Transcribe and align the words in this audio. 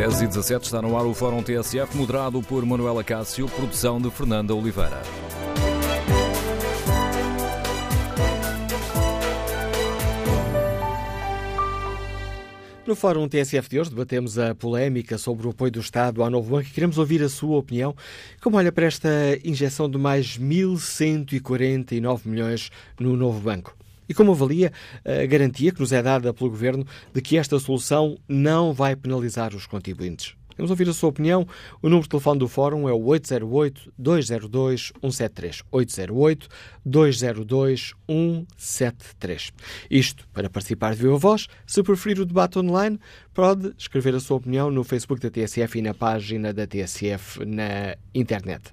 10 0.00 0.22
e 0.22 0.26
17 0.28 0.64
está 0.64 0.80
no 0.80 0.96
ar 0.96 1.04
o 1.04 1.12
Fórum 1.12 1.42
TSF, 1.42 1.94
moderado 1.94 2.40
por 2.40 2.64
Manuela 2.64 3.04
Cássio, 3.04 3.46
produção 3.50 4.00
de 4.00 4.10
Fernanda 4.10 4.54
Oliveira. 4.54 5.02
No 12.86 12.96
Fórum 12.96 13.28
TSF 13.28 13.68
de 13.68 13.78
hoje 13.78 13.90
debatemos 13.90 14.38
a 14.38 14.54
polémica 14.54 15.18
sobre 15.18 15.46
o 15.46 15.50
apoio 15.50 15.72
do 15.72 15.80
Estado 15.80 16.22
ao 16.22 16.30
novo 16.30 16.56
banco 16.56 16.70
e 16.70 16.72
queremos 16.72 16.96
ouvir 16.96 17.22
a 17.22 17.28
sua 17.28 17.58
opinião. 17.58 17.94
Como 18.40 18.56
olha 18.56 18.72
para 18.72 18.86
esta 18.86 19.10
injeção 19.44 19.86
de 19.86 19.98
mais 19.98 20.38
1.149 20.38 22.20
milhões 22.24 22.70
no 22.98 23.18
novo 23.18 23.38
banco? 23.40 23.76
E 24.10 24.14
como 24.14 24.32
avalia 24.32 24.72
a 25.04 25.24
garantia 25.24 25.70
que 25.70 25.78
nos 25.78 25.92
é 25.92 26.02
dada 26.02 26.34
pelo 26.34 26.50
Governo 26.50 26.84
de 27.14 27.22
que 27.22 27.36
esta 27.36 27.60
solução 27.60 28.18
não 28.28 28.72
vai 28.72 28.96
penalizar 28.96 29.54
os 29.54 29.66
contribuintes? 29.66 30.34
Vamos 30.60 30.70
ouvir 30.70 30.88
a 30.90 30.92
sua 30.92 31.08
opinião. 31.08 31.48
O 31.80 31.88
número 31.88 32.02
de 32.02 32.10
telefone 32.10 32.38
do 32.38 32.46
Fórum 32.46 32.86
é 32.86 32.92
o 32.92 33.00
808-202-173. 33.00 35.62
808-202-173. 36.86 39.52
Isto 39.90 40.28
para 40.34 40.50
participar 40.50 40.94
de 40.94 41.00
viva 41.00 41.16
voz. 41.16 41.46
Se 41.66 41.82
preferir 41.82 42.20
o 42.20 42.26
debate 42.26 42.58
online, 42.58 43.00
pode 43.32 43.72
escrever 43.78 44.14
a 44.14 44.20
sua 44.20 44.36
opinião 44.36 44.70
no 44.70 44.84
Facebook 44.84 45.22
da 45.22 45.30
TSF 45.30 45.78
e 45.78 45.82
na 45.82 45.94
página 45.94 46.52
da 46.52 46.66
TSF 46.66 47.42
na 47.46 47.96
internet. 48.14 48.64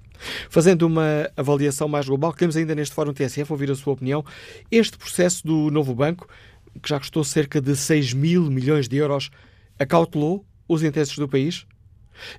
Fazendo 0.50 0.82
uma 0.82 1.30
avaliação 1.34 1.88
mais 1.88 2.06
global, 2.06 2.34
queremos 2.34 2.58
ainda 2.58 2.74
neste 2.74 2.94
Fórum 2.94 3.14
TSF 3.14 3.50
ouvir 3.50 3.70
a 3.70 3.74
sua 3.74 3.94
opinião. 3.94 4.22
Este 4.70 4.98
processo 4.98 5.46
do 5.46 5.70
novo 5.70 5.94
banco, 5.94 6.28
que 6.82 6.88
já 6.90 6.98
custou 6.98 7.24
cerca 7.24 7.62
de 7.62 7.74
6 7.74 8.12
mil 8.12 8.50
milhões 8.50 8.88
de 8.88 8.98
euros, 8.98 9.30
acautelou 9.78 10.44
os 10.68 10.82
interesses 10.82 11.16
do 11.16 11.26
país? 11.26 11.66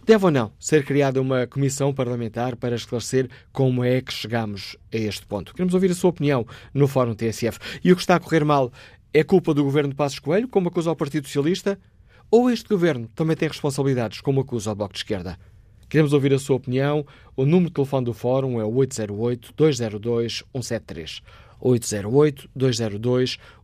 Deve 0.05 0.25
ou 0.25 0.31
não 0.31 0.51
ser 0.59 0.85
criada 0.85 1.21
uma 1.21 1.47
comissão 1.47 1.93
parlamentar 1.93 2.55
para 2.55 2.75
esclarecer 2.75 3.29
como 3.51 3.83
é 3.83 4.01
que 4.01 4.13
chegamos 4.13 4.77
a 4.93 4.97
este 4.97 5.25
ponto? 5.25 5.53
Queremos 5.53 5.73
ouvir 5.73 5.91
a 5.91 5.95
sua 5.95 6.09
opinião 6.09 6.45
no 6.73 6.87
Fórum 6.87 7.13
TSF. 7.13 7.59
E 7.83 7.91
o 7.91 7.95
que 7.95 8.01
está 8.01 8.15
a 8.15 8.19
correr 8.19 8.43
mal 8.43 8.71
é 9.13 9.23
culpa 9.23 9.53
do 9.53 9.63
governo 9.63 9.89
de 9.89 9.95
Passos 9.95 10.19
Coelho, 10.19 10.47
como 10.47 10.69
acusa 10.69 10.91
o 10.91 10.95
Partido 10.95 11.27
Socialista? 11.27 11.79
Ou 12.31 12.49
este 12.49 12.69
governo 12.69 13.07
também 13.15 13.35
tem 13.35 13.47
responsabilidades, 13.47 14.21
como 14.21 14.41
acusa 14.41 14.71
o 14.71 14.75
Bloco 14.75 14.93
de 14.93 14.99
Esquerda? 14.99 15.37
Queremos 15.89 16.13
ouvir 16.13 16.31
a 16.33 16.39
sua 16.39 16.57
opinião. 16.57 17.03
O 17.35 17.45
número 17.45 17.69
de 17.69 17.73
telefone 17.73 18.05
do 18.05 18.13
Fórum 18.13 18.61
é 18.61 18.63
o 18.63 18.71
808-202-173. 18.71 21.21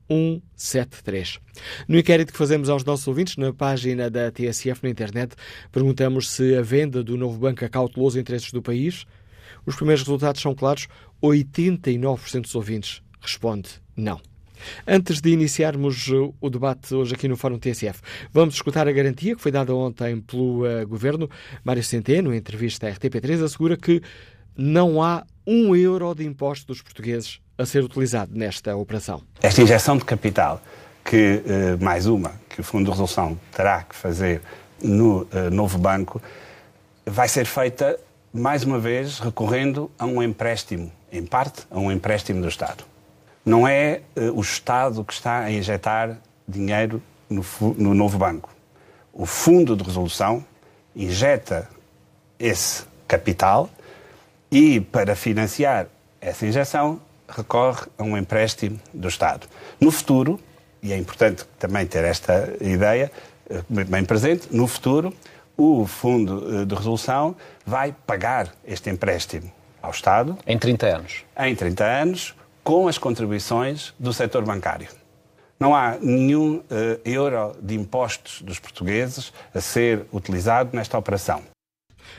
808-202-173. 0.09 1.39
No 1.87 1.97
inquérito 1.97 2.31
que 2.31 2.37
fazemos 2.37 2.69
aos 2.69 2.83
nossos 2.83 3.07
ouvintes, 3.07 3.37
na 3.37 3.53
página 3.53 4.09
da 4.09 4.31
TSF 4.31 4.83
na 4.83 4.89
internet, 4.89 5.35
perguntamos 5.71 6.29
se 6.29 6.55
a 6.55 6.61
venda 6.61 7.03
do 7.03 7.17
novo 7.17 7.37
banco 7.37 7.63
acautelou 7.65 8.07
os 8.07 8.15
interesses 8.15 8.51
do 8.51 8.61
país. 8.61 9.05
Os 9.65 9.75
primeiros 9.75 10.03
resultados 10.03 10.41
são 10.41 10.53
claros: 10.53 10.87
89% 11.21 12.41
dos 12.41 12.55
ouvintes 12.55 13.01
responde 13.21 13.69
não. 13.95 14.19
Antes 14.87 15.21
de 15.21 15.31
iniciarmos 15.31 16.07
o 16.39 16.49
debate 16.49 16.93
hoje 16.95 17.13
aqui 17.13 17.27
no 17.27 17.35
Fórum 17.35 17.59
TSF, 17.59 18.01
vamos 18.31 18.55
escutar 18.55 18.87
a 18.87 18.91
garantia 18.91 19.35
que 19.35 19.41
foi 19.41 19.51
dada 19.51 19.75
ontem 19.75 20.21
pelo 20.21 20.63
uh, 20.65 20.87
Governo. 20.87 21.29
Mário 21.63 21.83
Centeno, 21.83 22.33
em 22.33 22.37
entrevista 22.37 22.87
à 22.87 22.91
RTP3, 22.91 23.43
assegura 23.43 23.77
que 23.77 24.01
não 24.57 25.03
há 25.03 25.25
um 25.45 25.75
euro 25.75 26.13
de 26.15 26.25
imposto 26.25 26.67
dos 26.67 26.81
portugueses 26.81 27.39
a 27.57 27.65
ser 27.65 27.83
utilizado 27.83 28.31
nesta 28.33 28.75
operação. 28.75 29.21
Esta 29.41 29.61
injeção 29.61 29.97
de 29.97 30.05
capital, 30.05 30.61
que 31.03 31.41
uh, 31.45 31.83
mais 31.83 32.05
uma, 32.05 32.33
que 32.49 32.61
o 32.61 32.63
Fundo 32.63 32.85
de 32.85 32.91
Resolução 32.91 33.39
terá 33.51 33.83
que 33.83 33.95
fazer 33.95 34.41
no 34.81 35.23
uh, 35.23 35.49
novo 35.51 35.77
banco, 35.77 36.21
vai 37.05 37.27
ser 37.27 37.45
feita, 37.45 37.97
mais 38.33 38.63
uma 38.63 38.79
vez, 38.79 39.19
recorrendo 39.19 39.89
a 39.97 40.05
um 40.05 40.21
empréstimo, 40.21 40.91
em 41.11 41.25
parte, 41.25 41.65
a 41.69 41.79
um 41.79 41.91
empréstimo 41.91 42.41
do 42.41 42.47
Estado. 42.47 42.83
Não 43.45 43.67
é 43.67 44.01
uh, 44.17 44.31
o 44.37 44.41
Estado 44.41 45.03
que 45.03 45.13
está 45.13 45.41
a 45.41 45.51
injetar 45.51 46.17
dinheiro 46.47 47.01
no, 47.29 47.45
no, 47.77 47.93
novo 47.93 48.17
banco. 48.17 48.49
O 49.13 49.25
Fundo 49.25 49.75
de 49.75 49.83
Resolução 49.83 50.43
injeta 50.95 51.69
esse 52.39 52.83
capital 53.07 53.69
e, 54.55 54.79
para 54.79 55.17
financiar 55.17 55.87
essa 56.21 56.45
injeção, 56.45 57.01
recorre 57.27 57.87
a 57.97 58.03
um 58.03 58.17
empréstimo 58.17 58.79
do 58.93 59.09
Estado. 59.09 59.47
No 59.81 59.91
futuro, 59.91 60.39
e 60.81 60.93
é 60.93 60.97
importante 60.97 61.43
também 61.59 61.85
ter 61.85 62.05
esta 62.05 62.53
ideia 62.61 63.11
uh, 63.49 63.85
bem 63.85 64.05
presente, 64.05 64.47
no 64.55 64.65
futuro, 64.65 65.13
o 65.57 65.85
Fundo 65.85 66.61
uh, 66.61 66.65
de 66.65 66.73
Resolução 66.73 67.35
vai 67.65 67.93
pagar 68.07 68.55
este 68.65 68.89
empréstimo 68.89 69.51
ao 69.81 69.91
Estado. 69.91 70.37
Em 70.47 70.57
30 70.57 70.85
anos. 70.87 71.25
Em 71.37 71.53
30 71.53 71.83
anos 71.83 72.33
com 72.63 72.87
as 72.87 72.97
contribuições 72.97 73.93
do 73.99 74.13
setor 74.13 74.45
bancário. 74.45 74.87
Não 75.59 75.75
há 75.75 75.97
nenhum 76.01 76.59
uh, 76.59 76.63
euro 77.03 77.57
de 77.61 77.75
impostos 77.75 78.41
dos 78.41 78.57
portugueses 78.57 79.33
a 79.53 79.59
ser 79.59 80.05
utilizado 80.13 80.69
nesta 80.71 80.97
operação. 80.97 81.43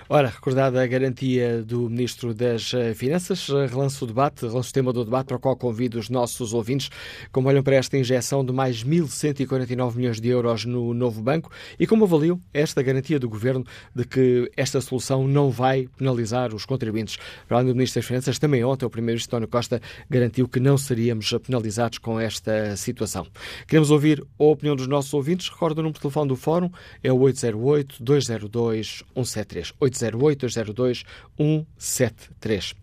Ora, 0.08 0.28
recordada 0.28 0.82
a 0.82 0.86
garantia 0.86 1.62
do 1.62 1.90
Ministro 1.90 2.32
das 2.32 2.72
eh, 2.72 2.94
Finanças, 2.94 3.48
eh, 3.48 3.66
relanço 3.66 4.04
o 4.04 4.08
debate, 4.08 4.46
relanço 4.46 4.70
o 4.70 4.72
tema 4.72 4.92
do 4.92 5.04
debate 5.04 5.26
para 5.26 5.36
o 5.36 5.40
qual 5.40 5.56
convido 5.56 5.98
os 5.98 6.08
nossos 6.08 6.54
ouvintes, 6.54 6.90
como 7.32 7.48
olham 7.48 7.62
para 7.62 7.76
esta 7.76 7.96
injeção 7.96 8.44
de 8.44 8.52
mais 8.52 8.84
1.149 8.84 9.96
milhões 9.96 10.20
de 10.20 10.28
euros 10.28 10.64
no 10.64 10.94
novo 10.94 11.20
banco 11.22 11.50
e 11.78 11.86
como 11.86 12.04
avaliam 12.04 12.40
esta 12.54 12.82
garantia 12.82 13.18
do 13.18 13.28
Governo 13.28 13.64
de 13.94 14.04
que 14.04 14.50
esta 14.56 14.80
solução 14.80 15.26
não 15.26 15.50
vai 15.50 15.88
penalizar 15.96 16.54
os 16.54 16.64
contribuintes. 16.64 17.18
Para 17.48 17.58
além 17.58 17.68
do 17.68 17.74
Ministro 17.74 18.00
das 18.00 18.06
Finanças, 18.06 18.38
também 18.38 18.64
ontem 18.64 18.86
o 18.86 18.90
Primeiro-Ministro 18.90 19.36
António 19.36 19.48
Costa 19.48 19.82
garantiu 20.08 20.48
que 20.48 20.60
não 20.60 20.78
seríamos 20.78 21.32
penalizados 21.44 21.98
com 21.98 22.20
esta 22.20 22.76
situação. 22.76 23.26
Queremos 23.66 23.90
ouvir 23.90 24.24
a 24.38 24.44
opinião 24.44 24.76
dos 24.76 24.86
nossos 24.86 25.12
ouvintes. 25.12 25.48
Recordo 25.48 25.78
o 25.78 25.82
número 25.82 25.94
de 25.94 26.00
telefone 26.00 26.28
do 26.28 26.36
Fórum, 26.36 26.70
é 27.02 27.12
o 27.12 27.26
808-202-173. 29.80 31.04
808-202-173. 31.38 32.74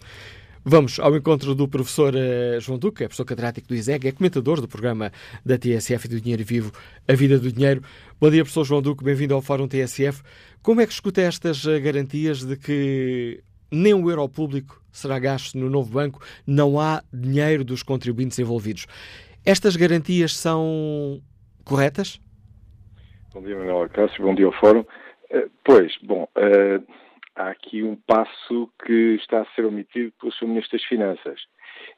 Vamos 0.65 0.97
ao 0.97 1.13
encontro 1.13 1.53
do 1.53 1.67
professor 1.67 2.13
uh, 2.15 2.59
João 2.61 2.79
Duque, 2.79 3.03
é 3.03 3.07
professor 3.07 3.25
catedrático 3.25 3.67
do 3.67 3.75
ISEG, 3.75 4.07
é 4.07 4.11
comentador 4.13 4.61
do 4.61 4.67
programa 4.67 5.11
da 5.45 5.57
TSF 5.57 6.07
do 6.07 6.21
Dinheiro 6.21 6.41
Vivo, 6.45 6.71
A 7.05 7.13
Vida 7.13 7.37
do 7.37 7.51
Dinheiro. 7.51 7.83
Bom 8.17 8.29
dia, 8.29 8.43
professor 8.43 8.63
João 8.63 8.81
Duque, 8.81 9.03
bem-vindo 9.03 9.33
ao 9.33 9.41
Fórum 9.41 9.67
TSF. 9.67 10.23
Como 10.61 10.79
é 10.79 10.87
que 10.87 10.93
escuta 10.93 11.19
estas 11.19 11.65
uh, 11.65 11.81
garantias 11.81 12.45
de 12.45 12.55
que 12.55 13.43
nem 13.69 13.93
um 13.93 14.09
euro 14.09 14.29
público 14.29 14.81
será 14.89 15.19
gasto 15.19 15.57
no 15.57 15.69
novo 15.69 15.91
banco, 15.91 16.21
não 16.47 16.79
há 16.79 17.03
dinheiro 17.11 17.65
dos 17.65 17.83
contribuintes 17.83 18.39
envolvidos? 18.39 18.87
Estas 19.43 19.75
garantias 19.75 20.33
são 20.33 21.21
corretas? 21.65 22.21
Bom 23.33 23.41
dia, 23.41 23.57
Manuel 23.57 23.89
Cássio, 23.89 24.23
bom 24.23 24.33
dia 24.33 24.45
ao 24.45 24.53
Fórum. 24.53 24.85
Uh, 25.33 25.49
pois, 25.63 25.97
bom, 26.03 26.27
há 27.35 27.49
aqui 27.49 27.83
um 27.83 27.95
passo 27.95 28.69
que 28.85 29.15
está 29.15 29.41
a 29.41 29.55
ser 29.55 29.65
omitido 29.65 30.13
pelo 30.19 30.31
Sr. 30.31 30.47
Ministro 30.47 30.77
das 30.77 30.87
Finanças. 30.87 31.41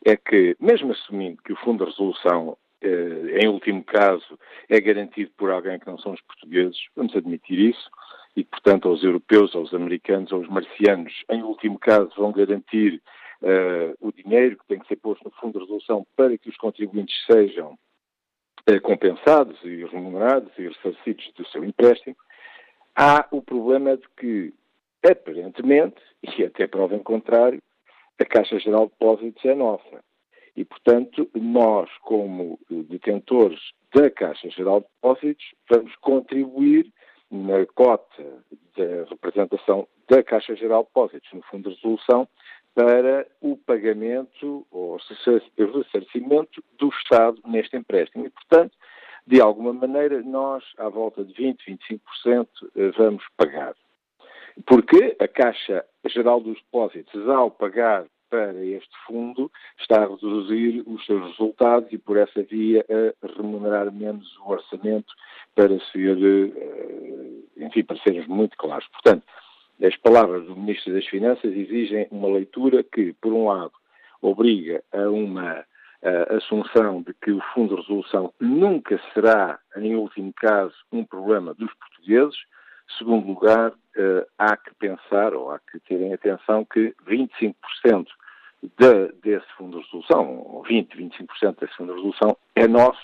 É 0.05 0.15
que, 0.15 0.55
mesmo 0.59 0.91
assumindo 0.91 1.41
que 1.43 1.53
o 1.53 1.57
Fundo 1.57 1.83
de 1.83 1.91
Resolução, 1.91 2.57
eh, 2.81 3.39
em 3.41 3.47
último 3.47 3.83
caso, 3.83 4.39
é 4.69 4.79
garantido 4.79 5.31
por 5.37 5.51
alguém 5.51 5.79
que 5.79 5.87
não 5.87 5.97
são 5.97 6.13
os 6.13 6.21
portugueses, 6.21 6.77
vamos 6.95 7.15
admitir 7.15 7.59
isso, 7.59 7.89
e, 8.35 8.43
portanto, 8.43 8.87
aos 8.87 9.03
europeus, 9.03 9.55
aos 9.55 9.73
americanos, 9.73 10.31
aos 10.31 10.47
marcianos, 10.47 11.13
em 11.29 11.43
último 11.43 11.79
caso, 11.79 12.11
vão 12.17 12.31
garantir 12.31 13.01
uh, 13.41 13.95
o 13.99 14.11
dinheiro 14.11 14.57
que 14.57 14.67
tem 14.67 14.79
que 14.79 14.87
ser 14.87 14.97
posto 14.97 15.23
no 15.23 15.31
Fundo 15.31 15.53
de 15.53 15.59
Resolução 15.59 16.05
para 16.15 16.37
que 16.37 16.49
os 16.49 16.57
contribuintes 16.57 17.15
sejam 17.25 17.77
uh, 18.69 18.81
compensados 18.81 19.57
e 19.63 19.85
remunerados 19.85 20.51
e 20.57 20.67
ressarcidos 20.67 21.31
do 21.33 21.47
seu 21.47 21.63
empréstimo. 21.63 22.15
Há 22.95 23.27
o 23.31 23.41
problema 23.41 23.97
de 23.97 24.07
que 24.17 24.53
aparentemente, 25.03 26.01
e 26.23 26.43
até 26.43 26.65
prova 26.65 26.95
em 26.95 27.03
contrário, 27.03 27.61
a 28.19 28.25
Caixa 28.25 28.57
Geral 28.59 28.85
de 28.85 28.91
Depósitos 28.93 29.45
é 29.45 29.53
nossa. 29.53 30.03
E, 30.55 30.63
portanto, 30.63 31.29
nós, 31.35 31.89
como 32.01 32.57
detentores 32.69 33.59
da 33.93 34.09
Caixa 34.09 34.49
Geral 34.49 34.79
de 34.79 34.87
Depósitos, 34.87 35.45
vamos 35.69 35.95
contribuir 35.97 36.91
na 37.29 37.65
cota 37.65 38.43
da 38.77 39.09
representação 39.09 39.87
da 40.07 40.23
Caixa 40.23 40.55
Geral 40.55 40.83
de 40.83 40.87
Depósitos 40.87 41.33
no 41.33 41.41
Fundo 41.43 41.69
de 41.69 41.75
Resolução 41.75 42.27
para 42.73 43.27
o 43.41 43.57
pagamento 43.57 44.65
ou 44.71 44.95
o 44.95 44.97
ressarcimento 44.97 46.63
do 46.77 46.89
Estado 46.89 47.41
neste 47.45 47.75
empréstimo. 47.75 48.25
E, 48.25 48.29
portanto, 48.29 48.75
de 49.27 49.41
alguma 49.41 49.73
maneira, 49.73 50.21
nós, 50.21 50.63
à 50.77 50.87
volta 50.89 51.23
de 51.23 51.33
20%, 51.33 51.57
25%, 52.25 52.47
eh, 52.75 52.91
vamos 52.97 53.23
pagar. 53.35 53.75
Porque 54.65 55.15
a 55.19 55.27
Caixa 55.27 55.85
Geral 56.05 56.39
dos 56.39 56.57
Depósitos, 56.61 57.27
ao 57.27 57.51
pagar 57.51 58.05
para 58.29 58.63
este 58.63 58.95
fundo, 59.05 59.51
está 59.79 60.03
a 60.03 60.07
reduzir 60.07 60.83
os 60.85 61.05
seus 61.05 61.31
resultados 61.31 61.91
e, 61.91 61.97
por 61.97 62.17
essa 62.17 62.43
via, 62.43 62.85
a 63.21 63.27
remunerar 63.37 63.91
menos 63.91 64.37
o 64.39 64.51
orçamento 64.51 65.13
para 65.55 65.79
ser 65.91 66.17
uh, 66.17 67.45
enfim, 67.57 67.83
para 67.83 67.97
sermos 67.97 68.27
muito 68.27 68.57
claros. 68.57 68.87
Portanto, 68.89 69.23
as 69.83 69.95
palavras 69.97 70.45
do 70.45 70.55
Ministro 70.55 70.93
das 70.93 71.05
Finanças 71.07 71.53
exigem 71.53 72.07
uma 72.11 72.27
leitura 72.27 72.83
que, 72.83 73.13
por 73.13 73.33
um 73.33 73.47
lado, 73.47 73.73
obriga 74.21 74.83
a 74.91 75.09
uma 75.09 75.65
a 76.05 76.35
assunção 76.35 77.01
de 77.01 77.13
que 77.15 77.31
o 77.31 77.41
Fundo 77.53 77.75
de 77.75 77.81
Resolução 77.81 78.31
nunca 78.39 79.01
será, 79.13 79.59
em 79.75 79.95
último 79.95 80.31
caso, 80.33 80.75
um 80.91 81.03
problema 81.03 81.53
dos 81.55 81.73
portugueses. 81.73 82.37
Segundo 82.99 83.25
lugar, 83.25 83.71
uh, 83.71 84.25
há 84.37 84.55
que 84.55 84.73
pensar, 84.75 85.33
ou 85.33 85.49
há 85.49 85.59
que 85.59 85.79
terem 85.79 86.13
atenção, 86.13 86.63
que 86.63 86.93
25% 87.07 87.55
de, 88.61 89.11
desse 89.23 89.47
Fundo 89.57 89.79
de 89.79 89.85
Resolução, 89.85 90.37
ou 90.37 90.63
20%, 90.63 90.95
25% 90.95 91.59
desse 91.59 91.75
Fundo 91.75 91.93
de 91.93 91.95
Resolução, 91.95 92.37
é 92.55 92.67
nosso, 92.67 93.01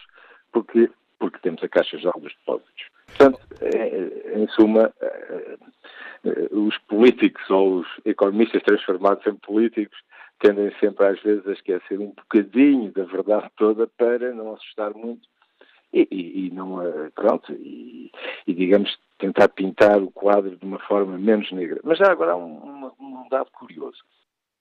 porque, 0.51 0.91
porque 1.17 1.39
temos 1.39 1.63
a 1.63 1.67
Caixa 1.67 1.97
Geral 1.97 2.19
dos 2.19 2.35
Depósitos. 2.35 2.85
Portanto, 3.17 3.39
é, 3.61 4.39
em 4.39 4.47
suma, 4.49 4.91
é, 5.01 5.57
os 6.51 6.77
políticos 6.79 7.49
ou 7.49 7.79
os 7.79 7.87
economistas 8.05 8.61
transformados 8.63 9.25
em 9.25 9.35
políticos 9.35 9.97
tendem 10.39 10.71
sempre 10.79 11.05
às 11.05 11.21
vezes 11.21 11.47
a 11.47 11.53
esquecer 11.53 11.99
um 11.99 12.11
bocadinho 12.11 12.91
da 12.91 13.03
verdade 13.03 13.49
toda 13.57 13.87
para 13.87 14.33
não 14.33 14.53
assustar 14.53 14.93
muito 14.93 15.27
e, 15.93 16.07
e, 16.11 16.47
e 16.47 16.51
não 16.51 16.77
pronto 17.15 17.51
e, 17.53 18.11
e, 18.47 18.53
digamos 18.53 18.97
tentar 19.19 19.49
pintar 19.49 20.01
o 20.01 20.09
quadro 20.11 20.57
de 20.57 20.65
uma 20.65 20.79
forma 20.79 21.17
menos 21.17 21.51
negra. 21.51 21.79
Mas 21.83 21.99
já 21.99 22.11
agora 22.11 22.31
há 22.31 22.35
um, 22.35 22.91
um 22.99 23.27
dado 23.29 23.51
curioso. 23.51 23.99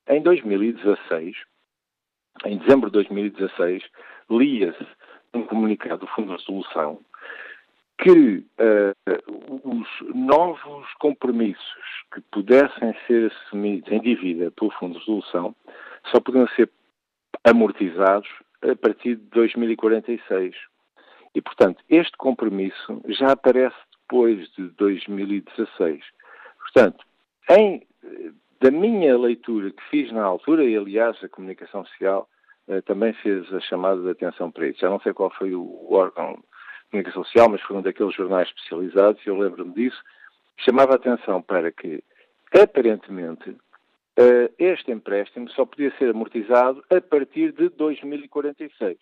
Em 0.06 0.20
2016, 0.22 1.36
em 2.44 2.58
dezembro 2.58 2.90
de 2.90 2.94
2016, 2.94 3.82
lia-se 4.30 4.86
um 5.32 5.44
comunicado 5.44 6.00
do 6.00 6.06
Fundo 6.08 6.36
de 6.36 6.42
Resolução 6.42 7.00
que 8.02 8.44
uh, 8.58 9.68
os 9.68 9.88
novos 10.14 10.92
compromissos 10.94 12.04
que 12.12 12.20
pudessem 12.32 12.94
ser 13.06 13.30
assumidos 13.30 13.90
em 13.92 14.00
dívida 14.00 14.50
pelo 14.52 14.70
Fundo 14.72 14.94
de 14.94 15.00
Resolução 15.00 15.54
só 16.10 16.18
podiam 16.18 16.48
ser 16.48 16.70
amortizados 17.44 18.28
a 18.62 18.74
partir 18.74 19.16
de 19.16 19.24
2046. 19.30 20.54
E, 21.34 21.40
portanto, 21.40 21.82
este 21.88 22.16
compromisso 22.16 23.02
já 23.08 23.32
aparece 23.32 23.76
depois 24.02 24.50
de 24.52 24.68
2016. 24.70 26.02
Portanto, 26.58 27.04
em, 27.50 27.86
da 28.60 28.70
minha 28.70 29.16
leitura 29.16 29.70
que 29.70 29.82
fiz 29.90 30.10
na 30.10 30.24
altura, 30.24 30.64
e 30.64 30.76
aliás 30.76 31.22
a 31.22 31.28
comunicação 31.28 31.84
social 31.84 32.28
uh, 32.66 32.80
também 32.82 33.12
fez 33.12 33.52
a 33.52 33.60
chamada 33.60 34.00
de 34.00 34.10
atenção 34.10 34.50
para 34.50 34.68
isso, 34.68 34.80
já 34.80 34.88
não 34.88 35.00
sei 35.00 35.12
qual 35.12 35.30
foi 35.30 35.54
o 35.54 35.92
órgão 35.92 36.42
comunicação 36.90 37.24
social, 37.24 37.48
mas 37.48 37.60
foi 37.62 37.76
um 37.76 37.82
daqueles 37.82 38.14
jornais 38.14 38.48
especializados, 38.48 39.24
e 39.24 39.28
eu 39.28 39.38
lembro-me 39.38 39.72
disso, 39.72 40.00
chamava 40.58 40.92
a 40.92 40.96
atenção 40.96 41.40
para 41.40 41.70
que, 41.70 42.02
aparentemente, 42.52 43.50
uh, 43.50 44.54
este 44.58 44.90
empréstimo 44.90 45.48
só 45.50 45.64
podia 45.64 45.96
ser 45.96 46.10
amortizado 46.10 46.84
a 46.90 47.00
partir 47.00 47.52
de 47.52 47.68
2046. 47.70 48.98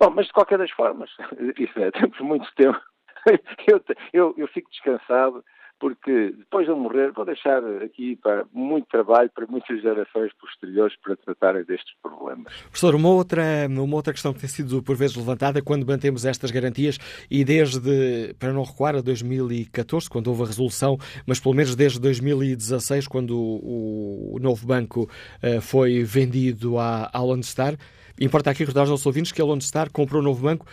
Bom, 0.00 0.10
mas 0.10 0.26
de 0.26 0.32
qualquer 0.32 0.58
das 0.58 0.70
formas, 0.70 1.10
isso 1.58 1.78
é, 1.78 1.90
temos 1.90 2.18
muito 2.20 2.52
tempo. 2.54 2.80
eu, 3.66 3.82
eu, 4.12 4.34
eu 4.36 4.48
fico 4.48 4.70
descansado 4.70 5.44
porque 5.78 6.34
depois 6.36 6.66
de 6.66 6.72
eu 6.72 6.76
morrer 6.76 7.12
vou 7.12 7.24
deixar 7.24 7.62
aqui 7.82 8.16
para 8.16 8.44
muito 8.52 8.86
trabalho 8.88 9.30
para 9.34 9.46
muitas 9.46 9.80
gerações 9.80 10.32
posteriores 10.40 10.96
para 11.02 11.16
tratarem 11.16 11.64
destes 11.64 11.94
problemas. 12.02 12.52
Professor, 12.62 12.94
uma 12.94 13.08
outra, 13.08 13.42
uma 13.68 13.96
outra 13.96 14.12
questão 14.12 14.32
que 14.32 14.40
tem 14.40 14.48
sido 14.48 14.82
por 14.82 14.96
vezes 14.96 15.16
levantada 15.16 15.62
quando 15.62 15.86
mantemos 15.86 16.24
estas 16.24 16.50
garantias 16.50 16.98
e 17.30 17.44
desde, 17.44 18.34
para 18.38 18.52
não 18.52 18.62
recuar, 18.62 18.96
a 18.96 19.00
2014, 19.00 20.08
quando 20.08 20.28
houve 20.28 20.42
a 20.42 20.46
resolução, 20.46 20.98
mas 21.26 21.40
pelo 21.40 21.54
menos 21.54 21.76
desde 21.76 22.00
2016, 22.00 23.06
quando 23.06 23.38
o, 23.38 24.36
o 24.36 24.38
novo 24.38 24.66
banco 24.66 25.08
uh, 25.42 25.60
foi 25.60 26.02
vendido 26.02 26.78
à, 26.78 27.10
à 27.12 27.22
Lone 27.22 27.42
Star, 27.44 27.74
importa 28.20 28.50
aqui 28.50 28.60
recordar 28.60 28.82
aos 28.82 28.90
nossos 28.90 29.06
ouvintes 29.06 29.32
que 29.32 29.40
a 29.40 29.44
Lone 29.44 29.62
Star 29.62 29.90
comprou 29.90 30.20
o 30.20 30.24
novo 30.24 30.42
banco 30.42 30.66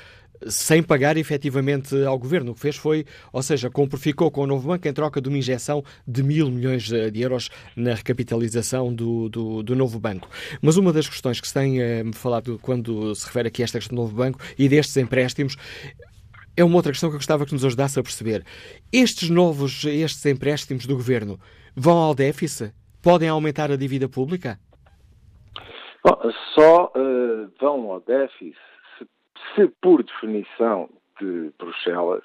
sem 0.47 0.81
pagar 0.83 1.17
efetivamente 1.17 1.95
ao 2.03 2.17
governo. 2.17 2.51
O 2.51 2.55
que 2.55 2.61
fez 2.61 2.75
foi, 2.75 3.05
ou 3.31 3.41
seja, 3.41 3.69
ficou 3.97 4.31
com 4.31 4.41
o 4.41 4.47
novo 4.47 4.67
banco 4.67 4.87
em 4.87 4.93
troca 4.93 5.21
de 5.21 5.29
uma 5.29 5.37
injeção 5.37 5.83
de 6.07 6.23
mil 6.23 6.49
milhões 6.49 6.83
de 6.83 7.21
euros 7.21 7.49
na 7.75 7.93
recapitalização 7.93 8.93
do, 8.93 9.29
do, 9.29 9.63
do 9.63 9.75
novo 9.75 9.99
banco. 9.99 10.29
Mas 10.61 10.77
uma 10.77 10.91
das 10.91 11.07
questões 11.07 11.39
que 11.39 11.47
se 11.47 11.53
tem 11.53 11.81
eh, 11.81 12.03
falado 12.13 12.59
quando 12.61 13.13
se 13.15 13.25
refere 13.25 13.47
aqui 13.47 13.61
a 13.61 13.65
esta 13.65 13.79
questão 13.79 13.95
do 13.95 14.01
novo 14.01 14.15
banco 14.15 14.39
e 14.57 14.67
destes 14.67 14.97
empréstimos 14.97 15.55
é 16.57 16.63
uma 16.63 16.75
outra 16.75 16.91
questão 16.91 17.09
que 17.09 17.15
eu 17.15 17.19
gostava 17.19 17.45
que 17.45 17.53
nos 17.53 17.65
ajudasse 17.65 17.99
a 17.99 18.03
perceber. 18.03 18.45
Estes 18.91 19.29
novos, 19.29 19.83
estes 19.85 20.25
empréstimos 20.25 20.85
do 20.85 20.95
governo 20.95 21.39
vão 21.75 21.97
ao 21.97 22.15
déficit? 22.15 22.73
Podem 23.01 23.29
aumentar 23.29 23.71
a 23.71 23.75
dívida 23.75 24.07
pública? 24.07 24.57
Bom, 26.03 26.31
só 26.53 26.85
uh, 26.95 27.51
vão 27.59 27.91
ao 27.91 27.99
déficit 28.01 28.55
se 29.55 29.67
por 29.81 30.03
definição 30.03 30.89
de 31.19 31.51
Bruxelas 31.57 32.23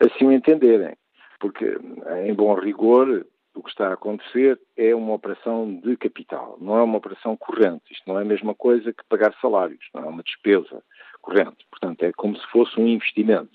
assim 0.00 0.26
o 0.26 0.32
entenderem. 0.32 0.96
Porque, 1.40 1.78
em 2.24 2.34
bom 2.34 2.54
rigor, 2.54 3.24
o 3.54 3.62
que 3.62 3.70
está 3.70 3.88
a 3.88 3.94
acontecer 3.94 4.58
é 4.76 4.94
uma 4.94 5.14
operação 5.14 5.80
de 5.80 5.96
capital, 5.96 6.56
não 6.60 6.76
é 6.76 6.82
uma 6.82 6.98
operação 6.98 7.36
corrente. 7.36 7.92
Isto 7.92 8.08
não 8.08 8.18
é 8.18 8.22
a 8.22 8.26
mesma 8.26 8.54
coisa 8.54 8.92
que 8.92 9.04
pagar 9.08 9.34
salários, 9.40 9.84
não 9.94 10.02
é 10.02 10.06
uma 10.06 10.22
despesa 10.22 10.82
corrente. 11.20 11.66
Portanto, 11.70 12.02
é 12.02 12.12
como 12.12 12.36
se 12.36 12.46
fosse 12.48 12.78
um 12.78 12.86
investimento. 12.86 13.50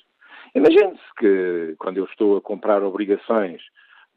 Imagine-se 0.56 1.16
que 1.18 1.76
quando 1.78 1.98
eu 1.98 2.06
estou 2.06 2.38
a 2.38 2.42
comprar 2.42 2.84
obrigações 2.84 3.62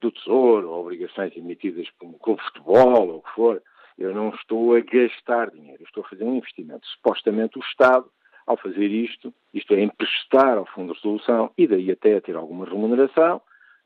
do 0.00 0.11
Tesouro, 0.11 0.70
ou 0.70 0.82
obrigações 0.82 1.34
emitidas 1.37 1.88
por 1.99 2.06
um 2.06 2.12
clube 2.12 2.40
de 2.40 2.49
futebol, 2.49 3.08
ou 3.08 3.19
o 3.19 3.23
que 3.23 3.31
for, 3.31 3.62
eu 3.99 4.14
não 4.14 4.28
estou 4.31 4.76
a 4.76 4.81
gastar 4.81 5.50
dinheiro, 5.50 5.82
estou 5.82 6.05
a 6.05 6.08
fazer 6.08 6.25
um 6.25 6.37
investimento. 6.37 6.87
Supostamente 6.88 7.58
o 7.58 7.62
Estado 7.62 8.06
ao 8.47 8.57
fazer 8.57 8.87
isto, 8.87 9.35
isto 9.53 9.75
é, 9.75 9.83
emprestar 9.83 10.57
ao 10.57 10.67
Fundo 10.67 10.93
de 10.93 10.99
Resolução 10.99 11.51
e 11.59 11.67
daí 11.67 11.91
até 11.91 12.21
ter 12.21 12.37
alguma 12.37 12.65
remuneração, 12.65 13.41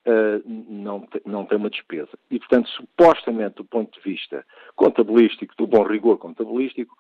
uh, 0.07 0.43
não, 0.47 1.01
te, 1.07 1.23
não 1.25 1.47
tem 1.47 1.59
uma 1.59 1.71
despesa. 1.71 2.11
E, 2.31 2.39
portanto, 2.39 2.69
supostamente, 2.69 3.57
do 3.57 3.65
ponto 3.65 3.99
de 3.99 4.11
vista 4.11 4.45
contabilístico, 4.77 5.55
do 5.57 5.67
bom 5.67 5.83
rigor 5.83 6.19
contabilístico, 6.19 6.95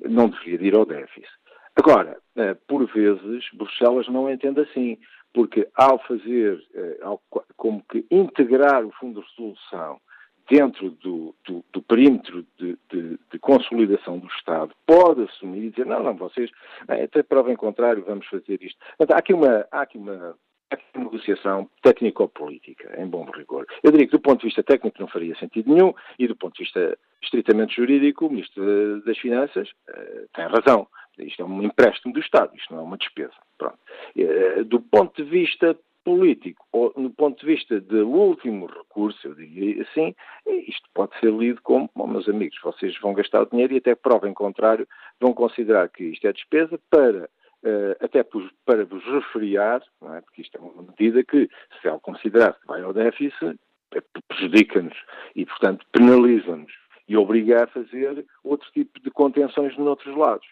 não 0.00 0.28
deveria 0.28 0.68
ir 0.68 0.74
ao 0.74 0.84
déficit. 0.84 1.30
Agora, 1.76 2.18
uh, 2.36 2.56
por 2.66 2.84
vezes, 2.92 3.44
Bruxelas 3.54 4.08
não 4.08 4.30
entende 4.30 4.60
assim, 4.60 4.98
porque 5.32 5.68
ao 5.74 5.98
fazer, 6.00 6.54
uh, 6.74 7.06
ao, 7.06 7.22
como 7.56 7.84
que 7.88 8.04
integrar 8.10 8.84
o 8.84 8.90
Fundo 8.92 9.20
de 9.20 9.26
Resolução 9.28 10.00
dentro 10.48 10.90
do, 10.90 11.34
do, 11.46 11.64
do 11.72 11.82
perímetro 11.82 12.44
de, 12.58 12.78
de, 12.90 13.18
de, 13.32 13.38
consolidação 13.38 14.18
do 14.18 14.26
Estado, 14.28 14.74
pode 14.86 15.22
assumir 15.22 15.64
e 15.64 15.70
dizer, 15.70 15.86
não, 15.86 16.02
não, 16.02 16.14
vocês, 16.14 16.50
até 16.86 17.22
prova 17.22 17.52
em 17.52 17.56
contrário, 17.56 18.04
vamos 18.06 18.26
fazer 18.26 18.62
isto. 18.62 18.78
Há 18.98 19.18
aqui 19.18 19.32
uma, 19.32 19.66
há 19.70 19.82
aqui 19.82 19.96
uma, 19.96 20.36
há 20.70 20.74
aqui 20.74 20.84
uma 20.94 21.04
negociação 21.04 21.68
técnico-política, 21.82 23.00
em 23.00 23.06
bom 23.06 23.24
rigor. 23.30 23.66
Eu 23.82 23.90
diria 23.90 24.06
que 24.06 24.12
do 24.12 24.20
ponto 24.20 24.40
de 24.40 24.46
vista 24.46 24.62
técnico 24.62 25.00
não 25.00 25.08
faria 25.08 25.36
sentido 25.36 25.72
nenhum, 25.72 25.94
e 26.18 26.26
do 26.26 26.36
ponto 26.36 26.54
de 26.54 26.64
vista 26.64 26.98
estritamente 27.22 27.76
jurídico, 27.76 28.26
o 28.26 28.30
Ministro 28.30 29.02
das 29.02 29.18
Finanças 29.18 29.68
uh, 29.88 30.28
tem 30.34 30.46
razão. 30.46 30.86
Isto 31.18 31.42
é 31.42 31.44
um 31.44 31.62
empréstimo 31.62 32.12
do 32.12 32.20
Estado, 32.20 32.54
isto 32.56 32.74
não 32.74 32.80
é 32.80 32.84
uma 32.84 32.98
despesa. 32.98 33.32
Pronto. 33.56 33.78
Uh, 34.16 34.64
do 34.64 34.80
ponto 34.80 35.22
de 35.22 35.28
vista 35.28 35.76
político, 36.04 36.66
ou 36.70 36.92
no 36.96 37.10
ponto 37.10 37.40
de 37.40 37.46
vista 37.46 37.80
do 37.80 38.08
último 38.08 38.66
recurso, 38.66 39.26
eu 39.26 39.34
diria 39.34 39.82
assim, 39.82 40.14
isto 40.46 40.88
pode 40.92 41.18
ser 41.18 41.32
lido 41.32 41.60
como, 41.62 41.90
bom, 41.94 42.06
meus 42.06 42.28
amigos, 42.28 42.58
vocês 42.62 42.96
vão 43.00 43.14
gastar 43.14 43.42
o 43.42 43.50
dinheiro 43.50 43.74
e 43.74 43.78
até 43.78 43.94
prova 43.94 44.28
em 44.28 44.34
contrário, 44.34 44.86
vão 45.20 45.32
considerar 45.32 45.88
que 45.88 46.04
isto 46.04 46.26
é 46.26 46.32
despesa 46.32 46.78
para 46.90 47.28
Uh, 47.66 47.96
até 48.04 48.22
para 48.22 48.84
vos 48.84 49.02
refriar, 49.06 49.80
é? 50.14 50.20
porque 50.20 50.42
isto 50.42 50.58
é 50.58 50.60
uma 50.60 50.82
medida 50.82 51.24
que, 51.24 51.48
se 51.80 51.88
ela 51.88 51.98
considerar 51.98 52.52
que 52.60 52.66
vai 52.66 52.82
ao 52.82 52.92
déficit, 52.92 53.58
é, 53.94 54.02
prejudica-nos 54.28 54.94
e, 55.34 55.46
portanto, 55.46 55.86
penaliza-nos 55.90 56.70
e 57.08 57.16
obriga 57.16 57.64
a 57.64 57.66
fazer 57.66 58.26
outro 58.42 58.70
tipo 58.72 59.00
de 59.00 59.10
contenções 59.10 59.74
noutros 59.78 60.14
lados. 60.14 60.46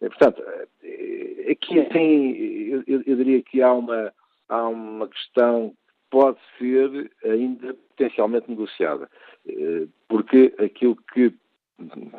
Portanto, 0.00 0.42
eh, 0.82 1.50
aqui 1.50 1.82
tem, 1.90 2.68
eu, 2.86 3.02
eu, 3.06 3.16
diria 3.16 3.42
que 3.42 3.62
há 3.62 3.72
uma, 3.72 4.12
há 4.48 4.68
uma 4.68 5.08
questão 5.08 5.70
que 5.70 5.76
pode 6.10 6.38
ser 6.58 7.10
ainda 7.24 7.74
potencialmente 7.74 8.48
negociada, 8.48 9.10
eh, 9.46 9.86
porque 10.08 10.54
aquilo 10.58 10.96
que 11.12 11.34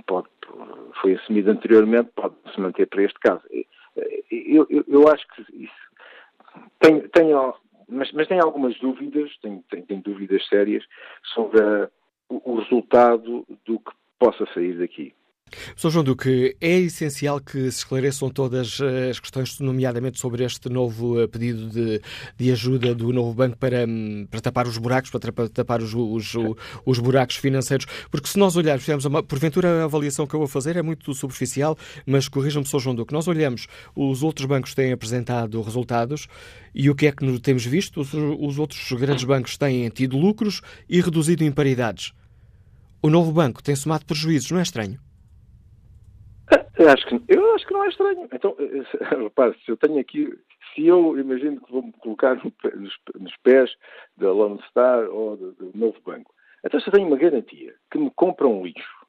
pode, 0.06 0.28
foi 1.02 1.14
assumido 1.14 1.52
anteriormente 1.52 2.12
pode 2.16 2.36
se 2.54 2.60
manter 2.60 2.88
para 2.88 3.04
este 3.04 3.20
caso. 3.20 3.42
Eh, 3.52 3.66
eu, 4.32 4.68
eu, 4.70 4.84
eu 4.88 5.08
acho 5.08 5.26
que 5.30 5.42
isso 5.64 5.86
tenho, 6.80 7.08
tenho 7.10 7.56
mas, 7.88 8.12
mas 8.14 8.28
tenho 8.28 8.44
algumas 8.44 8.78
dúvidas, 8.80 9.32
tenho, 9.42 9.64
tenho, 9.70 9.86
tenho 9.86 10.02
dúvidas 10.02 10.46
sérias 10.48 10.84
sobre 11.34 11.62
a, 11.62 11.90
o 12.30 12.56
resultado 12.56 13.46
do 13.66 13.80
que 13.80 13.92
possa 14.18 14.46
sair 14.54 14.78
daqui. 14.78 15.14
Sr. 15.76 15.90
João 15.90 16.04
Duque, 16.04 16.56
é 16.62 16.80
essencial 16.80 17.40
que 17.40 17.70
se 17.72 17.80
esclareçam 17.80 18.30
todas 18.30 18.80
eh, 18.80 19.10
as 19.10 19.20
questões, 19.20 19.60
nomeadamente 19.60 20.20
sobre 20.20 20.44
este 20.44 20.70
novo 20.70 21.22
eh, 21.22 21.28
pedido 21.28 21.70
de, 21.70 22.02
de 22.38 22.52
ajuda 22.52 22.96
do 22.96 23.12
novo 23.12 23.34
banco 23.34 23.58
para, 23.58 23.86
hum, 23.86 24.26
para 24.30 24.42
tapar 24.42 24.68
os 24.68 24.78
buracos, 24.78 25.12
para 25.12 25.50
tapar 25.50 25.82
os, 25.82 25.94
os, 25.94 26.34
os 26.86 27.00
buracos 27.00 27.36
financeiros, 27.36 27.86
porque 28.10 28.28
se 28.28 28.40
nós 28.40 28.56
olharmos, 28.56 29.06
uma, 29.06 29.22
porventura 29.22 29.82
a 29.82 29.84
avaliação 29.84 30.26
que 30.26 30.34
eu 30.34 30.40
vou 30.40 30.48
fazer 30.48 30.78
é 30.78 30.82
muito 30.82 31.14
superficial, 31.14 31.78
mas 32.06 32.28
corrijam-me, 32.28 32.68
Sr. 32.68 32.80
João 32.80 32.96
Duque, 32.96 33.14
nós 33.14 33.28
olhamos, 33.28 33.68
os 33.96 34.24
outros 34.24 34.46
bancos 34.46 34.74
têm 34.74 34.92
apresentado 34.92 35.62
resultados 35.62 36.28
e 36.74 36.90
o 36.90 36.96
que 36.96 37.08
é 37.08 37.12
que 37.12 37.40
temos 37.40 37.66
visto? 37.66 38.02
Os, 38.02 38.14
os 38.14 38.58
outros 38.58 38.92
grandes 38.94 39.24
bancos 39.24 39.58
têm 39.58 39.90
tido 39.90 40.18
lucros 40.18 40.62
e 40.90 41.02
reduzido 41.02 41.44
imparidades. 41.44 42.14
O 43.02 43.10
novo 43.10 43.32
banco 43.32 43.62
tem 43.62 43.76
somado 43.76 44.06
prejuízos, 44.06 44.52
não 44.52 44.60
é 44.60 44.64
estranho? 44.64 45.00
Eu 46.86 46.92
acho 46.92 47.08
que, 47.08 47.22
eu 47.28 47.56
acho 47.56 47.66
que 47.66 47.74
não 47.74 47.84
é 47.84 47.88
estranho. 47.88 48.30
Então, 48.32 48.56
repare, 49.24 49.58
se 49.66 49.72
eu 49.72 49.78
tenho 49.78 50.00
aqui, 50.00 50.32
se 50.74 50.86
eu 50.86 51.18
imagino 51.18 51.60
que 51.60 51.72
vou-me 51.72 51.92
colocar 51.94 52.36
nos, 52.36 53.36
pés 53.44 53.76
da 54.16 54.32
Lone 54.32 54.62
Star 54.70 55.10
ou 55.10 55.36
do, 55.36 55.52
do, 55.54 55.72
novo 55.76 56.00
banco, 56.06 56.32
então 56.64 56.80
se 56.80 56.88
eu 56.88 56.94
tenho 56.94 57.08
uma 57.08 57.18
garantia 57.18 57.74
que 57.90 57.98
me 57.98 58.12
compra 58.12 58.48
um 58.48 58.64
lixo 58.64 59.06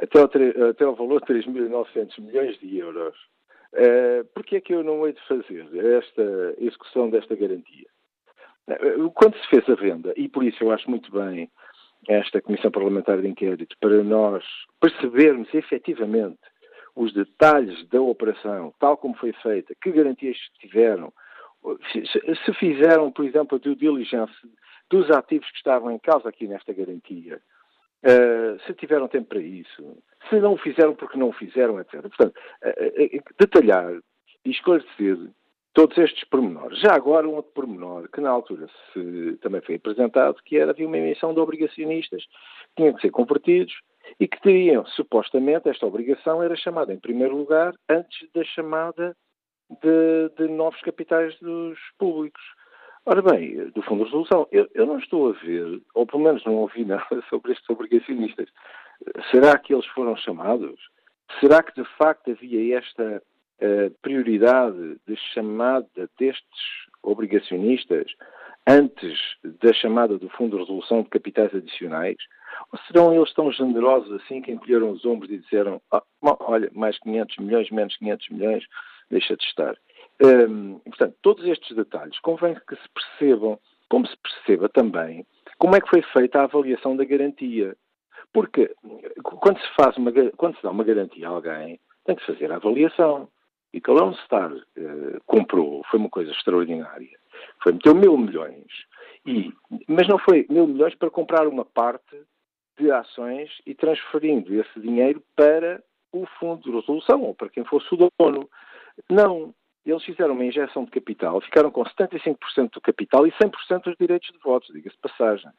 até 0.00 0.18
ao, 0.18 0.68
até 0.68 0.84
ao 0.84 0.96
valor 0.96 1.20
de 1.20 1.32
3.900 1.32 2.20
milhões 2.20 2.58
de 2.58 2.78
euros, 2.78 3.14
uh, 3.74 4.24
por 4.34 4.44
que 4.44 4.56
é 4.56 4.60
que 4.60 4.74
eu 4.74 4.82
não 4.82 5.06
hei 5.06 5.12
de 5.12 5.22
fazer 5.28 5.68
esta 5.96 6.54
execução 6.58 7.08
desta 7.08 7.36
garantia? 7.36 7.86
Eh, 8.68 8.96
quando 9.14 9.36
se 9.36 9.48
fez 9.48 9.68
a 9.68 9.74
venda, 9.74 10.12
e 10.16 10.28
por 10.28 10.42
isso 10.42 10.62
eu 10.62 10.72
acho 10.72 10.90
muito 10.90 11.10
bem 11.12 11.50
esta 12.08 12.40
Comissão 12.40 12.70
Parlamentar 12.70 13.20
de 13.20 13.28
Inquérito, 13.28 13.76
para 13.80 14.02
nós 14.02 14.44
percebermos 14.80 15.52
efetivamente 15.54 16.40
os 16.94 17.12
detalhes 17.12 17.86
da 17.88 18.00
operação, 18.00 18.74
tal 18.78 18.96
como 18.96 19.14
foi 19.14 19.32
feita, 19.32 19.74
que 19.80 19.90
garantias 19.90 20.36
tiveram, 20.60 21.12
se 22.44 22.54
fizeram, 22.54 23.10
por 23.10 23.24
exemplo, 23.24 23.56
a 23.56 23.58
due 23.58 23.74
diligence 23.74 24.34
dos 24.90 25.10
ativos 25.10 25.50
que 25.50 25.56
estavam 25.56 25.90
em 25.90 25.98
causa 25.98 26.28
aqui 26.28 26.46
nesta 26.46 26.72
garantia, 26.72 27.40
uh, 28.04 28.60
se 28.66 28.74
tiveram 28.74 29.08
tempo 29.08 29.28
para 29.28 29.40
isso, 29.40 29.96
se 30.28 30.38
não 30.38 30.54
o 30.54 30.58
fizeram 30.58 30.94
porque 30.94 31.18
não 31.18 31.30
o 31.30 31.32
fizeram, 31.32 31.80
etc. 31.80 32.02
Portanto, 32.02 32.36
uh, 32.64 33.18
uh, 33.18 33.22
detalhar 33.38 33.94
e 34.44 34.50
esclarecer 34.50 35.18
todos 35.72 35.96
estes 35.96 36.24
pormenores. 36.24 36.78
Já 36.80 36.94
agora, 36.94 37.26
um 37.26 37.36
outro 37.36 37.52
pormenor 37.52 38.08
que 38.10 38.20
na 38.20 38.28
altura 38.28 38.68
se, 38.92 39.38
também 39.40 39.62
foi 39.62 39.76
apresentado, 39.76 40.42
que 40.44 40.58
era 40.58 40.72
havia 40.72 40.86
uma 40.86 40.98
emissão 40.98 41.32
de 41.32 41.40
obrigacionistas 41.40 42.24
que 42.24 42.74
tinham 42.76 42.92
que 42.92 43.00
ser 43.00 43.10
convertidos 43.10 43.72
e 44.18 44.28
que 44.28 44.40
teriam, 44.40 44.84
supostamente, 44.86 45.68
esta 45.68 45.86
obrigação 45.86 46.42
era 46.42 46.56
chamada 46.56 46.92
em 46.92 46.98
primeiro 46.98 47.36
lugar 47.36 47.74
antes 47.88 48.28
da 48.32 48.44
chamada 48.44 49.16
de, 49.80 50.30
de 50.36 50.48
novos 50.52 50.80
capitais 50.82 51.38
dos 51.40 51.78
públicos. 51.98 52.42
Ora 53.04 53.20
bem, 53.20 53.70
do 53.70 53.82
Fundo 53.82 54.04
de 54.04 54.10
Resolução, 54.10 54.46
eu, 54.52 54.68
eu, 54.74 54.86
não 54.86 54.98
estou 54.98 55.30
a 55.30 55.32
ver, 55.32 55.82
ou 55.94 56.06
pelo 56.06 56.22
menos 56.22 56.44
não 56.44 56.56
ouvi 56.56 56.84
nada 56.86 57.22
sobre 57.28 57.52
estes 57.52 57.68
obrigacionistas. 57.68 58.48
Será 59.30 59.58
que 59.58 59.74
eles 59.74 59.86
foram 59.86 60.16
chamados? 60.16 60.78
Será 61.40 61.62
que 61.62 61.80
de 61.80 61.88
facto 61.96 62.30
havia 62.30 62.78
esta 62.78 63.22
uh, 63.60 63.90
prioridade 64.02 65.00
de 65.06 65.16
chamada 65.34 66.08
destes 66.18 66.86
obrigacionistas 67.02 68.06
antes 68.66 69.18
da 69.60 69.72
chamada 69.72 70.18
do 70.18 70.28
Fundo 70.30 70.56
de 70.56 70.62
Resolução 70.62 71.02
de 71.02 71.08
Capitais 71.08 71.54
Adicionais? 71.54 72.16
Ou 72.72 72.78
serão 72.86 73.14
eles 73.14 73.32
tão 73.34 73.50
generosos 73.50 74.12
assim 74.20 74.40
que 74.40 74.52
encolheram 74.52 74.90
os 74.90 75.04
ombros 75.04 75.30
e 75.30 75.38
disseram: 75.38 75.80
ah, 75.90 76.02
olha, 76.22 76.70
mais 76.72 76.98
500 76.98 77.36
milhões, 77.38 77.70
menos 77.70 77.96
500 77.96 78.28
milhões, 78.30 78.64
deixa 79.10 79.36
de 79.36 79.44
estar. 79.44 79.76
Hum, 80.22 80.80
portanto, 80.84 81.16
todos 81.22 81.44
estes 81.46 81.74
detalhes 81.76 82.18
convém 82.20 82.54
que 82.54 82.76
se 82.76 82.88
percebam, 82.94 83.58
como 83.88 84.06
se 84.06 84.16
perceba 84.16 84.68
também, 84.68 85.26
como 85.58 85.76
é 85.76 85.80
que 85.80 85.88
foi 85.88 86.02
feita 86.02 86.40
a 86.40 86.44
avaliação 86.44 86.96
da 86.96 87.04
garantia. 87.04 87.76
Porque 88.32 88.74
quando 89.22 89.58
se, 89.58 89.68
faz 89.76 89.96
uma, 89.96 90.10
quando 90.36 90.56
se 90.56 90.62
dá 90.62 90.70
uma 90.70 90.84
garantia 90.84 91.28
a 91.28 91.30
alguém, 91.30 91.78
tem 92.04 92.16
que 92.16 92.26
fazer 92.26 92.50
a 92.50 92.56
avaliação. 92.56 93.28
E 93.72 93.80
que 93.80 93.90
a 93.90 93.94
Lone 93.94 94.16
Star 94.24 94.52
uh, 94.52 95.20
comprou 95.26 95.82
foi 95.90 95.98
uma 95.98 96.10
coisa 96.10 96.30
extraordinária. 96.30 97.18
Foi 97.62 97.72
meter 97.72 97.94
mil 97.94 98.16
milhões. 98.16 98.66
E, 99.26 99.52
mas 99.88 100.06
não 100.08 100.18
foi 100.18 100.46
mil 100.50 100.66
milhões 100.66 100.94
para 100.94 101.10
comprar 101.10 101.46
uma 101.46 101.64
parte 101.64 102.16
de 102.78 102.90
ações 102.90 103.50
e 103.66 103.74
transferindo 103.74 104.54
esse 104.54 104.80
dinheiro 104.80 105.22
para 105.36 105.82
o 106.12 106.26
fundo 106.38 106.62
de 106.62 106.70
resolução 106.70 107.22
ou 107.22 107.34
para 107.34 107.48
quem 107.48 107.64
fosse 107.64 107.86
o 107.94 108.10
dono. 108.18 108.48
Não. 109.10 109.54
Eles 109.84 110.04
fizeram 110.04 110.34
uma 110.34 110.44
injeção 110.44 110.84
de 110.84 110.92
capital, 110.92 111.40
ficaram 111.40 111.70
com 111.70 111.82
75% 111.82 112.70
do 112.72 112.80
capital 112.80 113.26
e 113.26 113.32
100% 113.32 113.82
dos 113.82 113.96
direitos 113.98 114.30
de 114.30 114.38
votos, 114.38 114.72
diga-se 114.72 114.96
passagem. 114.98 115.50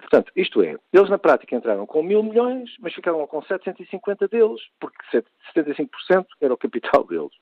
Portanto, 0.00 0.32
isto 0.36 0.62
é, 0.62 0.76
eles 0.92 1.10
na 1.10 1.18
prática 1.18 1.54
entraram 1.54 1.86
com 1.86 2.02
mil 2.02 2.22
milhões, 2.22 2.70
mas 2.80 2.94
ficaram 2.94 3.26
com 3.26 3.42
750 3.42 4.28
deles, 4.28 4.60
porque 4.80 4.98
75% 5.54 6.26
era 6.40 6.54
o 6.54 6.56
capital 6.56 7.04
deles. 7.04 7.32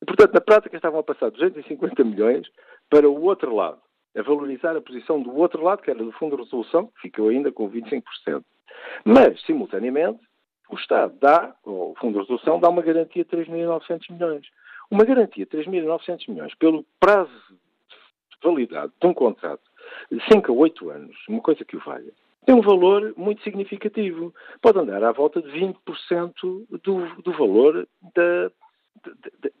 E, 0.00 0.04
portanto, 0.04 0.34
na 0.34 0.40
prática 0.40 0.76
estavam 0.76 1.00
a 1.00 1.02
passar 1.02 1.30
250 1.30 2.02
milhões 2.04 2.48
para 2.90 3.08
o 3.08 3.22
outro 3.22 3.54
lado, 3.54 3.80
a 4.16 4.22
valorizar 4.22 4.76
a 4.76 4.80
posição 4.80 5.22
do 5.22 5.34
outro 5.36 5.62
lado, 5.62 5.82
que 5.82 5.90
era 5.90 5.98
do 6.02 6.12
Fundo 6.12 6.36
de 6.36 6.42
Resolução, 6.42 6.86
que 6.88 7.02
ficou 7.02 7.28
ainda 7.28 7.52
com 7.52 7.70
25%. 7.70 8.02
Mas, 9.04 9.40
simultaneamente, 9.42 10.20
o 10.70 10.74
Estado 10.74 11.14
dá, 11.20 11.54
ou 11.64 11.92
o 11.92 11.94
Fundo 11.96 12.14
de 12.14 12.18
Resolução, 12.20 12.58
dá 12.58 12.68
uma 12.68 12.82
garantia 12.82 13.24
de 13.24 13.30
3.900 13.30 14.10
milhões. 14.10 14.46
Uma 14.90 15.04
garantia 15.04 15.46
de 15.46 15.56
3.900 15.56 16.28
milhões 16.28 16.54
pelo 16.56 16.84
prazo 16.98 17.30
de 17.48 18.36
validade 18.42 18.92
de 19.00 19.06
um 19.06 19.14
contrato 19.14 19.62
5 20.30 20.50
a 20.50 20.54
8 20.54 20.90
anos, 20.90 21.16
uma 21.28 21.40
coisa 21.40 21.64
que 21.64 21.76
o 21.76 21.80
valha, 21.80 22.12
tem 22.44 22.54
um 22.54 22.60
valor 22.60 23.14
muito 23.16 23.42
significativo. 23.42 24.34
Pode 24.60 24.78
andar 24.78 25.02
à 25.04 25.12
volta 25.12 25.40
de 25.40 25.48
20% 25.48 26.32
do, 26.82 27.22
do 27.22 27.32
valor 27.32 27.86
da, 28.14 28.50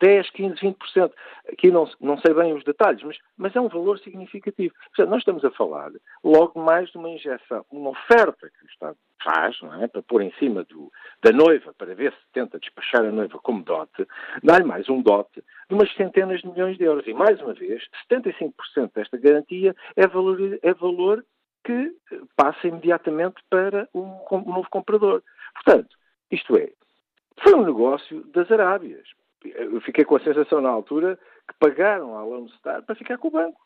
10, 0.00 0.30
15, 0.30 0.54
20%. 0.56 1.12
Aqui 1.52 1.70
não, 1.70 1.88
não 2.00 2.18
sei 2.18 2.34
bem 2.34 2.52
os 2.52 2.64
detalhes, 2.64 3.02
mas, 3.02 3.18
mas 3.36 3.54
é 3.54 3.60
um 3.60 3.68
valor 3.68 3.98
significativo. 4.00 4.74
Portanto, 4.86 5.10
nós 5.10 5.20
estamos 5.20 5.44
a 5.44 5.50
falar 5.50 5.90
logo 6.22 6.60
mais 6.60 6.90
de 6.90 6.98
uma 6.98 7.10
injeção, 7.10 7.64
uma 7.70 7.90
oferta 7.90 8.50
que 8.50 8.64
o 8.64 8.68
Estado 8.68 8.96
faz, 9.22 9.60
não 9.62 9.82
é? 9.82 9.86
Para 9.86 10.02
pôr 10.02 10.22
em 10.22 10.32
cima 10.32 10.64
do, 10.64 10.90
da 11.22 11.30
noiva, 11.32 11.72
para 11.74 11.94
ver 11.94 12.12
se 12.12 12.32
tenta 12.32 12.58
despachar 12.58 13.04
a 13.04 13.12
noiva 13.12 13.38
como 13.38 13.62
dote, 13.62 14.06
dá-lhe 14.42 14.64
mais 14.64 14.88
um 14.88 15.00
dote 15.00 15.42
de 15.68 15.74
umas 15.74 15.92
centenas 15.94 16.40
de 16.40 16.48
milhões 16.48 16.76
de 16.76 16.84
euros. 16.84 17.06
E, 17.06 17.14
mais 17.14 17.40
uma 17.40 17.54
vez, 17.54 17.82
75% 18.10 18.52
desta 18.94 19.16
garantia 19.16 19.74
é 19.96 20.06
valor, 20.06 20.58
é 20.62 20.74
valor 20.74 21.24
que 21.64 21.94
passa 22.36 22.66
imediatamente 22.66 23.36
para 23.48 23.88
o, 23.92 24.02
novo 24.46 24.68
comprador. 24.68 25.22
Portanto, 25.54 25.96
isto 26.30 26.56
é, 26.56 26.72
foi 27.40 27.54
um 27.54 27.64
negócio 27.64 28.24
das 28.32 28.50
Arábias 28.50 29.08
eu 29.50 29.80
fiquei 29.80 30.04
com 30.04 30.16
a 30.16 30.20
sensação 30.20 30.60
na 30.60 30.68
altura 30.68 31.18
que 31.48 31.54
pagaram 31.58 32.16
à 32.16 32.24
Lone 32.24 32.50
Star 32.58 32.82
para 32.82 32.94
ficar 32.94 33.18
com 33.18 33.28
o 33.28 33.32
banco. 33.32 33.60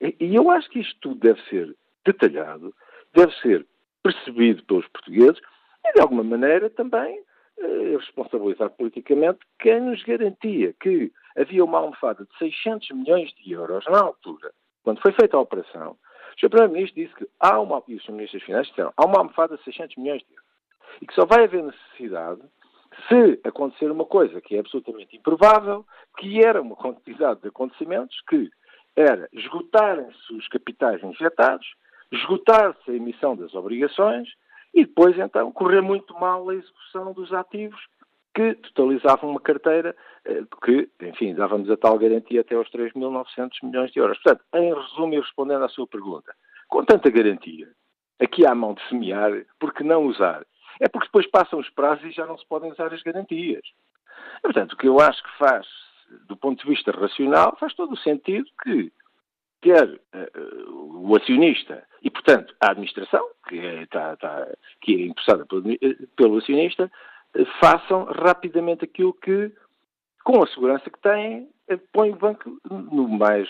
E, 0.00 0.16
e 0.20 0.34
eu 0.34 0.50
acho 0.50 0.68
que 0.70 0.80
isto 0.80 0.98
tudo 1.00 1.20
deve 1.20 1.40
ser 1.48 1.74
detalhado, 2.04 2.74
deve 3.14 3.32
ser 3.40 3.66
percebido 4.02 4.62
pelos 4.64 4.86
portugueses 4.88 5.40
e, 5.84 5.92
de 5.92 6.00
alguma 6.00 6.22
maneira, 6.22 6.68
também 6.68 7.22
eh, 7.58 7.96
responsabilizar 7.96 8.70
politicamente 8.70 9.38
quem 9.58 9.80
nos 9.80 10.02
garantia 10.02 10.74
que 10.80 11.12
havia 11.36 11.64
uma 11.64 11.78
almofada 11.78 12.24
de 12.24 12.38
600 12.38 12.90
milhões 12.90 13.32
de 13.34 13.52
euros 13.52 13.84
na 13.86 14.00
altura, 14.00 14.52
quando 14.82 15.00
foi 15.00 15.12
feita 15.12 15.36
a 15.36 15.40
operação. 15.40 15.92
O 15.92 16.40
Sr. 16.40 16.50
Primeiro-Ministro 16.50 17.02
disse 17.02 17.14
que 17.14 17.28
há 17.40 17.60
uma, 17.60 17.82
e 17.88 17.94
os 17.94 18.06
Ministros 18.08 18.40
das 18.40 18.42
Finanças 18.42 18.68
disseram, 18.68 18.92
há 18.96 19.04
uma 19.06 19.18
almofada 19.18 19.56
de 19.56 19.64
600 19.64 19.96
milhões 19.96 20.22
de 20.22 20.34
euros. 20.34 20.44
E 21.00 21.06
que 21.06 21.14
só 21.14 21.24
vai 21.24 21.44
haver 21.44 21.62
necessidade 21.62 22.40
se 23.08 23.40
acontecer 23.44 23.90
uma 23.90 24.04
coisa 24.04 24.40
que 24.40 24.56
é 24.56 24.60
absolutamente 24.60 25.16
improvável, 25.16 25.84
que 26.18 26.44
era 26.44 26.60
uma 26.60 26.76
quantidade 26.76 27.40
de 27.40 27.48
acontecimentos 27.48 28.20
que 28.28 28.50
era 28.96 29.28
esgotarem-se 29.32 30.34
os 30.34 30.46
capitais 30.48 31.02
injetados, 31.02 31.66
esgotar-se 32.12 32.90
a 32.90 32.94
emissão 32.94 33.36
das 33.36 33.54
obrigações 33.54 34.28
e 34.72 34.84
depois, 34.84 35.18
então, 35.18 35.50
correr 35.52 35.80
muito 35.80 36.14
mal 36.14 36.48
a 36.48 36.54
execução 36.54 37.12
dos 37.12 37.32
ativos 37.32 37.80
que 38.34 38.54
totalizavam 38.54 39.30
uma 39.30 39.40
carteira 39.40 39.94
eh, 40.24 40.42
que, 40.64 40.88
enfim, 41.00 41.34
dávamos 41.34 41.70
a 41.70 41.76
tal 41.76 41.96
garantia 41.96 42.40
até 42.40 42.56
aos 42.56 42.68
3.900 42.70 43.50
milhões 43.62 43.92
de 43.92 44.00
euros. 44.00 44.18
Portanto, 44.18 44.44
em 44.54 44.74
resumo 44.74 45.14
e 45.14 45.20
respondendo 45.20 45.64
à 45.64 45.68
sua 45.68 45.86
pergunta, 45.86 46.34
com 46.68 46.84
tanta 46.84 47.10
garantia, 47.10 47.68
aqui 48.20 48.44
há 48.44 48.54
mão 48.54 48.74
de 48.74 48.82
semear, 48.88 49.30
por 49.60 49.72
que 49.72 49.84
não 49.84 50.06
usar 50.06 50.44
é 50.80 50.88
porque 50.88 51.06
depois 51.06 51.26
passam 51.26 51.58
os 51.58 51.68
prazos 51.70 52.04
e 52.04 52.10
já 52.10 52.26
não 52.26 52.38
se 52.38 52.46
podem 52.46 52.70
usar 52.70 52.92
as 52.92 53.02
garantias. 53.02 53.62
Portanto, 54.42 54.72
o 54.72 54.76
que 54.76 54.88
eu 54.88 55.00
acho 55.00 55.22
que 55.22 55.38
faz, 55.38 55.66
do 56.26 56.36
ponto 56.36 56.62
de 56.62 56.68
vista 56.68 56.90
racional, 56.90 57.56
faz 57.58 57.74
todo 57.74 57.92
o 57.92 57.98
sentido 57.98 58.46
que 58.62 58.92
quer 59.60 59.88
uh, 59.88 61.08
o 61.08 61.16
acionista 61.16 61.82
e, 62.02 62.10
portanto, 62.10 62.54
a 62.60 62.70
administração, 62.70 63.26
que 63.48 63.58
é, 63.58 63.86
tá, 63.86 64.16
tá, 64.16 64.46
que 64.82 64.94
é 64.94 65.06
impulsada 65.06 65.46
pelo, 65.46 65.62
pelo 66.16 66.38
acionista, 66.38 66.90
façam 67.60 68.04
rapidamente 68.04 68.84
aquilo 68.84 69.14
que, 69.14 69.50
com 70.22 70.42
a 70.42 70.46
segurança 70.48 70.90
que 70.90 71.00
têm, 71.00 71.48
põe 71.92 72.10
o 72.10 72.16
banco 72.16 72.58
no 72.70 73.08
mais, 73.08 73.48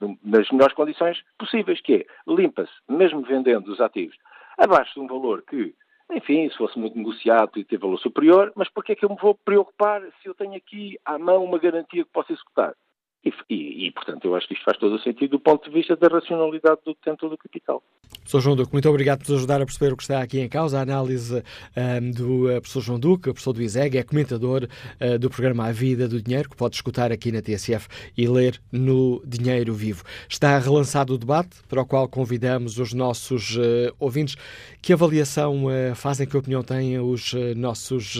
no, 0.00 0.18
nas 0.24 0.50
melhores 0.50 0.74
condições 0.74 1.22
possíveis, 1.38 1.80
que 1.82 1.94
é 1.94 2.06
limpa-se, 2.26 2.72
mesmo 2.88 3.22
vendendo 3.22 3.70
os 3.70 3.80
ativos 3.80 4.16
abaixo 4.58 4.94
de 4.94 5.00
um 5.00 5.06
valor 5.06 5.42
que, 5.42 5.74
enfim, 6.12 6.48
se 6.50 6.56
fosse 6.56 6.78
muito 6.78 6.96
negociado 6.96 7.58
e 7.58 7.64
ter 7.64 7.78
valor 7.78 7.98
superior, 7.98 8.52
mas 8.54 8.68
por 8.68 8.84
que 8.84 8.92
é 8.92 8.94
que 8.96 9.04
eu 9.04 9.10
me 9.10 9.16
vou 9.16 9.34
preocupar 9.34 10.02
se 10.20 10.28
eu 10.28 10.34
tenho 10.34 10.54
aqui 10.54 10.98
à 11.04 11.18
mão 11.18 11.44
uma 11.44 11.58
garantia 11.58 12.04
que 12.04 12.10
posso 12.10 12.32
executar? 12.32 12.74
E, 13.24 13.32
e, 13.50 13.86
e, 13.86 13.92
portanto, 13.92 14.24
eu 14.24 14.34
acho 14.34 14.48
que 14.48 14.54
isto 14.54 14.64
faz 14.64 14.78
todo 14.78 14.94
o 14.94 14.98
sentido 14.98 15.32
do 15.32 15.40
ponto 15.40 15.68
de 15.68 15.74
vista 15.74 15.94
da 15.94 16.08
racionalidade 16.08 16.80
do 16.86 16.94
detentor 16.94 17.28
do 17.28 17.36
capital. 17.36 17.82
Professor 18.08 18.40
João 18.40 18.56
Duque, 18.56 18.72
muito 18.72 18.88
obrigado 18.88 19.18
por 19.18 19.30
nos 19.30 19.38
ajudar 19.40 19.60
a 19.60 19.66
perceber 19.66 19.92
o 19.92 19.96
que 19.96 20.02
está 20.02 20.22
aqui 20.22 20.40
em 20.40 20.48
causa. 20.48 20.78
A 20.78 20.82
análise 20.82 21.42
um, 21.76 22.10
do 22.10 22.44
uh, 22.46 22.60
professor 22.60 22.80
João 22.80 22.98
Duque, 22.98 23.24
professor 23.24 23.52
do 23.52 23.62
ISEG, 23.62 23.98
é 23.98 24.02
comentador 24.02 24.64
uh, 25.00 25.18
do 25.18 25.28
programa 25.28 25.66
A 25.66 25.72
Vida 25.72 26.08
do 26.08 26.20
Dinheiro, 26.20 26.48
que 26.48 26.56
pode 26.56 26.76
escutar 26.76 27.12
aqui 27.12 27.30
na 27.30 27.42
TSF 27.42 27.88
e 28.16 28.26
ler 28.26 28.58
no 28.72 29.22
Dinheiro 29.26 29.74
Vivo. 29.74 30.02
Está 30.26 30.58
relançado 30.58 31.12
o 31.12 31.18
debate, 31.18 31.62
para 31.68 31.82
o 31.82 31.86
qual 31.86 32.08
convidamos 32.08 32.78
os 32.78 32.94
nossos 32.94 33.56
uh, 33.56 33.94
ouvintes. 33.98 34.36
Que 34.80 34.94
avaliação 34.94 35.66
fazem, 35.94 36.26
que 36.26 36.36
opinião 36.36 36.62
têm 36.62 36.98
os 36.98 37.34
nossos 37.54 38.18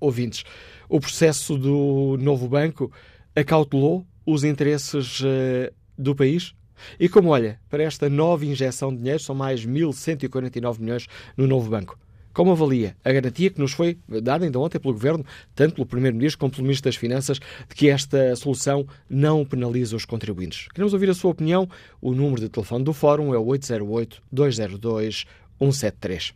ouvintes? 0.00 0.44
O 0.88 0.98
processo 0.98 1.56
do 1.56 2.16
novo 2.20 2.48
banco 2.48 2.90
acautelou 3.36 4.04
os 4.24 4.44
interesses 4.44 5.20
uh, 5.20 5.72
do 5.96 6.14
país? 6.14 6.54
E 6.98 7.08
como 7.08 7.30
olha 7.30 7.58
para 7.68 7.82
esta 7.82 8.08
nova 8.08 8.44
injeção 8.44 8.90
de 8.90 8.98
dinheiro, 8.98 9.22
são 9.22 9.34
mais 9.34 9.66
1.149 9.66 10.80
milhões 10.80 11.06
no 11.36 11.46
novo 11.46 11.70
banco. 11.70 11.98
Como 12.32 12.50
avalia 12.50 12.96
a 13.04 13.12
garantia 13.12 13.50
que 13.50 13.60
nos 13.60 13.72
foi 13.72 13.98
dada 14.22 14.46
ainda 14.46 14.58
ontem 14.58 14.78
pelo 14.78 14.94
Governo, 14.94 15.22
tanto 15.54 15.74
pelo 15.74 15.86
Primeiro-Ministro 15.86 16.38
como 16.38 16.50
pelo 16.50 16.62
Ministro 16.62 16.88
das 16.88 16.96
Finanças, 16.96 17.38
de 17.38 17.74
que 17.74 17.90
esta 17.90 18.34
solução 18.36 18.86
não 19.08 19.44
penaliza 19.44 19.94
os 19.94 20.06
contribuintes? 20.06 20.66
Queremos 20.68 20.94
ouvir 20.94 21.10
a 21.10 21.14
sua 21.14 21.30
opinião. 21.30 21.68
O 22.00 22.14
número 22.14 22.40
de 22.40 22.48
telefone 22.48 22.84
do 22.84 22.94
Fórum 22.94 23.34
é 23.34 23.38
o 23.38 23.44
808-202-173. 23.44 26.32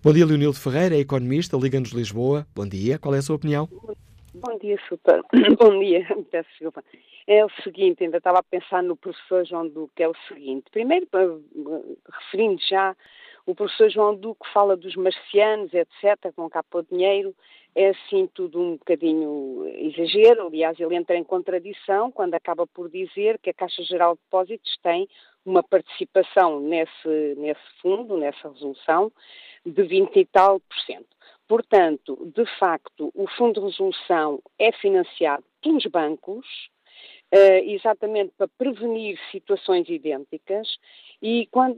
Bom 0.00 0.12
dia, 0.12 0.26
Leonildo 0.26 0.58
Ferreira, 0.58 0.96
economista, 0.96 1.56
Liga-nos 1.56 1.90
Lisboa. 1.90 2.46
Bom 2.54 2.68
dia, 2.68 2.96
qual 2.98 3.14
é 3.14 3.18
a 3.18 3.22
sua 3.22 3.34
opinião? 3.34 3.68
Bom 4.34 4.56
dia, 4.58 4.78
super. 4.88 5.22
Bom 5.58 5.78
dia, 5.78 6.06
peço 6.30 6.48
desculpa. 6.50 6.82
É 7.26 7.44
o 7.44 7.50
seguinte, 7.62 8.02
ainda 8.02 8.16
estava 8.16 8.38
a 8.38 8.42
pensar 8.42 8.82
no 8.82 8.96
professor 8.96 9.44
João 9.44 9.68
Duque, 9.68 10.02
é 10.02 10.08
o 10.08 10.14
seguinte. 10.26 10.70
Primeiro, 10.70 11.06
referindo 12.10 12.60
já, 12.66 12.96
o 13.44 13.54
professor 13.54 13.90
João 13.90 14.14
Duque 14.14 14.48
fala 14.50 14.74
dos 14.74 14.96
marcianos, 14.96 15.72
etc., 15.74 16.32
com 16.34 16.48
capa 16.48 16.78
o 16.78 16.82
dinheiro, 16.82 17.34
é 17.74 17.90
assim 17.90 18.26
tudo 18.32 18.58
um 18.58 18.76
bocadinho 18.76 19.66
exagero. 19.76 20.46
Aliás, 20.46 20.80
ele 20.80 20.94
entra 20.96 21.16
em 21.16 21.24
contradição 21.24 22.10
quando 22.10 22.34
acaba 22.34 22.66
por 22.66 22.88
dizer 22.88 23.38
que 23.38 23.50
a 23.50 23.54
Caixa 23.54 23.82
Geral 23.82 24.14
de 24.14 24.20
Depósitos 24.22 24.78
tem 24.82 25.08
uma 25.44 25.62
participação 25.62 26.58
nesse, 26.60 27.34
nesse 27.36 27.60
fundo, 27.82 28.16
nessa 28.16 28.48
resolução, 28.48 29.12
de 29.66 29.82
20 29.82 30.16
e 30.16 30.24
tal 30.24 30.58
por 30.58 30.78
cento. 30.86 31.21
Portanto, 31.52 32.32
de 32.34 32.46
facto, 32.58 33.12
o 33.14 33.28
Fundo 33.28 33.60
de 33.60 33.66
Resolução 33.66 34.40
é 34.58 34.72
financiado 34.72 35.44
pelos 35.60 35.84
bancos, 35.84 36.46
uh, 37.30 37.70
exatamente 37.70 38.32
para 38.38 38.48
prevenir 38.48 39.20
situações 39.30 39.86
idênticas 39.86 40.78
e, 41.20 41.46
quando, 41.50 41.76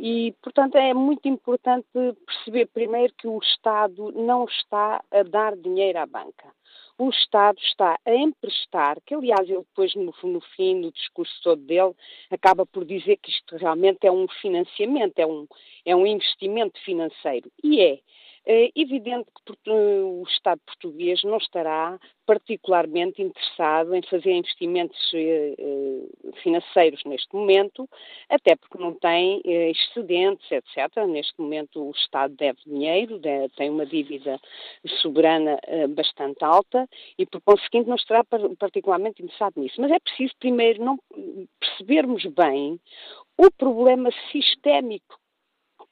e, 0.00 0.34
portanto, 0.42 0.74
é 0.74 0.92
muito 0.92 1.28
importante 1.28 1.86
perceber 2.26 2.66
primeiro 2.74 3.14
que 3.16 3.28
o 3.28 3.38
Estado 3.38 4.10
não 4.10 4.46
está 4.46 5.00
a 5.12 5.22
dar 5.22 5.54
dinheiro 5.54 6.00
à 6.00 6.06
banca. 6.06 6.52
O 6.98 7.08
Estado 7.10 7.60
está 7.60 7.96
a 8.04 8.14
emprestar, 8.16 9.00
que 9.06 9.14
aliás 9.14 9.48
ele 9.48 9.58
depois 9.58 9.94
no, 9.94 10.12
no 10.24 10.40
fim, 10.56 10.74
no 10.74 10.90
discurso 10.90 11.40
todo 11.40 11.62
dele, 11.62 11.94
acaba 12.32 12.66
por 12.66 12.84
dizer 12.84 13.18
que 13.18 13.30
isto 13.30 13.56
realmente 13.58 14.08
é 14.08 14.10
um 14.10 14.26
financiamento, 14.26 15.20
é 15.20 15.26
um, 15.26 15.46
é 15.84 15.94
um 15.94 16.04
investimento 16.04 16.80
financeiro. 16.80 17.48
E 17.62 17.80
é. 17.80 18.00
É 18.46 18.70
evidente 18.76 19.26
que 19.46 19.70
o 19.70 20.22
Estado 20.28 20.60
português 20.66 21.22
não 21.24 21.38
estará 21.38 21.98
particularmente 22.26 23.22
interessado 23.22 23.94
em 23.94 24.02
fazer 24.02 24.32
investimentos 24.32 24.98
eh, 25.14 25.54
eh, 25.58 26.32
financeiros 26.42 27.02
neste 27.04 27.34
momento, 27.34 27.88
até 28.28 28.54
porque 28.56 28.76
não 28.76 28.92
tem 28.94 29.40
eh, 29.46 29.70
excedentes, 29.70 30.46
etc. 30.50 31.06
Neste 31.06 31.40
momento 31.40 31.88
o 31.88 31.90
Estado 31.92 32.34
deve 32.36 32.58
dinheiro, 32.66 33.18
tem 33.56 33.70
uma 33.70 33.86
dívida 33.86 34.38
soberana 35.00 35.58
bastante 35.90 36.44
alta 36.44 36.88
e, 37.18 37.24
por 37.24 37.40
conseguinte, 37.40 37.88
não 37.88 37.96
estará 37.96 38.22
particularmente 38.58 39.22
interessado 39.22 39.54
nisso. 39.56 39.80
Mas 39.80 39.90
é 39.90 39.98
preciso 39.98 40.34
primeiro 40.38 40.84
não 40.84 40.98
percebermos 41.58 42.24
bem 42.26 42.78
o 43.38 43.50
problema 43.50 44.10
sistémico 44.30 45.23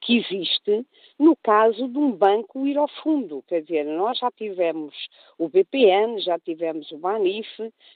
que 0.03 0.17
existe 0.17 0.85
no 1.17 1.35
caso 1.35 1.87
de 1.87 1.97
um 1.97 2.11
banco 2.11 2.67
ir 2.67 2.77
ao 2.77 2.87
fundo. 2.87 3.43
Quer 3.47 3.61
dizer, 3.61 3.85
nós 3.85 4.17
já 4.17 4.29
tivemos 4.31 4.93
o 5.37 5.47
BPN, 5.47 6.19
já 6.19 6.37
tivemos 6.37 6.91
o 6.91 6.97
Banif, 6.97 7.47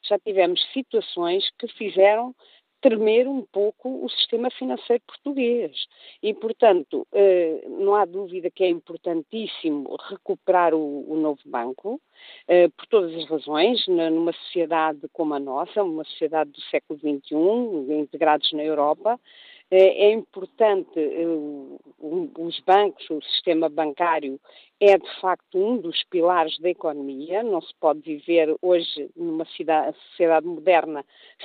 já 0.03 0.17
tivemos 0.19 0.61
situações 0.73 1.49
que 1.59 1.67
fizeram 1.67 2.33
tremer 2.79 3.27
um 3.27 3.41
pouco 3.41 4.05
o 4.05 4.09
sistema 4.09 4.49
financeiro 4.51 5.01
português. 5.07 5.75
E, 6.21 6.33
portanto, 6.33 7.07
eh, 7.11 7.65
não 7.67 7.95
há 7.95 8.05
dúvida 8.05 8.51
que 8.51 8.63
é 8.63 8.69
importantíssimo 8.69 9.97
recuperar 10.09 10.73
o, 10.73 11.15
novo 11.15 11.41
banco, 11.45 11.99
eh, 12.47 12.69
por 12.69 12.85
todas 12.85 13.15
as 13.15 13.27
razões, 13.27 13.85
numa 13.87 14.31
sociedade 14.31 15.01
como 15.11 15.33
a 15.33 15.39
nossa, 15.39 15.83
uma 15.83 16.03
sociedade 16.03 16.51
do 16.51 16.61
século 16.61 16.99
XXI, 16.99 17.99
integrados 17.99 18.51
na 18.53 18.63
Europa, 18.63 19.19
é, 19.69 20.08
é 20.08 20.12
importante, 20.12 20.97
eh, 20.97 21.25
os 22.38 22.60
bancos, 22.62 23.10
o 23.10 23.21
sistema 23.21 23.67
bancário 23.69 24.39
é 24.79 24.97
de 24.97 25.19
facto 25.19 25.57
um 25.57 25.77
dos 25.77 26.03
pilares 26.03 26.57
da 26.59 26.69
economia. 26.69 27.41
Não 27.43 27.61
se 27.61 27.73
pode 27.79 28.01
viver 28.01 28.55
hoje 28.61 29.09
numa 29.15 29.45
cidade, 29.45 29.97
sociedade 30.09 30.45
moderna 30.45 31.03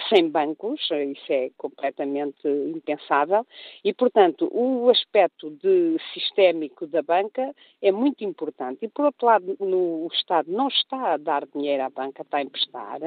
sem 0.08 0.28
bancos, 0.28 0.80
isso 0.90 1.32
é 1.32 1.50
completamente 1.56 2.46
impensável. 2.46 3.46
E, 3.84 3.92
portanto, 3.92 4.48
o 4.52 4.90
aspecto 4.90 5.50
de 5.50 5.96
sistémico 6.12 6.86
da 6.86 7.02
banca 7.02 7.54
é 7.80 7.90
muito 7.90 8.22
importante. 8.24 8.78
E, 8.82 8.88
por 8.88 9.06
outro 9.06 9.26
lado, 9.26 9.56
no, 9.60 10.06
o 10.06 10.08
Estado 10.12 10.50
não 10.50 10.68
está 10.68 11.14
a 11.14 11.16
dar 11.16 11.46
dinheiro 11.46 11.82
à 11.82 11.90
banca, 11.90 12.22
está 12.22 12.38
a 12.38 12.42
emprestar, 12.42 13.00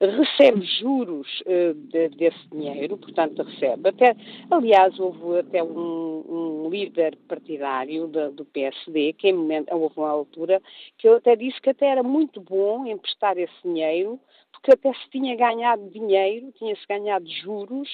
recebe 0.00 0.62
juros 0.62 1.28
uh, 1.42 1.74
de, 1.74 2.08
desse 2.10 2.48
dinheiro, 2.50 2.96
portanto, 2.96 3.42
recebe. 3.42 3.88
Até, 3.88 4.16
aliás, 4.50 4.98
houve 4.98 5.40
até 5.40 5.62
um, 5.62 6.24
um 6.28 6.68
líder 6.70 7.16
partidário 7.28 8.06
do, 8.06 8.30
do 8.32 8.44
PSD 8.44 9.12
que, 9.14 9.28
em 9.28 9.32
momento 9.32 9.63
houve 9.70 9.94
uma 9.98 10.10
altura 10.10 10.62
que 10.98 11.08
eu 11.08 11.16
até 11.16 11.36
disse 11.36 11.60
que 11.60 11.70
até 11.70 11.86
era 11.86 12.02
muito 12.02 12.40
bom 12.40 12.86
emprestar 12.86 13.36
esse 13.38 13.54
dinheiro, 13.62 14.20
porque 14.52 14.72
até 14.72 14.92
se 14.92 15.10
tinha 15.10 15.36
ganhado 15.36 15.88
dinheiro, 15.90 16.52
tinha-se 16.52 16.86
ganhado 16.86 17.28
juros 17.28 17.88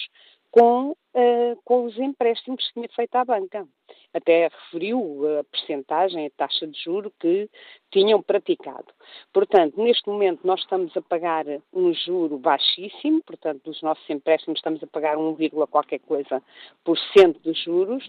com, 0.50 0.94
uh, 1.14 1.60
com 1.64 1.84
os 1.84 1.98
empréstimos 1.98 2.66
que 2.66 2.74
tinha 2.74 2.88
feito 2.94 3.14
à 3.16 3.24
banca. 3.24 3.66
Até 4.12 4.48
referiu 4.48 5.38
a 5.38 5.44
percentagem, 5.44 6.26
a 6.26 6.30
taxa 6.30 6.66
de 6.66 6.78
juro 6.82 7.12
que 7.18 7.48
tinham 7.90 8.22
praticado. 8.22 8.86
Portanto, 9.32 9.80
neste 9.82 10.08
momento 10.08 10.46
nós 10.46 10.60
estamos 10.60 10.96
a 10.96 11.02
pagar 11.02 11.44
um 11.72 11.92
juro 11.92 12.38
baixíssimo, 12.38 13.22
portanto, 13.22 13.62
dos 13.64 13.82
nossos 13.82 14.08
empréstimos 14.08 14.58
estamos 14.58 14.82
a 14.82 14.86
pagar 14.86 15.16
1, 15.16 15.36
qualquer 15.70 16.00
coisa 16.00 16.42
por 16.84 16.98
cento 17.16 17.38
dos 17.40 17.58
juros, 17.62 18.08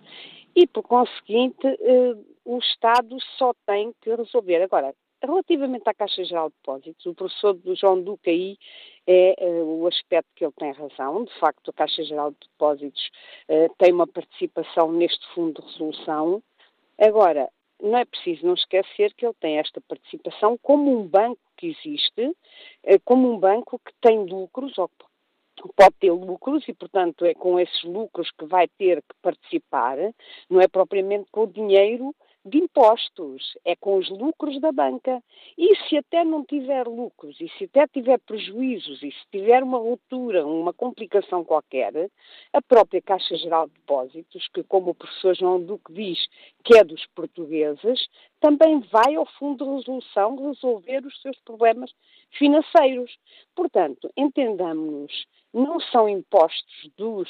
e 0.56 0.68
por 0.68 0.84
conseguinte 0.84 1.68
uh, 1.68 2.26
o 2.46 2.58
Estado 2.60 3.18
só 3.38 3.54
tem 3.66 3.94
que 4.02 4.14
resolver. 4.14 4.62
Agora, 4.64 4.94
relativamente 5.22 5.88
à 5.88 5.94
Caixa 5.94 6.24
Geral 6.24 6.50
de 6.50 6.56
Depósitos, 6.56 7.06
o 7.06 7.14
professor 7.14 7.58
João 7.76 8.02
Duque 8.02 8.30
aí 8.30 8.58
é 9.08 9.36
uh, 9.40 9.82
o 9.82 9.88
aspecto 9.88 10.30
que 10.36 10.46
ele 10.46 10.54
tem 10.58 10.72
razão. 10.72 11.24
De 11.24 11.34
facto, 11.40 11.70
a 11.70 11.74
Caixa 11.74 12.04
Geral 12.04 12.32
de 12.32 12.38
Depósitos 12.42 13.10
uh, 13.50 13.74
tem 13.78 13.94
uma 13.94 14.08
participação 14.08 14.92
neste 14.92 15.26
fundo 15.34 15.62
de 15.62 15.68
resolução. 15.68 16.44
Agora, 17.00 17.50
não 17.82 17.98
é 17.98 18.06
preciso 18.06 18.46
não 18.46 18.54
esquecer 18.54 19.14
que 19.16 19.26
ele 19.26 19.36
tem 19.40 19.58
esta 19.58 19.82
participação 19.82 20.58
como 20.62 21.00
um 21.00 21.08
banco 21.08 21.42
que 21.58 21.68
existe, 21.68 22.26
uh, 22.26 23.00
como 23.06 23.32
um 23.32 23.40
banco 23.40 23.80
que 23.80 23.94
tem 24.02 24.24
lucros, 24.26 24.78
ou 24.78 24.90
pode 25.76 25.96
ter 26.00 26.12
lucros 26.12 26.68
e, 26.68 26.74
portanto, 26.74 27.26
é 27.26 27.34
com 27.34 27.60
esses 27.60 27.84
lucros 27.84 28.32
que 28.32 28.46
vai 28.46 28.68
ter 28.68 29.02
que 29.02 29.16
participar, 29.22 29.98
não 30.50 30.60
é 30.60 30.68
propriamente 30.68 31.30
com 31.32 31.44
o 31.44 31.48
dinheiro 31.48 32.16
de 32.44 32.58
impostos, 32.58 33.58
é 33.64 33.76
com 33.76 33.98
os 33.98 34.10
lucros 34.10 34.60
da 34.60 34.72
banca. 34.72 35.22
E 35.58 35.76
se 35.88 35.98
até 35.98 36.24
não 36.24 36.44
tiver 36.44 36.88
lucros, 36.88 37.40
e 37.40 37.50
se 37.58 37.66
até 37.66 37.88
tiver 37.88 38.20
prejuízos, 38.20 39.02
e 39.04 39.12
se 39.12 39.26
tiver 39.32 39.64
uma 39.64 39.78
ruptura, 39.78 40.46
uma 40.46 40.74
complicação 40.74 41.44
qualquer, 41.44 42.10
a 42.54 42.62
própria 42.62 43.02
Caixa 43.02 43.36
Geral 43.36 43.68
de 43.68 43.74
Depósitos, 43.74 44.48
que 44.54 44.64
como 44.64 44.92
o 44.92 44.96
professor 44.96 45.36
João 45.36 45.62
Duque 45.62 45.94
diz, 45.94 46.28
que 46.64 46.78
é 46.78 46.84
dos 46.84 47.06
portugueses, 47.16 48.08
também 48.42 48.80
vai 48.92 49.16
ao 49.16 49.26
fundo 49.38 49.64
de 49.64 49.72
resolução 49.72 50.36
resolver 50.36 51.06
os 51.06 51.22
seus 51.22 51.38
problemas 51.46 51.92
financeiros. 52.32 53.16
Portanto, 53.56 54.12
entendamos-nos, 54.18 55.26
não 55.54 55.80
são 55.80 56.10
impostos 56.10 56.90
dos, 56.98 57.30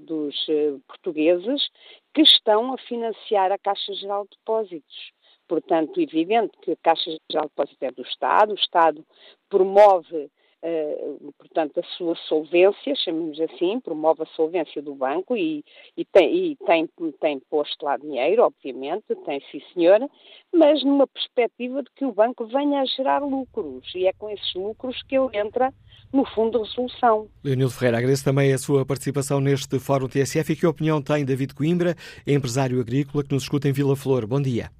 dos 0.00 0.48
uh, 0.48 0.80
portugueses 0.86 1.70
que 2.12 2.22
estão 2.22 2.74
a 2.74 2.78
financiar 2.78 3.52
a 3.52 3.58
Caixa 3.58 3.94
Geral 3.94 4.24
de 4.24 4.36
Depósitos. 4.36 5.12
Portanto, 5.46 6.00
evidente 6.00 6.58
que 6.60 6.72
a 6.72 6.76
Caixa 6.76 7.16
Geral 7.30 7.46
de 7.46 7.50
Depósitos 7.50 7.82
é 7.82 7.90
do 7.92 8.02
Estado, 8.02 8.50
o 8.50 8.56
Estado 8.56 9.06
promove 9.48 10.28
Uh, 10.64 11.32
portanto, 11.38 11.80
a 11.80 11.82
sua 11.96 12.14
solvência, 12.28 12.94
chamemos 12.94 13.40
assim, 13.40 13.80
promove 13.80 14.22
a 14.22 14.26
solvência 14.26 14.80
do 14.80 14.94
banco 14.94 15.36
e, 15.36 15.64
e, 15.96 16.04
tem, 16.04 16.52
e 16.52 16.56
tem, 16.64 16.88
tem, 17.20 17.40
posto 17.50 17.84
lá 17.84 17.96
dinheiro, 17.96 18.44
obviamente, 18.44 19.02
tem 19.24 19.42
sim 19.50 19.60
senhora, 19.74 20.08
mas 20.52 20.84
numa 20.84 21.04
perspectiva 21.08 21.82
de 21.82 21.90
que 21.96 22.04
o 22.04 22.12
banco 22.12 22.46
venha 22.46 22.80
a 22.80 22.84
gerar 22.84 23.18
lucros 23.24 23.92
e 23.92 24.06
é 24.06 24.12
com 24.12 24.30
esses 24.30 24.54
lucros 24.54 25.02
que 25.02 25.16
ele 25.18 25.36
entra 25.36 25.74
no 26.12 26.24
fundo 26.26 26.58
de 26.58 26.68
resolução. 26.68 27.28
Leonildo 27.42 27.72
Ferreira, 27.72 27.98
agradeço 27.98 28.24
também 28.24 28.52
a 28.52 28.58
sua 28.58 28.86
participação 28.86 29.40
neste 29.40 29.80
Fórum 29.80 30.06
TSF 30.06 30.52
e 30.52 30.56
que 30.56 30.66
opinião 30.66 31.02
tem 31.02 31.24
David 31.24 31.54
Coimbra, 31.54 31.96
empresário 32.24 32.80
agrícola 32.80 33.24
que 33.24 33.34
nos 33.34 33.42
escuta 33.42 33.68
em 33.68 33.72
Vila 33.72 33.96
Flor. 33.96 34.28
Bom 34.28 34.40
dia. 34.40 34.70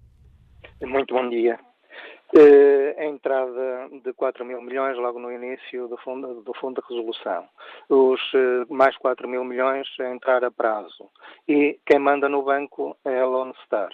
Muito 0.80 1.12
bom 1.12 1.28
dia. 1.28 1.58
Uh, 2.34 2.98
a 2.98 3.04
entrada 3.04 3.88
de 4.02 4.12
4 4.14 4.42
mil 4.42 4.62
milhões 4.62 4.96
logo 4.96 5.18
no 5.18 5.30
início 5.30 5.86
do 5.86 5.98
fundo, 5.98 6.40
do 6.42 6.54
fundo 6.54 6.80
de 6.80 6.88
resolução. 6.88 7.46
Os 7.90 8.20
uh, 8.32 8.66
mais 8.72 8.96
4 8.96 9.28
mil 9.28 9.44
milhões 9.44 9.86
a 10.00 10.08
entrar 10.10 10.42
a 10.42 10.50
prazo. 10.50 11.10
E 11.46 11.78
quem 11.84 11.98
manda 11.98 12.28
no 12.30 12.42
banco 12.42 12.96
é 13.04 13.20
a 13.20 13.26
Lone 13.26 13.54
Star. 13.66 13.90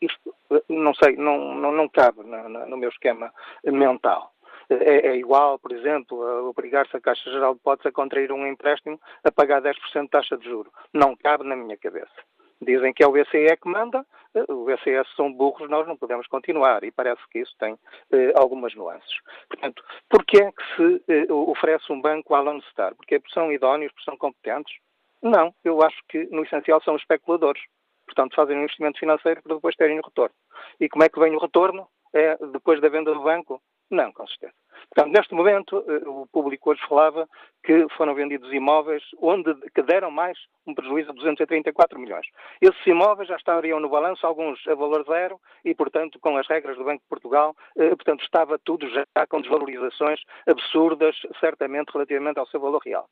Isto, 0.00 0.34
não 0.68 0.94
sei, 0.94 1.16
não, 1.16 1.54
não, 1.54 1.72
não 1.72 1.88
cabe 1.88 2.22
no, 2.22 2.66
no 2.66 2.76
meu 2.76 2.88
esquema 2.88 3.32
mental. 3.64 4.32
É, 4.68 5.08
é, 5.08 5.16
igual, 5.16 5.58
por 5.58 5.72
exemplo, 5.72 6.22
a 6.22 6.42
obrigar-se 6.42 6.96
a 6.96 7.00
Caixa 7.00 7.30
Geral 7.30 7.52
de 7.52 7.58
Depósitos 7.58 7.86
a 7.86 7.92
contrair 7.92 8.32
um 8.32 8.46
empréstimo 8.46 9.00
a 9.22 9.30
pagar 9.30 9.62
10% 9.62 10.02
de 10.02 10.08
taxa 10.08 10.36
de 10.36 10.44
juro. 10.44 10.72
Não 10.92 11.16
cabe 11.16 11.44
na 11.44 11.54
minha 11.54 11.76
cabeça. 11.76 12.14
Dizem 12.60 12.92
que 12.92 13.04
é 13.04 13.06
o 13.06 13.12
BCE 13.12 13.56
que 13.60 13.68
manda, 13.68 13.98
eh, 13.98 14.04
o 14.48 14.64
BCE 14.64 15.02
são 15.16 15.32
burros, 15.32 15.68
nós 15.68 15.86
não 15.86 15.96
podemos 15.96 16.26
continuar 16.26 16.84
e 16.84 16.90
parece 16.90 17.22
que 17.30 17.40
isso 17.40 17.54
tem 17.58 17.78
eh, 18.12 18.32
algumas 18.36 18.74
nuances. 18.74 19.18
Portanto, 19.48 19.82
porquê 20.08 20.38
é 20.38 20.52
que 20.52 20.76
se 20.76 21.02
eh, 21.08 21.32
oferece 21.32 21.90
um 21.92 22.00
banco 22.00 22.34
à 22.34 22.40
Lone 22.40 22.62
Star? 22.70 22.94
Porque 22.94 23.20
são 23.32 23.52
idóneos, 23.52 23.92
porque 23.92 24.04
são 24.04 24.16
competentes? 24.16 24.74
Não, 25.22 25.54
eu 25.64 25.82
acho 25.82 25.96
que 26.08 26.24
no 26.30 26.44
essencial 26.44 26.82
são 26.82 26.96
especuladores. 26.96 27.62
Portanto, 28.04 28.36
fazem 28.36 28.56
um 28.56 28.62
investimento 28.62 28.98
financeiro 28.98 29.42
para 29.42 29.54
depois 29.56 29.74
terem 29.74 29.98
o 29.98 30.02
retorno. 30.02 30.34
E 30.78 30.88
como 30.88 31.04
é 31.04 31.08
que 31.08 31.18
vem 31.18 31.34
o 31.34 31.40
retorno? 31.40 31.88
É 32.14 32.36
depois 32.52 32.80
da 32.80 32.88
venda 32.88 33.12
do 33.12 33.22
banco? 33.22 33.60
Não, 33.90 34.12
com 34.12 34.26
certeza. 34.26 34.52
Portanto, 34.92 35.14
neste 35.14 35.34
momento, 35.34 35.84
eh, 35.88 36.08
o 36.08 36.26
público 36.26 36.70
hoje 36.70 36.80
falava 36.88 37.28
que 37.64 37.86
foram 37.96 38.14
vendidos 38.14 38.52
imóveis 38.52 39.02
onde 39.20 39.54
que 39.74 39.82
deram 39.82 40.10
mais 40.10 40.38
um 40.66 40.74
prejuízo 40.74 41.10
de 41.10 41.16
234 41.16 41.98
milhões. 41.98 42.26
Esses 42.60 42.86
imóveis 42.86 43.28
já 43.28 43.36
estariam 43.36 43.78
no 43.78 43.88
balanço, 43.88 44.26
alguns 44.26 44.58
a 44.66 44.74
valor 44.74 45.04
zero, 45.04 45.40
e, 45.64 45.74
portanto, 45.74 46.18
com 46.20 46.36
as 46.36 46.46
regras 46.48 46.76
do 46.76 46.84
Banco 46.84 47.02
de 47.02 47.08
Portugal, 47.08 47.54
eh, 47.76 47.90
portanto, 47.90 48.22
estava 48.22 48.58
tudo 48.58 48.88
já 48.88 49.04
com 49.28 49.40
desvalorizações 49.40 50.20
absurdas, 50.46 51.16
certamente, 51.40 51.92
relativamente 51.92 52.38
ao 52.38 52.46
seu 52.46 52.60
valor 52.60 52.82
real. 52.84 53.08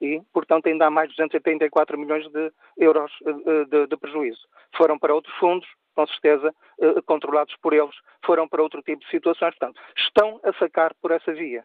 E, 0.00 0.20
portanto, 0.32 0.66
ainda 0.66 0.86
há 0.86 0.90
mais 0.90 1.08
de 1.08 1.16
284 1.16 1.98
milhões 1.98 2.28
de 2.30 2.52
euros 2.76 3.12
eh, 3.26 3.64
de, 3.64 3.86
de 3.86 3.96
prejuízo. 3.96 4.46
Foram 4.76 4.98
para 4.98 5.14
outros 5.14 5.34
fundos, 5.36 5.68
com 5.94 6.06
certeza, 6.06 6.54
eh, 6.80 7.00
controlados 7.06 7.54
por 7.62 7.72
eles, 7.72 7.94
foram 8.24 8.48
para 8.48 8.62
outro 8.62 8.82
tipo 8.82 9.02
de 9.04 9.10
situações. 9.10 9.54
Portanto, 9.56 9.80
estão 9.96 10.40
a 10.44 10.52
sacar 10.54 10.94
por 11.00 11.10
essa 11.10 11.32
via. 11.32 11.64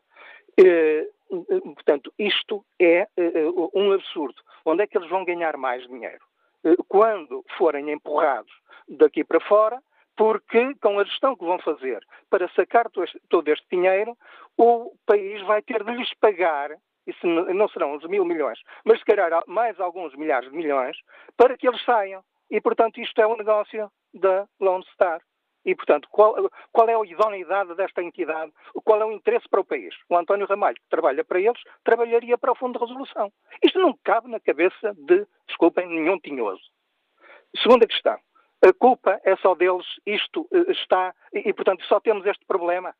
Eh, 0.57 1.07
portanto, 1.75 2.13
isto 2.17 2.65
é 2.79 3.07
um 3.73 3.91
absurdo. 3.91 4.41
Onde 4.65 4.83
é 4.83 4.87
que 4.87 4.97
eles 4.97 5.09
vão 5.09 5.25
ganhar 5.25 5.57
mais 5.57 5.85
dinheiro? 5.87 6.23
Quando 6.87 7.43
forem 7.57 7.91
empurrados 7.91 8.51
daqui 8.87 9.23
para 9.23 9.39
fora, 9.41 9.81
porque 10.17 10.73
com 10.81 10.99
a 10.99 11.03
gestão 11.03 11.35
que 11.35 11.45
vão 11.45 11.59
fazer 11.59 12.03
para 12.29 12.49
sacar 12.49 12.89
todo 13.29 13.47
este 13.49 13.65
dinheiro, 13.71 14.17
o 14.57 14.91
país 15.05 15.41
vai 15.43 15.61
ter 15.61 15.83
de 15.83 15.91
lhes 15.91 16.11
pagar, 16.15 16.71
isso 17.05 17.25
não 17.25 17.69
serão 17.69 17.93
uns 17.93 18.03
mil 18.05 18.25
milhões, 18.25 18.59
mas 18.83 18.99
se 18.99 19.05
calhar 19.05 19.31
mais 19.47 19.79
alguns 19.79 20.15
milhares 20.15 20.49
de 20.49 20.57
milhões, 20.57 20.97
para 21.37 21.55
que 21.55 21.67
eles 21.67 21.83
saiam. 21.85 22.23
E, 22.49 22.59
portanto, 22.59 22.99
isto 22.99 23.21
é 23.21 23.27
um 23.27 23.37
negócio 23.37 23.89
da 24.17 24.47
Lone 24.59 24.85
Star. 24.93 25.21
E, 25.65 25.75
portanto, 25.75 26.07
qual, 26.09 26.49
qual, 26.71 26.87
é 26.87 26.95
a 26.95 27.05
idoneidade 27.05 27.75
desta 27.75 28.01
entidade? 28.01 28.53
Qual 28.85 29.01
é 29.01 29.05
o 29.05 29.11
interesse 29.11 29.49
para 29.49 29.59
o 29.59 29.65
país? 29.65 29.93
O 30.09 30.15
António 30.15 30.47
Ramalho, 30.47 30.77
que 30.77 30.89
trabalha 30.89 31.25
para 31.25 31.41
eles, 31.41 31.61
trabalharia 31.83 32.37
para 32.37 32.53
o 32.53 32.55
Fundo 32.55 32.79
de 32.79 32.85
Resolução. 32.85 33.31
Isto 33.61 33.79
não 33.79 33.93
cabe 34.01 34.29
na 34.29 34.39
cabeça 34.39 34.93
de, 34.93 35.27
desculpem, 35.45 35.85
nenhum 35.87 36.17
tinhoso. 36.19 36.63
Segunda 37.61 37.85
questão. 37.85 38.17
A 38.65 38.73
culpa 38.73 39.19
é 39.25 39.35
só 39.35 39.55
deles, 39.55 39.85
isto 40.05 40.47
eh, 40.53 40.71
está, 40.71 41.13
e, 41.33 41.53
portanto, 41.53 41.83
só 41.85 41.99
temos 41.99 42.25
este 42.25 42.45
problema? 42.45 42.95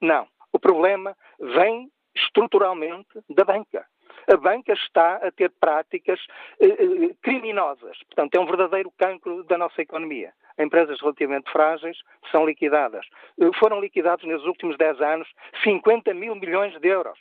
Não. 0.00 0.26
O 0.52 0.58
problema 0.58 1.14
vem 1.38 1.90
estruturalmente 2.14 3.20
da 3.28 3.44
banca 3.44 3.86
a 4.32 4.36
banca 4.36 4.72
está 4.72 5.16
a 5.16 5.30
ter 5.30 5.50
práticas 5.60 6.20
eh, 6.60 6.66
eh, 6.66 7.14
criminosas. 7.22 7.98
Portanto, 8.04 8.34
é 8.34 8.40
um 8.40 8.46
verdadeiro 8.46 8.92
cancro 8.98 9.42
da 9.44 9.58
nossa 9.58 9.80
economia. 9.82 10.32
Empresas 10.58 11.00
relativamente 11.00 11.50
frágeis 11.50 11.98
são 12.30 12.44
liquidadas. 12.46 13.06
Eh, 13.40 13.50
foram 13.58 13.80
liquidados 13.80 14.24
nos 14.24 14.44
últimos 14.44 14.76
10 14.76 15.00
anos 15.00 15.28
50 15.64 16.14
mil 16.14 16.34
milhões 16.34 16.78
de 16.80 16.88
euros 16.88 17.18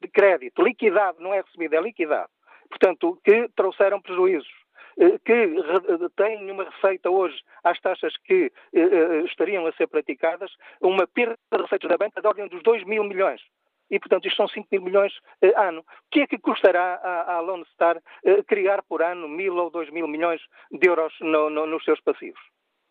de 0.00 0.08
crédito. 0.08 0.62
Liquidado, 0.62 1.20
não 1.20 1.32
é 1.32 1.40
recebido, 1.40 1.74
é 1.74 1.80
liquidado. 1.80 2.30
Portanto, 2.68 3.18
que 3.24 3.48
trouxeram 3.56 4.00
prejuízos 4.00 4.52
que 5.24 5.56
têm 6.16 6.48
uma 6.52 6.64
receita 6.64 7.10
hoje 7.10 7.36
às 7.64 7.80
taxas 7.80 8.16
que 8.18 8.52
estariam 9.24 9.66
a 9.66 9.72
ser 9.72 9.88
praticadas, 9.88 10.52
uma 10.80 11.04
perda 11.04 11.36
de 11.50 11.62
receitas 11.62 11.90
da 11.90 11.98
banca 11.98 12.20
de 12.20 12.28
ordem 12.28 12.46
dos 12.46 12.62
2 12.62 12.84
mil 12.84 13.02
milhões 13.02 13.40
e, 13.94 14.00
portanto, 14.00 14.26
isto 14.26 14.36
são 14.36 14.48
5 14.48 14.66
mil 14.72 14.82
milhões 14.82 15.12
eh, 15.40 15.54
ano. 15.56 15.80
O 15.80 15.84
que 16.10 16.22
é 16.22 16.26
que 16.26 16.36
custará 16.36 16.96
à, 16.96 17.34
à 17.36 17.40
Lone 17.40 17.64
Star 17.66 17.96
eh, 18.24 18.42
criar 18.42 18.82
por 18.82 19.00
ano 19.02 19.28
mil 19.28 19.54
ou 19.54 19.70
dois 19.70 19.88
mil 19.90 20.08
milhões 20.08 20.40
de 20.72 20.88
euros 20.88 21.14
no, 21.20 21.48
no, 21.48 21.64
nos 21.64 21.84
seus 21.84 22.00
passivos? 22.00 22.40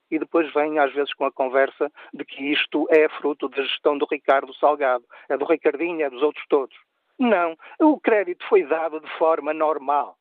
E 0.10 0.18
depois 0.18 0.50
vem, 0.54 0.80
às 0.80 0.94
vezes, 0.94 1.14
com 1.14 1.26
a 1.26 1.32
conversa 1.32 1.92
de 2.14 2.24
que 2.24 2.54
isto 2.54 2.88
é 2.90 3.10
fruto 3.10 3.50
da 3.50 3.64
gestão 3.64 3.98
do 3.98 4.08
Ricardo 4.10 4.54
Salgado, 4.54 5.04
é 5.28 5.36
do 5.36 5.44
Ricardinho, 5.44 6.06
é 6.06 6.10
dos 6.10 6.24
outros 6.24 6.46
todos. 6.48 6.76
Não. 7.20 7.58
O 7.82 8.00
crédito 8.00 8.46
foi 8.48 8.64
dado 8.64 9.02
de 9.02 9.10
forma 9.18 9.54
normal 9.54 10.16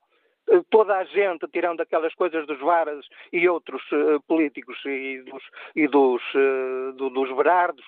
eh, 0.51 0.63
toda 0.69 0.97
a 0.97 1.05
gente, 1.05 1.47
tirando 1.53 1.81
aquelas 1.81 2.13
coisas 2.15 2.45
dos 2.45 2.59
Varas 2.59 3.07
e 3.33 3.49
outros 3.49 3.83
uh, 3.93 4.21
políticos 4.27 4.77
e 4.85 5.23
dos, 5.23 5.43
e 5.77 5.87
dos, 5.87 6.23
uh, 6.35 6.93
do, 6.95 7.09
dos 7.11 7.31
Berardos, 7.37 7.87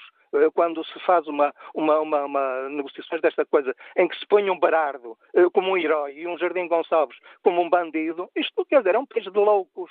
quando 0.54 0.84
se 0.84 0.98
faz 1.00 1.26
uma, 1.26 1.52
uma, 1.74 2.00
uma, 2.00 2.24
uma 2.24 2.68
negociações 2.68 3.20
desta 3.20 3.44
coisa, 3.44 3.74
em 3.96 4.08
que 4.08 4.18
se 4.18 4.26
põe 4.26 4.48
um 4.50 4.58
Barardo 4.58 5.16
eh, 5.34 5.48
como 5.52 5.70
um 5.70 5.76
herói 5.76 6.14
e 6.18 6.26
um 6.26 6.38
Jardim 6.38 6.68
Gonçalves 6.68 7.16
como 7.42 7.60
um 7.62 7.70
bandido, 7.70 8.28
isto 8.34 8.64
quer 8.66 8.78
dizer, 8.78 8.94
é 8.94 8.98
um 8.98 9.06
país 9.06 9.24
de 9.24 9.38
loucos. 9.38 9.90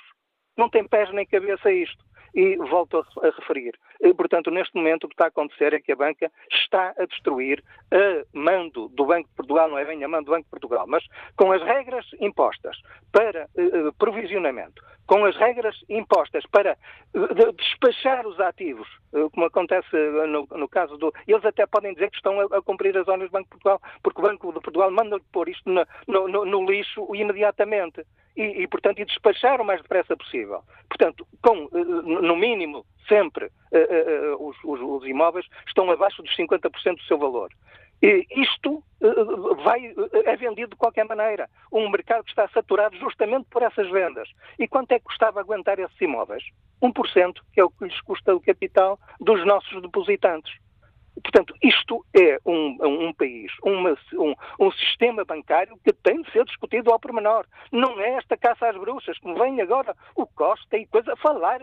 Não 0.56 0.68
tem 0.68 0.86
pés 0.86 1.10
nem 1.12 1.26
cabeça 1.26 1.70
isto 1.70 2.04
e 2.34 2.56
volto 2.56 2.98
a, 2.98 3.30
referir. 3.30 3.78
Eh, 4.02 4.12
portanto, 4.14 4.50
neste 4.50 4.74
momento 4.74 5.04
o 5.04 5.08
que 5.08 5.14
está 5.14 5.24
a 5.24 5.28
acontecer 5.28 5.72
é 5.72 5.80
que 5.80 5.92
a 5.92 5.96
banca 5.96 6.30
está 6.50 6.94
a 6.98 7.04
destruir 7.06 7.62
a 7.90 8.24
mando 8.32 8.88
do 8.88 9.06
Banco 9.06 9.28
de 9.28 9.34
Portugal, 9.34 9.68
não 9.68 9.78
é 9.78 9.84
bem 9.84 10.02
a 10.04 10.08
mando 10.08 10.26
do 10.26 10.32
Banco 10.32 10.44
de 10.44 10.50
Portugal, 10.50 10.86
mas 10.86 11.04
com 11.36 11.52
as 11.52 11.62
regras 11.62 12.06
impostas 12.20 12.76
para 13.12 13.48
uh, 13.56 13.92
provisionamento, 13.98 14.82
com 15.06 15.24
as 15.24 15.36
regras 15.36 15.76
impostas 15.88 16.44
para 16.50 16.76
uh, 17.14 17.52
despachar 17.52 18.26
os 18.26 18.38
ativos, 18.40 18.88
como 19.32 19.46
acontece 19.46 19.96
no, 20.28 20.46
no, 20.50 20.68
caso 20.68 20.96
do. 20.96 21.12
Eles 21.26 21.44
até 21.44 21.66
podem 21.66 21.94
dizer 21.94 22.10
que 22.10 22.16
estão 22.16 22.40
a, 22.40 22.44
a, 22.58 22.62
cumprir 22.62 22.96
as 22.98 23.06
zonas 23.06 23.28
do 23.28 23.32
Banco 23.32 23.44
de 23.44 23.50
Portugal, 23.50 23.80
porque 24.02 24.20
o 24.20 24.24
Banco 24.24 24.52
de 24.52 24.60
Portugal 24.60 24.90
manda 24.90 25.20
pôr 25.32 25.48
isto 25.48 25.70
no, 25.70 25.86
no, 26.08 26.44
no 26.44 26.70
lixo 26.70 27.14
imediatamente 27.14 28.04
e, 28.36 28.62
e, 28.62 28.66
portanto, 28.66 28.98
e 29.00 29.04
despachar 29.04 29.60
o 29.60 29.64
mais 29.64 29.80
depressa 29.82 30.16
possível. 30.16 30.62
Portanto, 30.88 31.26
com, 31.42 31.68
eh, 31.72 31.84
no 31.84 32.36
mínimo, 32.36 32.84
sempre, 33.08 33.46
uh, 33.46 34.36
uh, 34.36 34.48
os, 34.48 34.56
os, 34.64 35.08
imóveis 35.08 35.46
estão 35.66 35.90
abaixo 35.90 36.22
dos 36.22 36.36
50% 36.36 36.96
do 36.96 37.02
seu 37.02 37.18
valor. 37.18 37.50
E 38.02 38.26
isto 38.36 38.82
vai, 39.64 39.94
é 40.26 40.36
vendido 40.36 40.70
de 40.70 40.76
qualquer 40.76 41.06
maneira. 41.06 41.48
Um 41.72 41.88
mercado 41.88 42.24
que 42.24 42.30
está 42.30 42.46
saturado 42.48 42.96
justamente 42.98 43.46
por 43.48 43.62
essas 43.62 43.88
vendas. 43.90 44.28
E 44.58 44.68
quanto 44.68 44.92
é 44.92 44.98
que 44.98 45.06
custava 45.06 45.40
aguentar 45.40 45.78
esses 45.78 45.98
imóveis? 46.00 46.42
1%, 46.82 47.34
que 47.52 47.60
é 47.60 47.64
o 47.64 47.70
que 47.70 47.84
lhes 47.84 48.00
custa 48.02 48.34
o 48.34 48.40
capital 48.40 48.98
dos 49.20 49.44
nossos 49.46 49.80
depositantes. 49.80 50.52
Portanto, 51.22 51.54
isto 51.62 52.04
é 52.14 52.38
um, 52.44 52.76
um 52.82 53.12
país, 53.12 53.52
uma, 53.62 53.96
um, 54.14 54.34
um, 54.58 54.72
sistema 54.72 55.24
bancário 55.24 55.78
que 55.84 55.92
tem 55.92 56.22
de 56.22 56.30
ser 56.32 56.44
discutido 56.44 56.90
ao 56.90 56.98
pormenor. 56.98 57.46
Não 57.70 58.00
é 58.00 58.14
esta 58.14 58.36
caça 58.36 58.68
às 58.68 58.76
bruxas, 58.76 59.18
que 59.18 59.32
vem 59.34 59.60
agora 59.60 59.94
o 60.16 60.26
Costa 60.26 60.76
e 60.76 60.86
coisa 60.86 61.12
a 61.12 61.16
falar, 61.16 61.60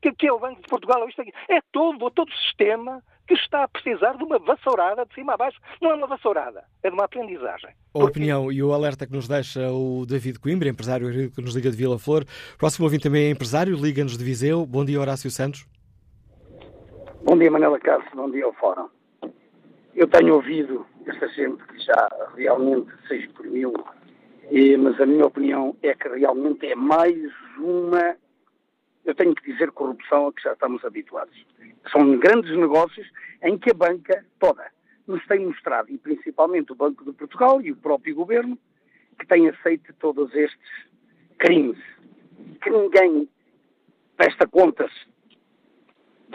que, 0.00 0.12
que 0.12 0.26
é 0.26 0.32
o 0.32 0.38
Banco 0.38 0.62
de 0.62 0.68
Portugal, 0.68 1.06
isto 1.08 1.20
aqui. 1.20 1.32
É 1.48 1.60
todo, 1.72 2.10
todo 2.10 2.28
o 2.28 2.36
sistema 2.36 3.02
que 3.26 3.34
está 3.34 3.64
a 3.64 3.68
precisar 3.68 4.16
de 4.16 4.24
uma 4.24 4.38
vassourada 4.38 5.04
de 5.04 5.14
cima 5.14 5.34
a 5.34 5.36
baixo. 5.36 5.58
Não 5.82 5.90
é 5.90 5.94
uma 5.94 6.06
vassourada, 6.06 6.64
é 6.82 6.88
de 6.88 6.94
uma 6.94 7.04
aprendizagem. 7.04 7.70
A 7.92 7.98
opinião 7.98 8.52
e 8.52 8.62
o 8.62 8.72
alerta 8.72 9.06
que 9.06 9.12
nos 9.12 9.26
deixa 9.28 9.70
o 9.70 10.06
David 10.06 10.38
Coimbra, 10.38 10.68
empresário 10.68 11.30
que 11.30 11.42
nos 11.42 11.54
liga 11.54 11.70
de 11.70 11.76
Vila 11.76 11.98
Flor. 11.98 12.24
Próximo 12.56 12.84
ouvinte 12.84 13.02
também 13.02 13.26
é 13.26 13.30
empresário, 13.30 13.76
liga-nos 13.76 14.16
de 14.16 14.24
Viseu. 14.24 14.64
Bom 14.64 14.84
dia, 14.84 15.00
Horácio 15.00 15.30
Santos. 15.30 15.66
Bom 17.26 17.36
dia, 17.36 17.50
Manela 17.50 17.80
Cássio. 17.80 18.08
Bom 18.14 18.30
dia 18.30 18.44
ao 18.44 18.52
Fórum. 18.52 18.88
Eu 19.96 20.06
tenho 20.06 20.36
ouvido 20.36 20.86
esta 21.06 21.26
gente 21.26 21.60
que 21.64 21.76
já 21.80 22.08
realmente 22.36 22.88
6 23.08 23.32
por 23.32 23.44
mil, 23.46 23.74
mas 24.78 25.00
a 25.00 25.06
minha 25.06 25.26
opinião 25.26 25.76
é 25.82 25.92
que 25.92 26.06
realmente 26.06 26.64
é 26.64 26.76
mais 26.76 27.18
uma, 27.58 28.16
eu 29.04 29.12
tenho 29.12 29.34
que 29.34 29.50
dizer, 29.50 29.72
corrupção 29.72 30.28
a 30.28 30.32
que 30.32 30.40
já 30.40 30.52
estamos 30.52 30.84
habituados. 30.84 31.36
São 31.90 32.16
grandes 32.16 32.56
negócios 32.56 33.10
em 33.42 33.58
que 33.58 33.72
a 33.72 33.74
banca 33.74 34.24
toda 34.38 34.64
nos 35.04 35.26
tem 35.26 35.46
mostrado, 35.46 35.90
e 35.90 35.98
principalmente 35.98 36.70
o 36.70 36.76
Banco 36.76 37.04
de 37.04 37.12
Portugal 37.12 37.60
e 37.60 37.72
o 37.72 37.76
próprio 37.76 38.14
governo, 38.14 38.56
que 39.18 39.26
tem 39.26 39.48
aceito 39.48 39.92
todos 39.94 40.32
estes 40.32 40.70
crimes, 41.38 41.78
que 42.62 42.70
ninguém 42.70 43.28
presta 44.16 44.46
contas 44.46 44.92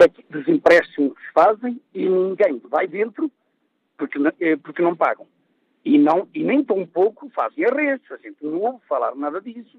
dos 0.08 0.46
empréstimos 0.48 1.16
que 1.18 1.32
fazem 1.32 1.80
e 1.94 2.08
ninguém 2.08 2.60
vai 2.68 2.86
dentro 2.86 3.30
porque, 3.96 4.18
eh, 4.40 4.56
porque 4.56 4.82
não 4.82 4.96
pagam. 4.96 5.26
E, 5.84 5.98
não, 5.98 6.28
e 6.34 6.42
nem 6.44 6.64
tão 6.64 6.86
pouco 6.86 7.28
fazem 7.30 7.64
arrestos. 7.64 8.12
A 8.12 8.16
gente 8.16 8.36
não 8.42 8.60
ouve 8.60 8.84
falar 8.88 9.14
nada 9.14 9.40
disso, 9.40 9.78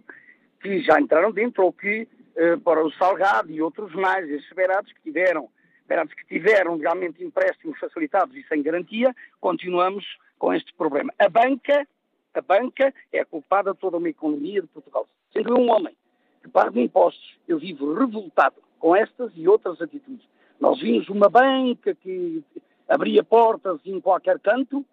que 0.61 0.81
já 0.81 0.99
entraram 0.99 1.31
dentro 1.31 1.63
ou 1.63 1.73
que 1.73 2.07
eh, 2.35 2.57
para 2.57 2.83
o 2.83 2.91
Salgado 2.93 3.51
e 3.51 3.61
outros 3.61 3.93
mais, 3.93 4.29
esses 4.29 4.51
berados 4.53 4.91
que 4.91 5.01
tiveram, 5.01 5.49
berados 5.87 6.13
que 6.13 6.25
tiveram 6.25 6.77
realmente 6.77 7.23
empréstimos 7.23 7.77
facilitados 7.79 8.35
e 8.35 8.43
sem 8.47 8.61
garantia, 8.61 9.13
continuamos 9.39 10.05
com 10.37 10.53
este 10.53 10.73
problema. 10.73 11.13
A 11.19 11.29
banca, 11.29 11.87
a 12.33 12.41
banca 12.41 12.93
é 13.11 13.23
culpada 13.23 13.73
de 13.73 13.79
toda 13.79 13.97
uma 13.97 14.09
economia 14.09 14.61
de 14.61 14.67
Portugal. 14.67 15.07
Sendo 15.31 15.57
um 15.57 15.69
homem 15.71 15.95
que 16.41 16.49
paga 16.49 16.79
impostos, 16.79 17.37
eu 17.47 17.57
vivo 17.57 17.93
revoltado 17.93 18.55
com 18.83 18.93
estas 18.93 19.31
e 19.37 19.47
outras 19.47 19.81
atitudes. 19.81 20.27
Nós 20.59 20.77
vimos 20.81 21.07
uma 21.07 21.29
banca 21.29 21.95
que 21.95 22.43
abria 22.85 23.23
portas 23.23 23.79
em 23.85 24.01
qualquer 24.01 24.37
canto 24.39 24.85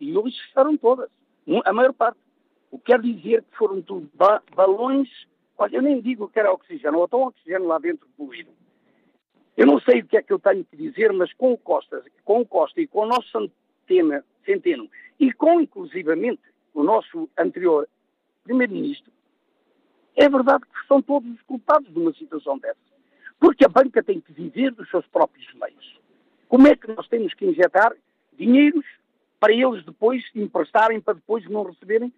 e 0.00 0.16
hoje 0.16 0.34
fecharam 0.46 0.78
todas, 0.78 1.10
a 1.66 1.72
maior 1.74 1.92
parte. 1.92 2.18
O 2.70 2.78
que 2.78 2.86
quer 2.86 3.02
dizer 3.02 3.42
que 3.42 3.58
foram 3.58 3.82
tudo 3.82 4.10
ba 4.14 4.42
balões, 4.56 5.10
olha, 5.58 5.76
eu 5.76 5.82
nem 5.82 6.00
digo 6.00 6.26
que 6.26 6.40
era 6.40 6.50
oxigênio, 6.50 6.98
ou 6.98 7.04
estão 7.04 7.20
oxigênio 7.20 7.66
lá 7.66 7.78
dentro 7.78 8.08
poluído. 8.16 8.50
Eu 9.58 9.66
não 9.66 9.78
sei 9.78 10.00
o 10.00 10.06
que 10.06 10.16
é 10.16 10.22
que 10.22 10.32
eu 10.32 10.38
tenho 10.38 10.64
que 10.64 10.78
dizer, 10.78 11.12
mas 11.12 11.30
com 11.34 11.52
o 11.52 11.58
Costa, 11.58 12.02
com 12.24 12.40
o 12.40 12.46
Costa 12.46 12.80
e 12.80 12.86
com 12.86 13.00
o 13.00 13.06
nosso 13.06 13.30
Centeno, 13.86 14.24
Centeno 14.46 14.88
e 15.20 15.34
com, 15.34 15.60
inclusivamente, 15.60 16.40
o 16.72 16.82
nosso 16.82 17.28
anterior 17.36 17.86
Primeiro-Ministro, 18.42 19.12
é 20.16 20.30
verdade 20.30 20.64
que 20.64 20.86
são 20.86 21.02
todos 21.02 21.30
os 21.30 21.42
culpados 21.42 21.92
de 21.92 21.98
uma 21.98 22.14
situação 22.14 22.58
dessa. 22.58 22.87
Porque 23.38 23.64
a 23.64 23.68
banca 23.68 24.02
tem 24.02 24.20
que 24.20 24.32
viver 24.32 24.72
dos 24.72 24.88
seus 24.90 25.06
próprios 25.06 25.46
meios. 25.54 25.98
Como 26.48 26.66
é 26.66 26.74
que 26.74 26.88
nós 26.88 27.06
temos 27.08 27.34
que 27.34 27.46
injetar 27.46 27.94
dinheiros 28.32 28.84
para 29.38 29.52
eles 29.52 29.84
depois 29.84 30.24
emprestarem, 30.34 31.00
para 31.00 31.14
depois 31.14 31.48
não 31.48 31.62
receberem 31.62 32.12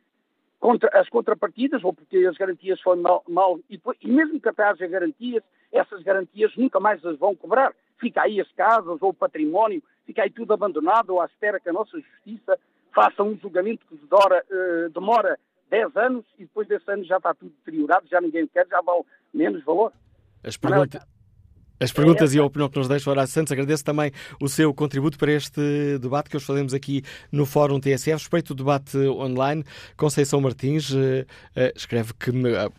contra, 0.59 0.91
as 0.99 1.09
contrapartidas, 1.09 1.83
ou 1.83 1.93
porque 1.93 2.19
as 2.19 2.37
garantias 2.37 2.81
foram 2.81 3.03
mal, 3.03 3.25
mal 3.29 3.59
e, 3.69 3.77
depois, 3.77 3.99
e, 4.01 4.09
mesmo 4.09 4.41
que 4.41 4.49
até 4.49 4.63
haja 4.63 4.87
garantias, 4.87 5.43
essas 5.73 6.03
garantias 6.03 6.55
nunca 6.57 6.79
mais 6.79 7.05
as 7.05 7.19
vão 7.19 7.35
cobrar. 7.35 7.75
Fica 7.99 8.23
aí 8.23 8.41
as 8.41 8.51
casas 8.53 8.99
ou 9.01 9.11
o 9.11 9.15
património, 9.15 9.83
fica 10.07 10.23
aí 10.23 10.31
tudo 10.31 10.53
abandonado 10.53 11.11
ou 11.11 11.21
à 11.21 11.27
espera 11.27 11.61
que 11.61 11.69
a 11.69 11.73
nossa 11.73 11.99
justiça 11.99 12.59
faça 12.95 13.23
um 13.23 13.37
julgamento 13.37 13.87
que 13.87 13.97
demora, 13.97 14.45
uh, 14.51 14.91
demora 14.91 15.39
10 15.71 15.97
anos 15.97 16.25
e 16.39 16.43
depois 16.43 16.67
desses 16.67 16.89
anos 16.89 17.07
já 17.07 17.17
está 17.17 17.33
tudo 17.35 17.53
deteriorado, 17.65 18.07
já 18.09 18.21
ninguém 18.21 18.47
quer, 18.47 18.67
já 18.69 18.81
vale 18.81 19.05
menos 19.33 19.63
valor. 19.65 19.93
As 20.43 20.57
perguntas... 20.57 21.01
As 21.83 21.91
perguntas 21.91 22.35
é, 22.35 22.37
e 22.37 22.39
a 22.39 22.45
opinião 22.45 22.69
que 22.69 22.79
nos 22.79 22.89
deixa 22.89 23.09
Horácio 23.09 23.33
Santos. 23.33 23.53
Agradeço 23.53 23.83
também 23.83 24.13
o 24.39 24.51
seu 24.51 24.73
contributo 24.75 25.17
para 25.17 25.33
este 25.33 25.99
debate 25.99 26.29
que 26.29 26.37
hoje 26.37 26.45
fazemos 26.45 26.75
aqui 26.75 27.03
no 27.33 27.47
Fórum 27.47 27.81
TSF. 27.81 28.13
Respeito 28.13 28.51
o 28.51 28.55
debate 28.55 28.99
online. 28.99 29.65
Conceição 29.97 30.43
Martins 30.43 30.91
uh, 30.91 30.97
uh, 30.97 31.73
escreve 31.75 32.13
que. 32.13 32.29
Uh, 32.29 32.71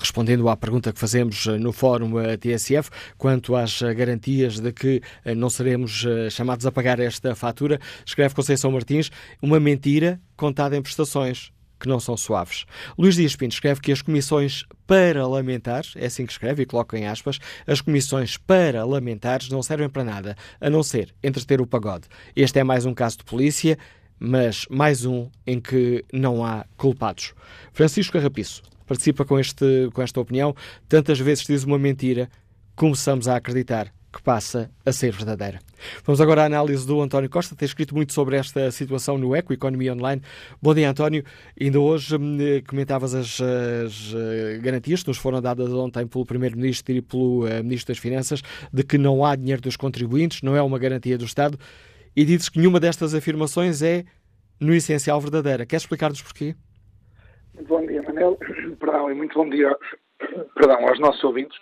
respondendo 0.00 0.48
à 0.48 0.56
pergunta 0.56 0.92
que 0.92 0.98
fazemos 1.00 1.46
no 1.46 1.72
Fórum 1.72 2.12
TSF, 2.38 2.90
quanto 3.18 3.56
às 3.56 3.82
garantias 3.82 4.60
de 4.60 4.72
que 4.72 5.02
não 5.36 5.50
seremos 5.50 6.06
chamados 6.30 6.64
a 6.64 6.70
pagar 6.70 7.00
esta 7.00 7.34
fatura, 7.34 7.80
escreve 8.06 8.32
Conceição 8.32 8.70
Martins, 8.70 9.10
uma 9.42 9.58
mentira 9.58 10.20
contada 10.36 10.76
em 10.76 10.82
prestações 10.82 11.50
que 11.80 11.88
não 11.88 11.98
são 11.98 12.16
suaves. 12.16 12.66
Luís 12.96 13.16
Dias 13.16 13.34
Pinto 13.34 13.54
escreve 13.54 13.80
que 13.80 13.90
as 13.90 14.02
comissões 14.02 14.64
parlamentares, 14.86 15.94
é 15.96 16.06
assim 16.06 16.26
que 16.26 16.32
escreve 16.32 16.62
e 16.62 16.66
coloca 16.66 16.98
em 16.98 17.06
aspas, 17.06 17.38
as 17.66 17.80
comissões 17.80 18.36
parlamentares 18.36 19.48
não 19.48 19.62
servem 19.62 19.88
para 19.88 20.04
nada, 20.04 20.36
a 20.60 20.68
não 20.68 20.82
ser 20.82 21.14
entreter 21.22 21.60
o 21.60 21.66
pagode. 21.66 22.06
Este 22.36 22.58
é 22.58 22.64
mais 22.64 22.84
um 22.84 22.94
caso 22.94 23.18
de 23.18 23.24
polícia, 23.24 23.78
mas 24.18 24.66
mais 24.68 25.06
um 25.06 25.30
em 25.46 25.58
que 25.58 26.04
não 26.12 26.44
há 26.44 26.66
culpados. 26.76 27.32
Francisco 27.72 28.12
Carrapiço 28.12 28.62
participa 28.86 29.24
com, 29.24 29.38
este, 29.38 29.88
com 29.94 30.02
esta 30.02 30.20
opinião. 30.20 30.54
Tantas 30.88 31.18
vezes 31.18 31.46
diz 31.46 31.64
uma 31.64 31.78
mentira, 31.78 32.28
começamos 32.74 33.28
a 33.28 33.36
acreditar 33.36 33.92
que 34.12 34.22
passa 34.22 34.70
a 34.84 34.92
ser 34.92 35.12
verdadeira. 35.12 35.60
Vamos 36.04 36.20
agora 36.20 36.42
à 36.42 36.46
análise 36.46 36.86
do 36.86 37.00
António 37.00 37.30
Costa, 37.30 37.54
tem 37.54 37.66
escrito 37.66 37.94
muito 37.94 38.12
sobre 38.12 38.36
esta 38.36 38.70
situação 38.70 39.16
no 39.16 39.34
Eco, 39.34 39.52
Economia 39.52 39.92
Online. 39.92 40.20
Bom 40.60 40.74
dia, 40.74 40.90
António. 40.90 41.24
Ainda 41.60 41.78
hoje 41.78 42.16
hum, 42.16 42.38
comentavas 42.68 43.14
as, 43.14 43.40
as, 43.40 44.14
eh, 44.14 44.58
garantias 44.60 45.02
que 45.02 45.08
nos 45.08 45.18
foram 45.18 45.40
dadas 45.40 45.72
ontem 45.72 46.06
pelo 46.06 46.26
Primeiro-Ministro 46.26 46.94
e 46.94 47.00
pelo 47.00 47.44
uh, 47.44 47.62
Ministro 47.62 47.94
das 47.94 47.98
Finanças 47.98 48.42
de 48.72 48.82
que 48.82 48.98
não 48.98 49.24
há 49.24 49.36
dinheiro 49.36 49.62
dos 49.62 49.76
contribuintes, 49.76 50.42
não 50.42 50.56
é 50.56 50.62
uma 50.62 50.78
garantia 50.78 51.16
do 51.16 51.24
Estado, 51.24 51.58
e 52.14 52.24
dizes 52.24 52.48
que 52.48 52.58
nenhuma 52.58 52.80
destas 52.80 53.14
afirmações 53.14 53.80
é, 53.80 54.04
no 54.60 54.74
essencial, 54.74 55.20
verdadeira. 55.20 55.64
Queres 55.64 55.84
explicar-nos 55.84 56.20
porquê? 56.20 56.54
Muito 57.54 57.68
bom 57.68 57.86
dia, 57.86 58.02
Manel. 58.02 58.36
Perdão, 58.78 59.10
e 59.10 59.14
muito 59.14 59.34
bom 59.34 59.48
dia 59.48 59.70
perdão, 60.54 60.86
aos 60.86 60.98
nossos 60.98 61.22
ouvintes. 61.24 61.56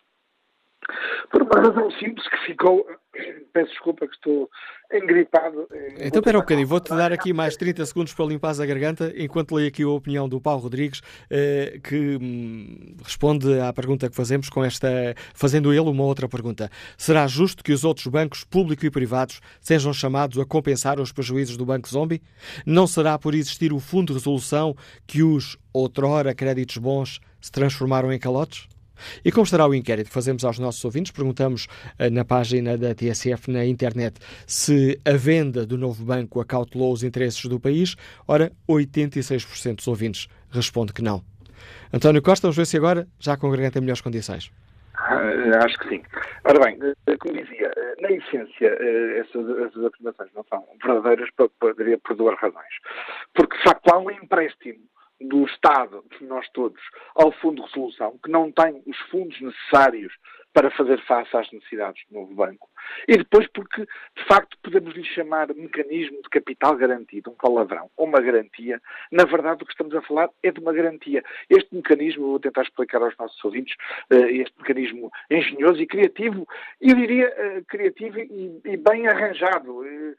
Por 1.30 1.42
uma 1.42 1.60
razão 1.60 1.90
simples 1.92 2.26
que 2.28 2.46
ficou. 2.46 2.86
Peço 3.52 3.70
desculpa 3.70 4.06
que 4.06 4.14
estou 4.14 4.48
engripado. 4.92 5.66
Eh, 5.72 6.06
então, 6.06 6.20
espera 6.20 6.38
um 6.38 6.40
bocadinho, 6.40 6.66
vou-te 6.66 6.88
dar 6.90 7.12
aqui 7.12 7.32
mais 7.32 7.56
30 7.56 7.84
segundos 7.86 8.14
para 8.14 8.24
limpar 8.24 8.54
a 8.58 8.66
garganta, 8.66 9.12
enquanto 9.16 9.54
leio 9.54 9.68
aqui 9.68 9.82
a 9.82 9.88
opinião 9.88 10.28
do 10.28 10.40
Paulo 10.40 10.62
Rodrigues, 10.62 11.02
eh, 11.30 11.78
que 11.82 12.18
hum, 12.20 12.96
responde 13.02 13.60
à 13.60 13.72
pergunta 13.72 14.08
que 14.08 14.16
fazemos, 14.16 14.48
com 14.48 14.64
esta, 14.64 14.88
fazendo 15.34 15.72
ele 15.72 15.88
uma 15.88 16.04
outra 16.04 16.28
pergunta. 16.28 16.70
Será 16.96 17.26
justo 17.26 17.62
que 17.62 17.72
os 17.72 17.84
outros 17.84 18.06
bancos, 18.06 18.44
públicos 18.44 18.84
e 18.84 18.90
privados, 18.90 19.40
sejam 19.60 19.92
chamados 19.92 20.38
a 20.38 20.44
compensar 20.44 21.00
os 21.00 21.12
prejuízos 21.12 21.56
do 21.56 21.66
Banco 21.66 21.88
Zombie? 21.88 22.22
Não 22.64 22.86
será 22.86 23.18
por 23.18 23.34
existir 23.34 23.72
o 23.72 23.80
fundo 23.80 24.08
de 24.08 24.14
resolução 24.14 24.74
que 25.06 25.22
os, 25.22 25.58
outrora, 25.72 26.34
créditos 26.34 26.78
bons 26.78 27.20
se 27.40 27.52
transformaram 27.52 28.12
em 28.12 28.18
calotes? 28.18 28.68
E 29.24 29.32
como 29.32 29.44
estará 29.44 29.66
o 29.66 29.74
inquérito 29.74 30.10
fazemos 30.10 30.44
aos 30.44 30.58
nossos 30.58 30.84
ouvintes? 30.84 31.12
Perguntamos 31.12 31.66
uh, 31.98 32.10
na 32.10 32.24
página 32.24 32.76
da 32.76 32.94
TSF 32.94 33.50
na 33.50 33.64
internet 33.64 34.18
se 34.46 35.00
a 35.04 35.16
venda 35.16 35.66
do 35.66 35.78
novo 35.78 36.04
banco 36.04 36.40
acautelou 36.40 36.92
os 36.92 37.02
interesses 37.02 37.44
do 37.46 37.60
país. 37.60 37.96
Ora, 38.26 38.52
86% 38.68 39.76
dos 39.76 39.88
ouvintes 39.88 40.28
responde 40.50 40.92
que 40.92 41.02
não. 41.02 41.22
António 41.92 42.22
Costa, 42.22 42.46
vamos 42.46 42.56
ver 42.56 42.66
se 42.66 42.76
agora 42.76 43.06
já 43.18 43.36
com 43.36 43.50
garganta 43.50 43.78
em 43.78 43.80
melhores 43.80 44.00
condições. 44.00 44.50
Ah, 44.94 45.64
acho 45.64 45.78
que 45.78 45.88
sim. 45.88 46.02
Ora 46.44 46.58
bem, 46.64 46.78
eh, 47.06 47.16
como 47.18 47.34
dizia, 47.34 47.72
eh, 47.76 47.94
na 48.00 48.10
essência, 48.10 48.68
essas, 49.16 49.84
afirmações 49.84 50.30
não 50.34 50.44
são 50.48 50.64
verdadeiras 50.84 51.30
por, 51.36 51.50
por 51.58 52.16
duas 52.16 52.38
razões. 52.38 52.74
Porque, 53.34 53.56
de 53.56 53.62
facto, 53.62 53.88
há 53.92 53.98
um 53.98 54.10
empréstimo 54.10 54.80
do 55.20 55.44
Estado, 55.44 56.04
nós 56.20 56.48
todos, 56.50 56.80
ao 57.14 57.32
Fundo 57.32 57.62
de 57.62 57.68
Resolução, 57.68 58.18
que 58.22 58.30
não 58.30 58.52
tem 58.52 58.82
os 58.86 58.98
fundos 59.10 59.40
necessários 59.40 60.12
para 60.52 60.70
fazer 60.70 61.00
face 61.04 61.36
às 61.36 61.50
necessidades 61.52 62.02
do 62.10 62.20
novo 62.20 62.34
banco. 62.34 62.68
E 63.06 63.16
depois 63.16 63.46
porque, 63.48 63.82
de 63.82 64.24
facto, 64.26 64.56
podemos 64.62 64.94
lhe 64.94 65.04
chamar 65.04 65.48
mecanismo 65.54 66.22
de 66.22 66.28
capital 66.30 66.76
garantido, 66.76 67.30
um 67.30 67.34
palavrão, 67.34 67.90
ou 67.96 68.06
uma 68.06 68.20
garantia. 68.20 68.80
Na 69.12 69.24
verdade, 69.24 69.62
o 69.62 69.66
que 69.66 69.72
estamos 69.72 69.94
a 69.94 70.02
falar 70.02 70.30
é 70.42 70.50
de 70.50 70.60
uma 70.60 70.72
garantia. 70.72 71.22
Este 71.50 71.74
mecanismo, 71.74 72.28
vou 72.28 72.40
tentar 72.40 72.62
explicar 72.62 73.02
aos 73.02 73.16
nossos 73.18 73.42
ouvintes, 73.44 73.76
eh, 74.10 74.32
este 74.32 74.56
mecanismo 74.58 75.10
engenhoso 75.30 75.80
e 75.80 75.86
criativo, 75.86 76.46
eu 76.80 76.94
diria 76.96 77.26
eh, 77.36 77.62
criativo 77.68 78.18
e, 78.18 78.76
bem 78.76 79.06
arranjado. 79.06 79.84
Eh, 79.84 80.14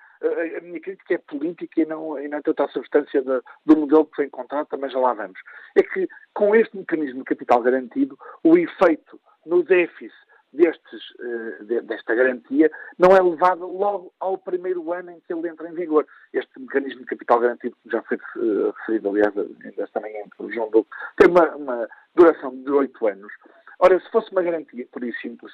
a 0.57 0.61
minha 0.61 0.79
crítica 0.81 1.13
é 1.13 1.17
política 1.17 1.81
e 1.81 1.85
não, 1.85 2.19
e 2.19 2.27
não 2.27 2.41
tanto 2.41 2.63
a 2.63 2.67
substância 2.69 3.21
de, 3.21 3.41
do 3.65 3.77
modelo 3.77 4.05
que 4.05 4.17
foi 4.17 4.25
encontrado, 4.25 4.67
também 4.67 4.89
já 4.89 4.99
lá 4.99 5.13
vamos. 5.13 5.39
É 5.77 5.83
que 5.83 6.07
com 6.33 6.53
este 6.53 6.77
mecanismo 6.77 7.19
de 7.19 7.25
capital 7.25 7.61
garantido, 7.61 8.17
o 8.43 8.57
efeito 8.57 9.19
no 9.45 9.63
déficit 9.63 10.13
destes, 10.51 11.01
uh, 11.19 11.83
desta 11.83 12.15
garantia 12.15 12.71
não 12.97 13.15
é 13.15 13.21
levado 13.21 13.65
logo 13.67 14.11
ao 14.19 14.37
primeiro 14.37 14.91
ano 14.91 15.11
em 15.11 15.19
que 15.21 15.33
ele 15.33 15.47
entra 15.47 15.69
em 15.69 15.73
vigor. 15.73 16.05
Este 16.33 16.59
mecanismo 16.59 17.01
de 17.01 17.05
capital 17.05 17.39
garantido, 17.39 17.75
que 17.83 17.89
já 17.89 18.01
foi 18.03 18.17
uh, 18.17 18.71
referido, 18.79 19.09
aliás, 19.09 19.33
esta 19.77 19.99
manhã 19.99 20.23
o 20.39 20.51
João 20.51 20.69
Duque, 20.69 20.89
tem 21.17 21.29
uma, 21.29 21.55
uma 21.55 21.89
duração 22.15 22.55
de 22.55 22.71
oito 22.71 23.07
anos. 23.07 23.31
Ora, 23.79 23.97
se 23.99 24.11
fosse 24.11 24.29
uma 24.31 24.41
garantia, 24.41 24.85
por 24.91 25.03
isso 25.03 25.19
simples, 25.21 25.53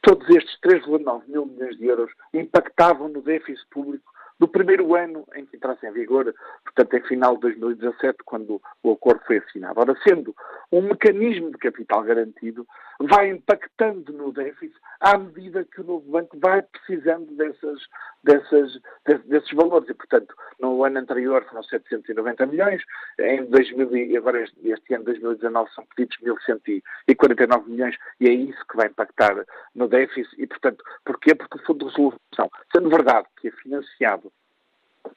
todos 0.00 0.26
estes 0.30 0.58
3,9 0.60 1.24
mil 1.28 1.44
milhões 1.44 1.76
de 1.76 1.86
euros 1.86 2.10
impactavam 2.32 3.08
no 3.08 3.20
déficit 3.20 3.66
público 3.70 4.10
do 4.38 4.48
primeiro 4.48 4.94
ano 4.94 5.24
em 5.34 5.46
que 5.46 5.56
entrasse 5.56 5.86
em 5.86 5.92
vigor, 5.92 6.34
portanto, 6.64 6.94
é 6.94 7.00
final 7.08 7.34
de 7.34 7.42
2017, 7.42 8.18
quando 8.24 8.60
o 8.82 8.92
acordo 8.92 9.22
foi 9.26 9.38
assinado. 9.38 9.80
Ora, 9.80 9.94
sendo 10.06 10.34
um 10.70 10.82
mecanismo 10.82 11.50
de 11.50 11.58
capital 11.58 12.02
garantido, 12.02 12.66
vai 13.00 13.30
impactando 13.30 14.12
no 14.12 14.32
déficit 14.32 14.74
à 15.00 15.16
medida 15.16 15.64
que 15.64 15.80
o 15.80 15.84
novo 15.84 16.10
banco 16.10 16.38
vai 16.38 16.62
precisando 16.62 17.26
dessas, 17.36 17.80
dessas, 18.24 18.78
desses 19.26 19.50
valores. 19.52 19.88
E, 19.88 19.94
portanto, 19.94 20.34
no 20.58 20.84
ano 20.84 20.98
anterior 20.98 21.44
foram 21.44 21.62
790 21.62 22.46
milhões, 22.46 22.82
em 23.18 23.44
2000, 23.44 24.18
agora 24.18 24.42
este, 24.42 24.68
este 24.68 24.94
ano, 24.94 25.04
2019, 25.04 25.70
são 25.72 25.86
pedidos 25.94 26.16
1.149 26.48 27.66
milhões, 27.66 27.96
e 28.20 28.28
é 28.28 28.32
isso 28.32 28.66
que 28.68 28.76
vai 28.76 28.86
impactar 28.86 29.44
no 29.74 29.88
déficit. 29.88 30.34
E, 30.38 30.46
portanto, 30.46 30.82
porquê? 31.04 31.34
Porque 31.34 31.58
o 31.58 31.62
Fundo 31.62 31.86
de 31.86 31.90
Resolução, 31.90 32.50
sendo 32.74 32.90
verdade 32.90 33.26
que 33.40 33.48
é 33.48 33.50
financiado 33.52 34.25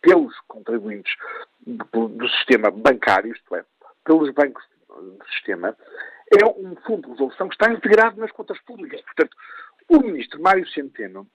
pelos 0.02 0.38
contribuintes 0.48 1.14
do, 1.66 2.08
do 2.08 2.30
sistema 2.30 2.72
bancário, 2.72 3.32
isto 3.32 3.56
é, 3.56 3.64
pelos 4.04 4.34
bancos 4.34 4.64
do 4.88 5.26
sistema, 5.32 5.76
é 6.42 6.46
um 6.46 6.76
fundo 6.86 7.04
de 7.04 7.12
resolução 7.12 7.48
que 7.48 7.56
está 7.56 7.72
integrado 7.72 8.20
nas 8.20 8.32
contas 8.32 8.60
públicas. 8.62 9.02
Portanto, 9.02 9.36
o 9.90 10.00
ministro 10.00 10.42
Mário 10.42 10.68
Centeno 10.70 11.28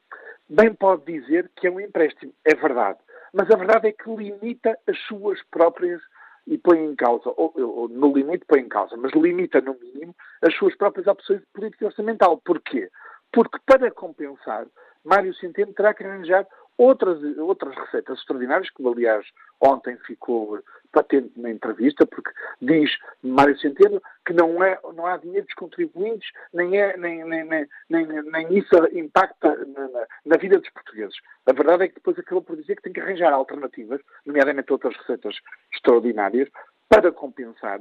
bem 0.48 0.72
pode 0.74 1.04
dizer 1.04 1.50
que 1.56 1.66
é 1.66 1.70
um 1.70 1.80
empréstimo. 1.80 2.32
É 2.44 2.54
verdade. 2.54 2.98
Mas 3.32 3.50
a 3.50 3.56
verdade 3.56 3.88
é 3.88 3.92
que 3.92 4.08
limita 4.08 4.78
as 4.86 4.98
suas 5.06 5.42
próprias 5.50 6.00
e 6.46 6.58
põe 6.58 6.84
em 6.84 6.94
causa, 6.94 7.30
ou, 7.36 7.52
ou, 7.56 7.88
no 7.88 8.12
limite 8.12 8.44
põe 8.46 8.60
em 8.60 8.68
causa, 8.68 8.96
mas 8.96 9.12
limita 9.12 9.60
no 9.60 9.74
mínimo 9.80 10.14
as 10.42 10.54
suas 10.56 10.76
próprias 10.76 11.06
opções 11.06 11.40
de 11.40 11.46
política 11.46 11.86
orçamental. 11.86 12.40
Porquê? 12.44 12.90
Porque 13.32 13.58
para 13.66 13.90
compensar, 13.90 14.66
Mário 15.02 15.34
Centeno 15.34 15.72
terá 15.72 15.94
que 15.94 16.04
arranjar 16.04 16.46
outras, 16.76 17.20
outras 17.38 17.74
receitas 17.76 18.18
extraordinárias, 18.18 18.70
como 18.70 18.92
aliás 18.92 19.26
ontem 19.60 19.96
ficou 20.06 20.60
patente 20.92 21.32
na 21.37 21.50
entrevista, 21.50 22.06
porque 22.06 22.30
diz 22.60 22.90
Mário 23.22 23.58
Centeno 23.58 24.02
que 24.24 24.32
não, 24.32 24.62
é, 24.62 24.78
não 24.94 25.06
há 25.06 25.16
dinheiro 25.16 25.46
dos 25.46 25.54
contribuintes, 25.54 26.30
nem, 26.52 26.78
é, 26.78 26.96
nem, 26.96 27.24
nem, 27.24 27.44
nem, 27.44 28.22
nem 28.22 28.58
isso 28.58 28.74
impacta 28.92 29.56
na, 29.66 29.88
na, 29.88 30.06
na, 30.24 30.37
vida 30.37 30.58
dos 30.58 30.70
portugueses. 30.70 31.16
A 31.46 31.52
verdade 31.52 31.84
é 31.84 31.88
que 31.88 31.94
depois 31.94 32.18
acabou 32.18 32.42
por 32.42 32.56
dizer 32.56 32.76
que 32.76 32.82
tem 32.82 32.92
que 32.92 33.00
arranjar 33.00 33.32
alternativas, 33.32 34.00
nomeadamente 34.24 34.72
outras 34.72 34.96
receitas 34.96 35.37
extraordinárias, 35.72 36.48
para 36.88 37.10
compensar 37.12 37.80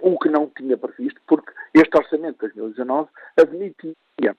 o 0.00 0.18
que 0.18 0.28
não 0.28 0.48
tinha 0.48 0.76
previsto, 0.76 1.20
porque 1.26 1.52
este 1.74 1.96
orçamento 1.96 2.46
de 2.46 2.54
2019 2.54 3.08
admitia 3.36 4.36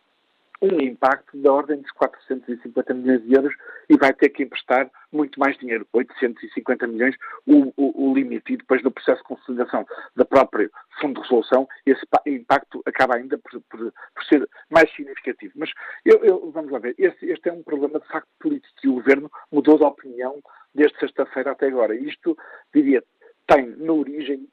um 0.61 0.81
impacto 0.81 1.37
da 1.37 1.53
ordem 1.53 1.81
dos 1.81 1.91
450 1.91 2.93
milhões 2.93 3.23
de 3.23 3.33
euros 3.33 3.53
e 3.89 3.97
vai 3.97 4.13
ter 4.13 4.29
que 4.29 4.43
emprestar 4.43 4.89
muito 5.11 5.39
mais 5.39 5.57
dinheiro, 5.57 5.87
850 5.93 6.87
milhões, 6.87 7.15
o, 7.45 7.71
o, 7.77 8.09
o 8.09 8.13
limite. 8.15 8.53
E 8.53 8.57
depois 8.57 8.81
do 8.81 8.91
processo 8.91 9.21
de 9.21 9.27
consolidação 9.27 9.85
da 10.15 10.25
própria 10.25 10.69
Fundo 10.99 11.21
de 11.21 11.27
Resolução, 11.27 11.67
esse 11.85 12.01
impacto 12.25 12.81
acaba 12.85 13.15
ainda 13.15 13.37
por, 13.37 13.61
por, 13.69 13.93
por 14.15 14.23
ser 14.25 14.49
mais 14.69 14.89
significativo. 14.95 15.53
Mas 15.55 15.69
eu, 16.03 16.23
eu, 16.23 16.51
vamos 16.51 16.71
lá 16.71 16.79
ver, 16.79 16.95
este, 16.97 17.27
este, 17.27 17.49
é 17.49 17.53
um 17.53 17.63
problema 17.63 17.99
de 17.99 18.07
facto 18.07 18.29
político 18.39 18.73
e 18.83 18.89
o 18.89 18.93
Governo 18.95 19.31
mudou 19.51 19.77
de 19.77 19.83
opinião 19.83 20.41
desde 20.73 20.97
sexta-feira 20.99 21.51
até 21.51 21.67
agora. 21.67 21.95
Isto, 21.95 22.35
diria, 22.73 23.03
tem 23.47 23.75
na 23.77 23.93
origem 23.93 24.47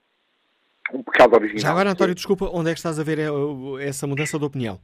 um 0.93 1.03
pecado 1.03 1.35
original. 1.35 1.63
Já 1.63 1.71
agora, 1.71 1.91
António, 1.91 2.15
desculpa, 2.15 2.51
onde 2.53 2.71
é 2.71 2.73
que 2.75 2.79
estás 2.79 2.99
a 2.99 3.03
ver 3.03 3.19
eh, 3.19 3.29
essa 3.81 4.07
mudança 4.07 4.39
de 4.39 4.45
opinião? 4.45 4.79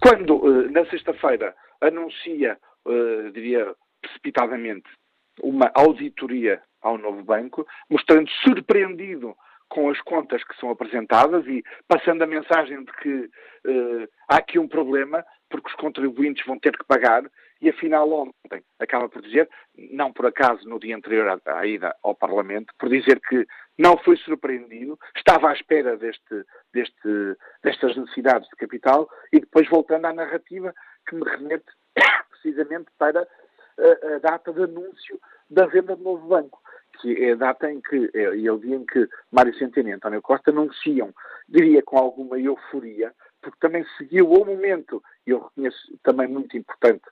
Quando, 0.00 0.64
eh, 0.64 0.70
na 0.70 0.84
sexta-feira, 0.86 1.54
anuncia, 1.80 2.58
eh, 2.86 3.30
diria 3.32 3.74
precipitadamente, 4.00 4.88
uma 5.42 5.70
auditoria 5.74 6.62
ao 6.82 6.98
novo 6.98 7.22
banco, 7.22 7.66
mostrando 7.88 8.30
surpreendido 8.42 9.34
com 9.68 9.88
as 9.88 10.00
contas 10.00 10.42
que 10.44 10.56
são 10.56 10.70
apresentadas 10.70 11.46
e 11.46 11.62
passando 11.86 12.22
a 12.22 12.26
mensagem 12.26 12.84
de 12.84 12.92
que 12.94 13.14
uh, 13.14 14.08
há 14.28 14.38
aqui 14.38 14.58
um 14.58 14.66
problema, 14.66 15.24
porque 15.48 15.68
os 15.68 15.74
contribuintes 15.76 16.44
vão 16.44 16.58
ter 16.58 16.76
que 16.76 16.84
pagar, 16.84 17.22
e 17.60 17.68
afinal 17.68 18.10
ontem 18.10 18.62
acaba 18.78 19.08
por 19.08 19.22
dizer, 19.22 19.48
não 19.92 20.12
por 20.12 20.26
acaso 20.26 20.68
no 20.68 20.78
dia 20.78 20.96
anterior 20.96 21.28
à, 21.28 21.58
à 21.58 21.66
ida 21.66 21.94
ao 22.02 22.14
Parlamento, 22.14 22.72
por 22.78 22.88
dizer 22.88 23.20
que 23.20 23.46
não 23.78 23.96
foi 23.98 24.16
surpreendido, 24.16 24.98
estava 25.16 25.50
à 25.50 25.52
espera 25.52 25.96
deste, 25.96 26.44
deste, 26.72 27.36
destas 27.62 27.96
necessidades 27.96 28.48
de 28.48 28.56
capital 28.56 29.08
e 29.32 29.40
depois 29.40 29.68
voltando 29.68 30.06
à 30.06 30.12
narrativa 30.12 30.74
que 31.06 31.14
me 31.14 31.28
remete 31.28 31.66
precisamente 32.30 32.86
para 32.98 33.20
a, 33.22 34.14
a 34.14 34.18
data 34.18 34.52
de 34.52 34.62
anúncio 34.62 35.20
da 35.48 35.66
venda 35.66 35.96
do 35.96 36.02
novo 36.02 36.26
banco 36.28 36.60
que 37.00 37.24
é 37.24 37.32
a 37.32 37.36
data 37.36 37.70
em 37.70 37.80
que, 37.80 38.10
é, 38.14 38.44
é 38.44 38.52
o 38.52 38.58
dia 38.58 38.76
em 38.76 38.84
que 38.84 39.08
Mário 39.30 39.54
Centeno 39.54 39.88
e 39.88 39.92
António 39.92 40.20
Costa 40.20 40.50
anunciam, 40.50 41.14
diria 41.48 41.82
com 41.82 41.98
alguma 41.98 42.38
euforia, 42.38 43.12
porque 43.40 43.58
também 43.58 43.84
seguiu 43.96 44.30
o 44.30 44.44
momento, 44.44 45.02
e 45.26 45.30
eu 45.30 45.40
reconheço 45.40 45.98
também 46.02 46.28
muito 46.28 46.56
importante, 46.56 47.02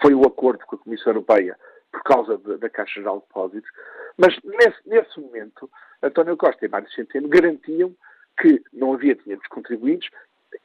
foi 0.00 0.14
o 0.14 0.22
acordo 0.22 0.64
com 0.66 0.76
a 0.76 0.78
Comissão 0.78 1.12
Europeia 1.12 1.56
por 1.90 2.02
causa 2.02 2.38
de, 2.38 2.56
da 2.58 2.70
Caixa 2.70 3.00
Geral 3.00 3.16
de 3.16 3.26
Depósitos, 3.26 3.70
mas 4.16 4.36
nesse, 4.44 4.78
nesse 4.86 5.20
momento, 5.20 5.70
António 6.02 6.36
Costa 6.36 6.64
e 6.64 6.68
Mário 6.68 6.90
Centeno 6.92 7.28
garantiam 7.28 7.94
que 8.40 8.62
não 8.72 8.94
havia 8.94 9.14
dinheiro 9.14 9.40
dos 9.40 9.48
contribuintes 9.48 10.10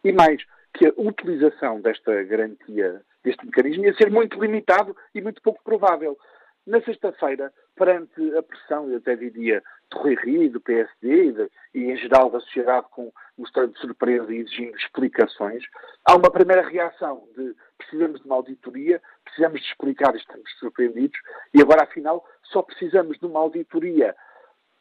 e 0.04 0.12
mais, 0.12 0.43
que 0.74 0.88
a 0.88 0.93
utilização 0.98 1.82
desta 1.82 2.24
garantia, 2.24 3.02
deste 3.24 3.45
mecanismo, 3.45 3.86
ia 3.86 3.93
ser 3.95 4.12
muito 4.12 4.39
limitado 4.39 4.95
e 5.13 5.21
muito 5.21 5.41
pouco 5.41 5.63
provável. 5.63 6.17
Na 6.65 6.82
sexta-feira, 6.82 7.54
perante 7.76 8.36
a 8.36 8.41
pressão, 8.41 8.89
eu 8.89 8.98
até 8.98 9.15
diria, 9.15 9.62
do 9.91 10.00
Rui 10.00 10.15
Rio, 10.15 10.52
do 10.52 10.60
PSD 10.60 11.26
e, 11.26 11.32
de, 11.32 11.50
e, 11.76 11.84
em 11.91 11.98
geral 11.98 12.30
da 12.30 12.39
sociedade 12.39 12.88
com, 12.91 13.12
mostrando 13.38 13.78
surpresa 13.78 14.34
e 14.34 14.39
exigindo 14.39 14.76
explicações, 14.76 15.63
há 16.06 16.15
uma 16.15 16.32
primeira 16.32 16.67
reação 16.67 17.28
de 17.38 17.56
precisamos 17.78 18.22
de 18.22 18.26
uma 18.26 18.36
auditoria, 18.36 19.02
precisamos 19.24 19.62
de 19.62 19.68
explicar 19.68 20.16
estamos 20.16 20.50
surpreendidos, 20.60 21.20
e 21.54 21.62
agora, 21.62 21.84
afinal, 21.84 22.26
só 22.44 22.62
precisamos 22.62 23.18
de 23.20 23.26
uma 23.26 23.40
auditoria 23.40 24.16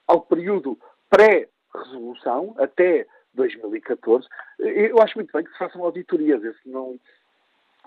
ao 0.07 0.21
período 0.21 0.79
pré-resolução, 1.11 2.55
até 2.59 3.07
2014. 3.35 4.27
Eu 4.59 5.01
acho 5.01 5.17
muito 5.19 5.33
bem 5.33 5.45
que 5.45 5.53
se 5.53 5.59
façam 5.59 5.83
auditorias, 5.83 6.43
esse 6.45 6.69
não, 6.69 6.99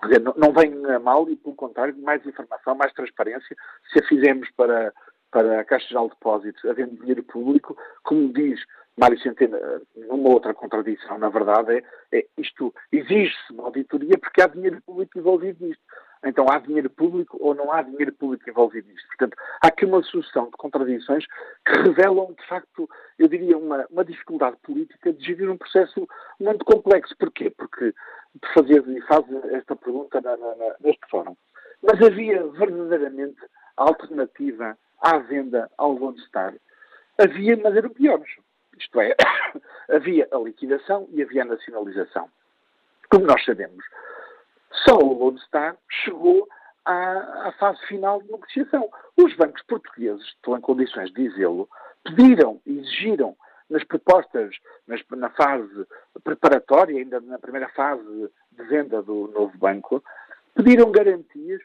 Dizer, 0.02 0.22
não 0.36 0.52
vem 0.52 0.86
a 0.86 0.98
mal 1.00 1.28
e, 1.28 1.34
pelo 1.34 1.56
contrário, 1.56 1.96
mais 1.98 2.24
informação, 2.24 2.74
mais 2.76 2.92
transparência. 2.92 3.56
Se 3.92 3.98
a 3.98 4.06
fizermos 4.06 4.48
para, 4.52 4.92
para 5.30 5.60
a 5.60 5.64
Caixa 5.64 5.88
Geral 5.88 6.04
de 6.04 6.14
Depósitos, 6.14 6.64
havendo 6.64 6.96
dinheiro 6.96 7.22
público, 7.24 7.76
como 8.04 8.32
diz 8.32 8.60
Mário 8.98 9.18
Centeno, 9.20 9.56
numa 9.94 10.30
outra 10.30 10.52
contradição, 10.52 11.18
na 11.18 11.28
verdade, 11.28 11.84
é, 12.12 12.18
é 12.18 12.26
isto 12.36 12.74
exige-se 12.90 13.52
uma 13.52 13.64
auditoria 13.64 14.18
porque 14.18 14.42
há 14.42 14.48
dinheiro 14.48 14.82
público 14.84 15.16
envolvido 15.16 15.64
nisto. 15.64 15.82
Então 16.24 16.46
há 16.50 16.58
dinheiro 16.58 16.90
público 16.90 17.38
ou 17.40 17.54
não 17.54 17.72
há 17.72 17.80
dinheiro 17.82 18.12
público 18.12 18.50
envolvido 18.50 18.88
nisto. 18.88 19.06
Portanto, 19.06 19.36
há 19.62 19.68
aqui 19.68 19.84
uma 19.84 20.02
sucessão 20.02 20.46
de 20.46 20.56
contradições 20.56 21.24
que 21.64 21.72
revelam, 21.80 22.34
de 22.36 22.44
facto, 22.48 22.90
eu 23.20 23.28
diria, 23.28 23.56
uma, 23.56 23.86
uma 23.88 24.04
dificuldade 24.04 24.56
política 24.64 25.12
de 25.12 25.24
gerir 25.24 25.48
um 25.48 25.56
processo 25.56 26.08
muito 26.40 26.64
complexo. 26.64 27.14
Porquê? 27.16 27.50
Porque 27.50 27.94
fazer 28.52 28.82
e 28.88 29.00
faz 29.02 29.24
esta 29.52 29.76
pergunta 29.76 30.20
na, 30.20 30.36
na, 30.36 30.74
neste 30.80 31.08
fórum. 31.08 31.36
Mas 31.82 32.02
havia 32.02 32.44
verdadeiramente 32.48 33.38
alternativa 33.76 34.76
à 35.00 35.18
venda 35.18 35.70
ao 35.78 35.92
Lone 35.92 36.18
Star? 36.22 36.52
Havia, 37.16 37.56
mas 37.56 37.76
eram 37.76 37.90
piores. 37.90 38.28
Isto 38.78 39.00
é, 39.00 39.14
havia 39.90 40.28
a 40.30 40.38
liquidação 40.38 41.08
e 41.12 41.22
havia 41.22 41.42
a 41.42 41.46
nacionalização. 41.46 42.28
Como 43.10 43.26
nós 43.26 43.44
sabemos, 43.44 43.84
só 44.86 44.96
o 44.98 45.18
Lone 45.18 45.40
Star 45.40 45.76
chegou 46.04 46.48
à, 46.84 47.48
à, 47.48 47.52
fase 47.52 47.84
final 47.86 48.22
de 48.22 48.30
negociação. 48.30 48.88
Os 49.16 49.34
bancos 49.36 49.62
portugueses, 49.62 50.24
estão 50.26 50.56
em 50.56 50.60
condições 50.60 51.10
de 51.12 51.28
dizê-lo, 51.28 51.68
pediram, 52.04 52.60
exigiram 52.66 53.36
nas 53.68 53.84
propostas, 53.84 54.54
nas, 54.86 55.00
na 55.10 55.30
fase 55.30 55.86
preparatória, 56.24 56.96
ainda 56.96 57.20
na 57.20 57.38
primeira 57.38 57.68
fase 57.70 58.30
de 58.52 58.64
venda 58.64 59.02
do 59.02 59.28
novo 59.28 59.56
banco, 59.58 60.02
pediram 60.54 60.90
garantias 60.90 61.60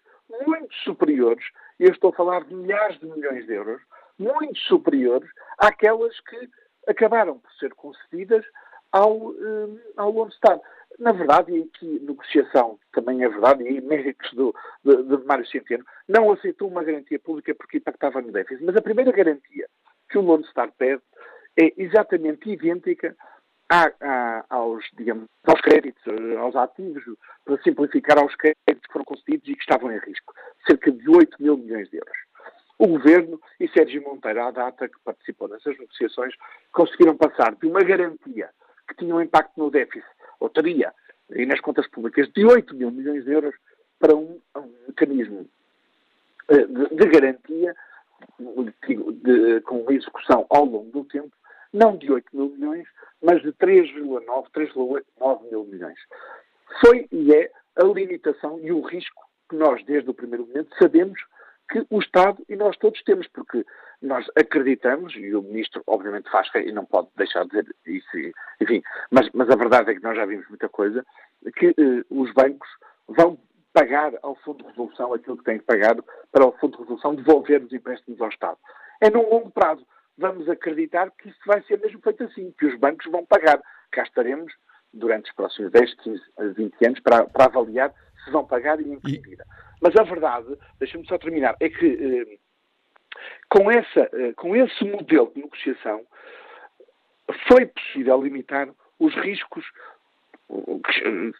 muito 0.46 0.74
superiores, 0.84 1.46
eu 1.80 1.92
estou 1.92 2.12
a 2.12 2.16
falar 2.16 2.44
de 2.44 2.54
milhares 2.54 3.00
de 3.00 3.06
milhões 3.06 3.46
de 3.46 3.54
euros, 3.54 3.82
muito 4.18 4.58
superiores 4.60 5.30
àquelas 5.58 6.20
que 6.22 6.50
acabaram 6.88 7.40
por 7.40 7.52
ser 7.54 7.74
concedidas 7.74 8.46
ao, 8.92 9.32
um, 9.32 9.80
ao 9.98 10.12
Lone 10.12 10.32
Star. 10.34 10.60
Na 11.00 11.12
verdade, 11.12 11.52
e 11.52 11.64
aqui 11.64 12.00
negociação 12.02 12.78
também 12.92 13.24
é 13.24 13.30
verdade, 13.30 13.64
e 13.64 13.82
méritos 13.82 14.32
do, 14.34 14.54
de, 14.84 15.04
de 15.04 15.26
Mário 15.26 15.46
Centeno, 15.48 15.84
não 16.08 16.32
aceitou 16.32 16.68
uma 16.68 16.84
garantia 16.84 17.20
pública 17.20 17.56
porque 17.56 17.78
impactava 17.78 18.22
no 18.22 18.32
déficit. 18.32 18.64
Mas 18.64 18.76
a 18.76 18.82
primeira 18.82 19.12
garantia 19.12 19.68
que 20.10 20.18
o 20.18 20.22
Lone 20.22 20.46
Star 20.46 20.72
pede 20.78 21.02
é 21.60 21.74
exatamente 21.78 22.50
idêntica 22.50 23.16
aos, 24.50 24.86
digamos, 24.94 25.28
aos 25.46 25.62
créditos, 25.62 26.04
aos 26.38 26.56
ativos, 26.56 27.04
para 27.44 27.62
simplificar 27.64 28.20
aos 28.20 28.36
créditos 28.36 28.86
que 28.86 28.94
foram 28.94 29.06
concedidos 29.06 29.50
e 29.50 29.56
que 29.56 29.62
estavam 29.62 29.92
em 29.92 29.98
risco. 29.98 30.34
Cerca 30.68 30.92
de 30.92 31.10
8 31.10 31.42
mil 31.42 31.58
milhões 31.58 31.90
de 31.90 31.98
euros. 31.98 32.23
O 32.84 32.88
Governo 32.90 33.40
e 33.62 33.70
Sérgio 33.70 34.04
Monteiro, 34.04 34.44
à 34.44 34.52
data 34.52 34.90
que 34.90 35.00
participou 35.06 35.48
nessas 35.48 35.80
negociações, 35.80 36.34
conseguiram 36.74 37.16
passar 37.16 37.56
de 37.56 37.66
uma 37.66 37.82
garantia 37.82 38.50
que 38.90 38.96
tinha 38.98 39.16
um 39.16 39.22
impacto 39.22 39.58
no 39.58 39.72
déficit, 39.72 40.06
ou 40.38 40.50
teria, 40.50 40.94
e 41.30 41.46
nas 41.46 41.62
contas 41.62 41.88
públicas, 41.88 42.30
de 42.34 42.46
8 42.46 42.76
mil 42.76 42.92
milhões 42.92 43.24
de 43.24 43.32
euros 43.32 43.56
para 43.98 44.14
um, 44.14 44.38
um 44.58 44.74
mecanismo 44.86 45.48
eh, 46.50 46.66
de, 46.66 46.96
de 46.96 47.06
garantia 47.08 47.74
de, 48.38 48.96
de, 49.14 49.62
com 49.62 49.90
execução 49.90 50.46
ao 50.50 50.66
longo 50.66 50.92
do 50.92 51.06
tempo, 51.06 51.32
não 51.72 51.96
de 51.96 52.12
8 52.12 52.36
mil 52.36 52.50
milhões, 52.50 52.86
mas 53.22 53.42
de 53.44 53.54
3,9, 53.54 54.48
3,9 54.54 55.50
mil 55.50 55.64
milhões. 55.64 56.00
Foi 56.82 57.08
e 57.14 57.34
é 57.34 57.50
a 57.78 57.86
limitação 57.86 58.60
e 58.60 58.74
o 58.74 58.82
risco 58.82 59.24
que 59.50 59.56
nós, 59.56 59.82
desde 59.86 60.10
o 60.10 60.14
primeiro 60.14 60.46
momento, 60.46 60.76
sabemos 60.78 61.18
que 61.74 61.86
o 61.90 62.00
Estado 62.00 62.38
e 62.48 62.56
nós 62.56 62.78
todos 62.78 63.02
temos, 63.02 63.28
porque 63.30 63.66
nós 64.00 64.28
acreditamos, 64.36 65.16
e 65.16 65.34
o 65.34 65.42
Ministro 65.42 65.82
obviamente 65.88 66.30
faz 66.30 66.48
e 66.56 66.72
não 66.72 66.86
pode 66.86 67.08
deixar 67.18 67.46
de 67.46 67.50
dizer 67.50 67.76
isso, 67.88 68.08
enfim, 68.62 68.84
mas, 69.10 69.28
mas 69.34 69.50
a 69.50 69.56
verdade 69.56 69.90
é 69.90 69.96
que 69.96 70.04
nós 70.04 70.16
já 70.16 70.24
vimos 70.24 70.48
muita 70.48 70.70
coisa, 70.70 71.04
que 71.56 71.70
eh, 71.70 72.06
os 72.12 72.32
bancos 72.34 72.70
vão 73.08 73.40
pagar 73.74 74.14
ao 74.22 74.36
Fundo 74.36 74.64
de 74.64 74.70
Resolução 74.70 75.14
aquilo 75.14 75.38
que 75.38 75.44
têm 75.46 75.58
que 75.58 75.66
pagar 75.66 75.96
para 76.32 76.46
o 76.46 76.52
Fundo 76.52 76.78
de 76.78 76.84
Resolução 76.84 77.16
devolver 77.16 77.64
os 77.64 77.74
empréstimos 77.74 78.22
ao 78.22 78.30
Estado. 78.30 78.58
É 79.02 79.10
num 79.10 79.28
longo 79.28 79.50
prazo. 79.50 79.84
Vamos 80.16 80.48
acreditar 80.48 81.10
que 81.10 81.30
isso 81.30 81.40
vai 81.48 81.64
ser 81.64 81.80
mesmo 81.80 82.00
feito 82.02 82.24
assim, 82.24 82.54
que 82.60 82.68
os 82.68 82.78
bancos 82.78 83.12
vão 83.12 83.26
pagar. 83.26 83.60
Cá 83.92 84.04
estaremos 84.04 84.54
durante 84.94 85.32
os 85.32 85.36
próximos 85.36 85.72
10, 85.72 85.94
15, 85.96 86.22
20 86.56 86.86
anos 86.86 87.00
para, 87.00 87.26
para 87.26 87.46
avaliar 87.46 87.92
se 88.24 88.32
vão 88.32 88.46
pagar 88.46 88.80
e 88.80 88.92
em 88.92 89.00
que 89.00 89.14
medida. 89.14 89.44
Mas 89.84 89.98
a 89.98 90.04
verdade, 90.04 90.58
deixa-me 90.80 91.06
só 91.06 91.18
terminar, 91.18 91.58
é 91.60 91.68
que 91.68 91.86
eh, 91.86 92.38
com, 93.50 93.70
essa, 93.70 94.10
eh, 94.14 94.32
com 94.38 94.56
esse 94.56 94.82
modelo 94.86 95.30
de 95.36 95.42
negociação 95.42 96.06
foi 97.50 97.66
possível 97.66 98.24
limitar 98.24 98.70
os 98.98 99.14
riscos 99.16 99.66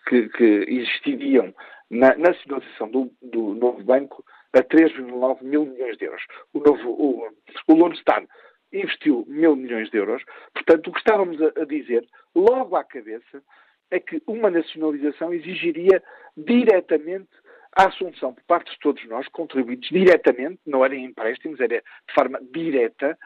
que, 0.08 0.28
que 0.30 0.66
existiriam 0.68 1.54
na 1.90 2.16
nacionalização 2.18 2.90
do, 2.90 3.12
do 3.22 3.54
novo 3.54 3.82
banco 3.82 4.26
a 4.52 4.60
3,9 4.60 5.42
mil 5.44 5.66
milhões 5.66 5.98
de 5.98 6.06
euros. 6.06 6.24
O 6.54 6.60
novo, 6.60 6.90
o, 6.90 7.30
o 7.68 7.74
Lone 7.74 7.98
Star 7.98 8.26
investiu 8.74 9.24
mil 9.30 9.56
milhões 9.56 9.90
de 9.90 9.98
euros. 9.98 10.22
Portanto, 10.54 10.90
o 10.90 10.92
que 10.92 11.00
estávamos 11.00 11.42
a, 11.42 11.62
a 11.62 11.66
dizer 11.66 12.06
logo 12.36 12.76
à 12.76 12.84
cabeça 12.84 13.42
é 13.90 14.02
que 14.02 14.22
uma 14.28 14.50
nacionalização 14.50 15.34
exigiria 15.34 16.04
diretamente 16.36 17.30
a 17.76 17.88
assunção 17.88 18.34
por 18.34 18.44
parte 18.44 18.72
de 18.72 18.80
todos 18.80 19.04
nós, 19.08 19.28
contribuintes, 19.30 19.90
diretamente, 19.90 20.60
não 20.66 20.86
era 20.86 20.96
em 20.96 21.06
empréstimos, 21.06 21.60
era 21.60 21.78
de 21.78 22.14
forma 22.14 22.40
direta, 22.54 23.18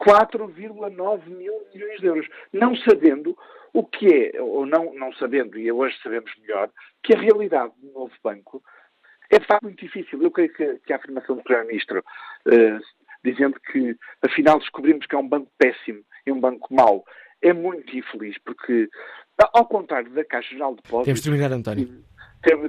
4,9 0.00 1.26
mil 1.28 1.54
milhões 1.72 2.00
de 2.00 2.06
euros, 2.06 2.26
não 2.52 2.76
sabendo 2.76 3.36
o 3.72 3.84
que 3.84 4.32
é, 4.34 4.42
ou 4.42 4.66
não, 4.66 4.92
não 4.94 5.12
sabendo, 5.14 5.58
e 5.58 5.70
hoje 5.70 5.96
sabemos 6.02 6.30
melhor, 6.40 6.70
que 7.02 7.14
a 7.14 7.20
realidade 7.20 7.72
do 7.80 7.92
novo 7.92 8.12
banco 8.22 8.62
é 9.30 9.38
de 9.38 9.46
facto 9.46 9.64
muito 9.64 9.84
difícil. 9.84 10.22
Eu 10.22 10.30
creio 10.30 10.52
que, 10.52 10.78
que 10.86 10.92
a 10.92 10.96
afirmação 10.96 11.36
do 11.36 11.42
Primeiro-Ministro, 11.42 11.98
uh, 12.00 12.80
dizendo 13.24 13.58
que 13.72 13.96
afinal 14.22 14.58
descobrimos 14.58 15.06
que 15.06 15.14
é 15.14 15.18
um 15.18 15.28
banco 15.28 15.50
péssimo 15.58 16.02
e 16.26 16.32
um 16.32 16.40
banco 16.40 16.72
mau, 16.74 17.04
é 17.42 17.52
muito 17.52 17.96
infeliz, 17.96 18.36
porque, 18.44 18.88
ao 19.52 19.66
contrário 19.66 20.10
da 20.10 20.24
Caixa 20.24 20.50
Geral 20.50 20.74
de 20.74 20.82
Depósitos... 20.82 21.04
Temos 21.04 21.20
de 21.20 21.30
terminar, 21.30 21.52
António 21.52 22.04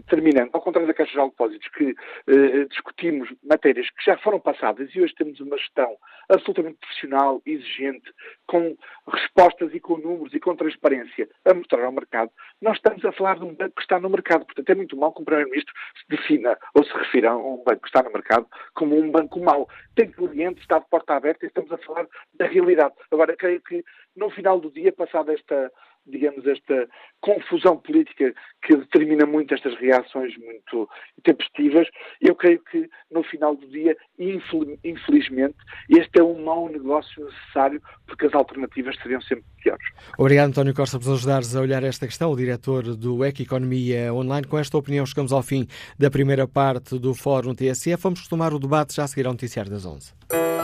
terminando, 0.08 0.50
ao 0.54 0.62
contrário 0.62 0.88
da 0.88 0.94
Caixa 0.94 1.12
Geral 1.12 1.28
de 1.28 1.32
Depósitos, 1.34 1.68
que 1.70 1.96
eh, 2.28 2.66
discutimos 2.70 3.30
matérias 3.44 3.90
que 3.90 4.06
já 4.06 4.18
foram 4.18 4.40
passadas 4.40 4.90
e 4.94 5.02
hoje 5.02 5.14
temos 5.16 5.40
uma 5.40 5.58
gestão 5.58 5.98
absolutamente 6.30 6.78
profissional, 6.80 7.42
exigente, 7.46 8.12
com 8.48 8.76
respostas 9.08 9.74
e 9.74 9.80
com 9.80 9.98
números 9.98 10.34
e 10.34 10.40
com 10.40 10.56
transparência 10.56 11.30
a 11.46 11.54
mostrar 11.54 11.84
ao 11.84 11.92
mercado, 11.92 12.32
nós 12.62 12.78
estamos 12.78 13.04
a 13.06 13.12
falar 13.12 13.38
de 13.38 13.44
um 13.44 13.54
banco 13.54 13.76
que 13.76 13.82
está 13.82 14.00
no 14.00 14.10
mercado. 14.10 14.46
Portanto, 14.46 14.70
é 14.70 14.76
muito 14.76 14.98
mal 14.98 15.14
que 15.14 15.22
o 15.22 15.26
Primeiro-Ministro 15.26 15.74
se 16.00 16.16
defina 16.16 16.58
ou 16.74 16.84
se 16.84 16.94
refira 16.94 17.32
a 17.32 17.38
um 17.38 17.64
banco 17.64 17.82
que 17.82 17.88
está 17.88 18.02
no 18.04 18.12
mercado 18.12 18.48
como 18.74 18.98
um 18.98 19.12
banco 19.12 19.40
mau. 19.40 19.68
Tem 19.96 20.10
clientes, 20.10 20.62
está 20.62 20.80
de 20.80 20.90
porta 20.90 21.16
aberta 21.16 21.46
e 21.46 21.48
estamos 21.48 21.72
a 21.72 21.78
falar 21.80 22.08
da 22.34 22.48
realidade. 22.48 22.96
Agora, 23.12 23.36
creio 23.36 23.62
que 23.62 23.84
no 24.16 24.30
final 24.30 24.60
do 24.60 24.72
dia, 24.72 24.94
passada 24.94 25.34
esta 25.34 25.72
digamos, 26.06 26.46
esta 26.46 26.88
confusão 27.22 27.78
política 27.78 28.34
que 28.62 28.76
determina 28.76 29.26
muito 29.26 29.54
estas 29.54 29.76
reações 29.76 30.34
muito 30.38 30.88
tempestivas, 31.24 31.88
eu 32.22 32.36
creio 32.36 32.62
que 32.64 32.90
no 33.12 33.24
final 33.24 33.56
do 33.56 33.68
dia, 33.68 33.96
infelizmente, 34.20 35.56
este 35.90 36.20
é 36.20 36.24
um 36.24 36.44
mau 36.44 36.70
negócio 36.70 37.26
necessário 37.26 37.82
porque 38.06 38.28
as 38.28 38.34
alternativas 38.34 38.96
seriam 39.02 39.22
sempre 39.22 39.46
piores. 39.62 39.86
Obrigado, 40.18 40.50
António 40.50 40.74
Costa, 40.74 41.00
por 41.00 41.10
nos 41.10 41.20
ajudares 41.20 41.56
a 41.56 41.62
olhar 41.62 41.84
esta 41.84 42.06
questão, 42.06 42.32
o 42.32 42.36
diretor 42.36 42.96
do 42.96 43.26
EC 43.26 43.42
Economia 43.42 44.14
Online. 44.14 44.48
Com 44.48 44.60
esta 44.60 44.78
opinião, 44.78 45.06
chegamos 45.06 45.34
ao 45.34 45.42
fim 45.42 45.68
da 45.98 46.12
primeira 46.12 46.48
parte 46.48 47.00
do 47.00 47.14
Fórum 47.14 47.56
TSF. 47.56 48.02
Vamos 48.02 48.22
retomar 48.22 48.54
o 48.54 48.60
debate 48.60 48.96
já 48.96 49.04
a 49.04 49.08
seguir 49.08 49.26
ao 49.26 49.34
Noticiário 49.34 49.72
das 49.72 49.86
11. 49.86 50.55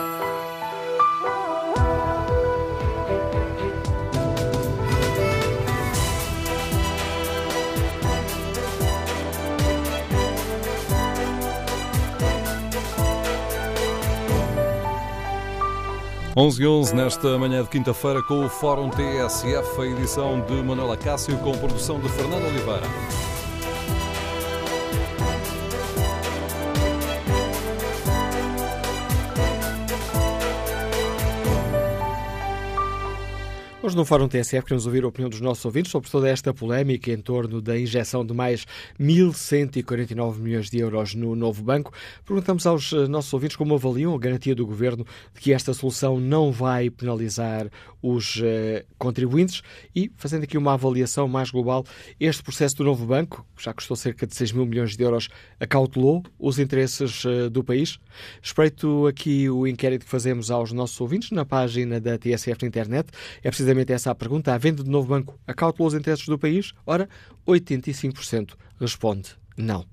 11 16.34 16.62
e 16.62 16.66
11 16.66 16.94
nesta 16.94 17.38
manhã 17.38 17.62
de 17.62 17.68
quinta-feira 17.68 18.22
com 18.22 18.46
o 18.46 18.48
Fórum 18.48 18.88
TSF, 18.88 19.78
a 19.78 19.84
edição 19.84 20.40
de 20.40 20.62
Manuela 20.62 20.96
Cássio 20.96 21.36
com 21.38 21.52
produção 21.52 22.00
de 22.00 22.08
Fernando 22.08 22.46
Oliveira. 22.46 22.86
Hoje 33.84 33.96
no 33.96 34.04
Fórum 34.04 34.28
TSF 34.28 34.62
queremos 34.62 34.86
ouvir 34.86 35.02
a 35.02 35.08
opinião 35.08 35.28
dos 35.28 35.40
nossos 35.40 35.64
ouvintes 35.64 35.90
sobre 35.90 36.08
toda 36.08 36.28
esta 36.28 36.54
polémica 36.54 37.10
em 37.10 37.16
torno 37.16 37.60
da 37.60 37.76
injeção 37.76 38.24
de 38.24 38.32
mais 38.32 38.64
1.149 39.00 40.38
milhões 40.38 40.70
de 40.70 40.78
euros 40.78 41.16
no 41.16 41.34
novo 41.34 41.64
banco. 41.64 41.92
Perguntamos 42.24 42.64
aos 42.64 42.92
eh, 42.92 43.08
nossos 43.08 43.32
ouvintes 43.34 43.56
como 43.56 43.74
avaliam 43.74 44.14
a 44.14 44.18
garantia 44.20 44.54
do 44.54 44.64
Governo 44.64 45.04
de 45.34 45.40
que 45.40 45.52
esta 45.52 45.74
solução 45.74 46.20
não 46.20 46.52
vai 46.52 46.90
penalizar 46.90 47.68
os 48.00 48.36
uh, 48.36 48.84
contribuintes 48.98 49.62
e, 49.94 50.10
fazendo 50.16 50.42
aqui 50.42 50.58
uma 50.58 50.74
avaliação 50.74 51.28
mais 51.28 51.50
global, 51.50 51.84
este 52.18 52.42
processo 52.42 52.76
do 52.76 52.84
novo 52.84 53.06
banco, 53.06 53.46
que 53.56 53.64
já 53.64 53.72
custou 53.72 53.96
cerca 53.96 54.26
de 54.26 54.34
6 54.34 54.52
mil 54.52 54.66
milhões 54.66 54.96
de 54.96 55.02
euros, 55.04 55.28
acautelou 55.60 56.24
os 56.38 56.58
interesses 56.58 57.24
uh, 57.24 57.48
do 57.48 57.62
país? 57.62 57.98
Espreito 58.42 59.06
aqui 59.06 59.48
o 59.48 59.66
inquérito 59.66 60.04
que 60.04 60.10
fazemos 60.10 60.50
aos 60.50 60.72
nossos 60.72 61.00
ouvintes 61.00 61.30
na 61.30 61.44
página 61.44 62.00
da 62.00 62.18
TSF 62.18 62.62
na 62.62 62.68
internet. 62.68 63.08
É 63.42 63.48
precisamente 63.48 63.71
precisamente 63.72 63.92
essa 63.92 64.10
a 64.10 64.14
pergunta. 64.14 64.54
A 64.54 64.58
venda 64.58 64.82
do 64.82 64.90
novo 64.90 65.08
banco 65.08 65.38
acautelou 65.46 65.88
os 65.88 65.94
interesses 65.94 66.26
do 66.26 66.38
país? 66.38 66.72
Ora, 66.86 67.08
85% 67.46 68.54
responde 68.78 69.30
não. 69.56 69.84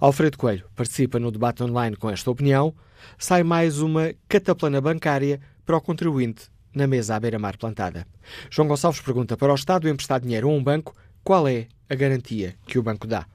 Alfredo 0.00 0.38
Coelho 0.38 0.64
participa 0.74 1.18
no 1.18 1.30
debate 1.30 1.62
online 1.62 1.96
com 1.96 2.08
esta 2.10 2.30
opinião. 2.30 2.74
Sai 3.18 3.42
mais 3.42 3.80
uma 3.80 4.12
cataplana 4.28 4.80
bancária 4.80 5.40
para 5.64 5.76
o 5.76 5.80
contribuinte 5.80 6.48
na 6.74 6.86
mesa 6.86 7.16
à 7.16 7.20
beira-mar 7.20 7.56
plantada. 7.56 8.06
João 8.50 8.68
Gonçalves 8.68 9.00
pergunta: 9.00 9.36
para 9.36 9.52
o 9.52 9.54
Estado 9.54 9.88
emprestar 9.88 10.20
dinheiro 10.20 10.48
a 10.48 10.52
um 10.52 10.62
banco, 10.62 10.94
qual 11.24 11.48
é 11.48 11.66
a 11.88 11.94
garantia 11.94 12.54
que 12.66 12.78
o 12.78 12.82
banco 12.82 13.06
dá. 13.06 13.26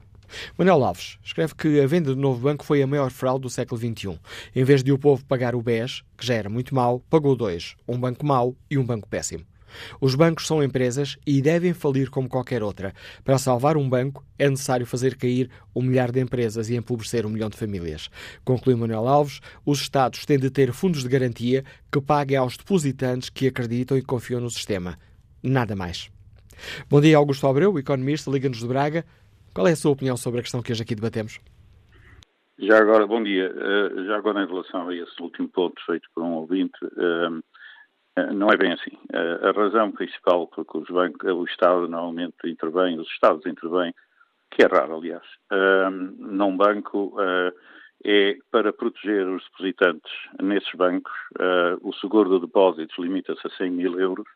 Manuel 0.58 0.82
Alves 0.82 1.18
escreve 1.22 1.54
que 1.54 1.80
a 1.80 1.86
venda 1.86 2.14
do 2.14 2.20
novo 2.20 2.40
banco 2.40 2.64
foi 2.64 2.82
a 2.82 2.86
maior 2.86 3.10
fraude 3.10 3.42
do 3.42 3.50
século 3.50 3.78
XXI. 3.78 4.18
Em 4.56 4.64
vez 4.64 4.82
de 4.82 4.90
o 4.90 4.98
povo 4.98 5.24
pagar 5.24 5.54
o 5.54 5.62
BES, 5.62 6.02
que 6.16 6.26
já 6.26 6.34
era 6.34 6.48
muito 6.48 6.74
mau, 6.74 7.00
pagou 7.10 7.36
dois: 7.36 7.76
um 7.86 7.98
banco 7.98 8.26
mau 8.26 8.56
e 8.70 8.78
um 8.78 8.84
banco 8.84 9.08
péssimo. 9.08 9.44
Os 10.00 10.14
bancos 10.14 10.46
são 10.46 10.62
empresas 10.62 11.16
e 11.26 11.40
devem 11.40 11.72
falir 11.72 12.10
como 12.10 12.28
qualquer 12.28 12.62
outra. 12.62 12.92
Para 13.24 13.38
salvar 13.38 13.76
um 13.76 13.88
banco, 13.88 14.24
é 14.38 14.48
necessário 14.48 14.86
fazer 14.86 15.16
cair 15.16 15.50
um 15.74 15.82
milhar 15.82 16.10
de 16.10 16.20
empresas 16.20 16.70
e 16.70 16.76
empobrecer 16.76 17.26
um 17.26 17.30
milhão 17.30 17.48
de 17.48 17.56
famílias. 17.56 18.08
Conclui 18.44 18.74
Manuel 18.74 19.08
Alves, 19.08 19.40
os 19.64 19.80
Estados 19.80 20.24
têm 20.24 20.38
de 20.38 20.50
ter 20.50 20.72
fundos 20.72 21.02
de 21.02 21.08
garantia 21.08 21.64
que 21.92 22.00
paguem 22.00 22.36
aos 22.36 22.56
depositantes 22.56 23.30
que 23.30 23.46
acreditam 23.46 23.96
e 23.96 24.02
confiam 24.02 24.40
no 24.40 24.50
sistema. 24.50 24.98
Nada 25.42 25.76
mais. 25.76 26.10
Bom 26.88 27.00
dia, 27.00 27.16
Augusto 27.16 27.46
Abreu, 27.46 27.78
economista, 27.78 28.30
Liga-nos 28.30 28.58
de 28.58 28.66
Braga. 28.66 29.04
Qual 29.54 29.66
é 29.66 29.72
a 29.72 29.76
sua 29.76 29.92
opinião 29.92 30.16
sobre 30.16 30.40
a 30.40 30.42
questão 30.42 30.62
que 30.62 30.72
hoje 30.72 30.82
aqui 30.82 30.94
debatemos? 30.94 31.40
Já 32.58 32.78
agora, 32.78 33.06
bom 33.06 33.22
dia. 33.22 33.50
Uh, 33.50 34.04
já 34.04 34.16
agora, 34.16 34.42
em 34.42 34.46
relação 34.46 34.88
a 34.88 34.94
esse 34.94 35.20
último 35.20 35.48
ponto 35.48 35.74
feito 35.84 36.08
por 36.14 36.22
um 36.22 36.34
ouvinte, 36.34 36.76
uh, 36.84 37.42
não 38.32 38.48
é 38.48 38.56
bem 38.56 38.72
assim. 38.72 38.96
Uh, 39.12 39.48
a 39.48 39.52
razão 39.52 39.90
principal 39.92 40.46
porque 40.48 40.78
os 40.78 40.88
bancos, 40.88 41.30
o 41.30 41.44
Estado 41.44 41.88
normalmente 41.88 42.36
intervém, 42.44 42.98
os 42.98 43.08
Estados 43.08 43.44
intervêm, 43.46 43.94
que 44.50 44.62
é 44.62 44.66
raro, 44.66 44.96
aliás, 44.96 45.24
num 46.18 46.56
banco 46.56 47.16
é 48.04 48.36
para 48.52 48.72
proteger 48.72 49.26
os 49.26 49.42
depositantes 49.50 50.12
nesses 50.40 50.72
bancos. 50.74 51.12
o 51.82 51.92
seguro 51.94 52.30
de 52.34 52.46
depósitos 52.46 52.96
limita-se 52.96 53.44
a 53.44 53.50
100 53.50 53.70
mil 53.72 53.98
euros 53.98 54.28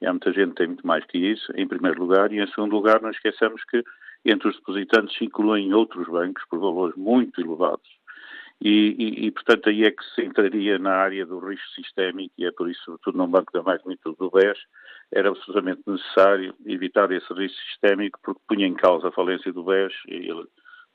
e 0.00 0.06
há 0.06 0.12
muita 0.12 0.32
gente 0.32 0.50
que 0.50 0.56
tem 0.56 0.66
muito 0.68 0.86
mais 0.86 1.04
que 1.06 1.18
isso, 1.18 1.52
em 1.56 1.66
primeiro 1.66 2.00
lugar, 2.00 2.32
e 2.32 2.40
em 2.40 2.46
segundo 2.48 2.74
lugar, 2.76 3.00
não 3.00 3.10
esqueçamos 3.10 3.62
que 3.64 3.82
entre 4.24 4.48
os 4.48 4.56
depositantes 4.56 5.16
se 5.16 5.24
incluem 5.24 5.72
outros 5.72 6.06
bancos 6.08 6.44
por 6.48 6.58
valores 6.58 6.96
muito 6.96 7.40
elevados. 7.40 7.88
E, 8.64 8.96
e, 8.98 9.26
e, 9.26 9.30
portanto, 9.30 9.68
aí 9.68 9.84
é 9.84 9.90
que 9.90 10.02
se 10.14 10.22
entraria 10.22 10.78
na 10.78 10.94
área 10.94 11.26
do 11.26 11.38
risco 11.38 11.68
sistémico, 11.74 12.32
e 12.38 12.46
é 12.46 12.50
por 12.50 12.70
isso, 12.70 12.82
sobretudo 12.82 13.18
num 13.18 13.28
banco 13.28 13.52
da 13.52 13.62
magnitude 13.62 14.16
do 14.16 14.30
BES, 14.30 14.58
era 15.12 15.28
absolutamente 15.28 15.82
necessário 15.86 16.54
evitar 16.64 17.12
esse 17.12 17.30
risco 17.34 17.60
sistémico, 17.68 18.18
porque 18.22 18.40
punha 18.48 18.66
em 18.66 18.72
causa 18.72 19.08
a 19.08 19.12
falência 19.12 19.52
do 19.52 19.64
BES 19.64 19.92
ele 20.08 20.46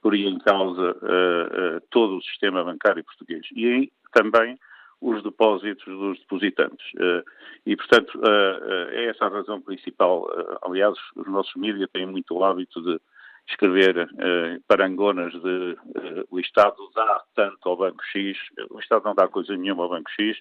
poria 0.02 0.28
em 0.28 0.40
causa 0.40 0.92
uh, 0.94 1.78
uh, 1.78 1.82
todo 1.92 2.18
o 2.18 2.24
sistema 2.24 2.64
bancário 2.64 3.04
português. 3.04 3.46
E 3.54 3.66
aí 3.68 3.92
também 4.14 4.58
os 5.00 5.22
depósitos 5.22 5.86
dos 5.86 6.20
depositantes. 6.20 6.86
Uh, 6.96 7.24
e, 7.66 7.76
portanto, 7.76 8.20
é 8.92 9.06
essa 9.06 9.26
a 9.26 9.30
razão 9.30 9.62
principal. 9.62 10.28
aliás, 10.64 10.98
os 11.16 11.28
nossos 11.28 11.54
mídias 11.56 11.90
têm 11.92 12.06
muito 12.06 12.34
o 12.34 12.44
hábito 12.44 12.82
de 12.82 13.00
escrever 13.50 13.98
uh, 13.98 14.62
parangonas 14.68 15.34
de 15.34 15.72
uh, 15.74 16.28
o 16.30 16.40
Estado 16.40 16.76
dá 16.94 17.24
tanto 17.36 17.68
ao 17.68 17.78
Banco 17.78 18.04
X, 18.06 18.38
o 18.70 18.80
Estado 18.80 19.04
não 19.06 19.16
dá 19.16 19.28
coisa 19.28 19.56
nenhuma 19.58 19.84
ao 19.84 19.90
Banco 19.90 20.10
X 20.12 20.38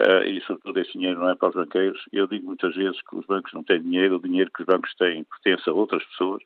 uh, 0.00 0.24
e, 0.26 0.40
sobretudo, 0.42 0.78
esse 0.78 0.92
dinheiro 0.92 1.20
não 1.20 1.30
é 1.30 1.34
para 1.34 1.48
os 1.48 1.54
banqueiros. 1.54 2.02
Eu 2.12 2.26
digo 2.26 2.46
muitas 2.46 2.74
vezes 2.74 3.00
que 3.02 3.16
os 3.16 3.26
bancos 3.26 3.52
não 3.52 3.64
têm 3.64 3.82
dinheiro, 3.82 4.16
o 4.16 4.22
dinheiro 4.22 4.50
que 4.54 4.62
os 4.62 4.66
bancos 4.66 4.94
têm 4.96 5.24
pertence 5.24 5.68
a 5.68 5.72
outras 5.72 6.04
pessoas 6.04 6.42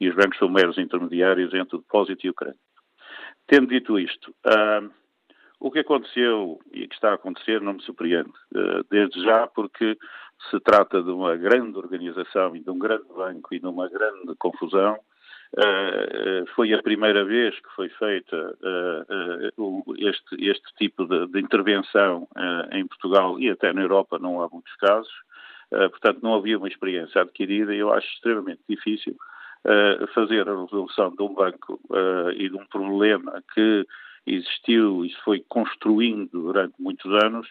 e 0.00 0.08
os 0.08 0.14
bancos 0.14 0.38
são 0.38 0.48
meros 0.48 0.76
intermediários 0.78 1.54
entre 1.54 1.76
o 1.76 1.80
depósito 1.80 2.26
e 2.26 2.30
o 2.30 2.34
crédito. 2.34 2.60
Tendo 3.46 3.66
dito 3.66 3.98
isto, 3.98 4.34
o 5.60 5.70
que 5.70 5.80
aconteceu 5.80 6.58
e 6.72 6.88
que 6.88 6.94
está 6.94 7.10
a 7.10 7.14
acontecer 7.14 7.60
não 7.60 7.74
me 7.74 7.82
surpreende, 7.82 8.32
desde 8.90 9.22
já 9.22 9.46
porque 9.46 9.98
se 10.50 10.58
trata 10.60 11.02
de 11.02 11.10
uma 11.10 11.36
grande 11.36 11.76
organização 11.76 12.56
e 12.56 12.60
de 12.60 12.70
um 12.70 12.78
grande 12.78 13.06
banco 13.08 13.54
e 13.54 13.60
de 13.60 13.66
uma 13.66 13.88
grande 13.88 14.34
confusão 14.38 14.98
Uh, 15.56 16.44
foi 16.56 16.74
a 16.74 16.82
primeira 16.82 17.24
vez 17.24 17.54
que 17.54 17.68
foi 17.76 17.88
feita 17.90 18.56
uh, 18.60 19.62
uh, 19.62 19.94
este, 19.98 20.50
este, 20.50 20.74
tipo 20.76 21.06
de, 21.06 21.28
de 21.28 21.38
intervenção 21.38 22.26
em 22.72 22.84
Portugal 22.88 23.38
e 23.38 23.48
até 23.48 23.72
na 23.72 23.82
Europa 23.82 24.18
não 24.18 24.42
há 24.42 24.48
muitos 24.48 24.74
casos, 24.76 25.12
portanto 25.70 26.20
não 26.22 26.34
havia 26.34 26.58
uma 26.58 26.66
experiência 26.66 27.20
adquirida 27.20 27.72
e 27.72 27.78
eu 27.78 27.92
acho 27.92 28.06
extremamente 28.14 28.62
difícil 28.68 29.16
fazer 30.12 30.48
a 30.48 30.60
resolução 30.60 31.14
de 31.14 31.22
um 31.22 31.34
banco 31.34 31.80
e 32.36 32.48
de 32.48 32.56
um 32.56 32.66
problema 32.66 33.42
que 33.54 33.86
existiu 34.26 35.04
e 35.04 35.14
foi 35.24 35.44
construindo 35.48 36.30
durante 36.32 36.74
muitos 36.78 37.10
anos, 37.24 37.48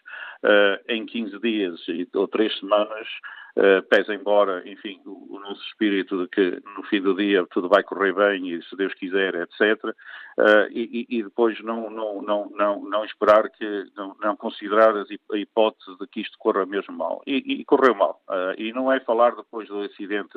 em 0.88 1.06
15 1.06 1.40
dias 1.40 1.80
ou 2.14 2.28
3 2.28 2.60
semanas 2.60 3.08
Uh, 3.56 3.84
pese 3.88 4.12
embora, 4.12 4.68
enfim, 4.68 5.00
o, 5.06 5.40
nosso 5.40 5.62
espírito 5.68 6.18
de 6.18 6.28
que 6.28 6.62
no 6.76 6.84
fim 6.84 7.02
do 7.02 7.14
dia 7.16 7.46
tudo 7.52 7.70
vai 7.70 7.84
correr 7.84 8.14
bem 8.14 8.50
e 8.50 8.64
se 8.64 8.76
Deus 8.76 8.94
quiser, 8.96 9.36
etc. 9.36 9.84
Uh, 9.84 9.94
eh, 10.40 10.68
e, 10.72 11.06
e, 11.10 11.24
depois 11.24 11.62
não, 11.62 11.90
não, 11.90 12.22
não, 12.22 12.50
não, 12.50 12.84
não 12.84 13.06
esperar 13.06 13.50
que, 13.52 13.86
não, 13.96 14.16
não 14.20 14.36
considerar 14.36 14.96
a 14.98 15.38
hipótese 15.38 15.96
de 16.00 16.08
que 16.08 16.22
isto 16.22 16.38
corra 16.40 16.66
mesmo 16.66 16.96
mal. 16.96 17.22
E, 17.28 17.62
e 17.62 17.66
correu 17.66 17.94
mal. 17.94 18.24
Uh, 18.28 18.60
e 18.60 18.74
não 18.74 18.92
é 18.92 19.00
falar 19.02 19.36
depois 19.36 19.68
do 19.68 19.82
acidente. 19.82 20.34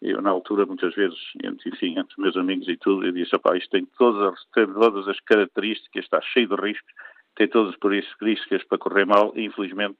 Eu, 0.00 0.22
na 0.22 0.30
altura, 0.30 0.66
muitas 0.66 0.94
vezes, 0.94 1.18
entre, 1.42 1.70
enfim, 1.70 1.98
entre 1.98 2.14
meus 2.18 2.36
amigos 2.36 2.68
e 2.68 2.76
tudo, 2.76 3.04
eu 3.04 3.12
disse, 3.12 3.34
isto 3.34 3.70
tem 3.70 3.86
todas, 3.98 4.38
tem 4.52 4.66
todas 4.72 5.08
as 5.08 5.18
características, 5.20 6.04
está 6.04 6.20
cheio 6.20 6.48
de 6.48 6.54
riscos, 6.54 6.92
tem 7.34 7.48
todas 7.48 7.74
as 7.74 8.20
riscos 8.20 8.62
para 8.64 8.78
correr 8.78 9.06
mal 9.06 9.32
e, 9.34 9.44
infelizmente, 9.44 9.96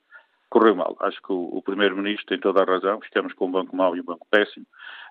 correu 0.55 0.77
mal. 0.77 0.97
Acho 1.01 1.21
que 1.21 1.33
o, 1.33 1.49
o 1.53 1.61
Primeiro-Ministro 1.63 2.27
tem 2.27 2.39
toda 2.39 2.63
a 2.63 2.65
razão. 2.65 3.01
Estamos 3.03 3.33
com 3.33 3.47
um 3.47 3.51
banco 3.51 3.75
mau 3.75 3.97
e 3.97 4.01
um 4.01 4.05
banco 4.05 4.25
péssimo. 4.31 4.65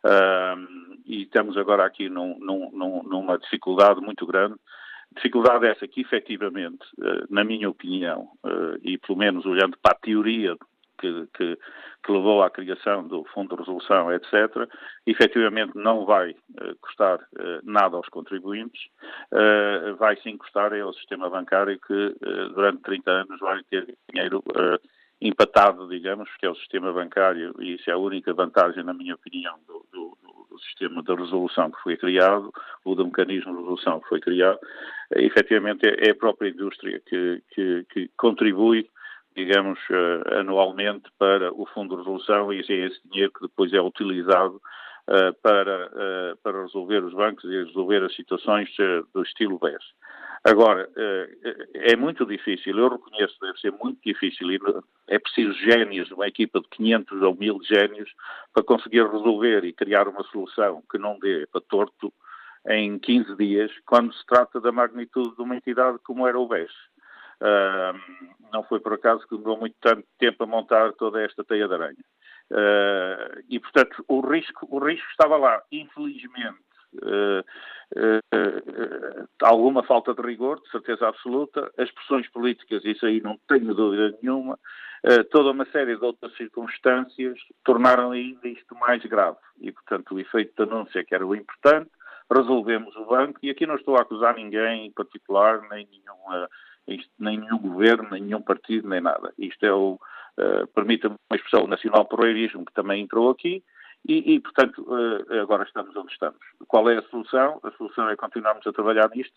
Uh, 0.05 0.95
e 1.05 1.23
estamos 1.23 1.57
agora 1.57 1.85
aqui 1.85 2.07
num, 2.07 2.39
num, 2.39 3.03
numa 3.03 3.37
dificuldade 3.37 3.99
muito 3.99 4.25
grande. 4.25 4.55
Dificuldade 5.13 5.67
essa 5.67 5.85
que, 5.85 5.99
efetivamente, 5.99 6.85
uh, 6.97 7.27
na 7.29 7.43
minha 7.43 7.69
opinião, 7.69 8.29
uh, 8.45 8.79
e 8.81 8.97
pelo 8.97 9.19
menos 9.19 9.45
olhando 9.45 9.77
para 9.81 9.91
a 9.91 9.99
teoria 9.99 10.55
que, 10.97 11.27
que, 11.35 11.57
que, 12.05 12.11
levou 12.11 12.41
à 12.41 12.49
criação 12.49 13.05
do 13.05 13.25
Fundo 13.33 13.49
de 13.49 13.61
Resolução, 13.61 14.13
etc., 14.13 14.69
efetivamente 15.05 15.73
não 15.75 16.05
vai 16.05 16.31
uh, 16.31 16.75
custar 16.81 17.19
uh, 17.19 17.59
nada 17.63 17.97
aos 17.97 18.07
contribuintes, 18.07 18.81
uh, 19.33 19.93
vai 19.97 20.15
sim 20.21 20.37
custar 20.37 20.73
ao 20.73 20.93
sistema 20.93 21.29
bancário 21.29 21.77
que 21.85 22.15
durante 22.55 22.81
30 22.83 23.11
anos 23.11 23.39
vai 23.41 23.61
ter 23.63 23.97
dinheiro 24.09 24.41
empatado, 25.23 25.87
digamos, 25.87 26.29
que 26.37 26.45
é 26.45 26.49
o 26.49 26.55
sistema 26.55 26.91
bancário, 26.91 27.55
e 27.59 27.75
isso 27.75 27.89
é 27.89 27.93
a 27.93 27.97
única 27.97 28.33
vantagem, 28.33 28.83
na 28.83 28.93
minha 28.93 29.15
opinião, 29.15 29.57
do, 29.65 29.85
do, 29.91 30.17
do 30.49 30.59
sistema 30.59 31.01
de 31.01 31.15
resolução 31.15 31.71
que 31.71 31.81
foi 31.81 31.95
criado, 31.95 32.51
ou 32.83 32.93
do 32.93 33.05
mecanismo 33.05 33.53
de 33.53 33.59
resolução 33.59 34.01
que 34.01 34.09
foi 34.09 34.19
criado, 34.19 34.59
é, 35.15 35.23
efetivamente 35.23 35.87
é, 35.87 36.09
é 36.09 36.11
a 36.11 36.15
própria 36.15 36.49
indústria 36.49 37.01
que, 37.05 37.41
que, 37.51 37.85
que 37.89 38.11
contribui 38.17 38.89
digamos, 39.35 39.79
uh, 39.89 40.37
anualmente 40.37 41.09
para 41.17 41.51
o 41.51 41.65
Fundo 41.65 41.95
de 41.95 42.03
Resolução 42.03 42.53
e 42.53 42.59
é 42.59 42.85
esse 42.85 43.01
dinheiro 43.09 43.31
que 43.33 43.41
depois 43.41 43.73
é 43.73 43.81
utilizado 43.81 44.61
uh, 45.09 45.33
para, 45.41 46.37
para 46.43 46.61
resolver 46.61 47.03
os 47.03 47.15
bancos 47.15 47.43
e 47.45 47.63
resolver 47.63 48.03
as 48.03 48.15
situações 48.15 48.69
do 49.11 49.23
estilo 49.23 49.57
BES. 49.57 49.83
Agora, 50.43 50.89
eh, 50.97 51.29
é 51.73 51.95
muito 51.95 52.25
difícil, 52.25 52.77
eu 52.77 52.89
reconheço, 52.89 53.37
deve 53.39 53.57
ser 53.59 53.71
muito 53.71 53.99
difícil, 54.05 54.47
é 55.07 55.17
preciso 55.17 55.53
génios, 55.53 56.11
uma 56.11 56.27
equipa 56.27 56.59
de 56.59 56.67
500 56.67 57.21
ou 57.21 57.35
1000 57.35 57.59
génios, 57.63 58.11
para 58.53 58.63
conseguir 58.63 59.09
resolver 59.09 59.63
e 59.63 59.71
criar 59.71 60.07
uma 60.07 60.23
solução 60.25 60.83
que 60.91 60.97
não 60.97 61.17
dê 61.17 61.47
para 61.47 61.61
torto 61.61 62.11
em 62.67 62.99
15 62.99 63.35
dias, 63.37 63.71
quando 63.85 64.13
se 64.13 64.25
trata 64.25 64.59
da 64.59 64.71
magnitude 64.71 65.35
de 65.35 65.41
uma 65.41 65.55
entidade 65.55 65.97
como 65.99 66.27
era 66.27 66.37
o 66.37 66.47
BES. 66.47 66.71
Não 68.51 68.63
foi 68.63 68.79
por 68.79 68.93
acaso 68.93 69.27
que 69.27 69.35
demorou 69.35 69.59
muito 69.59 69.75
tanto 69.81 70.05
tempo 70.19 70.43
a 70.43 70.47
montar 70.47 70.93
toda 70.93 71.21
esta 71.21 71.43
teia 71.43 71.67
de 71.67 71.73
aranha. 71.73 72.05
Uh, 72.51 73.41
e, 73.49 73.59
portanto, 73.59 74.03
o 74.07 74.21
risco, 74.21 74.67
o 74.69 74.79
risco 74.79 75.09
estava 75.09 75.37
lá. 75.37 75.61
Infelizmente, 75.71 76.59
alguma 79.41 79.83
falta 79.83 80.13
de 80.13 80.21
rigor, 80.21 80.61
de 80.61 80.69
certeza 80.69 81.07
absoluta, 81.07 81.71
as 81.77 81.91
pressões 81.91 82.27
políticas, 82.29 82.83
isso 82.85 83.05
aí 83.05 83.21
não 83.21 83.37
tenho 83.47 83.73
dúvida 83.73 84.17
nenhuma, 84.21 84.57
toda 85.31 85.51
uma 85.51 85.65
série 85.65 85.95
de 85.95 86.03
outras 86.03 86.35
circunstâncias 86.35 87.37
tornaram 87.63 88.11
ainda 88.11 88.47
isto 88.47 88.75
mais 88.75 89.03
grave. 89.05 89.37
E, 89.59 89.71
portanto, 89.71 90.15
o 90.15 90.19
efeito 90.19 90.53
de 90.55 90.71
anúncio 90.71 91.05
que 91.05 91.13
era 91.13 91.25
o 91.25 91.35
importante, 91.35 91.89
resolvemos 92.31 92.95
o 92.95 93.05
banco, 93.05 93.39
e 93.43 93.49
aqui 93.49 93.65
não 93.65 93.75
estou 93.75 93.97
a 93.97 94.01
acusar 94.01 94.35
ninguém 94.35 94.87
em 94.87 94.91
particular, 94.91 95.61
nem 95.69 95.87
nenhuma 95.91 96.49
isto, 96.87 97.09
nem 97.19 97.37
nenhum 97.37 97.57
governo, 97.57 98.09
nem 98.11 98.23
nenhum 98.23 98.41
partido, 98.41 98.89
nem 98.89 99.01
nada. 99.01 99.33
Isto 99.37 99.65
é 99.65 99.73
o, 99.73 99.99
uh, 100.37 100.67
permita-me 100.73 101.15
uma 101.29 101.37
expressão, 101.37 101.67
nacional 101.67 102.05
porreirismo, 102.05 102.65
que 102.65 102.73
também 102.73 103.03
entrou 103.03 103.29
aqui, 103.29 103.63
e, 104.07 104.35
e 104.35 104.39
portanto, 104.39 104.83
uh, 104.83 105.41
agora 105.41 105.63
estamos 105.63 105.95
onde 105.95 106.11
estamos. 106.11 106.39
Qual 106.67 106.89
é 106.89 106.97
a 106.97 107.01
solução? 107.03 107.59
A 107.63 107.71
solução 107.71 108.09
é 108.09 108.15
continuarmos 108.15 108.65
a 108.67 108.73
trabalhar 108.73 109.09
nisto, 109.09 109.33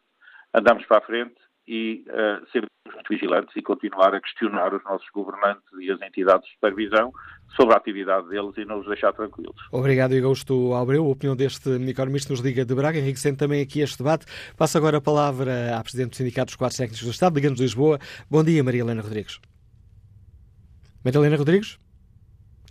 andamos 0.54 0.84
para 0.86 0.98
a 0.98 1.02
frente 1.02 1.36
e 1.68 2.04
uh, 2.08 2.46
ser 2.50 2.64
muito 2.86 3.08
vigilantes 3.08 3.54
e 3.56 3.62
continuar 3.62 4.14
a 4.14 4.20
questionar 4.20 4.72
os 4.72 4.82
nossos 4.84 5.08
governantes 5.10 5.64
e 5.80 5.90
as 5.90 6.00
entidades 6.00 6.46
de 6.46 6.54
supervisão 6.54 7.12
sobre 7.56 7.74
a 7.74 7.78
atividade 7.78 8.28
deles 8.28 8.56
e 8.56 8.64
não 8.64 8.80
os 8.80 8.86
deixar 8.86 9.12
tranquilos. 9.12 9.56
Obrigado, 9.72 10.14
Augusto 10.14 10.72
Albreu. 10.74 11.04
A 11.04 11.08
opinião 11.08 11.36
deste 11.36 11.70
economista 11.88 12.32
nos 12.32 12.40
Liga 12.40 12.64
de 12.64 12.74
Braga, 12.74 12.98
enriquecendo 12.98 13.38
também 13.38 13.62
aqui 13.62 13.80
este 13.80 13.98
debate. 13.98 14.26
Passo 14.56 14.78
agora 14.78 14.98
a 14.98 15.00
palavra 15.00 15.76
à 15.76 15.82
Presidente 15.82 16.10
do 16.10 16.16
Sindicato 16.16 16.46
dos 16.46 16.56
Quadros 16.56 16.76
Técnicos 16.76 17.04
do 17.04 17.10
Estado, 17.10 17.34
Liga-nos 17.34 17.60
Lisboa. 17.60 17.98
Bom 18.30 18.44
dia, 18.44 18.62
Maria 18.62 18.82
Helena 18.82 19.02
Rodrigues. 19.02 19.40
Maria 21.04 21.20
Helena 21.20 21.36
Rodrigues? 21.36 21.78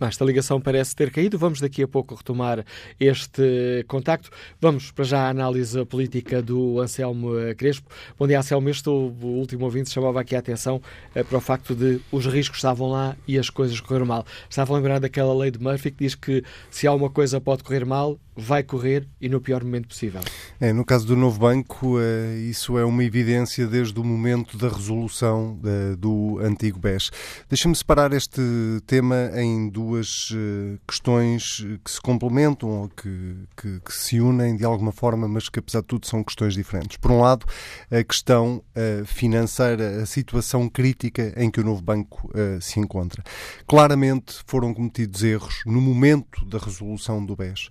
Esta 0.00 0.24
ligação 0.24 0.60
parece 0.60 0.94
ter 0.94 1.10
caído. 1.10 1.38
Vamos 1.38 1.60
daqui 1.60 1.82
a 1.82 1.88
pouco 1.88 2.14
retomar 2.14 2.64
este 3.00 3.84
contacto. 3.88 4.30
Vamos 4.60 4.90
para 4.90 5.04
já 5.04 5.20
à 5.26 5.30
análise 5.30 5.84
política 5.86 6.42
do 6.42 6.80
Anselmo 6.80 7.30
Crespo. 7.56 7.88
Bom 8.18 8.26
dia, 8.26 8.38
Anselmo. 8.38 8.68
Este 8.68 8.88
último 8.88 9.64
ouvinte 9.64 9.90
chamava 9.90 10.20
aqui 10.20 10.36
a 10.36 10.38
atenção 10.38 10.82
eh, 11.14 11.22
para 11.22 11.38
o 11.38 11.40
facto 11.40 11.74
de 11.74 12.00
os 12.12 12.26
riscos 12.26 12.58
estavam 12.58 12.90
lá 12.90 13.16
e 13.26 13.38
as 13.38 13.48
coisas 13.48 13.80
correram 13.80 14.06
mal. 14.06 14.26
Estava 14.50 14.74
a 14.74 14.76
lembrar 14.76 14.98
daquela 14.98 15.34
lei 15.34 15.50
de 15.50 15.58
Murphy 15.58 15.90
que 15.90 16.04
diz 16.04 16.14
que 16.14 16.44
se 16.70 16.86
há 16.86 16.92
uma 16.92 17.08
coisa 17.08 17.40
pode 17.40 17.64
correr 17.64 17.84
mal, 17.86 18.18
vai 18.36 18.62
correr 18.62 19.06
e 19.20 19.28
no 19.28 19.40
pior 19.40 19.64
momento 19.64 19.88
possível. 19.88 20.20
É, 20.60 20.72
no 20.72 20.84
caso 20.84 21.06
do 21.06 21.16
novo 21.16 21.38
banco, 21.38 21.98
eh, 21.98 22.38
isso 22.50 22.76
é 22.78 22.84
uma 22.84 23.02
evidência 23.02 23.66
desde 23.66 23.98
o 23.98 24.04
momento 24.04 24.58
da 24.58 24.68
resolução 24.68 25.58
eh, 25.64 25.96
do 25.96 26.38
antigo 26.40 26.78
BES. 26.78 27.10
Deixa-me 27.48 27.74
separar 27.74 28.12
este 28.12 28.42
tema 28.86 29.30
em 29.34 29.70
duas 29.70 29.85
eh, 30.32 30.78
questões 30.86 31.64
que 31.84 31.90
se 31.90 32.00
complementam 32.00 32.68
ou 32.68 32.88
que, 32.88 33.36
que, 33.56 33.80
que, 33.80 33.92
se 33.92 34.20
unem 34.20 34.56
de 34.56 34.64
alguma 34.64 34.92
forma, 34.92 35.28
mas 35.28 35.48
que 35.48 35.58
apesar 35.58 35.80
de 35.80 35.86
tudo 35.86 36.06
são 36.06 36.24
questões 36.24 36.54
diferentes. 36.54 36.96
Por 36.96 37.10
um 37.10 37.20
lado, 37.20 37.46
a 37.90 38.02
questão 38.02 38.62
financeira, 39.04 40.02
a 40.02 40.06
situação 40.06 40.68
crítica 40.68 41.32
em 41.36 41.50
que 41.50 41.60
o 41.60 41.64
novo 41.64 41.82
banco 41.82 42.30
se 42.60 42.78
encontra. 42.78 43.22
Claramente 43.66 44.36
foram 44.46 44.72
cometidos 44.74 45.22
erros 45.22 45.62
no 45.66 45.80
momento 45.80 46.44
da 46.44 46.58
resolução 46.58 47.24
do 47.24 47.34
BES 47.34 47.68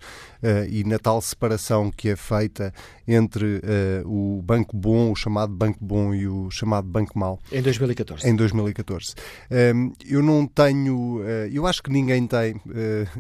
e 0.70 0.84
na 0.84 1.00
tal 1.00 1.22
separação 1.22 1.92
que 1.92 2.10
é 2.10 2.16
feita 2.16 2.74
entre 3.08 3.62
o 4.06 4.42
banco 4.44 4.76
bom, 4.76 5.12
o 5.12 5.16
chamado 5.16 5.54
banco 5.54 5.80
bom 5.82 6.14
e 6.14 6.28
o 6.28 6.50
chamado 6.50 6.88
banco 6.88 7.18
mau. 7.18 7.40
Em 7.52 7.62
2014. 7.62 8.28
Em 8.28 8.36
2014. 8.36 9.14
Um, 9.52 9.56
ehm, 9.56 9.94
eu 10.06 10.22
não 10.22 10.48
tenho, 10.48 11.22
eu 11.52 11.66
acho 11.66 11.82
que 11.82 11.92
ninguém 11.92 12.05
tem, 12.28 12.62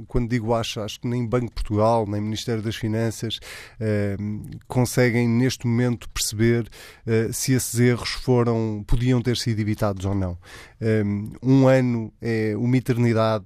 quando 0.07 0.29
digo 0.29 0.53
acho, 0.53 0.79
acho 0.81 0.99
que 0.99 1.07
nem 1.07 1.25
Banco 1.25 1.53
Portugal, 1.53 2.05
nem 2.07 2.21
Ministério 2.21 2.61
das 2.61 2.75
Finanças 2.75 3.39
ehm, 3.79 4.41
conseguem 4.67 5.27
neste 5.27 5.67
momento 5.67 6.09
perceber 6.09 6.69
se 7.31 7.53
esses 7.53 7.79
erros 7.79 8.09
foram, 8.09 8.83
podiam 8.87 9.21
ter 9.21 9.37
sido 9.37 9.59
evitados 9.59 10.05
ou 10.05 10.15
não. 10.15 10.37
Um 11.41 11.67
ano 11.67 12.11
é 12.21 12.53
uma 12.55 12.77
eternidade, 12.77 13.45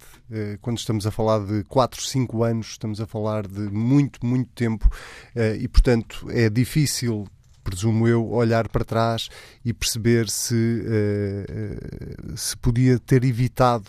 quando 0.61 0.77
estamos 0.77 1.05
a 1.05 1.11
falar 1.11 1.45
de 1.45 1.63
4, 1.65 2.01
5 2.01 2.43
anos, 2.43 2.67
estamos 2.71 3.01
a 3.01 3.07
falar 3.07 3.47
de 3.47 3.61
muito, 3.71 4.25
muito 4.25 4.49
tempo 4.53 4.89
eh, 5.35 5.57
e, 5.59 5.67
portanto, 5.67 6.27
é 6.29 6.49
difícil 6.49 7.27
presumo 7.63 8.07
eu, 8.07 8.27
olhar 8.31 8.67
para 8.67 8.83
trás 8.83 9.29
e 9.63 9.71
perceber 9.73 10.27
se, 10.27 10.55
uh, 10.55 12.35
se 12.35 12.57
podia 12.57 12.97
ter 12.97 13.23
evitado 13.23 13.85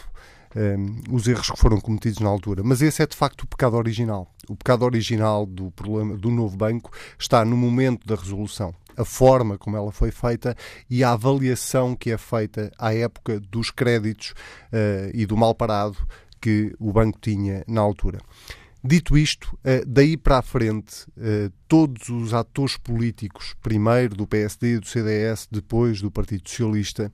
um, 0.56 1.14
os 1.14 1.26
erros 1.26 1.50
que 1.50 1.58
foram 1.58 1.80
cometidos 1.80 2.18
na 2.20 2.28
altura. 2.28 2.62
Mas 2.64 2.82
esse 2.82 3.02
é 3.02 3.06
de 3.06 3.16
facto 3.16 3.42
o 3.42 3.46
pecado 3.46 3.76
original. 3.76 4.32
O 4.48 4.56
pecado 4.56 4.84
original 4.84 5.46
do 5.46 5.70
problema 5.70 6.16
do 6.16 6.30
novo 6.30 6.56
banco 6.56 6.90
está 7.18 7.44
no 7.44 7.56
momento 7.56 8.06
da 8.06 8.14
resolução. 8.14 8.74
A 8.96 9.04
forma 9.04 9.56
como 9.56 9.76
ela 9.76 9.92
foi 9.92 10.10
feita 10.10 10.54
e 10.88 11.02
a 11.04 11.12
avaliação 11.12 11.94
que 11.94 12.10
é 12.10 12.18
feita 12.18 12.70
à 12.78 12.94
época 12.94 13.40
dos 13.40 13.70
créditos 13.70 14.30
uh, 14.72 15.10
e 15.14 15.24
do 15.24 15.36
mal 15.36 15.54
parado 15.54 15.96
que 16.40 16.74
o 16.78 16.92
banco 16.92 17.18
tinha 17.20 17.64
na 17.68 17.80
altura. 17.80 18.18
Dito 18.82 19.16
isto, 19.18 19.58
eh, 19.62 19.84
daí 19.86 20.16
para 20.16 20.38
a 20.38 20.42
frente, 20.42 21.04
eh, 21.18 21.50
todos 21.68 22.08
os 22.08 22.32
atores 22.32 22.78
políticos, 22.78 23.54
primeiro 23.60 24.16
do 24.16 24.26
PSD, 24.26 24.80
do 24.80 24.86
CDS, 24.86 25.46
depois 25.50 26.00
do 26.00 26.10
Partido 26.10 26.48
Socialista, 26.48 27.12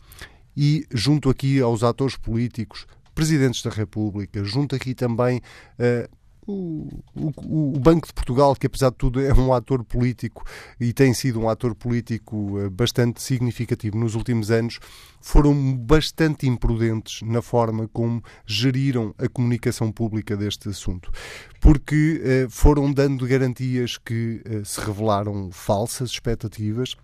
e 0.56 0.86
junto 0.92 1.28
aqui 1.28 1.60
aos 1.60 1.82
atores 1.82 2.16
políticos, 2.16 2.86
presidentes 3.16 3.62
da 3.62 3.70
República, 3.70 4.44
junto 4.44 4.76
aqui 4.76 4.94
também 4.94 5.40
eh, 5.78 6.06
o, 6.46 6.86
o, 7.14 7.74
o, 7.74 7.80
Banco 7.80 8.06
de 8.06 8.12
Portugal, 8.12 8.54
que 8.54 8.66
apesar 8.66 8.90
de 8.90 8.96
tudo 8.98 9.20
é 9.20 9.32
um 9.32 9.54
ator 9.54 9.82
político 9.82 10.44
e 10.78 10.92
tem 10.92 11.14
sido 11.14 11.40
um 11.40 11.48
ator 11.48 11.74
político 11.74 12.60
eh, 12.60 12.68
bastante 12.68 13.22
significativo 13.22 13.96
nos 13.96 14.14
últimos 14.14 14.50
anos, 14.50 14.78
foram 15.18 15.74
bastante 15.74 16.46
imprudentes 16.46 17.22
na 17.22 17.40
forma 17.40 17.88
como 17.88 18.22
geriram 18.44 19.14
a 19.16 19.30
comunicação 19.30 19.90
pública 19.90 20.36
deste 20.36 20.68
assunto. 20.68 21.10
Porque 21.58 22.20
eh, 22.22 22.46
foram 22.50 22.92
dando 22.92 23.26
garantias 23.26 23.96
que 23.96 24.42
se 24.62 24.78
revelaram 24.78 25.50
falsas 25.50 26.10
expectativas 26.10 26.94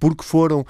porque 0.00 0.24
foram 0.24 0.62
uh, 0.62 0.66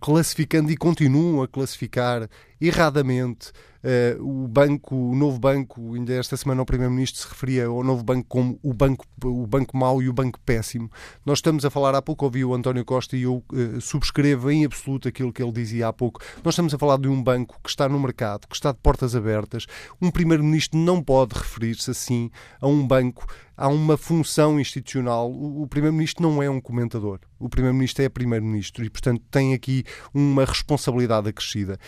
classificando 0.00 0.70
e 0.70 0.76
continuam 0.76 1.42
a 1.42 1.48
classificar 1.48 2.28
erradamente 2.60 3.50
Uh, 3.50 3.71
o 4.20 4.46
banco, 4.46 4.94
o 4.94 5.14
novo 5.14 5.38
banco, 5.38 5.94
ainda 5.94 6.12
esta 6.14 6.36
semana 6.36 6.62
o 6.62 6.66
Primeiro-Ministro 6.66 7.20
se 7.20 7.28
referia 7.28 7.66
ao 7.66 7.82
novo 7.82 8.02
banco 8.04 8.26
como 8.28 8.58
o 8.62 8.72
banco, 8.72 9.04
o 9.24 9.46
banco 9.46 9.76
mau 9.76 10.00
e 10.00 10.08
o 10.08 10.12
banco 10.12 10.38
péssimo. 10.40 10.90
Nós 11.26 11.38
estamos 11.38 11.64
a 11.64 11.70
falar, 11.70 11.94
há 11.94 12.02
pouco 12.02 12.24
ouvi 12.24 12.44
o 12.44 12.54
António 12.54 12.84
Costa 12.84 13.16
e 13.16 13.22
eu 13.22 13.42
uh, 13.52 13.80
subscrevo 13.80 14.50
em 14.50 14.64
absoluto 14.64 15.08
aquilo 15.08 15.32
que 15.32 15.42
ele 15.42 15.52
dizia 15.52 15.88
há 15.88 15.92
pouco. 15.92 16.20
Nós 16.44 16.54
estamos 16.54 16.72
a 16.72 16.78
falar 16.78 16.98
de 16.98 17.08
um 17.08 17.22
banco 17.22 17.58
que 17.62 17.70
está 17.70 17.88
no 17.88 17.98
mercado, 17.98 18.46
que 18.46 18.54
está 18.54 18.70
de 18.72 18.78
portas 18.78 19.16
abertas. 19.16 19.66
Um 20.00 20.10
Primeiro-Ministro 20.10 20.78
não 20.78 21.02
pode 21.02 21.34
referir-se 21.34 21.90
assim 21.90 22.30
a 22.60 22.66
um 22.66 22.86
banco 22.86 23.26
há 23.56 23.68
uma 23.68 23.96
função 23.96 24.58
institucional. 24.58 25.30
O, 25.30 25.66
Primeiro-Ministro 25.66 26.22
não 26.22 26.42
é 26.42 26.48
um 26.48 26.60
comentador. 26.60 27.20
O 27.38 27.48
Primeiro-Ministro 27.48 28.04
é 28.04 28.08
Primeiro-Ministro 28.08 28.84
e, 28.84 28.90
portanto, 28.90 29.22
tem 29.30 29.54
aqui 29.54 29.84
uma 30.14 30.44
responsabilidade 30.44 31.28
acrescida. 31.28 31.78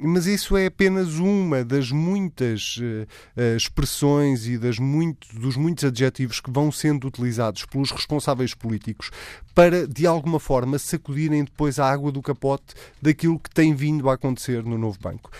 Mas 0.00 0.26
isso 0.26 0.56
é 0.56 0.66
apenas 0.66 1.14
uma 1.18 1.64
das 1.64 1.90
muitas 1.90 2.78
uh, 2.78 3.56
expressões 3.56 4.46
e 4.46 4.56
das 4.56 4.78
muito, 4.78 5.28
dos 5.38 5.56
muitos 5.56 5.84
adjetivos 5.84 6.40
que 6.40 6.50
vão 6.50 6.72
sendo 6.72 7.06
utilizados 7.06 7.64
pelos 7.66 7.90
responsáveis 7.90 8.54
políticos 8.54 9.10
para, 9.54 9.86
de 9.86 10.06
alguma 10.06 10.40
forma, 10.40 10.78
sacudirem 10.78 11.44
depois 11.44 11.78
a 11.78 11.90
água 11.90 12.12
do 12.12 12.22
capote 12.22 12.74
daquilo 13.02 13.38
que 13.38 13.50
tem 13.50 13.74
vindo 13.74 14.08
a 14.08 14.14
acontecer 14.14 14.62
no 14.62 14.78
novo 14.78 14.98
banco. 15.00 15.30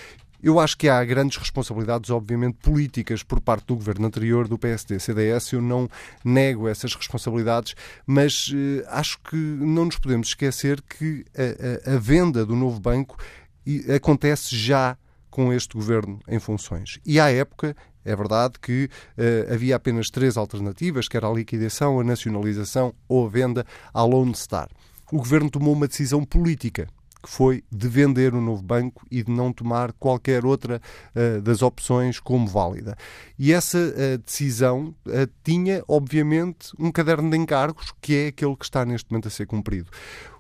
Eu 0.42 0.60
acho 0.60 0.76
que 0.76 0.88
há 0.88 1.04
grandes 1.04 1.36
responsabilidades, 1.36 2.10
obviamente, 2.10 2.58
políticas 2.62 3.22
por 3.22 3.40
parte 3.40 3.66
do 3.66 3.74
governo 3.74 4.06
anterior, 4.06 4.46
do 4.46 4.56
PSD-CDS. 4.56 5.52
Eu 5.52 5.62
não 5.62 5.88
nego 6.24 6.68
essas 6.68 6.94
responsabilidades, 6.94 7.74
mas 8.06 8.52
eh, 8.54 8.84
acho 8.88 9.18
que 9.20 9.36
não 9.36 9.86
nos 9.86 9.98
podemos 9.98 10.28
esquecer 10.28 10.80
que 10.82 11.24
a, 11.36 11.90
a, 11.90 11.96
a 11.96 11.98
venda 11.98 12.46
do 12.46 12.54
novo 12.54 12.78
banco 12.78 13.16
acontece 13.94 14.56
já 14.56 14.96
com 15.28 15.52
este 15.52 15.74
governo 15.74 16.20
em 16.28 16.38
funções. 16.38 16.98
E 17.04 17.20
à 17.20 17.30
época 17.30 17.76
é 18.04 18.16
verdade 18.16 18.54
que 18.60 18.88
uh, 19.18 19.52
havia 19.52 19.76
apenas 19.76 20.08
três 20.08 20.36
alternativas, 20.36 21.08
que 21.08 21.16
era 21.16 21.28
a 21.28 21.32
liquidação, 21.32 22.00
a 22.00 22.04
nacionalização 22.04 22.94
ou 23.06 23.26
a 23.26 23.28
venda 23.28 23.66
à 23.92 24.02
Lone 24.02 24.34
Star. 24.34 24.68
O 25.12 25.18
governo 25.18 25.50
tomou 25.50 25.74
uma 25.74 25.86
decisão 25.86 26.24
política 26.24 26.88
que 27.22 27.28
foi 27.28 27.64
de 27.70 27.88
vender 27.88 28.34
o 28.34 28.40
novo 28.40 28.62
banco 28.62 29.06
e 29.10 29.22
de 29.22 29.30
não 29.30 29.52
tomar 29.52 29.92
qualquer 29.92 30.44
outra 30.44 30.80
uh, 31.14 31.40
das 31.42 31.62
opções 31.62 32.20
como 32.20 32.46
válida. 32.46 32.96
E 33.38 33.52
essa 33.52 33.78
uh, 33.78 34.18
decisão 34.18 34.94
uh, 35.06 35.28
tinha, 35.42 35.82
obviamente, 35.88 36.70
um 36.78 36.90
caderno 36.90 37.30
de 37.30 37.36
encargos, 37.36 37.92
que 38.00 38.14
é 38.14 38.26
aquele 38.28 38.56
que 38.56 38.64
está 38.64 38.84
neste 38.84 39.10
momento 39.10 39.28
a 39.28 39.30
ser 39.30 39.46
cumprido. 39.46 39.90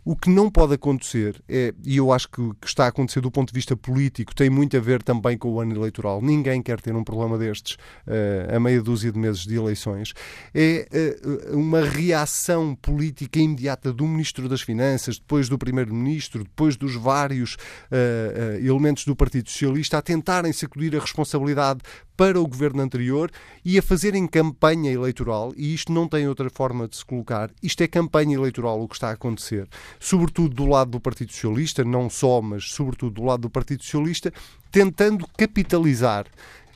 O 0.08 0.16
que 0.16 0.30
não 0.30 0.50
pode 0.50 0.72
acontecer, 0.72 1.38
é, 1.46 1.74
e 1.84 1.98
eu 1.98 2.10
acho 2.10 2.30
que 2.30 2.40
que 2.58 2.66
está 2.66 2.86
a 2.86 2.88
acontecer 2.88 3.20
do 3.20 3.30
ponto 3.30 3.48
de 3.48 3.54
vista 3.54 3.76
político 3.76 4.34
tem 4.34 4.48
muito 4.48 4.74
a 4.74 4.80
ver 4.80 5.02
também 5.02 5.36
com 5.36 5.50
o 5.50 5.60
ano 5.60 5.74
eleitoral. 5.74 6.22
Ninguém 6.22 6.62
quer 6.62 6.80
ter 6.80 6.96
um 6.96 7.04
problema 7.04 7.36
destes 7.36 7.74
uh, 8.06 8.56
a 8.56 8.58
meia 8.58 8.80
dúzia 8.80 9.12
de 9.12 9.18
meses 9.18 9.44
de 9.44 9.54
eleições. 9.54 10.14
É 10.54 10.88
uh, 11.22 11.58
uma 11.58 11.82
reação 11.82 12.74
política 12.74 13.38
imediata 13.38 13.92
do 13.92 14.06
Ministro 14.06 14.48
das 14.48 14.62
Finanças, 14.62 15.18
depois 15.18 15.46
do 15.46 15.58
Primeiro-Ministro, 15.58 16.42
depois 16.42 16.74
dos 16.74 16.94
vários 16.94 17.56
uh, 17.92 18.66
elementos 18.66 19.04
do 19.04 19.14
Partido 19.14 19.50
Socialista 19.50 19.98
a 19.98 20.02
tentarem 20.02 20.54
sacudir 20.54 20.96
a 20.96 21.00
responsabilidade 21.00 21.80
para 22.18 22.40
o 22.40 22.48
governo 22.48 22.82
anterior 22.82 23.30
e 23.64 23.78
a 23.78 23.82
fazerem 23.82 24.26
campanha 24.26 24.90
eleitoral, 24.90 25.52
e 25.56 25.72
isto 25.72 25.92
não 25.92 26.08
tem 26.08 26.26
outra 26.26 26.50
forma 26.50 26.88
de 26.88 26.96
se 26.96 27.04
colocar, 27.04 27.48
isto 27.62 27.80
é 27.80 27.86
campanha 27.86 28.34
eleitoral 28.34 28.82
o 28.82 28.88
que 28.88 28.96
está 28.96 29.10
a 29.10 29.12
acontecer, 29.12 29.68
sobretudo 30.00 30.52
do 30.52 30.66
lado 30.66 30.90
do 30.90 31.00
Partido 31.00 31.30
Socialista, 31.30 31.84
não 31.84 32.10
só, 32.10 32.42
mas 32.42 32.72
sobretudo 32.72 33.12
do 33.12 33.24
lado 33.24 33.42
do 33.42 33.50
Partido 33.50 33.84
Socialista, 33.84 34.32
tentando 34.72 35.28
capitalizar 35.38 36.26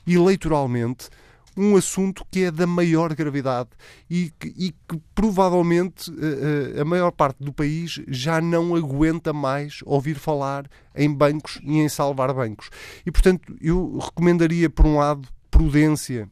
eleitoralmente 0.07 1.09
um 1.55 1.75
assunto 1.75 2.25
que 2.31 2.45
é 2.45 2.51
da 2.51 2.65
maior 2.65 3.13
gravidade 3.13 3.69
e 4.09 4.31
que, 4.39 4.47
e 4.57 4.71
que 4.71 5.01
provavelmente 5.13 6.09
uh, 6.11 6.81
a 6.81 6.85
maior 6.85 7.11
parte 7.11 7.43
do 7.43 7.53
país 7.53 8.01
já 8.07 8.41
não 8.41 8.75
aguenta 8.75 9.31
mais 9.31 9.79
ouvir 9.85 10.15
falar 10.15 10.65
em 10.95 11.11
bancos 11.13 11.59
e 11.63 11.79
em 11.79 11.89
salvar 11.89 12.33
bancos. 12.33 12.69
E, 13.05 13.11
portanto, 13.11 13.55
eu 13.61 13.97
recomendaria, 13.99 14.69
por 14.69 14.85
um 14.85 14.97
lado, 14.97 15.27
prudência 15.49 16.29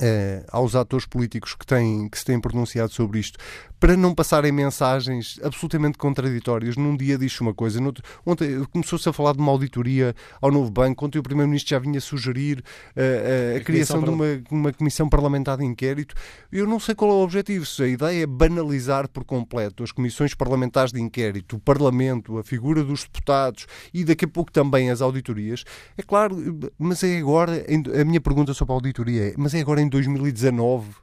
Uh, 0.00 0.42
aos 0.48 0.74
atores 0.74 1.06
políticos 1.06 1.54
que, 1.54 1.64
têm, 1.64 2.08
que 2.08 2.18
se 2.18 2.24
têm 2.24 2.40
pronunciado 2.40 2.90
sobre 2.92 3.20
isto, 3.20 3.38
para 3.82 3.96
não 3.96 4.14
passarem 4.14 4.52
mensagens 4.52 5.40
absolutamente 5.42 5.98
contraditórias. 5.98 6.76
Num 6.76 6.96
dia 6.96 7.18
diz 7.18 7.40
uma 7.40 7.52
coisa, 7.52 7.82
outro, 7.82 8.04
ontem 8.24 8.62
começou-se 8.70 9.08
a 9.08 9.12
falar 9.12 9.32
de 9.32 9.40
uma 9.40 9.50
auditoria 9.50 10.14
ao 10.40 10.52
novo 10.52 10.70
banco, 10.70 11.04
ontem 11.04 11.18
o 11.18 11.22
Primeiro-Ministro 11.22 11.70
já 11.70 11.80
vinha 11.80 12.00
sugerir 12.00 12.58
uh, 12.60 13.00
uh, 13.00 13.56
a, 13.56 13.58
a, 13.58 13.64
criação 13.64 14.00
de 14.00 14.08
uma, 14.08 14.24
uma 14.52 14.72
comissão 14.72 15.08
parlamentar 15.08 15.58
de 15.58 15.64
inquérito. 15.64 16.14
Eu 16.52 16.64
não 16.64 16.78
sei 16.78 16.94
qual 16.94 17.10
é 17.10 17.14
o 17.14 17.24
objetivo, 17.24 17.66
se 17.66 17.82
a 17.82 17.88
ideia 17.88 18.22
é 18.22 18.24
banalizar 18.24 19.08
por 19.08 19.24
completo 19.24 19.82
as 19.82 19.90
comissões 19.90 20.32
parlamentares 20.32 20.92
de 20.92 21.00
inquérito, 21.00 21.56
o 21.56 21.58
Parlamento, 21.58 22.38
a 22.38 22.44
figura 22.44 22.84
dos 22.84 23.02
deputados 23.02 23.66
e 23.92 24.04
daqui 24.04 24.26
a 24.26 24.28
pouco 24.28 24.52
também 24.52 24.92
as 24.92 25.02
auditorias. 25.02 25.64
É 25.98 26.02
claro, 26.04 26.36
mas 26.78 27.02
é 27.02 27.18
agora, 27.18 27.66
a 28.00 28.04
minha 28.04 28.20
pergunta 28.20 28.54
sobre 28.54 28.74
a 28.74 28.76
auditoria 28.76 29.30
é, 29.30 29.34
mas 29.36 29.54
é 29.54 29.60
agora 29.60 29.82
em 29.82 29.88
2019 29.88 31.01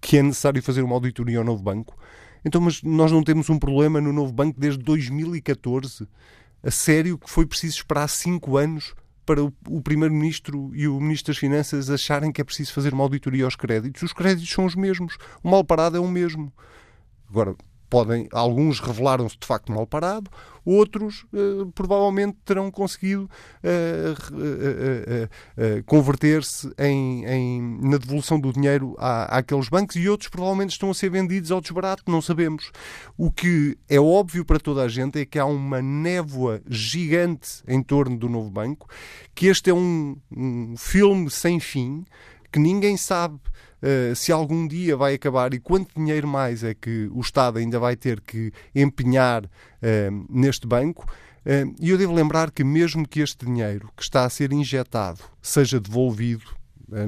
que 0.00 0.18
é 0.18 0.22
necessário 0.22 0.62
fazer 0.62 0.82
uma 0.82 0.94
auditoria 0.94 1.38
ao 1.38 1.44
novo 1.44 1.62
banco. 1.62 1.96
Então, 2.44 2.60
mas 2.60 2.82
nós 2.82 3.10
não 3.10 3.22
temos 3.22 3.50
um 3.50 3.58
problema 3.58 4.00
no 4.00 4.12
novo 4.12 4.32
banco 4.32 4.58
desde 4.58 4.82
2014. 4.82 6.06
A 6.62 6.70
sério 6.70 7.18
que 7.18 7.28
foi 7.28 7.44
preciso 7.46 7.76
esperar 7.76 8.08
cinco 8.08 8.56
anos 8.56 8.94
para 9.26 9.42
o, 9.42 9.82
Primeiro-Ministro 9.82 10.70
e 10.72 10.86
o 10.86 11.00
Ministro 11.00 11.32
das 11.32 11.38
Finanças 11.38 11.90
acharem 11.90 12.30
que 12.30 12.40
é 12.40 12.44
preciso 12.44 12.72
fazer 12.72 12.94
uma 12.94 13.02
auditoria 13.02 13.44
aos 13.44 13.56
créditos. 13.56 14.02
Os 14.02 14.12
créditos 14.12 14.48
são 14.48 14.64
os 14.64 14.76
mesmos. 14.76 15.18
O 15.42 15.50
mal 15.50 15.64
parado 15.64 15.96
é 15.96 16.00
o 16.00 16.06
mesmo. 16.06 16.52
Agora, 17.28 17.56
podem, 17.88 18.28
alguns 18.32 18.80
revelaram-se 18.80 19.36
de 19.38 19.46
facto 19.46 19.72
mal 19.72 19.86
parado, 19.86 20.30
outros 20.64 21.24
uh, 21.32 21.70
provavelmente 21.72 22.36
terão 22.44 22.70
conseguido 22.70 23.30
uh, 23.62 24.38
uh, 24.42 25.84
converter-se 25.84 26.72
em, 26.76 27.24
em, 27.24 27.78
na 27.80 27.96
devolução 27.98 28.40
do 28.40 28.52
dinheiro 28.52 28.96
à, 28.98 29.38
àqueles 29.38 29.68
bancos 29.68 29.94
e 29.94 30.08
outros 30.08 30.28
provavelmente 30.28 30.72
estão 30.72 30.90
a 30.90 30.94
ser 30.94 31.08
vendidos 31.10 31.52
ao 31.52 31.60
desbarato, 31.60 32.02
não 32.10 32.20
sabemos. 32.20 32.72
O 33.16 33.30
que 33.30 33.78
é 33.88 34.00
óbvio 34.00 34.44
para 34.44 34.58
toda 34.58 34.82
a 34.82 34.88
gente 34.88 35.20
é 35.20 35.24
que 35.24 35.38
há 35.38 35.46
uma 35.46 35.80
névoa 35.80 36.60
gigante 36.68 37.62
em 37.68 37.80
torno 37.82 38.18
do 38.18 38.28
novo 38.28 38.50
banco, 38.50 38.88
que 39.34 39.46
este 39.46 39.70
é 39.70 39.74
um, 39.74 40.16
um 40.36 40.74
filme 40.76 41.30
sem 41.30 41.60
fim, 41.60 42.04
que 42.50 42.58
ninguém 42.58 42.96
sabe 42.96 43.38
se 44.14 44.32
algum 44.32 44.66
dia 44.66 44.96
vai 44.96 45.14
acabar 45.14 45.54
e 45.54 45.60
quanto 45.60 45.94
dinheiro 45.94 46.26
mais 46.26 46.64
é 46.64 46.74
que 46.74 47.08
o 47.12 47.20
Estado 47.20 47.58
ainda 47.58 47.78
vai 47.78 47.96
ter 47.96 48.20
que 48.20 48.52
empenhar 48.74 49.44
uh, 49.44 50.26
neste 50.28 50.66
banco. 50.66 51.04
Uh, 51.44 51.74
e 51.80 51.90
eu 51.90 51.98
devo 51.98 52.12
lembrar 52.12 52.50
que, 52.50 52.64
mesmo 52.64 53.06
que 53.06 53.20
este 53.20 53.46
dinheiro 53.46 53.90
que 53.96 54.02
está 54.02 54.24
a 54.24 54.30
ser 54.30 54.52
injetado 54.52 55.20
seja 55.40 55.78
devolvido, 55.78 56.44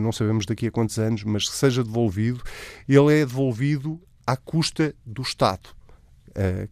não 0.01 0.11
sabemos 0.11 0.45
daqui 0.45 0.67
a 0.67 0.71
quantos 0.73 0.99
anos, 0.99 1.23
mas 1.23 1.49
que 1.49 1.55
seja 1.55 1.85
devolvido, 1.85 2.43
ele 2.89 3.21
é 3.21 3.25
devolvido 3.25 4.01
à 4.27 4.37
custa 4.37 4.93
do 5.07 5.23
Estado, 5.23 5.71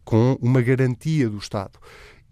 com 0.05 0.37
uma 0.43 0.61
garantia 0.61 1.29
do 1.29 1.39
Estado. 1.39 1.79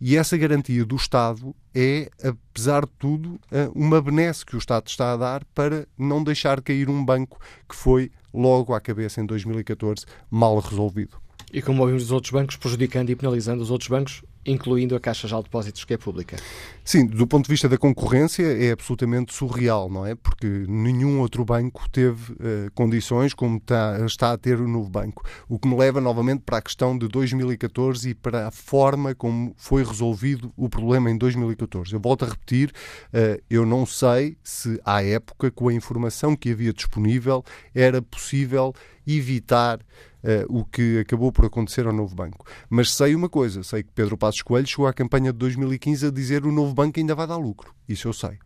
E 0.06 0.18
essa 0.18 0.36
garantia 0.36 0.84
do 0.84 0.96
Estado 0.96 1.56
é, 1.74 2.10
apesar 2.22 2.84
de 2.84 2.92
tudo, 2.98 3.40
eh, 3.50 3.70
uma 3.74 4.02
benesse 4.02 4.44
que 4.44 4.54
o 4.54 4.58
Estado 4.58 4.86
está 4.86 5.14
a 5.14 5.16
dar 5.16 5.42
para 5.54 5.88
não 5.96 6.22
deixar 6.22 6.60
cair 6.60 6.90
um 6.90 7.02
banco 7.02 7.40
que 7.66 7.74
foi 7.74 8.10
logo 8.30 8.74
à 8.74 8.80
cabeça 8.82 9.22
em 9.22 9.24
2014 9.24 10.04
mal 10.30 10.58
resolvido. 10.58 11.16
E 11.50 11.62
como 11.62 11.80
ouvimos 11.80 12.02
os 12.02 12.12
outros 12.12 12.30
bancos, 12.30 12.56
prejudicando 12.56 13.08
e 13.08 13.16
penalizando 13.16 13.62
os 13.62 13.70
outros 13.70 13.88
bancos, 13.88 14.22
incluindo 14.46 14.94
a 14.94 15.00
Caixa 15.00 15.26
de 15.26 15.34
Depósitos, 15.42 15.84
que 15.84 15.94
é 15.94 15.96
pública. 15.96 16.36
Sim, 16.84 17.06
do 17.06 17.26
ponto 17.26 17.44
de 17.44 17.50
vista 17.50 17.68
da 17.68 17.78
concorrência 17.78 18.42
é 18.42 18.72
absolutamente 18.72 19.32
surreal, 19.32 19.88
não 19.88 20.06
é? 20.06 20.14
Porque 20.14 20.46
nenhum 20.68 21.20
outro 21.20 21.44
banco 21.44 21.88
teve 21.90 22.32
uh, 22.32 22.70
condições 22.74 23.32
como 23.32 23.56
está, 23.56 24.04
está, 24.04 24.32
a 24.32 24.38
ter 24.38 24.60
o 24.60 24.68
novo 24.68 24.90
banco. 24.90 25.24
O 25.48 25.58
que 25.58 25.66
me 25.66 25.76
leva 25.76 26.00
novamente 26.00 26.42
para 26.42 26.58
a 26.58 26.62
questão 26.62 26.96
de 26.96 27.08
2014 27.08 28.10
e 28.10 28.14
para 28.14 28.48
a 28.48 28.50
forma 28.50 29.14
como 29.14 29.54
foi 29.56 29.82
resolvido 29.82 30.52
o 30.56 30.68
problema 30.68 31.10
em 31.10 31.16
2014. 31.16 31.94
Eu 31.94 32.00
volto 32.00 32.24
a 32.24 32.28
repetir, 32.28 32.68
uh, 32.68 33.42
eu 33.48 33.64
não 33.64 33.86
sei 33.86 34.36
se 34.44 34.78
à 34.84 35.02
época, 35.02 35.50
com 35.50 35.68
a 35.68 35.74
informação 35.74 36.36
que 36.36 36.50
havia 36.50 36.72
disponível, 36.72 37.42
era 37.74 38.02
possível 38.02 38.74
evitar 39.06 39.80
uh, 40.24 40.58
o 40.58 40.64
que 40.64 40.98
acabou 40.98 41.30
por 41.30 41.44
acontecer 41.44 41.86
ao 41.86 41.92
novo 41.92 42.14
banco. 42.14 42.46
Mas 42.68 42.92
sei 42.94 43.14
uma 43.14 43.28
coisa, 43.28 43.62
sei 43.62 43.82
que 43.82 43.90
Pedro 43.94 44.16
Passos 44.16 44.42
Coelho 44.42 44.66
chegou 44.66 44.86
à 44.86 44.92
campanha 44.92 45.32
de 45.32 45.38
2015 45.38 46.06
a 46.06 46.10
dizer 46.10 46.44
o 46.44 46.52
novo 46.52 46.74
banco 46.74 46.98
ainda 46.98 47.14
vai 47.14 47.26
dar 47.26 47.36
lucro. 47.36 47.74
Isso 47.88 48.08
eu 48.08 48.12
sei. 48.12 48.38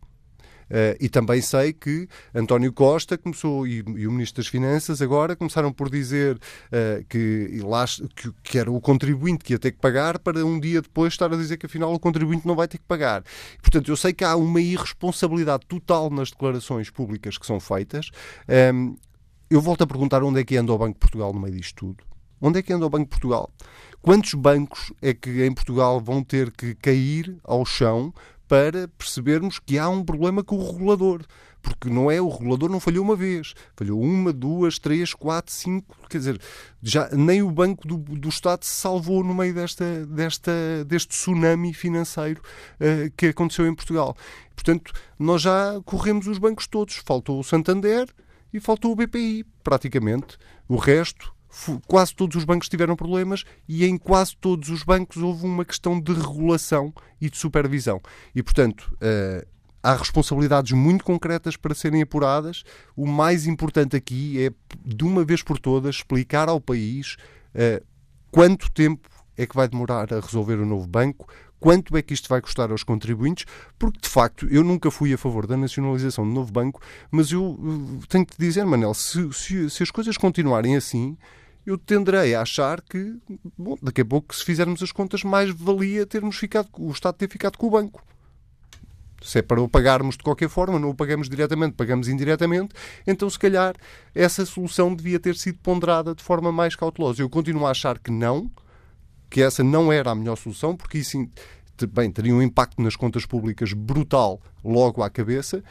Uh, 0.68 0.92
e 1.00 1.08
também 1.08 1.40
sei 1.40 1.72
que 1.72 2.06
António 2.34 2.70
Costa 2.72 3.16
começou, 3.16 3.66
e, 3.66 3.78
e, 3.96 4.06
o 4.06 4.12
Ministro 4.12 4.42
das 4.42 4.48
Finanças 4.48 5.00
agora 5.00 5.34
começaram 5.34 5.72
por 5.72 5.88
dizer 5.88 6.36
uh, 6.36 7.02
que, 7.08 7.60
lá, 7.64 7.86
que, 8.14 8.30
que, 8.42 8.58
era 8.58 8.70
o 8.70 8.78
contribuinte 8.78 9.44
que 9.44 9.54
ia 9.54 9.58
ter 9.58 9.72
que 9.72 9.78
pagar 9.78 10.18
para 10.18 10.44
um 10.44 10.60
dia 10.60 10.82
depois 10.82 11.14
estar 11.14 11.32
a 11.32 11.36
dizer 11.36 11.56
que 11.56 11.64
afinal 11.64 11.94
o 11.94 11.98
contribuinte 11.98 12.46
não 12.46 12.54
vai 12.54 12.68
ter 12.68 12.76
que 12.76 12.84
pagar. 12.84 13.24
Portanto, 13.62 13.90
eu 13.90 13.96
sei 13.96 14.12
que 14.12 14.24
há 14.24 14.36
uma 14.36 14.60
irresponsabilidade 14.60 15.64
total 15.66 16.10
nas 16.10 16.30
declarações 16.30 16.90
públicas 16.90 17.38
que 17.38 17.46
são 17.46 17.58
feitas. 17.58 18.10
Um, 18.46 18.52
ehm, 18.52 18.96
eu 19.50 19.60
volto 19.60 19.82
a 19.82 19.86
perguntar 19.86 20.22
onde 20.22 20.40
é 20.40 20.44
que 20.44 20.56
anda 20.56 20.72
o 20.72 20.78
Banco 20.78 20.94
de 20.94 21.00
Portugal 21.00 21.32
no 21.32 21.40
meio 21.40 21.54
disto 21.54 21.76
tudo. 21.76 22.04
Onde 22.40 22.58
é 22.58 22.62
que 22.62 22.72
anda 22.72 22.86
o 22.86 22.90
Banco 22.90 23.04
de 23.04 23.10
Portugal? 23.10 23.50
Quantos 24.00 24.34
bancos 24.34 24.92
é 25.02 25.12
que 25.12 25.44
em 25.44 25.52
Portugal 25.52 26.00
vão 26.00 26.22
ter 26.22 26.50
que 26.52 26.74
cair 26.74 27.36
ao 27.42 27.64
chão 27.64 28.12
para 28.46 28.88
percebermos 28.88 29.58
que 29.58 29.78
há 29.78 29.88
um 29.88 30.04
problema 30.04 30.44
com 30.44 30.56
o 30.56 30.72
regulador? 30.72 31.22
Porque 31.60 31.90
não 31.90 32.10
é 32.10 32.20
o 32.20 32.28
regulador 32.28 32.70
não 32.70 32.78
falhou 32.78 33.04
uma 33.04 33.16
vez, 33.16 33.54
falhou 33.76 34.00
uma, 34.00 34.32
duas, 34.32 34.78
três, 34.78 35.12
quatro, 35.12 35.52
cinco, 35.52 35.96
quer 36.08 36.18
dizer, 36.18 36.40
já 36.80 37.08
nem 37.10 37.42
o 37.42 37.50
Banco 37.50 37.86
do, 37.88 37.96
do 37.96 38.28
Estado 38.28 38.64
se 38.64 38.70
salvou 38.70 39.24
no 39.24 39.34
meio 39.34 39.52
desta, 39.52 40.06
desta, 40.06 40.52
deste 40.86 41.08
tsunami 41.08 41.74
financeiro 41.74 42.40
uh, 42.80 43.10
que 43.16 43.26
aconteceu 43.26 43.66
em 43.66 43.74
Portugal. 43.74 44.16
Portanto, 44.54 44.92
nós 45.18 45.42
já 45.42 45.80
corremos 45.84 46.28
os 46.28 46.38
bancos 46.38 46.66
todos. 46.66 46.96
Faltou 47.04 47.40
o 47.40 47.44
Santander, 47.44 48.08
e 48.52 48.60
faltou 48.60 48.92
o 48.92 48.96
BPI, 48.96 49.44
praticamente. 49.62 50.38
O 50.68 50.76
resto, 50.76 51.34
quase 51.86 52.14
todos 52.14 52.36
os 52.36 52.44
bancos 52.44 52.68
tiveram 52.68 52.96
problemas 52.96 53.44
e 53.68 53.84
em 53.84 53.96
quase 53.96 54.36
todos 54.36 54.68
os 54.68 54.82
bancos 54.82 55.22
houve 55.22 55.44
uma 55.44 55.64
questão 55.64 56.00
de 56.00 56.12
regulação 56.12 56.92
e 57.20 57.30
de 57.30 57.36
supervisão. 57.36 58.00
E, 58.34 58.42
portanto, 58.42 58.92
uh, 58.94 59.46
há 59.82 59.94
responsabilidades 59.94 60.72
muito 60.72 61.04
concretas 61.04 61.56
para 61.56 61.74
serem 61.74 62.02
apuradas. 62.02 62.64
O 62.96 63.06
mais 63.06 63.46
importante 63.46 63.96
aqui 63.96 64.44
é, 64.44 64.50
de 64.84 65.04
uma 65.04 65.24
vez 65.24 65.42
por 65.42 65.58
todas, 65.58 65.96
explicar 65.96 66.48
ao 66.48 66.60
país 66.60 67.16
uh, 67.54 67.84
quanto 68.30 68.70
tempo 68.70 69.08
é 69.36 69.46
que 69.46 69.54
vai 69.54 69.68
demorar 69.68 70.12
a 70.12 70.20
resolver 70.20 70.56
o 70.56 70.66
novo 70.66 70.86
banco, 70.86 71.28
quanto 71.60 71.96
é 71.96 72.02
que 72.02 72.14
isto 72.14 72.28
vai 72.28 72.40
custar 72.40 72.70
aos 72.70 72.82
contribuintes, 72.82 73.44
porque 73.78 74.00
de 74.00 74.08
facto 74.08 74.46
eu 74.50 74.62
nunca 74.62 74.90
fui 74.90 75.12
a 75.12 75.18
favor 75.18 75.46
da 75.46 75.56
nacionalização 75.56 76.26
do 76.26 76.32
novo 76.32 76.52
banco, 76.52 76.80
mas 77.10 77.30
eu 77.32 77.58
eh, 77.60 78.06
tenho 78.08 78.26
que 78.26 78.36
dizer, 78.38 78.64
Manel, 78.64 78.94
se, 78.94 79.32
se, 79.32 79.70
se 79.70 79.82
as 79.82 79.90
coisas 79.90 80.16
continuarem 80.16 80.76
assim, 80.76 81.16
eu 81.66 81.76
tenderei 81.76 82.34
a 82.34 82.42
achar 82.42 82.80
que, 82.80 83.16
bom, 83.56 83.76
daqui 83.82 84.00
a 84.00 84.04
pouco, 84.04 84.34
se 84.34 84.44
fizermos 84.44 84.82
as 84.82 84.90
contas, 84.90 85.22
mais 85.22 85.50
valia 85.50 86.06
termos 86.06 86.36
ficado, 86.36 86.68
o 86.78 86.90
Estado 86.90 87.16
ter 87.16 87.28
ficado 87.28 87.58
com 87.58 87.66
o 87.66 87.70
banco. 87.70 88.02
Se 89.20 89.40
é 89.40 89.42
para 89.42 89.60
o 89.60 89.68
pagarmos 89.68 90.16
de 90.16 90.22
qualquer 90.22 90.48
forma, 90.48 90.78
não 90.78 90.90
o 90.90 90.94
pagamos 90.94 91.28
diretamente, 91.28 91.74
pagamos 91.74 92.08
indiretamente, 92.08 92.72
então 93.06 93.28
se 93.28 93.38
calhar 93.38 93.74
essa 94.14 94.46
solução 94.46 94.94
devia 94.94 95.18
ter 95.18 95.36
sido 95.36 95.58
ponderada 95.58 96.14
de 96.14 96.22
forma 96.22 96.52
mais 96.52 96.76
cautelosa. 96.76 97.20
Eu 97.20 97.28
continuo 97.28 97.66
a 97.66 97.72
achar 97.72 97.98
que 97.98 98.10
não, 98.10 98.50
que 99.30 99.42
essa 99.42 99.62
não 99.62 99.92
era 99.92 100.10
a 100.10 100.14
melhor 100.14 100.36
solução, 100.36 100.76
porque 100.76 100.98
isso 100.98 101.18
bem, 101.86 102.10
teria 102.10 102.34
um 102.34 102.42
impacto 102.42 102.82
nas 102.82 102.96
contas 102.96 103.24
públicas 103.24 103.72
brutal 103.72 104.40
logo 104.64 105.02
à 105.02 105.10
cabeça, 105.10 105.62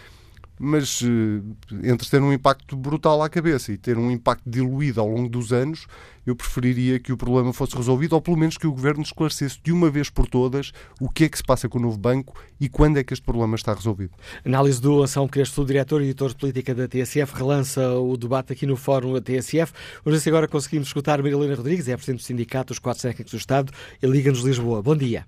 mas 0.60 1.02
eh, 1.04 1.88
entre 1.90 2.10
ter 2.10 2.22
um 2.22 2.34
impacto 2.34 2.76
brutal 2.76 3.22
à 3.22 3.30
cabeça 3.30 3.72
e 3.72 3.78
ter 3.78 3.98
um 3.98 4.10
impacto 4.10 4.44
diluído 4.50 5.00
ao 5.00 5.08
longo 5.08 5.30
dos 5.30 5.54
anos, 5.54 5.88
eu 6.26 6.36
preferiria 6.36 7.00
que 7.00 7.14
o 7.14 7.18
problema 7.18 7.54
fosse 7.54 7.76
resolvido, 7.76 8.14
ou 8.14 8.22
pelo 8.22 8.38
menos 8.38 8.58
que 8.58 8.68
o 8.68 8.72
Governo 8.72 9.02
esclarecesse 9.02 9.60
de 9.64 9.72
uma 9.72 9.90
vez 9.90 10.10
por 10.10 10.28
todas 10.28 10.72
o 11.00 11.10
que 11.10 11.24
é 11.24 11.30
que 11.30 11.38
se 11.38 11.44
passa 11.44 11.70
com 11.70 11.78
o 11.78 11.82
novo 11.82 11.98
banco 11.98 12.34
e 12.60 12.68
quando 12.68 12.98
é 12.98 13.04
que 13.04 13.14
este 13.14 13.24
problema 13.24 13.56
está 13.56 13.74
resolvido. 13.74 14.12
Análise 14.44 14.82
do 14.82 15.02
Anselmo 15.02 15.30
Crespo, 15.30 15.64
diretor 15.64 16.02
e 16.02 16.06
editor 16.06 16.30
de 16.30 16.36
política 16.36 16.76
da 16.76 16.88
TSF, 16.88 17.34
relança 17.36 17.94
o 17.94 18.18
debate 18.18 18.52
aqui 18.54 18.66
no 18.66 18.76
Fórum 18.76 19.14
da 19.14 19.22
TSF. 19.22 19.72
Vamos 20.04 20.18
ver 20.18 20.20
se 20.20 20.30
agora 20.30 20.48
conseguimos 20.48 20.88
escutar 20.88 21.22
Marilena 21.22 21.56
Rodrigues, 21.56 21.88
é 21.88 21.94
a 21.94 21.98
Presidente 21.98 22.22
do 22.22 22.26
Sindicato 22.26 22.74
dos 22.74 22.80
Quatro 22.80 23.02
Técnicos 23.02 23.32
do 23.32 23.38
Estado 23.38 23.72
e 24.02 24.08
Liga-nos 24.08 24.42
Lisboa. 24.42 24.82
Bom 24.82 24.96
dia. 24.96 25.26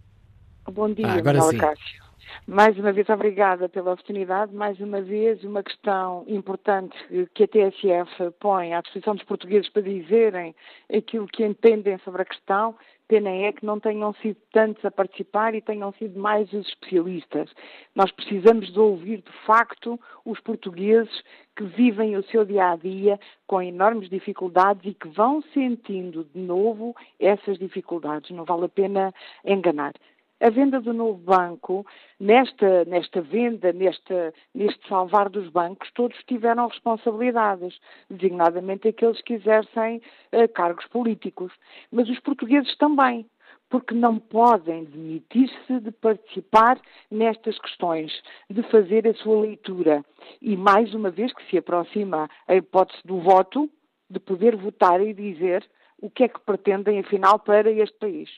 Bom 0.71 0.93
dia, 0.93 1.07
ah, 1.07 1.15
agora 1.15 1.41
sim. 1.43 1.57
Cássio. 1.57 2.08
Mais 2.47 2.77
uma 2.77 2.91
vez, 2.91 3.07
obrigada 3.09 3.69
pela 3.69 3.93
oportunidade. 3.93 4.53
Mais 4.53 4.79
uma 4.79 5.01
vez, 5.01 5.43
uma 5.43 5.63
questão 5.63 6.23
importante 6.27 6.95
que 7.33 7.43
a 7.43 7.47
TSF 7.47 8.31
põe 8.39 8.73
à 8.73 8.81
disposição 8.81 9.15
dos 9.15 9.23
portugueses 9.23 9.69
para 9.69 9.81
dizerem 9.81 10.55
aquilo 10.91 11.27
que 11.27 11.45
entendem 11.45 11.97
sobre 11.99 12.21
a 12.21 12.25
questão. 12.25 12.75
Pena 13.07 13.29
é 13.29 13.51
que 13.51 13.65
não 13.65 13.79
tenham 13.79 14.13
sido 14.15 14.37
tantos 14.51 14.85
a 14.85 14.91
participar 14.91 15.55
e 15.55 15.61
tenham 15.61 15.91
sido 15.93 16.19
mais 16.19 16.51
os 16.53 16.67
especialistas. 16.67 17.51
Nós 17.95 18.11
precisamos 18.11 18.71
de 18.71 18.79
ouvir, 18.79 19.21
de 19.21 19.31
facto, 19.45 19.99
os 20.23 20.39
portugueses 20.39 21.23
que 21.55 21.63
vivem 21.63 22.15
o 22.15 22.23
seu 22.23 22.45
dia 22.45 22.71
a 22.71 22.75
dia 22.75 23.19
com 23.47 23.61
enormes 23.61 24.09
dificuldades 24.09 24.85
e 24.85 24.93
que 24.93 25.07
vão 25.07 25.41
sentindo 25.53 26.23
de 26.23 26.39
novo 26.39 26.95
essas 27.19 27.57
dificuldades. 27.57 28.29
Não 28.29 28.45
vale 28.45 28.65
a 28.65 28.69
pena 28.69 29.13
enganar 29.43 29.93
a 30.39 30.49
venda 30.49 30.79
do 30.79 30.93
novo 30.93 31.17
banco, 31.17 31.85
nesta, 32.19 32.85
nesta 32.85 33.21
venda, 33.21 33.73
neste 33.73 34.87
salvar 34.87 35.29
dos 35.29 35.49
bancos, 35.49 35.91
todos 35.93 36.17
tiveram 36.25 36.67
responsabilidades, 36.67 37.77
designadamente 38.09 38.87
aqueles 38.87 39.21
que 39.21 39.33
exercem 39.33 40.01
uh, 40.33 40.47
cargos 40.53 40.85
políticos. 40.87 41.51
Mas 41.91 42.09
os 42.09 42.19
portugueses 42.19 42.75
também, 42.77 43.25
porque 43.69 43.93
não 43.93 44.17
podem 44.17 44.85
demitir-se 44.85 45.79
de 45.79 45.91
participar 45.91 46.79
nestas 47.11 47.59
questões, 47.59 48.11
de 48.49 48.63
fazer 48.63 49.07
a 49.07 49.13
sua 49.15 49.41
leitura. 49.41 50.03
E 50.41 50.55
mais 50.55 50.93
uma 50.93 51.11
vez 51.11 51.33
que 51.33 51.47
se 51.49 51.57
aproxima 51.57 52.29
a 52.47 52.55
hipótese 52.55 53.01
do 53.05 53.19
voto, 53.19 53.69
de 54.09 54.19
poder 54.19 54.55
votar 54.55 55.01
e 55.01 55.13
dizer 55.13 55.67
o 56.01 56.09
que 56.09 56.23
é 56.23 56.27
que 56.27 56.39
pretendem, 56.39 56.99
afinal, 56.99 57.37
para 57.39 57.69
este 57.69 57.97
país. 57.99 58.29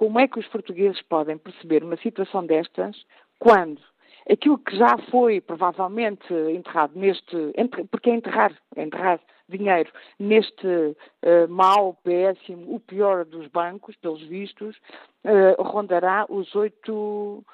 Como 0.00 0.18
é 0.18 0.26
que 0.26 0.38
os 0.38 0.48
portugueses 0.48 1.02
podem 1.02 1.36
perceber 1.36 1.84
uma 1.84 1.98
situação 1.98 2.46
destas 2.46 2.96
quando 3.38 3.78
aquilo 4.30 4.56
que 4.56 4.74
já 4.74 4.96
foi 5.10 5.42
provavelmente 5.42 6.32
enterrado 6.32 6.98
neste, 6.98 7.36
porque 7.90 8.08
é 8.08 8.14
enterrar, 8.14 8.56
é 8.76 8.82
enterrar 8.82 9.20
dinheiro 9.46 9.92
neste 10.18 10.66
uh, 10.66 10.96
mau, 11.50 11.98
péssimo, 12.02 12.74
o 12.74 12.80
pior 12.80 13.26
dos 13.26 13.46
bancos, 13.48 13.94
pelos 13.96 14.22
vistos, 14.22 14.74
uh, 15.22 15.62
rondará 15.62 16.24
os 16.30 16.54
8 16.54 17.44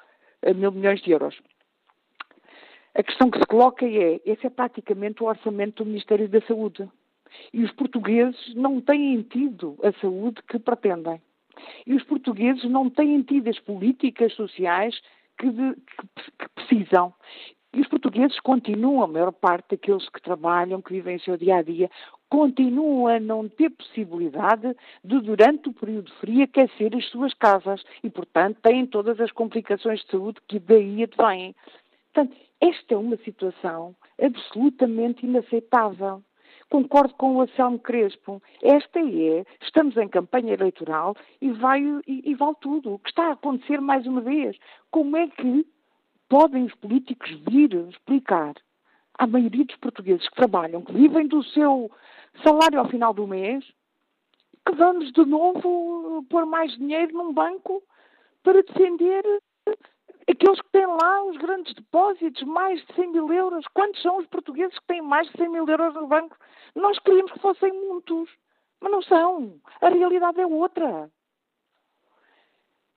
eh, 0.43 0.53
mil 0.53 0.71
milhões 0.71 1.01
de 1.01 1.11
euros. 1.11 1.37
A 2.95 3.03
questão 3.03 3.29
que 3.29 3.39
se 3.39 3.45
coloca 3.45 3.85
é, 3.85 4.21
esse 4.25 4.47
é 4.47 4.49
praticamente 4.49 5.21
o 5.21 5.25
orçamento 5.25 5.83
do 5.83 5.87
Ministério 5.89 6.29
da 6.29 6.39
Saúde. 6.43 6.89
E 7.51 7.61
os 7.65 7.73
portugueses 7.73 8.55
não 8.55 8.79
têm 8.79 9.21
tido 9.23 9.77
a 9.83 9.91
saúde 9.99 10.41
que 10.43 10.57
pretendem. 10.57 11.21
E 11.85 11.93
os 11.93 12.03
portugueses 12.03 12.63
não 12.65 12.89
têm 12.89 13.21
tido 13.21 13.49
as 13.49 13.59
políticas 13.59 14.33
sociais 14.33 14.99
que, 15.37 15.49
de, 15.49 15.73
que, 15.75 16.31
que 16.39 16.49
precisam. 16.55 17.13
E 17.73 17.81
os 17.81 17.87
portugueses 17.87 18.39
continuam, 18.39 19.03
a 19.03 19.07
maior 19.07 19.31
parte 19.31 19.71
daqueles 19.71 20.07
que 20.09 20.21
trabalham, 20.21 20.81
que 20.81 20.93
vivem 20.93 21.17
o 21.17 21.19
seu 21.19 21.37
dia 21.37 21.57
a 21.57 21.61
dia, 21.61 21.89
continuam 22.29 23.07
a 23.07 23.19
não 23.19 23.47
ter 23.47 23.69
possibilidade 23.69 24.75
de, 25.03 25.19
durante 25.21 25.69
o 25.69 25.73
período 25.73 26.11
frio, 26.13 26.43
aquecer 26.43 26.95
as 26.95 27.05
suas 27.09 27.33
casas 27.33 27.83
e, 28.03 28.09
portanto, 28.09 28.59
têm 28.61 28.85
todas 28.85 29.19
as 29.19 29.31
complicações 29.31 30.01
de 30.01 30.11
saúde 30.11 30.39
que 30.47 30.59
daí 30.59 31.03
advêm. 31.03 31.55
Portanto, 32.13 32.35
esta 32.59 32.93
é 32.95 32.97
uma 32.97 33.17
situação 33.17 33.95
absolutamente 34.19 35.25
inaceitável. 35.25 36.23
Concordo 36.69 37.13
com 37.15 37.35
o 37.35 37.41
Anselmo 37.41 37.79
Crespo. 37.79 38.41
Esta 38.61 38.99
é, 38.99 39.45
estamos 39.61 39.95
em 39.95 40.07
campanha 40.07 40.53
eleitoral 40.53 41.15
e, 41.41 41.51
vai, 41.51 41.81
e, 42.05 42.29
e 42.29 42.35
vale 42.35 42.55
tudo. 42.59 42.93
O 42.93 42.99
que 42.99 43.09
está 43.09 43.27
a 43.27 43.33
acontecer 43.33 43.79
mais 43.79 44.05
uma 44.05 44.21
vez? 44.21 44.57
Como 44.91 45.15
é 45.15 45.27
que 45.27 45.65
podem 46.27 46.65
os 46.65 46.75
políticos 46.75 47.29
vir 47.49 47.73
explicar 47.89 48.53
à 49.17 49.25
maioria 49.25 49.65
dos 49.65 49.77
portugueses 49.77 50.27
que 50.27 50.35
trabalham, 50.35 50.81
que 50.81 50.93
vivem 50.93 51.27
do 51.27 51.43
seu 51.43 51.89
salário 52.43 52.79
ao 52.79 52.89
final 52.89 53.13
do 53.13 53.25
mês, 53.25 53.65
que 54.65 54.75
vamos 54.75 55.11
de 55.11 55.25
novo 55.25 56.23
pôr 56.29 56.45
mais 56.45 56.75
dinheiro 56.77 57.13
num 57.13 57.33
banco 57.33 57.81
para 58.43 58.61
defender 58.61 59.23
aqueles 60.29 60.61
que 60.61 60.71
têm 60.71 60.85
lá 60.85 61.23
os 61.23 61.37
grandes 61.37 61.73
depósitos, 61.73 62.43
mais 62.43 62.85
de 62.85 62.93
100 62.95 63.11
mil 63.11 63.31
euros. 63.31 63.65
Quantos 63.73 64.01
são 64.01 64.17
os 64.17 64.27
portugueses 64.27 64.77
que 64.79 64.87
têm 64.87 65.01
mais 65.01 65.27
de 65.29 65.37
100 65.37 65.49
mil 65.49 65.67
euros 65.67 65.93
no 65.93 66.07
banco? 66.07 66.37
Nós 66.75 66.99
queríamos 66.99 67.31
que 67.31 67.39
fossem 67.39 67.71
muitos, 67.71 68.29
mas 68.81 68.91
não 68.91 69.01
são. 69.01 69.59
A 69.81 69.89
realidade 69.89 70.39
é 70.39 70.45
outra. 70.45 71.09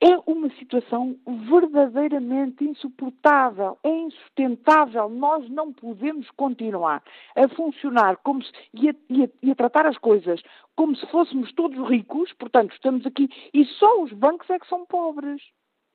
É 0.03 0.17
uma 0.27 0.49
situação 0.55 1.15
verdadeiramente 1.27 2.65
insuportável, 2.65 3.79
é 3.85 3.91
insustentável. 3.91 5.11
Nós 5.11 5.47
não 5.51 5.75
podemos 5.75 6.31
continuar 6.31 7.03
a 7.37 7.49
funcionar 7.51 8.17
como 8.25 8.43
se, 8.43 8.51
e, 8.73 8.89
a, 8.89 8.95
e, 9.11 9.25
a, 9.25 9.29
e 9.43 9.51
a 9.51 9.55
tratar 9.55 9.87
as 9.87 9.99
coisas 9.99 10.43
como 10.75 10.97
se 10.97 11.07
fôssemos 11.09 11.53
todos 11.53 11.87
ricos, 11.87 12.33
portanto, 12.33 12.73
estamos 12.73 13.05
aqui 13.05 13.29
e 13.53 13.63
só 13.67 14.03
os 14.03 14.11
bancos 14.15 14.49
é 14.49 14.59
que 14.59 14.67
são 14.69 14.87
pobres. 14.87 15.43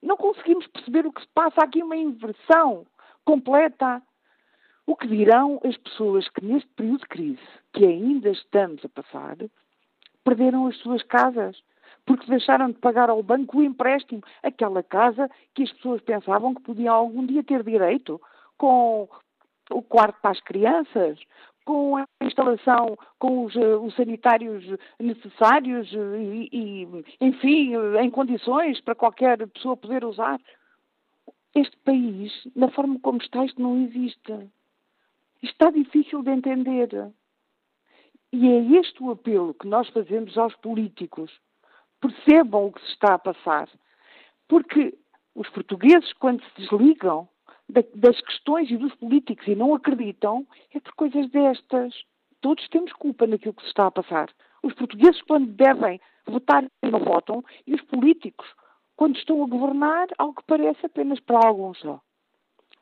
Não 0.01 0.17
conseguimos 0.17 0.67
perceber 0.67 1.05
o 1.05 1.11
que 1.11 1.21
se 1.21 1.27
passa. 1.33 1.61
Há 1.61 1.65
aqui 1.65 1.81
uma 1.81 1.95
inversão 1.95 2.85
completa. 3.23 4.01
O 4.87 4.95
que 4.95 5.07
dirão 5.07 5.59
as 5.63 5.75
pessoas 5.77 6.29
que 6.29 6.45
neste 6.45 6.69
período 6.69 6.99
de 6.99 7.07
crise, 7.07 7.47
que 7.73 7.83
ainda 7.83 8.29
estamos 8.29 8.85
a 8.85 8.89
passar, 8.89 9.35
perderam 10.23 10.67
as 10.67 10.77
suas 10.77 11.01
casas? 11.03 11.59
Porque 12.05 12.27
deixaram 12.27 12.67
de 12.67 12.77
pagar 12.77 13.09
ao 13.09 13.23
banco 13.23 13.57
o 13.57 13.63
empréstimo, 13.63 14.21
aquela 14.43 14.83
casa 14.83 15.27
que 15.55 15.63
as 15.63 15.71
pessoas 15.71 16.01
pensavam 16.01 16.53
que 16.53 16.61
podiam 16.61 16.93
algum 16.93 17.25
dia 17.25 17.43
ter 17.43 17.63
direito, 17.63 18.21
com 18.57 19.09
o 19.71 19.81
quarto 19.81 20.21
para 20.21 20.31
as 20.31 20.39
crianças, 20.41 21.19
com 21.65 21.97
a 21.97 22.05
instalação, 22.21 22.97
com 23.19 23.45
os, 23.45 23.55
eh, 23.55 23.75
os 23.75 23.93
sanitários 23.95 24.63
necessários 24.99 25.91
eh, 25.93 26.21
e, 26.21 26.49
e, 26.51 27.05
enfim, 27.19 27.73
em 27.99 28.09
condições 28.11 28.79
para 28.81 28.95
qualquer 28.95 29.45
pessoa 29.47 29.75
poder 29.75 30.05
usar. 30.05 30.39
Este 31.55 31.75
país, 31.77 32.31
na 32.55 32.69
forma 32.69 32.99
como 32.99 33.17
está, 33.17 33.43
isto 33.43 33.61
não 33.61 33.83
existe. 33.83 34.49
Está 35.41 35.71
difícil 35.71 36.21
de 36.21 36.31
entender. 36.31 36.89
E 38.31 38.47
é 38.47 38.79
este 38.79 39.01
o 39.01 39.11
apelo 39.11 39.53
que 39.53 39.67
nós 39.67 39.89
fazemos 39.89 40.37
aos 40.37 40.55
políticos. 40.57 41.31
Percebam 41.99 42.67
o 42.67 42.71
que 42.71 42.81
se 42.81 42.91
está 42.91 43.15
a 43.15 43.19
passar. 43.19 43.69
Porque 44.47 44.97
os 45.33 45.49
portugueses, 45.49 46.13
quando 46.13 46.43
se 46.43 46.61
desligam 46.61 47.27
das 47.67 48.19
questões 48.21 48.69
e 48.69 48.77
dos 48.77 48.93
políticos 48.95 49.47
e 49.47 49.55
não 49.55 49.73
acreditam, 49.73 50.45
é 50.73 50.79
por 50.79 50.93
coisas 50.93 51.29
destas. 51.31 51.93
Todos 52.41 52.67
temos 52.69 52.93
culpa 52.93 53.25
naquilo 53.25 53.53
que 53.53 53.63
se 53.63 53.69
está 53.69 53.87
a 53.87 53.91
passar. 53.91 54.29
Os 54.63 54.73
portugueses, 54.73 55.21
quando 55.23 55.47
devem 55.47 55.99
votar, 56.27 56.65
não 56.81 56.99
votam, 56.99 57.43
e 57.65 57.73
os 57.73 57.81
políticos, 57.83 58.47
quando 58.95 59.17
estão 59.17 59.43
a 59.43 59.47
governar, 59.47 60.07
ao 60.17 60.33
que 60.33 60.43
parece 60.47 60.85
apenas 60.85 61.19
para 61.19 61.47
alguns 61.47 61.79
só. 61.79 61.99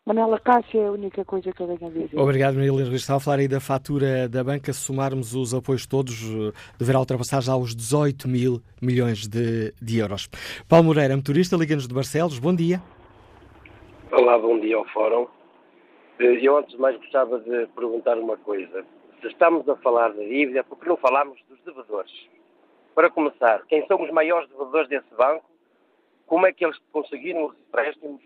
Manela 0.06 0.38
Cássia 0.38 0.82
é 0.82 0.88
a 0.88 0.92
única 0.92 1.24
coisa 1.24 1.54
que 1.54 1.62
eu 1.62 1.78
tenho 1.78 1.90
a 1.90 1.94
dizer. 1.94 2.20
Obrigado, 2.20 2.56
Maria 2.56 2.70
Helena 2.70 2.94
Estava 2.94 3.18
a 3.18 3.20
falar 3.22 3.40
aí 3.40 3.48
da 3.48 3.62
fatura 3.62 4.28
da 4.28 4.44
banca. 4.44 4.74
Se 4.74 4.82
somarmos 4.82 5.34
os 5.34 5.54
apoios 5.54 5.86
todos, 5.86 6.20
deverá 6.78 7.00
ultrapassar 7.00 7.42
já 7.42 7.56
os 7.56 7.74
18 7.74 8.28
mil 8.28 8.62
milhões 8.82 9.28
de, 9.28 9.74
de 9.82 10.00
euros. 10.00 10.30
Paulo 10.68 10.88
Moreira, 10.88 11.16
motorista, 11.16 11.56
liga-nos 11.56 11.88
de 11.88 11.94
Barcelos. 11.94 12.38
Bom 12.38 12.54
dia. 12.54 12.82
Olá, 14.16 14.38
bom 14.38 14.60
dia 14.60 14.78
ao 14.78 14.86
Fórum. 14.90 15.28
Eh, 16.20 16.38
eu, 16.40 16.56
antes 16.56 16.76
de 16.76 16.80
mais, 16.80 16.96
gostava 16.98 17.40
de 17.40 17.66
perguntar 17.76 18.16
uma 18.16 18.38
coisa. 18.38 18.86
Se 19.20 19.28
estamos 19.28 19.68
a 19.68 19.76
falar 19.78 20.10
da 20.10 20.22
dívida, 20.22 20.64
por 20.64 20.78
que 20.78 20.88
não 20.88 20.98
falamos 20.98 21.42
dos 21.50 21.60
devedores? 21.62 22.30
Para 22.94 23.10
começar, 23.10 23.66
quem 23.66 23.84
são 23.88 24.00
os 24.00 24.12
maiores 24.12 24.48
devedores 24.50 24.88
desse 24.88 25.12
banco? 25.16 25.44
Como 26.28 26.46
é 26.46 26.54
que 26.54 26.64
eles 26.64 26.78
conseguiram 26.92 27.46
os 27.48 27.58
empréstimos? 27.58 28.22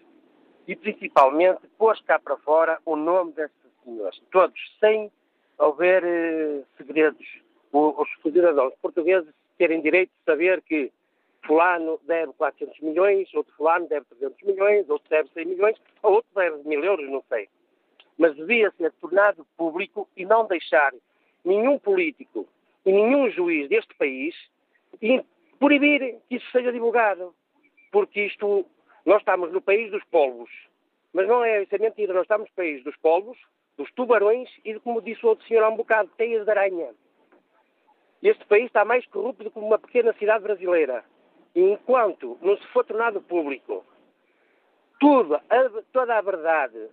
E, 0.67 0.75
principalmente, 0.75 1.61
pôs 1.77 2.01
cá 2.01 2.19
para 2.19 2.35
fora 2.35 2.79
o 2.85 2.97
nome 2.97 3.31
desses 3.31 3.55
senhores. 3.85 4.21
Todos, 4.29 4.59
sem 4.81 5.09
haver 5.57 6.03
eh, 6.03 6.63
segredos. 6.75 7.25
Os 7.71 8.09
cidadãos 8.21 8.73
portugueses 8.81 9.33
terem 9.57 9.79
direito 9.79 10.09
de 10.09 10.25
saber 10.25 10.61
que 10.63 10.91
fulano 11.45 11.99
deve 12.03 12.33
400 12.33 12.79
milhões, 12.81 13.33
outro 13.33 13.53
fulano 13.55 13.87
deve 13.87 14.05
300 14.05 14.41
milhões, 14.43 14.89
outro 14.89 15.09
deve 15.09 15.29
100 15.29 15.45
milhões, 15.45 15.77
ou 16.03 16.13
outro 16.13 16.29
deve 16.35 16.67
mil 16.67 16.83
euros, 16.83 17.09
não 17.09 17.23
sei. 17.29 17.47
Mas 18.17 18.35
devia 18.35 18.71
ser 18.71 18.91
tornado 18.93 19.45
público 19.55 20.07
e 20.15 20.25
não 20.25 20.47
deixar 20.47 20.93
nenhum 21.45 21.77
político 21.79 22.47
e 22.85 22.91
nenhum 22.91 23.29
juiz 23.29 23.69
deste 23.69 23.93
país 23.95 24.35
proibir 25.59 26.19
que 26.27 26.35
isso 26.35 26.51
seja 26.51 26.71
divulgado. 26.71 27.33
Porque 27.91 28.25
isto, 28.25 28.65
nós 29.05 29.19
estamos 29.19 29.51
no 29.51 29.61
país 29.61 29.91
dos 29.91 30.03
polvos. 30.05 30.49
Mas 31.13 31.27
não 31.27 31.43
é, 31.43 31.63
isso 31.63 31.73
é 31.73 31.77
mentira, 31.77 32.13
nós 32.13 32.23
estamos 32.23 32.49
no 32.49 32.55
país 32.55 32.83
dos 32.83 32.95
polvos, 32.97 33.37
dos 33.77 33.91
tubarões 33.93 34.49
e, 34.65 34.77
como 34.79 35.01
disse 35.01 35.25
o 35.25 35.29
outro 35.29 35.47
senhor 35.47 35.63
há 35.63 35.69
um 35.69 35.77
bocado, 35.77 36.11
teias 36.17 36.43
de 36.43 36.51
aranha. 36.51 36.93
Este 38.21 38.45
país 38.45 38.65
está 38.65 38.83
mais 38.83 39.05
corrupto 39.07 39.43
do 39.43 39.51
que 39.51 39.59
uma 39.59 39.79
pequena 39.79 40.13
cidade 40.13 40.43
brasileira 40.43 41.03
enquanto 41.59 42.37
não 42.41 42.55
se 42.57 42.67
for 42.67 42.85
tornado 42.85 43.21
público 43.21 43.83
tudo, 44.99 45.35
a, 45.35 45.41
toda 45.91 46.17
a 46.17 46.21
verdade 46.21 46.89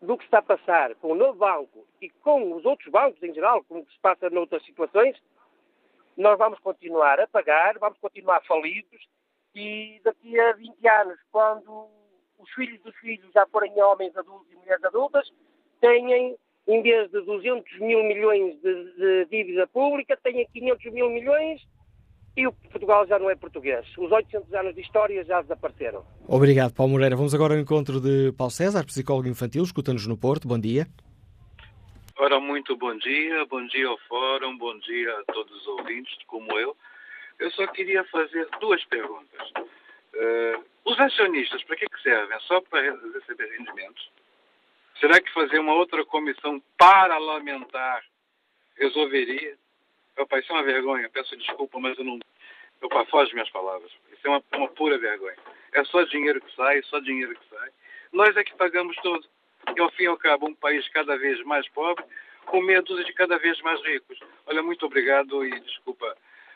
do 0.00 0.16
que 0.16 0.24
está 0.24 0.38
a 0.38 0.42
passar 0.42 0.94
com 0.96 1.12
o 1.12 1.14
novo 1.14 1.38
banco 1.38 1.86
e 2.00 2.08
com 2.10 2.52
os 2.54 2.64
outros 2.64 2.88
bancos 2.90 3.22
em 3.22 3.32
geral, 3.32 3.64
como 3.64 3.84
se 3.84 3.98
passa 4.00 4.30
noutras 4.30 4.64
situações, 4.64 5.20
nós 6.16 6.38
vamos 6.38 6.58
continuar 6.60 7.18
a 7.18 7.26
pagar, 7.26 7.78
vamos 7.78 7.98
continuar 7.98 8.42
falidos 8.44 9.08
e 9.54 10.00
daqui 10.04 10.38
a 10.38 10.52
20 10.52 10.88
anos, 10.88 11.18
quando 11.32 11.88
os 12.38 12.50
filhos 12.50 12.80
dos 12.82 12.94
filhos 12.96 13.32
já 13.32 13.46
forem 13.46 13.80
homens 13.82 14.16
adultos 14.16 14.50
e 14.52 14.56
mulheres 14.56 14.84
adultas, 14.84 15.32
tenham, 15.80 16.36
em 16.66 16.82
vez 16.82 17.10
de 17.10 17.20
200 17.20 17.78
mil 17.80 18.02
milhões 18.04 18.60
de, 18.60 18.92
de 18.96 19.24
dívida 19.26 19.66
pública, 19.68 20.16
tenham 20.22 20.44
500 20.52 20.92
mil 20.92 21.10
milhões 21.10 21.62
e 22.36 22.46
o 22.46 22.52
Portugal 22.52 23.06
já 23.06 23.18
não 23.18 23.30
é 23.30 23.36
português. 23.36 23.86
Os 23.96 24.10
800 24.10 24.52
anos 24.54 24.74
de 24.74 24.80
história 24.80 25.24
já 25.24 25.40
desapareceram. 25.40 26.04
Obrigado, 26.26 26.74
Paulo 26.74 26.92
Moreira. 26.92 27.16
Vamos 27.16 27.34
agora 27.34 27.54
ao 27.54 27.60
encontro 27.60 28.00
de 28.00 28.32
Paulo 28.32 28.50
César, 28.50 28.84
psicólogo 28.84 29.28
infantil, 29.28 29.62
escuta-nos 29.62 30.06
no 30.06 30.16
Porto. 30.16 30.48
Bom 30.48 30.58
dia. 30.58 30.86
Ora, 32.16 32.38
muito 32.38 32.76
bom 32.76 32.96
dia, 32.96 33.44
bom 33.46 33.66
dia 33.66 33.88
ao 33.88 33.98
Fórum, 34.08 34.56
bom 34.56 34.78
dia 34.78 35.18
a 35.18 35.32
todos 35.32 35.52
os 35.60 35.66
ouvintes, 35.66 36.16
como 36.26 36.58
eu. 36.58 36.76
Eu 37.40 37.50
só 37.50 37.66
queria 37.66 38.04
fazer 38.04 38.48
duas 38.60 38.84
perguntas. 38.84 39.50
Uh, 40.14 40.64
os 40.84 40.98
acionistas, 41.00 41.62
para 41.64 41.76
que, 41.76 41.86
que 41.86 42.02
servem? 42.02 42.38
Só 42.40 42.60
para 42.60 42.80
receber 42.80 43.50
rendimentos? 43.58 44.08
Será 45.00 45.20
que 45.20 45.32
fazer 45.32 45.58
uma 45.58 45.74
outra 45.74 46.04
comissão 46.04 46.62
parlamentar 46.78 48.04
resolveria? 48.78 49.56
Opa, 50.18 50.38
isso 50.38 50.52
é 50.52 50.54
uma 50.54 50.62
vergonha, 50.64 51.08
peço 51.10 51.36
desculpa, 51.36 51.78
mas 51.80 51.98
eu 51.98 52.04
não. 52.04 52.18
Opa, 52.82 53.04
foge 53.06 53.32
minhas 53.32 53.50
palavras. 53.50 53.90
Isso 54.12 54.26
é 54.26 54.30
uma, 54.30 54.42
uma 54.54 54.68
pura 54.68 54.98
vergonha. 54.98 55.36
É 55.72 55.84
só 55.84 56.02
dinheiro 56.04 56.40
que 56.40 56.54
sai, 56.54 56.82
só 56.82 57.00
dinheiro 57.00 57.34
que 57.34 57.48
sai. 57.56 57.68
Nós 58.12 58.36
é 58.36 58.44
que 58.44 58.54
pagamos 58.54 58.96
tudo. 58.96 59.26
E 59.76 59.80
ao 59.80 59.90
fim 59.92 60.04
e 60.04 60.06
ao 60.06 60.16
cabo, 60.16 60.46
um 60.46 60.54
país 60.54 60.86
cada 60.90 61.16
vez 61.16 61.42
mais 61.44 61.68
pobre, 61.70 62.04
com 62.46 62.60
meia 62.60 62.82
dúzia 62.82 63.04
de 63.04 63.12
cada 63.14 63.38
vez 63.38 63.60
mais 63.62 63.82
ricos. 63.82 64.18
Olha, 64.46 64.62
muito 64.62 64.84
obrigado 64.86 65.44
e 65.44 65.58
desculpa 65.60 66.14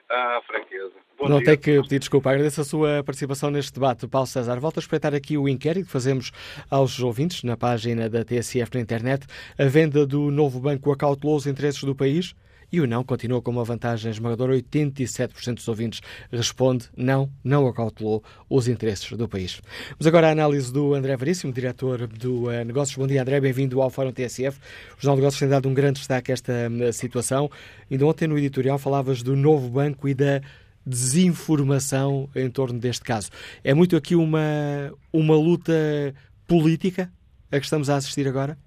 a 0.08 0.40
franqueza. 0.46 0.92
Bom 1.18 1.28
Não 1.28 1.38
dia. 1.38 1.46
tem 1.46 1.58
que 1.58 1.82
pedir 1.82 1.98
desculpa. 1.98 2.30
Agradeço 2.30 2.60
a 2.60 2.64
sua 2.64 3.02
participação 3.04 3.50
neste 3.50 3.72
debate. 3.72 4.06
Paulo 4.06 4.26
César, 4.26 4.58
volto 4.60 4.78
a 4.78 4.80
espreitar 4.80 5.14
aqui 5.14 5.36
o 5.36 5.48
inquérito 5.48 5.86
que 5.86 5.92
fazemos 5.92 6.30
aos 6.70 7.00
ouvintes 7.00 7.42
na 7.42 7.56
página 7.56 8.08
da 8.08 8.24
TSF 8.24 8.74
na 8.74 8.80
internet. 8.80 9.26
A 9.58 9.64
venda 9.64 10.06
do 10.06 10.30
novo 10.30 10.60
banco 10.60 10.92
acautelou 10.92 11.36
os 11.36 11.46
interesses 11.46 11.82
do 11.82 11.94
país? 11.94 12.34
E 12.70 12.80
o 12.80 12.86
não 12.86 13.02
continua 13.02 13.40
com 13.40 13.50
uma 13.50 13.64
vantagem 13.64 14.10
esmagadora. 14.10 14.54
87% 14.54 15.54
dos 15.54 15.68
ouvintes 15.68 16.00
responde 16.30 16.86
não, 16.96 17.30
não 17.42 17.66
acautelou 17.66 18.22
os 18.48 18.68
interesses 18.68 19.10
do 19.12 19.28
país. 19.28 19.60
Vamos 19.90 20.06
agora 20.06 20.28
à 20.28 20.32
análise 20.32 20.72
do 20.72 20.92
André 20.92 21.16
Veríssimo, 21.16 21.52
diretor 21.52 22.06
do 22.06 22.48
uh, 22.48 22.64
Negócios. 22.64 22.96
Bom 22.96 23.06
dia, 23.06 23.22
André. 23.22 23.40
Bem-vindo 23.40 23.80
ao 23.80 23.88
Fórum 23.88 24.12
TSF. 24.12 24.58
O 24.98 25.00
Jornal 25.00 25.16
de 25.16 25.20
Negócios 25.22 25.40
tem 25.40 25.48
dado 25.48 25.68
um 25.68 25.74
grande 25.74 25.98
destaque 25.98 26.30
a 26.30 26.34
esta 26.34 26.52
uh, 26.52 26.92
situação. 26.92 27.50
Ainda 27.90 28.04
ontem 28.04 28.28
no 28.28 28.36
editorial 28.36 28.78
falavas 28.78 29.22
do 29.22 29.34
novo 29.34 29.70
banco 29.70 30.06
e 30.06 30.14
da 30.14 30.42
desinformação 30.84 32.28
em 32.34 32.50
torno 32.50 32.78
deste 32.78 33.04
caso. 33.04 33.30
É 33.64 33.72
muito 33.72 33.96
aqui 33.96 34.14
uma, 34.14 34.40
uma 35.12 35.36
luta 35.36 35.72
política 36.46 37.10
a 37.50 37.58
que 37.58 37.64
estamos 37.64 37.88
a 37.88 37.96
assistir 37.96 38.28
agora? 38.28 38.58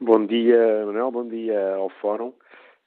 Bom 0.00 0.26
dia, 0.26 0.86
Manuel, 0.86 1.10
bom 1.10 1.26
dia 1.26 1.74
ao 1.74 1.88
Fórum. 1.88 2.32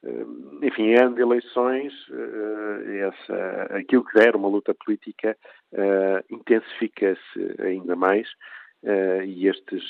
Eh, 0.02 0.26
enfim, 0.66 0.94
ano 0.94 1.14
de 1.16 1.22
eleições, 1.22 1.94
eh, 2.10 3.00
essa, 3.00 3.64
aquilo 3.76 4.06
que 4.06 4.18
era 4.18 4.38
uma 4.38 4.48
luta 4.48 4.74
política 4.74 5.38
eh, 5.74 6.24
intensifica-se 6.30 7.56
ainda 7.62 7.98
mais 7.98 8.30
e 9.28 9.48
estes 9.48 9.84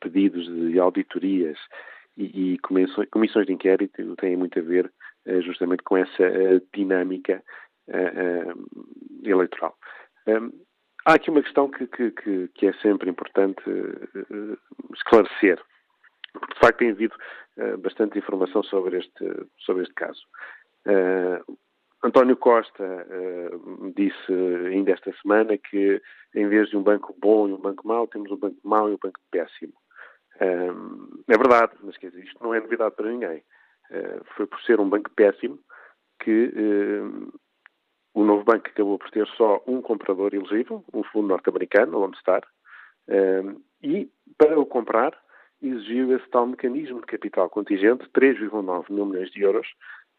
pedidos 0.00 0.44
de 0.44 0.76
auditorias 0.80 1.56
e, 2.16 2.58
comissões, 2.58 3.46
de 3.46 3.52
inquérito 3.52 4.16
têm 4.16 4.36
muito 4.36 4.58
a 4.58 4.62
ver 4.62 4.92
justamente 5.42 5.84
com 5.84 5.96
essa 5.96 6.60
dinâmica 6.74 7.40
eleitoral. 9.22 9.76
Há 11.06 11.14
aqui 11.14 11.30
uma 11.30 11.42
questão 11.44 11.70
que, 11.70 11.86
que, 11.86 12.48
que 12.52 12.66
é 12.66 12.72
sempre 12.82 13.08
importante 13.08 13.62
esclarecer 14.92 15.62
de 16.34 16.58
facto 16.58 16.78
tem 16.78 16.90
havido 16.90 17.14
uh, 17.56 17.78
bastante 17.78 18.18
informação 18.18 18.62
sobre 18.62 18.98
este, 18.98 19.46
sobre 19.58 19.82
este 19.82 19.94
caso. 19.94 20.20
Uh, 20.86 21.58
António 22.02 22.36
Costa 22.36 22.84
uh, 22.84 23.92
disse 23.94 24.32
ainda 24.68 24.92
esta 24.92 25.12
semana 25.20 25.58
que 25.58 26.00
em 26.34 26.48
vez 26.48 26.70
de 26.70 26.76
um 26.76 26.82
banco 26.82 27.14
bom 27.18 27.48
e 27.48 27.52
um 27.52 27.60
banco 27.60 27.86
mau, 27.86 28.06
temos 28.06 28.30
um 28.30 28.36
banco 28.36 28.58
mau 28.64 28.88
e 28.88 28.94
um 28.94 28.98
banco 28.98 29.20
péssimo. 29.30 29.74
é 30.38 31.36
verdade, 31.36 31.72
mas 31.82 31.96
quer 31.98 32.10
dizer, 32.10 32.24
isto 32.24 32.42
não 32.42 32.54
é 32.54 32.60
novidade 32.60 32.94
para 32.94 33.10
ninguém. 33.10 33.42
foi 34.36 34.46
por 34.46 34.60
ser 34.62 34.80
um 34.80 34.88
banco 34.88 35.10
péssimo 35.10 35.58
que 36.20 36.52
o 38.14 38.24
novo 38.24 38.44
banco 38.44 38.68
acabou 38.68 38.98
por 38.98 39.10
ter 39.10 39.26
só 39.36 39.62
um 39.66 39.82
comprador 39.82 40.32
elegível, 40.32 40.84
um 40.94 41.02
fundo 41.02 41.28
norte-americano, 41.28 41.96
o 41.96 42.00
Lone 42.00 42.16
Star, 42.16 42.46
e 43.82 44.08
para 44.38 44.58
o 44.58 44.64
comprar 44.64 45.12
exigiu 45.62 46.14
esse 46.16 46.28
tal 46.30 46.46
mecanismo 46.46 47.00
de 47.00 47.06
capital 47.06 47.48
contingente, 47.50 48.08
3,9 48.14 48.90
mil 48.90 49.06
milhões 49.06 49.30
de 49.30 49.42
euros, 49.42 49.66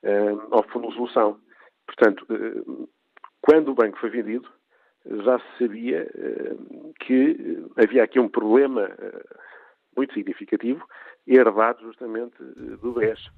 uh, 0.03 0.55
ao 0.55 0.63
Fundo 0.69 0.87
de 0.87 0.93
Resolução. 0.93 1.37
Portanto, 1.85 2.25
uh, 2.29 2.89
quando 3.41 3.71
o 3.71 3.75
banco 3.75 3.97
foi 3.99 4.09
vendido, 4.09 4.47
já 5.05 5.39
se 5.39 5.63
sabia 5.63 6.07
uh, 6.13 6.93
que 6.99 7.63
havia 7.75 8.03
aqui 8.03 8.19
um 8.19 8.29
problema 8.29 8.89
muito 9.95 10.13
significativo, 10.13 10.85
herdado 11.27 11.81
justamente 11.81 12.35
do 12.81 12.93
BES. 12.93 13.29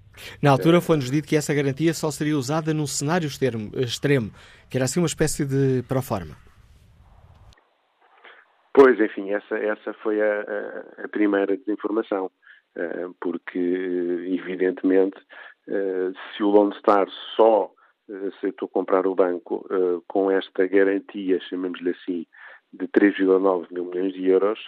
Na 0.41 0.51
altura 0.51 0.79
foi-nos 0.79 1.09
dito 1.09 1.27
que 1.27 1.35
essa 1.35 1.53
garantia 1.53 1.93
só 1.93 2.11
seria 2.11 2.37
usada 2.37 2.73
num 2.73 2.85
cenário 2.85 3.27
extremo, 3.27 3.71
extremo 3.75 4.31
que 4.69 4.77
era 4.77 4.85
assim 4.85 4.99
uma 4.99 5.07
espécie 5.07 5.45
de 5.45 5.83
proforma. 5.87 6.35
Pois, 8.73 8.99
enfim, 8.99 9.31
essa, 9.31 9.55
essa 9.55 9.93
foi 9.93 10.19
a, 10.19 10.41
a, 10.41 11.05
a 11.05 11.07
primeira 11.07 11.55
desinformação, 11.55 12.25
uh, 12.25 13.15
porque, 13.21 13.59
evidentemente, 13.59 15.17
uh, 15.67 16.11
se 16.35 16.43
o 16.43 16.49
Lone 16.49 16.75
Star 16.79 17.07
só 17.35 17.71
aceitou 18.27 18.67
comprar 18.67 19.05
o 19.05 19.13
banco 19.13 19.65
uh, 19.69 20.03
com 20.07 20.31
esta 20.31 20.65
garantia, 20.65 21.39
chamemos-lhe 21.41 21.91
assim, 21.91 22.25
de 22.73 22.87
3,9 22.87 23.67
mil 23.71 23.85
milhões 23.85 24.13
de 24.13 24.27
euros, 24.27 24.59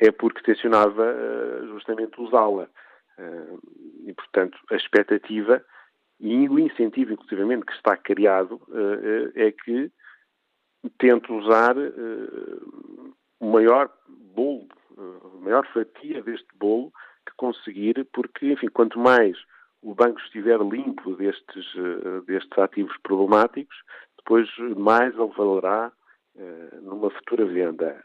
é 0.00 0.10
porque 0.10 0.42
tencionava 0.42 1.14
justamente 1.66 2.20
usá-la. 2.20 2.66
e, 4.04 4.12
portanto, 4.14 4.58
a 4.70 4.74
expectativa 4.74 5.62
e 6.18 6.48
o 6.48 6.58
incentivo, 6.58 7.12
inclusivamente, 7.12 7.66
que 7.66 7.72
está 7.72 7.96
criado 7.96 8.60
é 9.36 9.52
que 9.52 9.92
tento 10.98 11.34
usar 11.34 11.76
uh, 11.76 13.14
o 13.40 13.46
maior 13.46 13.90
bolo, 14.34 14.66
uh, 14.96 15.36
a 15.38 15.44
maior 15.44 15.66
fatia 15.72 16.22
deste 16.22 16.48
bolo 16.56 16.92
que 17.26 17.32
conseguir, 17.36 18.06
porque, 18.12 18.52
enfim, 18.52 18.68
quanto 18.68 18.98
mais 18.98 19.36
o 19.80 19.94
banco 19.94 20.20
estiver 20.20 20.60
limpo 20.60 21.14
destes, 21.16 21.74
uh, 21.74 22.22
destes 22.26 22.58
ativos 22.58 22.96
problemáticos, 23.02 23.76
depois 24.16 24.48
mais 24.76 25.14
ele 25.14 25.32
valerá 25.36 25.92
numa 26.80 27.10
futura 27.10 27.44
venda. 27.44 28.02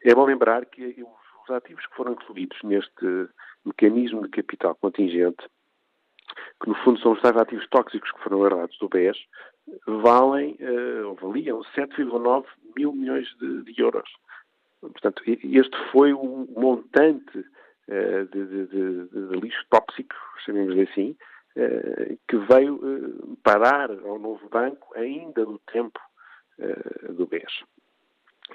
é 0.00 0.14
bom 0.14 0.26
lembrar 0.26 0.64
que 0.66 1.04
os 1.42 1.50
ativos 1.50 1.84
que 1.86 1.96
foram 1.96 2.12
incluídos 2.12 2.56
neste 2.62 3.28
mecanismo 3.64 4.22
de 4.22 4.28
capital 4.28 4.76
contingente, 4.76 5.44
que 6.62 6.68
no 6.68 6.76
fundo 6.76 7.00
são 7.00 7.12
os 7.12 7.20
tais 7.20 7.36
ativos 7.36 7.66
tóxicos 7.68 8.12
que 8.12 8.22
foram 8.22 8.44
herdados 8.46 8.78
do 8.78 8.88
BES, 8.88 9.16
valem, 9.86 10.56
uh, 10.60 11.08
ou 11.08 11.14
valiam 11.14 11.60
7,9 11.76 12.46
mil 12.76 12.92
milhões 12.92 13.28
de, 13.38 13.62
de, 13.62 13.80
euros. 13.80 14.08
Portanto, 14.80 15.22
este 15.26 15.76
foi 15.90 16.12
o 16.12 16.46
montante 16.56 17.38
uh, 17.38 18.24
de, 18.30 18.46
de, 18.46 19.06
de, 19.06 19.40
lixo 19.40 19.64
tóxico, 19.70 20.14
chamemos 20.44 20.78
assim, 20.88 21.16
uh, 21.56 22.18
que 22.28 22.36
veio 22.36 23.36
parar 23.42 23.90
ao 23.90 24.18
novo 24.18 24.48
banco 24.48 24.94
ainda 24.96 25.44
do 25.44 25.58
tempo 25.72 26.00
do 27.10 27.26
BES. 27.26 27.64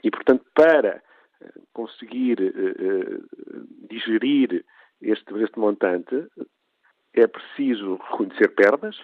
E, 0.03 0.09
portanto, 0.09 0.43
para 0.55 1.03
conseguir 1.71 2.37
digerir 3.87 4.65
este, 4.99 5.43
este 5.43 5.59
montante, 5.59 6.27
é 7.13 7.27
preciso 7.27 7.97
reconhecer 7.97 8.55
perdas, 8.55 8.99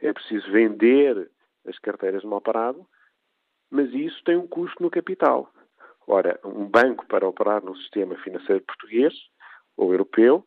é 0.00 0.12
preciso 0.12 0.52
vender 0.52 1.30
as 1.66 1.78
carteiras 1.78 2.22
de 2.22 2.26
mal 2.26 2.40
parado, 2.40 2.86
mas 3.70 3.92
isso 3.92 4.22
tem 4.24 4.36
um 4.36 4.46
custo 4.46 4.82
no 4.82 4.90
capital. 4.90 5.50
Ora, 6.06 6.38
um 6.44 6.66
banco 6.66 7.06
para 7.06 7.26
operar 7.26 7.64
no 7.64 7.76
sistema 7.76 8.16
financeiro 8.16 8.62
português 8.62 9.14
ou 9.76 9.92
europeu 9.92 10.46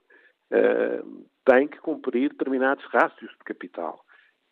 uh, 0.51 1.25
tem 1.45 1.67
que 1.67 1.79
cumprir 1.79 2.29
determinados 2.29 2.83
rácios 2.85 3.31
de 3.31 3.43
capital. 3.45 4.03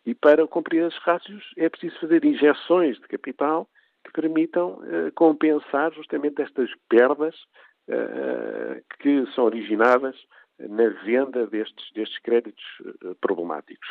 E 0.05 0.15
para 0.15 0.47
cumprir 0.47 0.85
esses 0.85 0.99
rácios 0.99 1.43
é 1.57 1.69
preciso 1.69 1.99
fazer 1.99 2.23
injeções 2.25 2.97
de 2.99 3.07
capital 3.07 3.67
que 4.03 4.11
permitam 4.11 4.81
compensar 5.15 5.93
justamente 5.93 6.41
estas 6.41 6.69
perdas 6.89 7.33
que 8.99 9.25
são 9.33 9.45
originadas 9.45 10.13
na 10.59 10.89
venda 11.03 11.47
destes, 11.47 11.91
destes 11.93 12.19
créditos 12.19 12.63
problemáticos. 13.21 13.87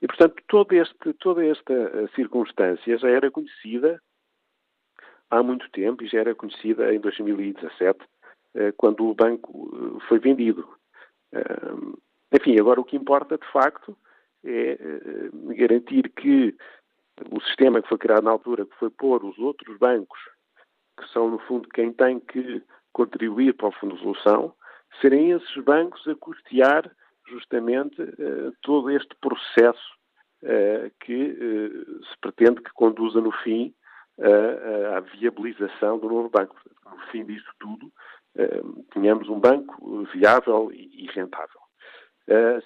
E, 0.00 0.06
portanto, 0.06 0.42
todo 0.48 0.72
este, 0.72 1.12
toda 1.14 1.44
esta 1.44 2.08
circunstância 2.14 2.98
já 2.98 3.08
era 3.08 3.30
conhecida 3.30 4.00
há 5.30 5.42
muito 5.42 5.70
tempo 5.70 6.04
e 6.04 6.08
já 6.08 6.20
era 6.20 6.34
conhecida 6.34 6.94
em 6.94 7.00
2017, 7.00 7.98
quando 8.76 9.08
o 9.08 9.14
banco 9.14 10.00
foi 10.08 10.18
vendido. 10.18 10.68
Enfim, 12.30 12.58
agora 12.60 12.80
o 12.80 12.84
que 12.84 12.96
importa, 12.96 13.38
de 13.38 13.46
facto, 13.50 13.96
é 14.44 14.78
garantir 15.56 16.10
que 16.10 16.54
o 17.30 17.40
sistema 17.40 17.80
que 17.80 17.88
foi 17.88 17.98
criado 17.98 18.24
na 18.24 18.30
altura, 18.30 18.66
que 18.66 18.76
foi 18.76 18.90
pôr 18.90 19.24
os 19.24 19.38
outros 19.38 19.78
bancos, 19.78 20.20
que 20.98 21.08
são, 21.08 21.30
no 21.30 21.38
fundo, 21.38 21.68
quem 21.70 21.92
tem 21.92 22.20
que 22.20 22.62
contribuir 22.92 23.54
para 23.54 23.68
o 23.68 23.72
Fundo 23.72 23.94
de 23.94 24.00
Resolução, 24.00 24.54
serem 25.00 25.30
esses 25.30 25.64
bancos 25.64 26.06
a 26.06 26.14
custear 26.14 26.90
justamente 27.32 28.00
uh, 28.02 28.52
todo 28.62 28.90
este 28.90 29.14
processo 29.20 29.92
uh, 30.42 30.90
que 31.00 31.14
uh, 31.14 32.04
se 32.04 32.18
pretende 32.20 32.62
que 32.62 32.72
conduza 32.72 33.20
no 33.20 33.32
fim 33.42 33.74
à 34.94 35.00
viabilização 35.00 35.98
do 35.98 36.06
novo 36.06 36.28
banco. 36.28 36.54
No 36.84 36.98
fim 37.10 37.24
disso 37.24 37.50
tudo, 37.58 37.90
tenhamos 38.92 39.26
um 39.28 39.40
banco 39.40 40.06
viável 40.12 40.70
e, 40.70 41.08
rentável. 41.12 41.58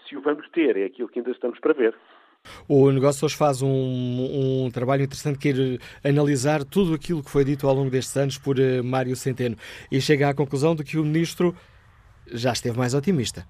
se 0.04 0.16
o 0.16 0.20
vamos 0.20 0.46
ter, 0.50 0.76
é 0.76 0.84
aquilo 0.84 1.08
que 1.08 1.20
ainda 1.20 1.30
estamos 1.30 1.58
para 1.60 1.72
ver. 1.72 1.94
O 2.68 2.90
negócio 2.90 3.24
hoje 3.24 3.36
faz 3.36 3.62
um, 3.62 3.68
um, 4.66 4.70
trabalho 4.70 5.04
interessante 5.04 5.38
que 5.38 5.48
ir 5.50 5.80
analisar 6.04 6.64
tudo 6.64 6.92
aquilo 6.94 7.22
que 7.22 7.30
foi 7.30 7.44
dito 7.44 7.66
ao 7.66 7.74
longo 7.74 7.90
destes 7.90 8.16
anos 8.16 8.38
por 8.38 8.56
Mário 8.84 9.14
Centeno 9.14 9.56
e 9.90 10.00
chega 10.00 10.28
à 10.28 10.34
conclusão 10.34 10.74
de 10.74 10.82
que 10.82 10.98
o 10.98 11.04
ministro 11.04 11.54
já 12.32 12.52
esteve 12.52 12.78
mais 12.78 12.94
otimista. 12.94 13.46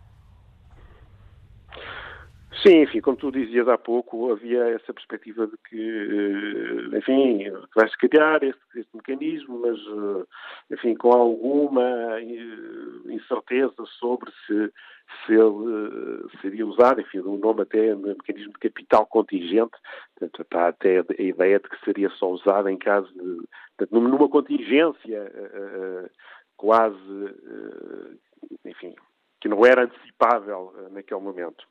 Sim, 2.67 2.83
enfim, 2.83 3.01
como 3.01 3.17
tu 3.17 3.31
dizias 3.31 3.69
há 3.69 3.79
pouco, 3.79 4.33
havia 4.33 4.71
essa 4.71 4.93
perspectiva 4.93 5.47
de 5.47 5.57
que, 5.69 5.79
eh, 5.79 6.99
enfim, 6.99 7.45
vai-se 7.75 7.97
criar 7.99 8.43
este, 8.43 8.61
este, 8.75 8.97
mecanismo, 8.97 9.61
mas, 9.61 9.79
eh, 9.79 10.75
enfim, 10.75 10.95
com 10.97 11.13
alguma 11.13 12.21
incerteza 13.09 13.85
sobre 14.01 14.31
se 14.47 14.73
se 15.25 15.33
ele 15.35 16.29
seria 16.43 16.67
usado, 16.67 17.01
enfim, 17.01 17.21
um 17.21 17.39
nome 17.39 17.63
até 17.63 17.95
no 17.95 18.09
mecanismo 18.09 18.53
de 18.55 18.59
capital 18.59 19.07
contingente, 19.07 19.71
portanto, 20.19 20.43
está 20.43 20.67
até 20.67 20.99
a 20.99 21.23
ideia 21.23 21.61
de 21.61 21.69
que 21.69 21.85
seria 21.85 22.11
só 22.11 22.29
usado 22.29 22.69
em 22.69 22.77
caso 22.77 23.07
de, 23.13 23.47
portanto, 23.77 24.01
numa 24.01 24.29
contingência 24.29 25.33
quase, 26.57 26.97
enfim, 28.65 28.95
que 29.41 29.49
não 29.49 29.65
era 29.65 29.85
antecipável 29.85 30.73
naquele 30.91 31.21
momento. 31.21 31.67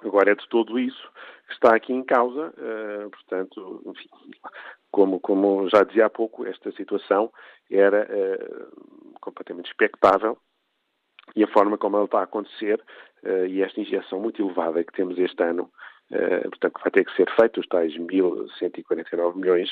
Agora 0.00 0.30
é 0.30 0.34
de 0.34 0.48
todo 0.48 0.78
isso 0.78 1.10
que 1.48 1.54
está 1.54 1.74
aqui 1.74 1.92
em 1.92 2.04
causa, 2.04 2.54
portanto, 3.10 3.82
enfim, 3.86 4.08
como, 4.92 5.18
como 5.18 5.68
já 5.68 5.82
dizia 5.82 6.06
há 6.06 6.10
pouco, 6.10 6.46
esta 6.46 6.70
situação 6.72 7.32
era 7.68 8.08
completamente 9.20 9.66
expectável 9.66 10.38
e 11.34 11.42
a 11.42 11.48
forma 11.48 11.76
como 11.76 11.96
ela 11.96 12.04
está 12.04 12.20
a 12.20 12.24
acontecer 12.24 12.80
e 13.48 13.60
esta 13.60 13.80
injeção 13.80 14.20
muito 14.20 14.40
elevada 14.40 14.84
que 14.84 14.92
temos 14.92 15.18
este 15.18 15.42
ano, 15.42 15.68
portanto, 16.08 16.74
que 16.74 16.82
vai 16.82 16.90
ter 16.92 17.04
que 17.04 17.16
ser 17.16 17.28
feita, 17.34 17.58
os 17.58 17.66
tais 17.66 17.92
1.149 17.94 19.34
milhões, 19.34 19.70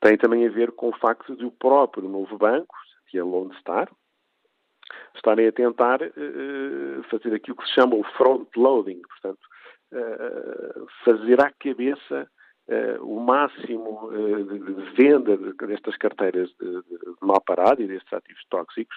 tem 0.00 0.16
também 0.16 0.46
a 0.46 0.50
ver 0.50 0.70
com 0.70 0.90
o 0.90 0.96
facto 0.98 1.34
de 1.34 1.44
o 1.44 1.50
próprio 1.50 2.08
novo 2.08 2.38
banco, 2.38 2.76
que 3.08 3.18
é 3.18 3.22
Lone 3.24 3.52
Star, 3.56 3.90
estarem 5.14 5.48
a 5.48 5.52
tentar 5.52 6.00
uh, 6.02 7.02
fazer 7.10 7.34
aquilo 7.34 7.56
que 7.56 7.66
se 7.66 7.74
chama 7.74 7.94
o 7.94 8.04
front-loading, 8.16 9.00
portanto, 9.02 9.40
fazer 11.04 11.40
à 11.40 11.50
cabeça 11.50 12.28
Uh, 12.70 13.02
o 13.02 13.18
máximo 13.18 14.10
uh, 14.10 14.44
de, 14.44 14.92
venda 14.94 15.38
destas 15.66 15.96
carteiras 15.96 16.50
de, 16.60 16.70
de, 16.82 16.98
mal 17.22 17.40
parado 17.40 17.80
e 17.80 17.86
destes 17.86 18.12
ativos 18.12 18.44
tóxicos, 18.50 18.94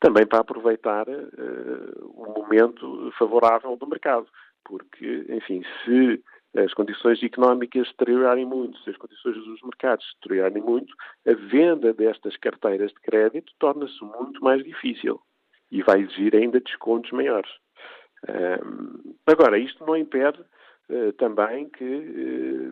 também 0.00 0.26
para 0.26 0.40
aproveitar 0.40 1.08
uh, 1.08 2.10
o 2.16 2.34
momento 2.36 3.12
favorável 3.16 3.76
do 3.76 3.86
mercado. 3.86 4.26
Porque, 4.64 5.24
enfim, 5.28 5.62
se 5.84 6.20
as 6.56 6.74
condições 6.74 7.22
económicas 7.22 7.86
deteriorarem 7.90 8.44
muito, 8.44 8.76
se 8.80 8.90
as 8.90 8.96
condições 8.96 9.36
dos 9.36 9.62
mercados 9.62 10.04
deteriorarem 10.20 10.60
muito, 10.60 10.92
a 11.24 11.32
venda 11.32 11.94
destas 11.94 12.36
carteiras 12.38 12.90
de 12.90 13.00
crédito 13.02 13.52
torna-se 13.60 14.04
muito 14.04 14.42
mais 14.42 14.64
difícil 14.64 15.20
e 15.72 15.82
vai 15.82 16.02
exigir 16.02 16.36
ainda 16.36 16.60
descontos 16.60 17.10
maiores. 17.10 17.50
agora, 19.26 19.58
isto 19.58 19.84
não 19.84 19.96
impede 19.96 20.38
também 21.16 21.68
que 21.70 22.70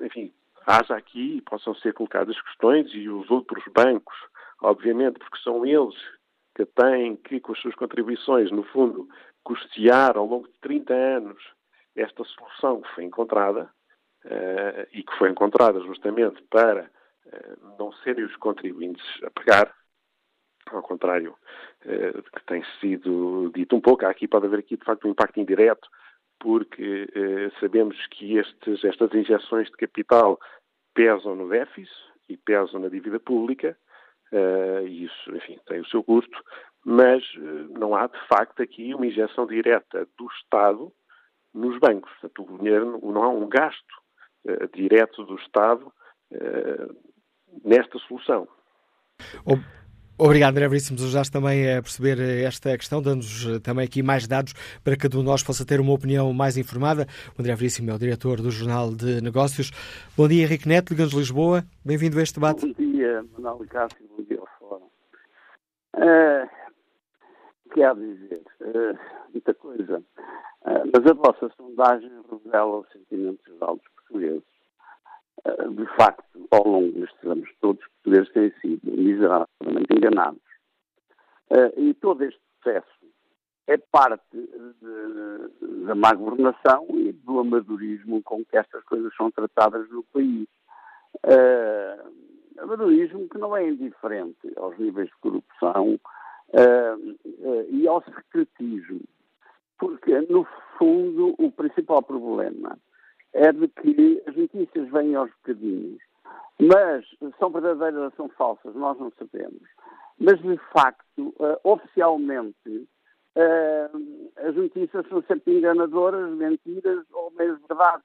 enfim, 0.00 0.32
haja 0.66 0.94
aqui 0.94 1.38
e 1.38 1.42
possam 1.42 1.74
ser 1.76 1.92
colocadas 1.94 2.40
questões 2.42 2.92
e 2.92 3.08
os 3.08 3.30
outros 3.30 3.64
bancos, 3.74 4.16
obviamente, 4.60 5.18
porque 5.18 5.38
são 5.42 5.64
eles 5.66 5.96
que 6.54 6.66
têm 6.66 7.16
que, 7.16 7.40
com 7.40 7.52
as 7.52 7.58
suas 7.60 7.74
contribuições, 7.74 8.50
no 8.50 8.62
fundo, 8.64 9.08
custear 9.42 10.16
ao 10.16 10.26
longo 10.26 10.46
de 10.48 10.58
30 10.60 10.94
anos 10.94 11.42
esta 11.96 12.22
solução 12.24 12.82
que 12.82 12.94
foi 12.94 13.04
encontrada 13.04 13.70
uh, 14.24 14.86
e 14.92 15.02
que 15.02 15.16
foi 15.16 15.30
encontrada 15.30 15.80
justamente 15.80 16.42
para 16.50 16.90
não 17.78 17.92
serem 18.04 18.24
os 18.24 18.36
contribuintes 18.36 19.04
a 19.22 19.30
pagar, 19.30 19.74
ao 20.76 20.82
contrário 20.82 21.34
uh, 21.84 22.22
que 22.22 22.44
tem 22.46 22.62
sido 22.80 23.50
dito 23.54 23.76
um 23.76 23.80
pouco, 23.80 24.06
aqui 24.06 24.28
pode 24.28 24.46
haver 24.46 24.60
aqui 24.60 24.76
de 24.76 24.84
facto 24.84 25.06
um 25.06 25.10
impacto 25.10 25.40
indireto 25.40 25.88
porque 26.40 27.08
eh, 27.14 27.50
sabemos 27.60 27.96
que 28.08 28.36
estes, 28.36 28.84
estas 28.84 29.12
injeções 29.12 29.66
de 29.66 29.76
capital 29.76 30.38
pesam 30.94 31.34
no 31.34 31.48
déficit 31.48 31.92
e 32.28 32.36
pesam 32.36 32.80
na 32.80 32.88
dívida 32.88 33.18
pública, 33.18 33.76
eh, 34.32 34.84
e 34.86 35.04
isso, 35.04 35.36
enfim, 35.36 35.58
tem 35.66 35.80
o 35.80 35.86
seu 35.86 36.02
custo, 36.02 36.38
mas 36.84 37.22
eh, 37.36 37.78
não 37.78 37.94
há, 37.94 38.06
de 38.06 38.18
facto, 38.28 38.62
aqui 38.62 38.94
uma 38.94 39.06
injeção 39.06 39.46
direta 39.46 40.06
do 40.16 40.26
Estado 40.40 40.92
nos 41.52 41.78
bancos. 41.78 42.10
Portanto, 42.20 42.54
o 42.54 42.58
dinheiro, 42.58 43.00
não 43.02 43.22
há 43.22 43.28
um 43.28 43.48
gasto 43.48 43.94
eh, 44.46 44.68
direto 44.74 45.24
do 45.24 45.36
Estado 45.36 45.92
eh, 46.32 46.88
nesta 47.64 47.98
solução. 48.00 48.46
Obrigado, 50.20 50.50
André 50.50 50.66
Veríssimo. 50.66 50.98
Ajudaste 50.98 51.32
também 51.32 51.76
a 51.76 51.80
perceber 51.80 52.18
esta 52.44 52.76
questão, 52.76 53.00
dando-nos 53.00 53.46
eh, 53.46 53.60
também 53.60 53.84
aqui 53.84 54.02
mais 54.02 54.26
dados 54.26 54.52
para 54.82 54.96
que 54.96 55.02
cada 55.02 55.16
um 55.16 55.20
de 55.20 55.26
nós 55.26 55.44
possa 55.44 55.64
ter 55.64 55.78
uma 55.78 55.92
opinião 55.92 56.32
mais 56.32 56.56
informada. 56.56 57.06
O 57.38 57.40
André 57.40 57.54
Veríssimo 57.54 57.92
é 57.92 57.94
o 57.94 57.98
diretor 57.98 58.42
do 58.42 58.50
Jornal 58.50 58.90
de 58.90 59.22
Negócios. 59.22 59.70
Bom 60.16 60.26
dia, 60.26 60.42
Henrique 60.42 60.66
Neto, 60.66 60.90
Ligamos 60.90 61.14
Lisboa. 61.14 61.62
Bem-vindo 61.84 62.18
a 62.18 62.22
este 62.22 62.34
debate. 62.34 62.66
Bom 62.66 62.72
dia, 62.72 63.24
Manuel 63.38 63.64
Cássio. 63.68 64.08
Bom 64.16 64.24
dia 64.24 64.40
ao 64.40 64.48
Fórum. 64.58 64.90
Uh, 65.94 66.48
que 67.72 67.80
há 67.80 67.92
a 67.92 67.94
dizer? 67.94 68.42
Uh, 68.60 68.98
muita 69.32 69.54
coisa. 69.54 70.02
Uh, 70.62 70.90
mas 70.92 71.06
a 71.06 71.14
vossa 71.14 71.48
sondagem 71.56 72.10
revela 72.28 72.78
o 72.78 72.86
sentimento 72.92 73.38
geral 73.46 73.76
dos 73.76 73.86
portugueses 73.94 74.42
eh, 74.42 74.57
de 75.70 75.86
facto, 75.96 76.24
ao 76.50 76.66
longo 76.66 76.92
destes 76.92 77.24
anos 77.24 77.48
todos, 77.60 77.82
os 77.82 77.88
portugueses 78.02 78.32
têm 78.32 78.52
sido 78.60 78.90
miseravelmente 78.90 79.94
enganados. 79.94 80.40
Eh, 81.50 81.72
e 81.76 81.94
todo 81.94 82.22
este 82.24 82.40
processo 82.60 82.88
é 83.66 83.76
parte 83.76 84.22
de, 84.32 85.84
da 85.84 85.94
má 85.94 86.12
governação 86.14 86.86
e 86.90 87.12
do 87.12 87.38
amadorismo 87.40 88.22
com 88.22 88.44
que 88.44 88.56
estas 88.56 88.82
coisas 88.84 89.14
são 89.14 89.30
tratadas 89.30 89.88
no 89.90 90.02
país. 90.04 90.48
Uh, 91.24 92.62
amadorismo 92.62 93.28
que 93.28 93.38
não 93.38 93.56
é 93.56 93.68
indiferente 93.68 94.52
aos 94.56 94.78
níveis 94.78 95.08
de 95.08 95.16
corrupção 95.20 95.98
e 97.70 97.86
ao 97.86 98.02
secretismo, 98.04 99.00
porque, 99.78 100.18
no 100.30 100.46
fundo, 100.78 101.34
o 101.38 101.52
principal 101.52 102.02
problema 102.02 102.78
é 103.32 103.52
de 103.52 103.68
que 103.68 104.22
as 104.26 104.36
notícias 104.36 104.88
vêm 104.90 105.14
aos 105.14 105.30
bocadinhos. 105.30 106.00
Mas 106.60 107.04
são 107.38 107.50
verdadeiras 107.50 108.02
ou 108.02 108.10
são 108.16 108.28
falsas, 108.30 108.74
nós 108.74 108.98
não 108.98 109.12
sabemos. 109.18 109.62
Mas, 110.18 110.40
de 110.40 110.56
facto, 110.72 111.28
uh, 111.38 111.58
oficialmente, 111.62 112.88
uh, 113.36 114.30
as 114.36 114.54
notícias 114.56 115.06
são 115.08 115.22
sempre 115.22 115.56
enganadoras, 115.56 116.30
mentiras 116.32 117.04
ou 117.12 117.30
meias 117.32 117.58
verdades. 117.60 118.04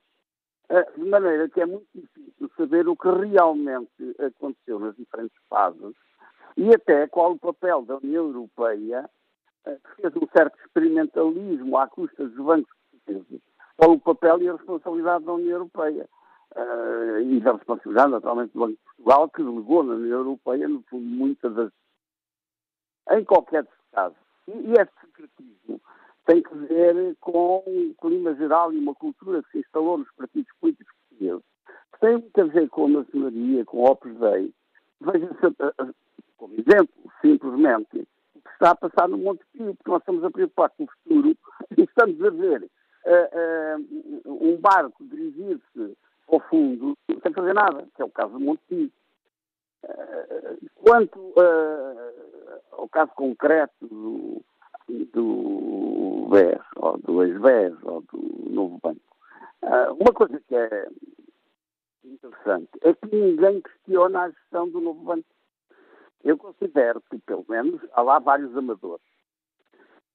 Uh, 0.69 1.01
de 1.01 1.09
maneira 1.09 1.49
que 1.49 1.61
é 1.61 1.65
muito 1.65 1.87
difícil 1.93 2.51
saber 2.55 2.87
o 2.87 2.95
que 2.95 3.09
realmente 3.09 4.15
aconteceu 4.19 4.79
nas 4.79 4.95
diferentes 4.95 5.37
fases 5.49 5.95
e 6.55 6.69
até 6.73 7.07
qual 7.07 7.31
o 7.31 7.39
papel 7.39 7.81
da 7.81 7.97
União 7.97 8.27
Europeia, 8.27 9.09
que 9.65 10.01
fez 10.01 10.15
um 10.15 10.27
certo 10.35 10.57
experimentalismo 10.59 11.77
à 11.77 11.87
custa 11.87 12.27
dos 12.27 12.35
bancos 12.35 12.71
portugueses 12.91 13.41
qual 13.77 13.91
o 13.91 13.99
papel 13.99 14.41
e 14.41 14.49
a 14.49 14.53
responsabilidade 14.53 15.25
da 15.25 15.33
União 15.33 15.51
Europeia. 15.51 16.07
uh, 16.55 17.19
e 17.19 17.39
da 17.39 17.53
responsabilidade, 17.53 18.11
naturalmente, 18.11 18.53
do 18.53 18.59
Banco 18.59 18.73
de 18.73 18.79
Portugal, 18.85 19.29
que 19.29 19.43
delegou 19.43 19.83
na 19.83 19.93
União 19.95 20.19
Europeia, 20.19 20.67
no 20.67 20.83
fundo, 20.83 21.05
muitas 21.05 21.53
das. 21.55 21.71
em 23.11 23.23
qualquer 23.23 23.67
caso. 23.91 24.15
E, 24.47 24.51
e 24.51 24.73
esse 24.73 24.91
secretismo 25.01 25.81
tem 26.25 26.41
que 26.41 26.55
ver 26.55 27.15
com 27.19 27.63
o 27.65 27.95
clima 28.01 28.33
geral 28.35 28.71
e 28.71 28.77
uma 28.77 28.95
cultura 28.95 29.43
que 29.43 29.51
se 29.51 29.59
instalou 29.59 29.97
nos 29.97 30.11
partidos 30.13 30.51
políticos 30.59 30.93
portugueses, 31.09 31.43
que 31.93 31.99
tem 31.99 32.11
muito 32.13 32.41
a 32.41 32.45
ver 32.45 32.69
com 32.69 32.85
a 32.85 32.89
maçonaria, 32.89 33.65
com 33.65 33.77
o 33.77 33.85
Opus 33.85 34.15
Dei. 34.17 34.53
Veja-se, 35.01 35.45
eh, 35.45 35.73
eh, 35.81 35.93
como 36.37 36.53
exemplo, 36.53 37.11
simplesmente, 37.21 38.07
o 38.35 38.41
que 38.41 38.49
está 38.53 38.71
a 38.71 38.75
passar 38.75 39.09
no 39.09 39.17
Monte 39.17 39.43
Pio, 39.51 39.75
porque 39.75 39.91
nós 39.91 40.01
estamos 40.01 40.23
a 40.23 40.31
preocupar 40.31 40.69
com 40.71 40.83
o 40.85 40.87
futuro 40.87 41.37
e 41.77 41.81
estamos 41.81 42.23
a 42.23 42.29
ver 42.29 42.69
uh, 43.05 44.21
um 44.25 44.57
barco 44.57 45.03
dirigir-se 45.05 45.97
ao 46.27 46.39
fundo 46.41 46.97
sem 47.21 47.34
fazer 47.34 47.53
nada, 47.53 47.85
que 47.95 48.01
é 48.01 48.05
o 48.05 48.09
caso 48.09 48.34
do 48.34 48.39
Monte 48.39 48.61
Pio. 48.67 48.91
Uh, 49.84 50.69
quanto 50.75 51.34
ao 52.71 52.88
caso 52.89 53.11
concreto 53.15 53.73
do, 53.81 54.41
do 54.88 56.27
BES, 56.30 56.61
ou 56.77 56.97
do 56.97 57.23
ex-BES, 57.23 57.84
ou 57.84 58.01
do 58.01 58.49
novo 58.49 58.80
banco. 58.81 59.01
Uh, 59.61 59.93
uma 59.99 60.13
coisa 60.13 60.41
que 60.47 60.55
é 60.55 60.88
interessante 62.03 62.69
é 62.81 62.93
que 62.93 63.15
ninguém 63.15 63.61
questiona 63.61 64.23
a 64.23 64.30
gestão 64.30 64.69
do 64.69 64.81
novo 64.81 65.01
banco. 65.03 65.25
Eu 66.23 66.38
considero 66.38 67.01
que, 67.09 67.17
pelo 67.19 67.45
menos, 67.47 67.81
há 67.93 68.01
lá 68.01 68.19
vários 68.19 68.55
amadores 68.55 69.05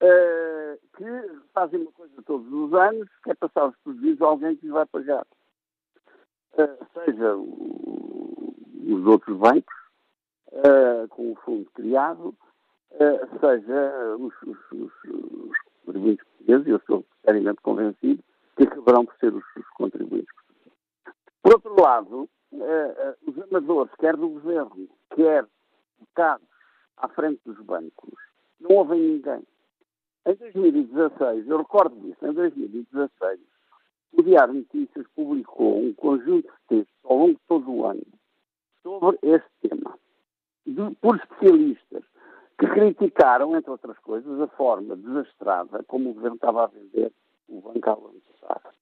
uh, 0.03 0.79
que 0.97 1.41
fazem 1.53 1.83
uma 1.83 1.93
coisa 1.93 2.23
todos 2.25 2.53
os 2.53 2.75
anos, 2.75 3.09
que 3.23 3.31
é 3.31 3.35
passar 3.35 3.69
os 3.69 3.77
prejuízos 3.85 4.23
a 4.23 4.27
alguém 4.27 4.57
que 4.57 4.67
lhes 4.67 4.73
vai 4.73 4.87
pagar. 4.87 5.27
Uh, 6.55 6.87
seja 6.95 7.37
o, 7.37 8.55
os 8.87 9.07
outros 9.07 9.37
bancos, 9.37 9.79
com 11.11 11.33
o 11.33 11.37
fundo 11.37 11.71
criado, 11.73 12.35
eh, 12.93 13.27
seja 13.41 14.17
os, 14.19 14.35
os, 14.43 14.59
os, 14.73 14.93
os 15.05 15.59
contribuintes 15.85 16.25
portugueses, 16.27 16.67
eu 16.67 16.77
estou 16.77 17.05
seriamente 17.25 17.61
convencido 17.63 18.25
que 18.57 18.65
acabarão 18.65 19.05
por 19.05 19.15
ser 19.17 19.35
os, 19.35 19.45
os 19.57 19.69
contribuintes 19.77 20.35
portugueses. 20.35 20.79
Por 21.43 21.53
outro 21.55 21.81
lado, 21.81 22.29
uh, 22.53 22.57
uh, 22.57 23.31
os 23.31 23.39
amadores, 23.43 23.95
quer 23.99 24.17
do 24.17 24.29
governo, 24.29 24.89
quer 25.15 25.47
focados 25.99 26.49
à 26.97 27.09
frente 27.09 27.41
dos 27.45 27.59
bancos, 27.61 28.19
não 28.61 28.77
ouvem 28.77 29.01
ninguém. 29.01 29.47
Em 30.29 30.35
2016, 30.35 31.49
eu 31.49 31.57
recordo 31.57 31.99
disso, 32.01 32.27
em 32.27 32.35
2016, 32.35 33.41
o 34.13 34.23
Diário 34.23 34.53
de 34.53 34.59
Notícias 34.59 35.07
publicou 35.17 35.79
um 35.79 35.95
conjunto 35.95 36.47
de 36.47 36.69
textos 36.69 36.99
ao 37.05 37.17
longo 37.17 37.33
de 37.33 37.41
todo 37.49 37.71
o 37.71 37.87
ano 37.87 38.03
sobre 38.83 39.19
este 39.23 39.49
tema, 39.63 39.99
de, 40.67 40.95
por 40.97 41.17
especialistas 41.17 42.05
que 42.59 42.67
criticaram, 42.67 43.57
entre 43.57 43.71
outras 43.71 43.99
coisas, 44.01 44.39
a 44.39 44.49
forma 44.49 44.97
desastrada 44.97 45.83
como 45.85 46.11
o 46.11 46.13
governo 46.13 46.37
estava 46.37 46.65
a 46.65 46.67
vender 46.67 47.11
o 47.49 47.63
banco 47.63 48.13
passado. 48.39 48.75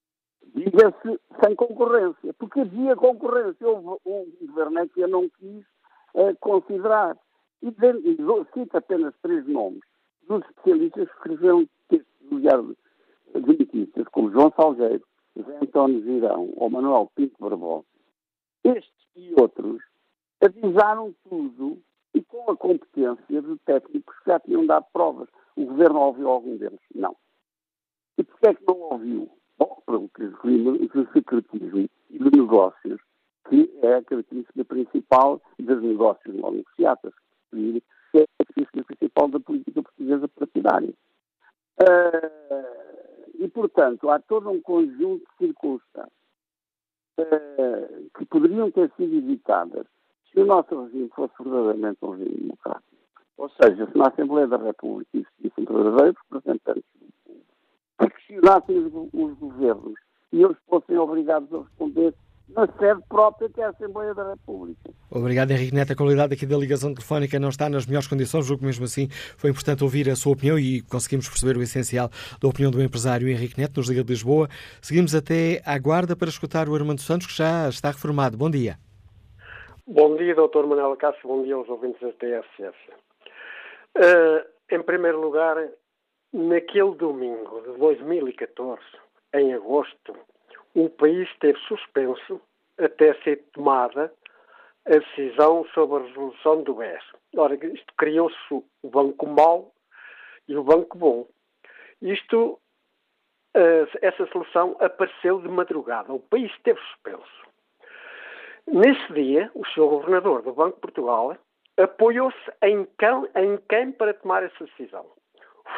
Diga-se 0.53 1.21
sem 1.45 1.55
concorrência, 1.55 2.35
porque 2.41 2.59
havia 2.59 2.97
concorrência. 2.97 3.69
Houve 3.69 4.01
um 4.05 4.47
governo 4.49 4.81
é 4.81 4.89
que 4.89 5.01
eu 5.01 5.07
não 5.07 5.29
quis 5.29 5.65
uh, 6.13 6.37
considerar. 6.41 7.17
E, 7.63 7.69
e 7.69 8.17
cito 8.53 8.77
apenas 8.77 9.15
três 9.23 9.47
nomes 9.47 9.83
dos 10.27 10.43
especialistas 10.43 11.09
que 11.09 11.15
escreveram 11.15 11.69
textos 11.89 12.29
do 12.31 12.41
Diário 12.41 12.77
de 13.35 13.41
Notícias, 13.41 14.09
como 14.09 14.31
João 14.31 14.53
Salgueiro, 14.57 15.05
José 15.37 15.59
António 15.63 16.03
Girão 16.03 16.53
ou 16.57 16.71
Manuel 16.71 17.11
Pinto 17.15 17.37
Barbosa. 17.39 17.85
Estes 18.65 18.93
e 19.15 19.35
outros 19.41 19.83
avisaram 20.41 21.15
tudo 21.29 21.79
e 22.15 22.23
com 22.23 22.51
a 22.51 22.57
competência 22.57 23.43
de 23.43 23.59
técnicos 23.65 24.19
que 24.21 24.31
já 24.31 24.41
tinham 24.41 24.67
dado 24.67 24.87
provas. 24.93 25.29
O 25.55 25.65
governo 25.65 26.01
ouviu 26.01 26.29
algum 26.29 26.57
deles? 26.57 26.81
Não. 26.95 27.17
E 28.19 28.25
porquê 28.25 28.49
é 28.49 28.55
que 28.55 28.65
não 28.67 28.81
ouviu? 28.81 29.31
Bom, 29.59 29.83
pelo 29.87 30.11
secretismo 31.13 31.89
e 32.11 32.19
de 32.19 32.39
negócios, 32.39 33.01
que 33.49 33.71
é 33.83 33.95
a 33.95 34.03
característica 34.03 34.65
principal 34.65 35.41
dos 35.59 35.83
negócios 35.83 36.35
não 36.35 36.51
negociados, 36.51 37.15
que 38.25 38.81
é 38.81 38.81
a 38.81 38.85
principal 38.85 39.29
da 39.29 39.41
política 39.41 39.83
portuguesa 39.83 40.29
partidária. 40.29 40.93
Uh, 41.81 43.37
e, 43.39 43.49
portanto, 43.49 44.09
há 44.09 44.19
todo 44.19 44.51
um 44.51 44.61
conjunto 44.63 45.27
de 45.27 45.47
circunstâncias 45.47 46.11
uh, 47.19 48.11
que 48.17 48.25
poderiam 48.27 48.71
ter 48.71 48.91
sido 48.97 49.15
evitadas 49.17 49.87
se 50.33 50.41
o 50.41 50.47
nosso 50.47 50.85
regime 50.85 51.11
fosse 51.15 51.35
verdadeiramente 51.41 51.99
um 52.03 52.11
regime 52.11 52.37
democrático, 52.37 52.97
ou 53.37 53.51
seja, 53.51 53.87
se 53.87 53.99
na 53.99 54.09
Assembleia 54.09 54.47
da 54.47 54.57
República 54.57 55.11
existissem 55.15 55.65
verdadeiros 55.65 56.17
representantes 56.31 56.85
do 56.95 57.13
povo, 57.25 57.41
que 57.99 58.09
questionassem 58.09 58.79
os, 58.79 58.93
os 59.13 59.39
governos 59.39 59.99
e 60.33 60.43
eles 60.43 60.57
fossem 60.67 60.97
obrigados 60.99 61.53
a 61.53 61.59
responder 61.59 62.15
na 62.49 62.67
sede 62.79 63.01
própria 63.09 63.49
que 63.49 63.61
é 63.61 63.65
a 63.65 63.71
Assembleia 63.71 64.15
da 64.15 64.31
República. 64.31 64.91
Obrigado, 65.11 65.51
Henrique 65.51 65.75
Neto. 65.75 65.93
A 65.93 65.97
qualidade 65.97 66.35
aqui 66.35 66.47
da 66.47 66.57
ligação 66.57 66.95
telefónica 66.95 67.39
não 67.39 67.49
está 67.49 67.69
nas 67.69 67.87
melhores 67.87 68.07
condições, 68.07 68.47
julgo 68.47 68.61
que 68.61 68.67
mesmo 68.67 68.85
assim 68.85 69.09
foi 69.37 69.51
importante 69.51 69.83
ouvir 69.83 70.09
a 70.09 70.17
sua 70.17 70.33
opinião 70.33 70.59
e 70.59 70.83
conseguimos 70.83 71.29
perceber 71.29 71.57
o 71.57 71.63
essencial 71.63 72.09
da 72.41 72.49
opinião 72.49 72.71
do 72.71 72.83
empresário 72.83 73.29
Henrique 73.29 73.61
Neto, 73.61 73.79
nos 73.79 73.89
Liga 73.89 74.05
de 74.05 74.11
Lisboa. 74.11 74.49
Seguimos 74.81 75.15
até 75.15 75.61
à 75.65 75.79
guarda 75.79 76.15
para 76.15 76.29
escutar 76.29 76.69
o 76.69 76.75
Armando 76.75 77.01
Santos, 77.01 77.27
que 77.27 77.37
já 77.37 77.69
está 77.69 77.89
reformado. 77.89 78.37
Bom 78.37 78.51
dia. 78.51 78.77
Bom 79.87 80.17
dia, 80.17 80.35
Dr. 80.35 80.67
Manuel 80.67 80.97
Cássio, 80.97 81.29
bom 81.29 81.43
dia 81.45 81.55
aos 81.55 81.69
ouvintes 81.69 82.01
da 82.01 82.13
TSF. 82.13 82.77
Uh, 83.97 84.75
em 84.75 84.83
primeiro 84.83 85.21
lugar, 85.21 85.57
naquele 86.33 86.95
domingo 86.97 87.63
de 87.63 87.79
2014, 87.79 88.83
em 89.35 89.55
agosto, 89.55 90.17
o 90.77 90.91
país 90.91 91.27
esteve 91.31 91.59
suspenso 91.61 92.39
até 92.79 93.15
ser 93.23 93.43
tomada 93.55 94.13
a 94.85 94.91
decisão 94.91 95.65
sobre 95.73 95.97
a 95.97 96.07
resolução 96.07 96.63
do 96.63 96.75
BES. 96.75 97.03
Ora, 97.35 97.55
isto 97.55 97.95
criou-se 97.97 98.37
o 98.51 98.63
banco 98.85 99.27
mau 99.27 99.73
e 100.47 100.55
o 100.55 100.63
banco 100.63 100.99
bom. 100.99 101.27
Isto, 102.03 102.61
uh, 103.57 103.99
essa 104.03 104.27
solução 104.27 104.77
apareceu 104.79 105.41
de 105.41 105.49
madrugada. 105.49 106.13
O 106.13 106.21
país 106.21 106.53
esteve 106.53 106.79
suspenso. 106.81 107.47
Nesse 108.67 109.13
dia, 109.15 109.51
o 109.55 109.65
Sr. 109.65 109.89
Governador 109.89 110.43
do 110.43 110.53
Banco 110.53 110.75
de 110.75 110.81
Portugal 110.83 111.39
apoiou-se 111.79 112.53
em 112.63 112.87
quem, 112.99 113.29
em 113.35 113.57
quem 113.69 113.93
para 113.93 114.13
tomar 114.13 114.43
essa 114.43 114.65
decisão? 114.65 115.07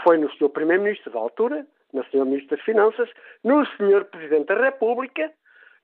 Foi 0.03 0.19
no 0.19 0.29
Sr. 0.33 0.49
Primeiro-Ministro 0.49 1.13
da 1.13 1.21
altura, 1.21 1.67
no 1.93 2.05
Sr. 2.05 2.25
Ministro 2.25 2.57
das 2.57 2.65
Finanças, 2.65 3.11
no 3.43 3.65
Sr. 3.65 4.05
Presidente 4.05 4.47
da 4.47 4.63
República, 4.63 5.33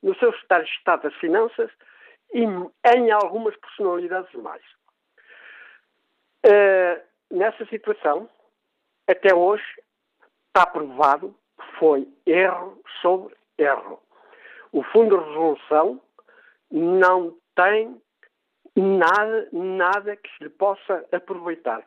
no 0.02 0.14
seu 0.16 0.32
Secretário 0.32 0.66
de 0.66 0.72
Estado 0.72 1.02
das 1.02 1.14
Finanças 1.14 1.70
e 2.32 2.42
em 2.42 3.10
algumas 3.10 3.56
personalidades 3.56 4.32
mais. 4.34 4.62
Uh, 6.44 7.00
nessa 7.30 7.64
situação, 7.66 8.28
até 9.08 9.34
hoje, 9.34 9.64
está 10.48 10.66
provado 10.66 11.34
que 11.58 11.78
foi 11.78 12.08
erro 12.26 12.82
sobre 13.00 13.34
erro. 13.56 14.00
O 14.72 14.82
Fundo 14.82 15.16
de 15.16 15.24
Resolução 15.24 16.00
não 16.70 17.36
tem 17.54 18.00
nada, 18.76 19.48
nada 19.52 20.16
que 20.16 20.28
se 20.36 20.44
lhe 20.44 20.50
possa 20.50 21.04
aproveitar. 21.12 21.82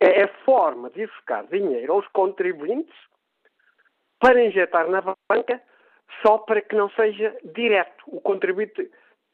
É 0.00 0.22
a 0.22 0.28
forma 0.44 0.88
de 0.90 1.06
buscar 1.06 1.44
dinheiro 1.48 1.92
aos 1.92 2.06
contribuintes 2.08 2.94
para 4.20 4.44
injetar 4.44 4.88
na 4.88 5.02
banca 5.28 5.60
só 6.22 6.38
para 6.38 6.60
que 6.62 6.74
não 6.74 6.90
seja 6.90 7.36
direto 7.44 8.04
o 8.06 8.20
contribuinte 8.20 8.90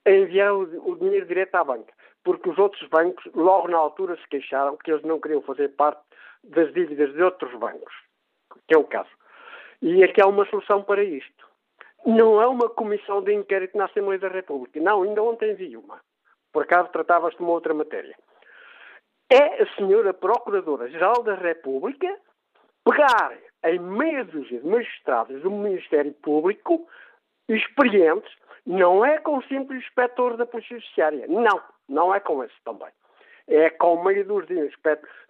a 0.07 0.11
enviar 0.11 0.53
o, 0.53 0.97
dinheiro 0.97 1.27
direto 1.27 1.55
à 1.55 1.65
banca. 1.65 1.93
Porque 2.23 2.49
os 2.49 2.59
outros 2.59 2.89
bancos, 2.89 3.25
logo 3.35 3.69
na 3.69 3.79
altura, 3.79 4.17
se 4.17 4.29
queixaram 4.29 4.77
que 4.77 4.91
eles 4.91 5.05
não 5.05 5.21
queriam 5.21 5.43
fazer 5.43 5.69
parte 5.71 6.03
das 6.43 6.73
dívidas 6.73 7.13
de 7.13 7.23
outros 7.23 7.53
bancos, 7.59 7.95
que 8.67 8.75
é 8.75 8.79
o 8.79 8.85
caso. 8.85 9.11
E 9.81 10.03
aqui 10.03 10.21
há 10.21 10.27
uma 10.27 10.47
solução 10.47 10.83
para 10.83 11.03
isto. 11.03 11.47
Não 12.07 12.41
é 12.41 12.47
uma 12.47 12.69
comissão 12.69 13.23
de 13.23 13.33
inquérito 13.33 13.77
na 13.77 13.87
Assembleia 13.87 14.19
da 14.19 14.29
República. 14.29 14.79
Não, 14.81 15.03
ainda 15.03 15.23
ontem 15.23 15.55
vi 15.55 15.77
uma. 15.77 16.01
Por 16.53 16.65
acaso 16.65 16.91
tratava-se 16.91 17.37
de 17.37 17.43
uma 17.43 17.53
outra 17.53 17.75
matéria. 17.75 18.17
É 19.31 19.63
a 19.63 19.75
senhora 19.75 20.13
Procuradora-Geral 20.13 21.23
da 21.23 21.35
República 21.35 22.19
pegar 22.85 23.33
em 23.65 23.79
meia 23.79 24.25
dúzia 24.25 24.61
de 24.61 24.67
magistrados 24.67 25.43
do 25.43 25.51
Ministério 25.51 26.13
Público 26.13 26.87
experientes, 27.49 28.31
não 28.67 29.05
é 29.05 29.19
com 29.19 29.43
simples 29.43 29.83
inspetor 29.83 30.37
da 30.37 30.47
Polícia 30.47 30.77
Judiciária. 30.79 31.27
Não, 31.29 31.63
não 31.89 32.15
é 32.15 32.21
com 32.21 32.43
esse 32.43 32.55
também. 32.65 32.89
É 33.47 33.69
com 33.71 34.03
meia 34.03 34.25
dúzia 34.25 34.71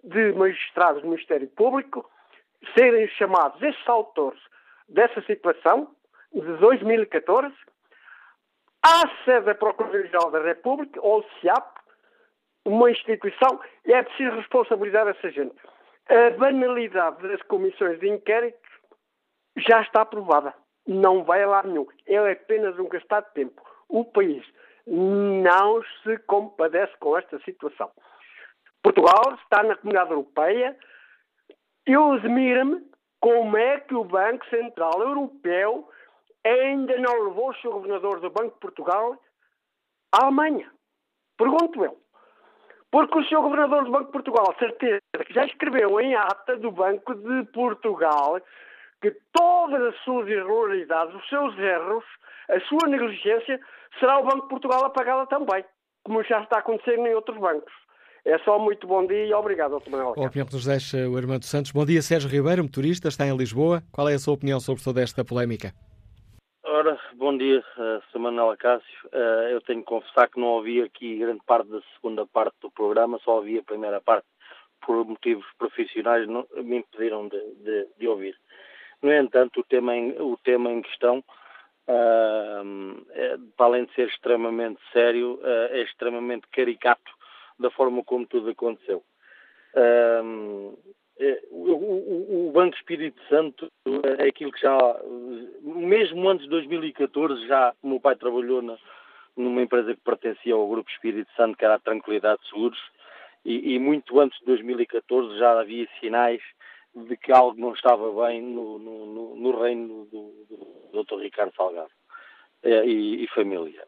de 0.03 0.33
magistrados 0.33 1.01
do 1.01 1.09
Ministério 1.09 1.47
Público 1.49 2.09
serem 2.77 3.07
chamados 3.09 3.61
esses 3.61 3.87
autores 3.87 4.39
dessa 4.87 5.21
situação 5.23 5.89
de 6.33 6.57
2014 6.57 7.53
à 8.83 9.01
sede 9.25 9.47
da 9.47 9.55
Procuradoria-Geral 9.55 10.31
da 10.31 10.41
República, 10.41 10.99
ou 11.01 11.25
SIAP, 11.39 11.65
uma 12.63 12.91
instituição, 12.91 13.59
e 13.85 13.93
é 13.93 14.03
preciso 14.03 14.35
responsabilizar 14.35 15.07
essa 15.07 15.29
gente. 15.31 15.55
A 16.07 16.29
banalidade 16.37 17.27
das 17.27 17.41
comissões 17.43 17.99
de 17.99 18.07
inquérito 18.07 18.69
já 19.57 19.81
está 19.81 20.01
aprovada. 20.01 20.53
Não 20.87 21.23
vai 21.23 21.43
a 21.43 21.47
lá 21.47 21.63
nenhum. 21.63 21.87
É 22.05 22.17
apenas 22.31 22.77
um 22.77 22.87
gastar 22.87 23.21
de 23.21 23.33
tempo. 23.33 23.61
O 23.89 24.05
país 24.05 24.45
não 24.85 25.81
se 26.03 26.17
compadece 26.27 26.95
com 26.99 27.17
esta 27.17 27.39
situação. 27.39 27.91
Portugal 28.83 29.35
está 29.41 29.63
na 29.63 29.75
Comunidade 29.75 30.11
Europeia. 30.11 30.77
Eu 31.87 32.13
admiro-me 32.13 32.85
como 33.19 33.57
é 33.57 33.79
que 33.79 33.95
o 33.95 34.03
Banco 34.03 34.45
Central 34.47 35.01
Europeu 35.01 35.89
ainda 36.43 36.95
não 36.97 37.23
levou 37.23 37.49
o 37.49 37.55
seu 37.55 37.71
governador 37.71 38.19
do 38.19 38.29
Banco 38.29 38.53
de 38.53 38.59
Portugal 38.59 39.19
à 40.11 40.25
Alemanha. 40.25 40.71
Pergunto 41.35 41.83
eu. 41.83 42.04
Porque 42.95 43.19
o 43.19 43.25
seu 43.25 43.41
governador 43.41 43.83
do 43.83 43.91
Banco 43.91 44.05
de 44.05 44.11
Portugal, 44.13 44.55
certeza, 44.57 45.01
que 45.27 45.33
já 45.33 45.43
escreveu 45.43 45.99
em 45.99 46.15
ata 46.15 46.55
do 46.55 46.71
Banco 46.71 47.13
de 47.13 47.43
Portugal 47.51 48.39
que 49.01 49.11
todas 49.33 49.81
as 49.81 50.01
suas 50.05 50.29
irregularidades, 50.29 51.13
os 51.13 51.27
seus 51.27 51.59
erros, 51.59 52.05
a 52.47 52.57
sua 52.61 52.87
negligência, 52.87 53.59
será 53.99 54.17
o 54.17 54.23
Banco 54.23 54.43
de 54.43 54.47
Portugal 54.47 54.85
a 54.85 54.89
pagá-la 54.91 55.25
também, 55.25 55.65
como 56.05 56.23
já 56.23 56.41
está 56.41 56.59
acontecendo 56.59 57.05
em 57.05 57.13
outros 57.13 57.37
bancos. 57.37 57.73
É 58.23 58.37
só 58.39 58.57
muito 58.57 58.87
bom 58.87 59.05
dia 59.05 59.25
e 59.25 59.33
obrigado, 59.33 59.77
Dr. 59.77 59.89
Manuel. 59.89 60.13
A 60.15 60.27
opinião 60.27 60.47
que 60.47 60.53
nos 60.53 60.63
deixa 60.63 61.09
o 61.09 61.17
Armando 61.17 61.43
Santos. 61.43 61.73
Bom 61.73 61.85
dia, 61.85 62.01
Sérgio 62.01 62.29
Ribeiro, 62.29 62.63
motorista, 62.63 63.09
está 63.09 63.27
em 63.27 63.35
Lisboa. 63.35 63.83
Qual 63.91 64.07
é 64.07 64.13
a 64.13 64.19
sua 64.19 64.35
opinião 64.35 64.61
sobre 64.61 64.81
toda 64.81 65.01
esta 65.01 65.25
polémica? 65.25 65.73
Bom 67.15 67.35
dia, 67.35 67.63
uh, 67.77 68.03
Sr. 68.11 68.19
Manuel 68.19 68.51
Acácio. 68.51 68.85
Uh, 69.05 69.49
eu 69.49 69.61
tenho 69.61 69.79
que 69.79 69.87
confessar 69.87 70.29
que 70.29 70.39
não 70.39 70.49
ouvi 70.49 70.83
aqui 70.83 71.17
grande 71.17 71.41
parte 71.43 71.67
da 71.67 71.81
segunda 71.95 72.27
parte 72.27 72.55
do 72.61 72.69
programa, 72.69 73.19
só 73.23 73.37
ouvi 73.37 73.57
a 73.57 73.63
primeira 73.63 73.99
parte. 73.99 74.27
Por 74.85 75.03
motivos 75.03 75.47
profissionais 75.57 76.27
não, 76.27 76.45
me 76.57 76.77
impediram 76.77 77.27
de, 77.27 77.39
de, 77.55 77.87
de, 77.97 78.07
ouvir. 78.07 78.37
No 79.01 79.11
entanto, 79.11 79.61
o 79.61 79.63
tema 79.63 79.95
em, 79.95 80.11
o 80.21 80.37
tema 80.43 80.71
em 80.71 80.83
questão, 80.83 81.23
uh, 81.87 83.05
é, 83.09 83.35
para 83.57 83.65
além 83.65 83.85
de 83.85 83.93
ser 83.95 84.07
extremamente 84.07 84.79
sério, 84.93 85.39
é 85.43 85.81
extremamente 85.81 86.45
caricato 86.51 87.11
da 87.57 87.71
forma 87.71 88.03
como 88.03 88.27
tudo 88.27 88.51
aconteceu. 88.51 89.03
É, 91.17 91.41
o, 91.49 92.51
Banco 92.53 92.75
Espírito 92.75 93.21
Santo 93.29 93.71
é 94.19 94.27
aquilo 94.27 94.51
que 94.51 94.61
já, 94.61 94.77
mesmo 95.61 96.29
antes 96.29 96.43
de 96.43 96.49
2014, 96.49 97.47
já 97.47 97.73
o 97.81 97.87
meu 97.87 97.99
pai 97.99 98.15
trabalhou 98.15 98.61
na, 98.61 98.77
numa 99.35 99.61
empresa 99.61 99.93
que 99.93 100.01
pertencia 100.01 100.53
ao 100.53 100.67
Grupo 100.67 100.89
Espírito 100.89 101.31
Santo, 101.35 101.57
que 101.57 101.65
era 101.65 101.75
a 101.75 101.79
Tranquilidade 101.79 102.41
Seguros, 102.49 102.79
e, 103.45 103.75
e, 103.75 103.79
muito 103.79 104.19
antes 104.19 104.37
de 104.39 104.45
2014 104.45 105.37
já 105.37 105.59
havia 105.59 105.87
sinais 105.99 106.41
de 106.95 107.15
que 107.15 107.31
algo 107.31 107.59
não 107.59 107.73
estava 107.73 108.11
bem 108.25 108.41
no, 108.41 108.79
no, 108.79 109.35
no 109.35 109.61
reino 109.61 110.05
do, 110.05 110.33
do 110.49 111.03
Dr. 111.03 111.21
Ricardo 111.21 111.53
Salgado 111.55 111.91
e, 112.63 113.23
e, 113.23 113.27
família. 113.27 113.85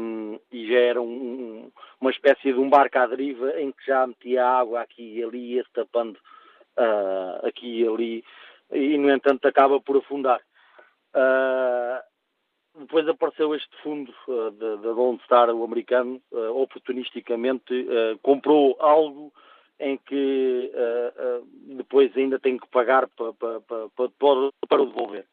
Um, 0.00 0.38
e 0.50 0.66
já 0.68 0.78
era 0.78 1.02
um, 1.02 1.70
uma 2.00 2.10
espécie 2.10 2.52
de 2.52 2.58
um 2.58 2.70
barco 2.70 2.98
à 2.98 3.06
deriva 3.06 3.60
em 3.60 3.70
que 3.72 3.86
já 3.86 4.06
metia 4.06 4.46
água 4.46 4.80
aqui 4.80 5.18
e 5.18 5.22
ali, 5.22 5.54
ia-se 5.54 5.70
tapando 5.72 6.18
uh, 6.78 7.46
aqui 7.46 7.82
e 7.82 7.88
ali, 7.88 8.24
e 8.72 8.98
no 8.98 9.10
entanto 9.10 9.46
acaba 9.46 9.80
por 9.80 9.96
afundar. 9.96 10.40
Uh, 11.14 12.80
depois 12.80 13.08
apareceu 13.08 13.54
este 13.54 13.74
fundo 13.82 14.12
uh, 14.28 14.50
de, 14.50 14.76
de 14.78 14.88
Lone 14.88 15.20
Star, 15.24 15.50
o 15.50 15.64
americano, 15.64 16.20
oportunisticamente 16.30 17.86
comprou 18.22 18.76
algo 18.80 19.32
em 19.78 19.98
que 19.98 20.72
depois 21.76 22.14
ainda 22.16 22.38
tem 22.38 22.56
que 22.56 22.66
pagar 22.68 23.08
para, 23.08 23.32
para, 23.34 23.60
para, 23.60 23.88
para 24.68 24.82
o 24.82 24.86
devolver. 24.86 25.26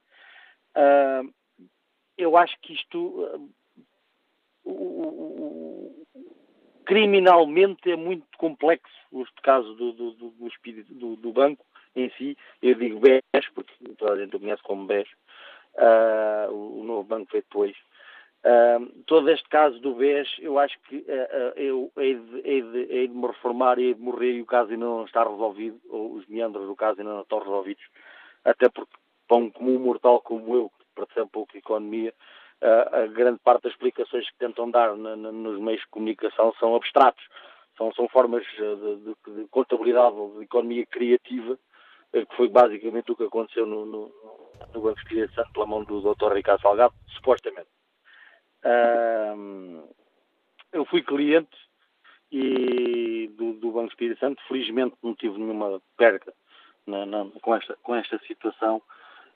eu 2.17 2.37
acho 2.37 2.57
que 2.61 2.73
isto 2.73 3.49
criminalmente 6.85 7.91
é 7.91 7.95
muito 7.95 8.25
complexo 8.37 8.93
este 9.21 9.41
caso 9.41 9.73
do, 9.75 9.91
do, 9.93 10.11
do, 10.11 10.47
espírito, 10.47 10.93
do, 10.93 11.15
do 11.15 11.31
banco 11.31 11.65
em 11.95 12.09
si. 12.11 12.37
Eu 12.61 12.75
digo 12.75 12.99
BES, 12.99 13.49
porque 13.53 13.73
toda 13.97 14.13
a 14.13 14.17
gente 14.17 14.35
o 14.35 14.39
conhece 14.39 14.63
como 14.63 14.85
BES, 14.85 15.07
uh, 15.75 16.51
o, 16.51 16.81
o, 16.81 16.83
novo 16.83 17.03
banco 17.03 17.29
foi 17.29 17.41
depois. 17.41 17.75
Uh, 18.43 19.03
todo 19.05 19.29
este 19.29 19.47
caso 19.47 19.79
do 19.79 19.95
BES, 19.95 20.27
eu 20.39 20.59
acho 20.59 20.77
que 20.81 20.97
uh, 20.97 21.53
eu 21.55 21.91
hei 21.97 22.15
de, 22.15 22.41
hei, 22.43 22.61
de, 22.61 22.77
hei 22.89 23.07
de, 23.07 23.13
me 23.13 23.27
reformar 23.27 23.79
e 23.79 23.85
hei 23.85 23.93
de 23.93 24.01
morrer 24.01 24.33
e 24.33 24.41
o 24.41 24.45
caso 24.45 24.71
ainda 24.71 24.85
não 24.85 25.05
está 25.05 25.23
resolvido, 25.23 25.79
ou 25.89 26.13
os 26.13 26.27
meandros 26.27 26.67
do 26.67 26.75
caso 26.75 26.99
ainda 26.99 27.13
não 27.13 27.21
estão 27.21 27.39
resolvidos, 27.39 27.83
até 28.43 28.67
porque, 28.69 28.93
para 29.27 29.37
um 29.37 29.49
comum 29.49 29.79
mortal 29.79 30.19
como 30.21 30.55
eu, 30.55 30.69
que 30.69 30.85
percebe 30.95 31.29
pouco 31.31 31.53
de 31.53 31.59
economia, 31.59 32.13
a 32.63 33.07
grande 33.07 33.39
parte 33.39 33.63
das 33.63 33.73
explicações 33.73 34.29
que 34.29 34.37
tentam 34.37 34.71
dar 34.71 34.95
nos 34.95 35.59
meios 35.59 35.81
de 35.81 35.87
comunicação 35.87 36.53
são 36.59 36.75
abstratos. 36.75 37.23
São, 37.77 37.91
são 37.93 38.07
formas 38.07 38.45
de, 38.45 38.75
de, 38.75 39.41
de 39.41 39.47
contabilidade 39.49 40.15
ou 40.15 40.37
de 40.37 40.43
economia 40.43 40.85
criativa, 40.85 41.57
eh, 42.13 42.23
que 42.23 42.35
foi 42.35 42.47
basicamente 42.47 43.11
o 43.11 43.15
que 43.15 43.23
aconteceu 43.23 43.65
no, 43.65 43.83
no, 43.85 44.11
no 44.73 44.81
Banco 44.81 44.99
Espírito 44.99 45.33
Santo 45.33 45.51
pela 45.53 45.65
mão 45.65 45.83
do 45.83 45.99
Dr. 46.01 46.33
Ricardo 46.33 46.61
Salgado, 46.61 46.93
supostamente. 47.07 47.67
eu 50.71 50.85
fui 50.85 51.01
cliente 51.01 51.57
e 52.31 53.27
do, 53.35 53.53
do, 53.53 53.71
Banco 53.71 53.89
Espírito 53.89 54.19
Santo, 54.19 54.41
felizmente 54.47 54.95
não 55.01 55.15
tive 55.15 55.37
nenhuma 55.39 55.81
perda 55.97 56.33
na, 56.85 57.05
na, 57.05 57.25
com, 57.41 57.55
esta, 57.55 57.75
com 57.81 57.95
esta 57.95 58.19
situação 58.19 58.81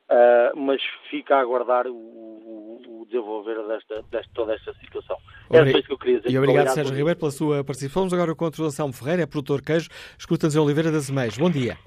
Uh, 0.10 0.56
mas 0.56 0.82
fica 1.10 1.36
a 1.36 1.42
aguardar 1.42 1.86
o, 1.86 1.94
o, 1.94 3.02
o 3.02 3.06
desenvolver 3.08 3.62
desta, 3.68 4.02
desta, 4.04 4.32
toda 4.34 4.54
esta 4.54 4.74
situação. 4.76 5.18
É 5.52 5.60
Obrig... 5.60 5.80
isso 5.80 5.88
que 5.88 5.94
eu 5.94 5.98
queria 5.98 6.18
dizer. 6.20 6.32
E 6.32 6.38
obrigado, 6.38 6.70
Sérgio 6.70 6.96
Ribeiro, 6.96 7.20
pela 7.20 7.32
sua 7.32 7.64
participação. 7.64 8.04
Vamos 8.04 8.14
agora 8.14 8.34
com 8.34 8.46
o 8.46 8.66
Anselmo 8.66 8.94
Ferreira, 8.94 9.24
é 9.24 9.26
produtor 9.26 9.62
queijo, 9.62 9.90
escuta-nos 10.18 10.56
em 10.56 10.60
Oliveira 10.60 10.92
das 10.92 11.10
Meias. 11.10 11.38
Bom 11.38 11.50
dia. 11.50 11.78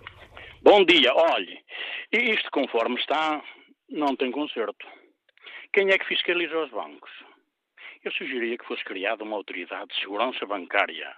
Bom 0.61 0.85
dia. 0.85 1.15
Olhe, 1.15 1.59
isto 2.13 2.51
conforme 2.51 3.01
está, 3.01 3.43
não 3.89 4.15
tem 4.15 4.31
conserto. 4.31 4.87
Quem 5.73 5.89
é 5.89 5.97
que 5.97 6.05
fiscaliza 6.05 6.59
os 6.59 6.71
bancos? 6.71 7.11
Eu 8.05 8.13
sugeria 8.13 8.59
que 8.59 8.67
fosse 8.67 8.85
criada 8.85 9.25
uma 9.25 9.37
autoridade 9.37 9.89
de 9.89 10.01
segurança 10.01 10.45
bancária 10.45 11.11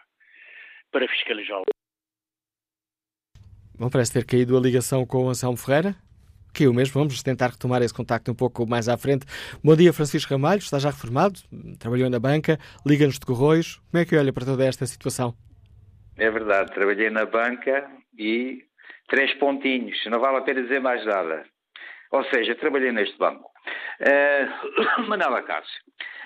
para 0.92 1.08
fiscalizar. 1.08 1.62
Bom, 3.76 3.90
parece 3.90 4.12
ter 4.12 4.24
caído 4.24 4.56
a 4.56 4.60
ligação 4.60 5.04
com 5.04 5.24
o 5.24 5.28
Anselmo 5.28 5.56
Ferreira 5.56 5.96
que 6.52 6.64
eu 6.64 6.74
mesmo. 6.74 6.94
Vamos 6.94 7.22
tentar 7.22 7.48
retomar 7.48 7.82
esse 7.82 7.94
contacto 7.94 8.30
um 8.30 8.34
pouco 8.34 8.66
mais 8.66 8.88
à 8.88 8.96
frente. 8.96 9.26
Bom 9.62 9.74
dia, 9.74 9.92
Francisco 9.92 10.32
Ramalho, 10.32 10.58
está 10.58 10.78
já 10.78 10.90
reformado, 10.90 11.40
trabalhou 11.78 12.10
na 12.10 12.18
banca, 12.18 12.58
liga-nos 12.86 13.18
de 13.18 13.26
Corroios. 13.26 13.80
Como 13.90 14.02
é 14.02 14.04
que 14.04 14.16
olha 14.16 14.32
para 14.32 14.44
toda 14.44 14.64
esta 14.64 14.86
situação? 14.86 15.34
É 16.16 16.30
verdade, 16.30 16.72
trabalhei 16.72 17.10
na 17.10 17.24
banca 17.24 17.90
e 18.18 18.64
três 19.08 19.32
pontinhos, 19.34 19.98
não 20.06 20.20
vale 20.20 20.38
a 20.38 20.42
pena 20.42 20.62
dizer 20.62 20.80
mais 20.80 21.04
nada. 21.04 21.44
Ou 22.10 22.24
seja, 22.24 22.54
trabalhei 22.54 22.92
neste 22.92 23.16
banco. 23.18 23.50
Uh, 24.02 25.02
Manela 25.06 25.42
Cássio, 25.42 25.80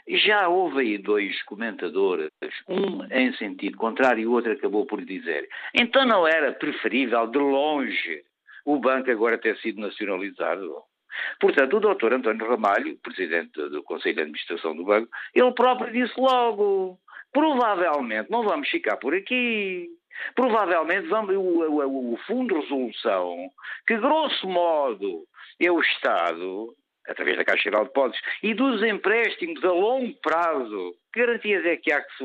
já 0.08 0.48
houve 0.48 0.80
aí 0.80 0.98
dois 0.98 1.42
comentadores, 1.42 2.30
um 2.68 3.04
em 3.10 3.32
sentido 3.34 3.76
contrário 3.76 4.22
e 4.22 4.26
o 4.26 4.32
outro 4.32 4.52
acabou 4.52 4.86
por 4.86 5.04
dizer. 5.04 5.48
Então 5.74 6.06
não 6.06 6.26
era 6.26 6.52
preferível, 6.52 7.26
de 7.26 7.38
longe, 7.38 8.22
o 8.66 8.78
banco 8.78 9.10
agora 9.10 9.38
ter 9.38 9.56
sido 9.58 9.80
nacionalizado. 9.80 10.82
Portanto, 11.40 11.76
o 11.76 11.80
doutor 11.80 12.12
António 12.12 12.46
Ramalho, 12.46 12.98
presidente 12.98 13.52
do 13.70 13.82
Conselho 13.84 14.16
de 14.16 14.20
Administração 14.22 14.76
do 14.76 14.84
banco, 14.84 15.08
ele 15.34 15.52
próprio 15.52 15.92
disse 15.92 16.20
logo, 16.20 16.98
provavelmente 17.32 18.30
não 18.30 18.42
vamos 18.42 18.68
ficar 18.68 18.96
por 18.98 19.14
aqui. 19.14 19.88
Provavelmente 20.34 21.06
vamos, 21.08 21.34
o, 21.36 21.40
o, 21.40 22.14
o 22.14 22.16
Fundo 22.26 22.54
de 22.54 22.60
Resolução, 22.60 23.50
que 23.86 23.96
grosso 23.98 24.48
modo 24.48 25.24
é 25.60 25.70
o 25.70 25.80
Estado, 25.80 26.74
através 27.06 27.36
da 27.36 27.44
Caixa 27.44 27.64
Geral 27.64 27.82
de 27.82 27.88
Depósitos, 27.88 28.20
e 28.42 28.52
dos 28.54 28.82
empréstimos 28.82 29.62
a 29.64 29.72
longo 29.72 30.14
prazo, 30.22 30.94
que 31.12 31.20
garantias 31.20 31.64
é 31.64 31.76
que 31.76 31.92
há 31.92 32.00
que 32.00 32.16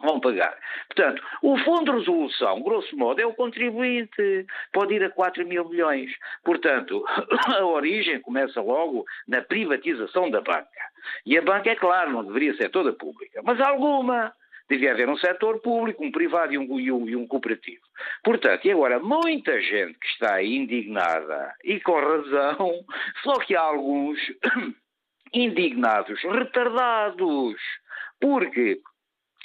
vão 0.00 0.20
pagar. 0.20 0.56
Portanto, 0.88 1.22
o 1.42 1.56
fundo 1.58 1.92
de 1.92 1.98
resolução, 1.98 2.62
grosso 2.62 2.96
modo, 2.96 3.20
é 3.20 3.26
o 3.26 3.34
contribuinte, 3.34 4.46
pode 4.72 4.94
ir 4.94 5.04
a 5.04 5.10
4 5.10 5.46
mil 5.46 5.68
milhões. 5.68 6.10
Portanto, 6.44 7.04
a 7.56 7.64
origem 7.64 8.20
começa 8.20 8.60
logo 8.60 9.04
na 9.28 9.42
privatização 9.42 10.30
da 10.30 10.40
banca. 10.40 10.68
E 11.24 11.36
a 11.36 11.42
banca, 11.42 11.70
é 11.70 11.76
claro, 11.76 12.12
não 12.12 12.24
deveria 12.24 12.54
ser 12.56 12.70
toda 12.70 12.92
pública, 12.92 13.40
mas 13.44 13.60
alguma. 13.60 14.32
Devia 14.68 14.92
haver 14.92 15.08
um 15.08 15.16
setor 15.16 15.60
público, 15.60 16.04
um 16.04 16.12
privado 16.12 16.52
e 16.52 16.58
um, 16.58 16.78
e 16.78 16.92
um, 16.92 17.08
e 17.08 17.16
um 17.16 17.26
cooperativo. 17.26 17.82
Portanto, 18.22 18.64
e 18.66 18.70
agora, 18.70 19.00
muita 19.00 19.60
gente 19.60 19.98
que 19.98 20.06
está 20.06 20.40
indignada, 20.44 21.52
e 21.64 21.80
com 21.80 21.98
razão, 21.98 22.84
só 23.24 23.40
que 23.40 23.56
há 23.56 23.62
alguns 23.62 24.16
indignados, 25.34 26.22
retardados, 26.22 27.60
porque 28.20 28.80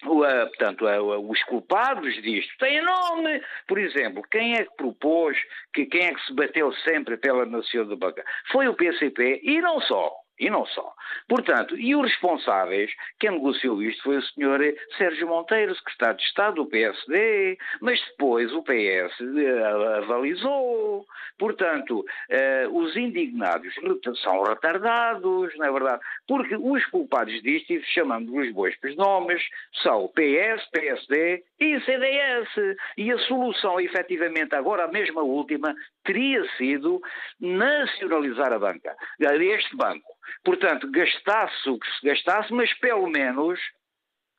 portanto, 0.06 0.86
os 1.30 1.44
culpados 1.44 2.14
disto 2.22 2.57
têm 2.60 2.82
nome. 2.82 3.41
Por 3.68 3.77
exemplo, 3.77 4.23
quem 4.30 4.53
é 4.53 4.64
que 4.64 4.76
propôs, 4.76 5.38
que, 5.73 5.86
quem 5.86 6.07
é 6.07 6.14
que 6.14 6.26
se 6.26 6.34
bateu 6.34 6.72
sempre 6.73 7.18
pela 7.18 7.45
nação 7.45 7.88
de 7.88 7.95
banca? 7.95 8.23
Foi 8.52 8.68
o 8.68 8.76
PCP 8.76 9.41
e 9.44 9.61
não 9.61 9.80
só. 9.82 10.24
E 10.40 10.49
não 10.49 10.66
só. 10.66 10.94
Portanto, 11.28 11.78
e 11.78 11.95
os 11.95 12.10
responsáveis, 12.12 12.91
quem 13.20 13.32
negociou 13.32 13.82
isto 13.82 14.03
foi 14.03 14.18
o 14.18 14.22
senhor 14.22 14.60
Sérgio 14.98 15.28
Monteiro, 15.28 15.76
secretário 15.76 16.18
de 16.18 16.24
Estado 16.24 16.56
do 16.56 16.66
PSD, 16.66 17.57
mas 17.82 17.99
depois 18.10 18.52
o 18.53 18.62
PS 18.64 19.22
eh, 19.22 19.98
avalizou. 19.98 21.06
Portanto, 21.38 21.99
uh, 21.99 22.78
os 22.78 22.95
indignados 22.95 23.74
são 24.22 24.44
retardados, 24.44 25.53
não 25.57 25.66
é 25.66 25.72
verdade? 25.72 26.02
Porque 26.28 26.56
os 26.56 26.86
culpados 26.86 27.41
disto, 27.41 27.74
e 27.74 27.84
chamando 27.84 28.34
os 28.36 28.52
bois 28.52 28.76
pelos 28.78 28.95
nomes, 28.95 29.41
são 29.84 30.07
PS, 30.10 30.66
PSD 30.72 31.44
e 31.60 31.80
CDS. 31.82 32.78
E 32.98 33.12
a 33.12 33.18
solução, 33.20 33.80
efetivamente, 33.80 34.56
agora 34.56 34.86
a 34.86 34.91
mesma 34.91 35.24
última, 35.24 35.76
teria 36.03 36.44
sido 36.57 37.02
nacionalizar 37.40 38.53
a 38.53 38.60
banca, 38.60 38.95
este 39.20 39.76
banco. 39.76 40.16
Portanto, 40.43 40.89
gastasse 40.91 41.69
o 41.69 41.80
que 41.80 41.88
se 41.88 42.06
gastasse, 42.06 42.53
mas 42.53 42.73
pelo 42.80 43.07
menos 43.07 43.60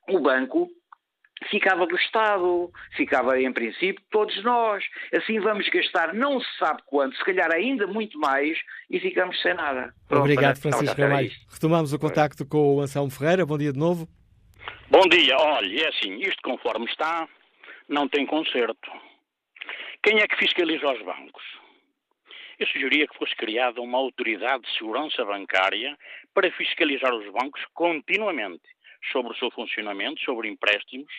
o 0.08 0.20
banco 0.20 0.68
ficava 1.50 1.86
do 1.86 1.96
Estado, 1.96 2.70
ficava 2.96 3.40
em 3.40 3.52
princípio 3.52 4.02
todos 4.10 4.42
nós. 4.42 4.84
Assim 5.14 5.38
vamos 5.40 5.68
gastar 5.68 6.14
não 6.14 6.40
se 6.40 6.58
sabe 6.58 6.82
quanto, 6.86 7.16
se 7.16 7.24
calhar 7.24 7.50
ainda 7.52 7.86
muito 7.86 8.18
mais, 8.18 8.58
e 8.90 8.98
ficamos 8.98 9.40
sem 9.42 9.54
nada. 9.54 9.92
Pronto, 10.08 10.22
Obrigado, 10.22 10.60
Francisco 10.60 11.00
Ramalho. 11.00 11.30
Retomamos 11.52 11.92
o 11.92 11.98
contacto 11.98 12.46
com 12.46 12.76
o 12.76 12.80
Anselmo 12.80 13.10
Ferreira. 13.10 13.44
Bom 13.44 13.58
dia 13.58 13.72
de 13.72 13.78
novo. 13.78 14.08
Bom 14.90 15.02
dia. 15.08 15.36
Olha, 15.36 15.84
é 15.84 15.88
assim, 15.88 16.16
isto 16.20 16.40
conforme 16.42 16.86
está, 16.86 17.28
não 17.88 18.08
tem 18.08 18.26
conserto. 18.26 18.90
Quem 20.02 20.18
é 20.18 20.26
que 20.26 20.36
fiscaliza 20.36 20.86
os 20.86 21.04
bancos? 21.04 21.65
Eu 22.58 22.66
sugeria 22.68 23.06
que 23.06 23.18
fosse 23.18 23.34
criada 23.36 23.80
uma 23.80 23.98
autoridade 23.98 24.62
de 24.62 24.78
segurança 24.78 25.24
bancária 25.24 25.96
para 26.32 26.50
fiscalizar 26.52 27.14
os 27.14 27.30
bancos 27.32 27.62
continuamente 27.74 28.64
sobre 29.12 29.32
o 29.32 29.36
seu 29.36 29.50
funcionamento, 29.50 30.20
sobre 30.22 30.48
empréstimos, 30.48 31.12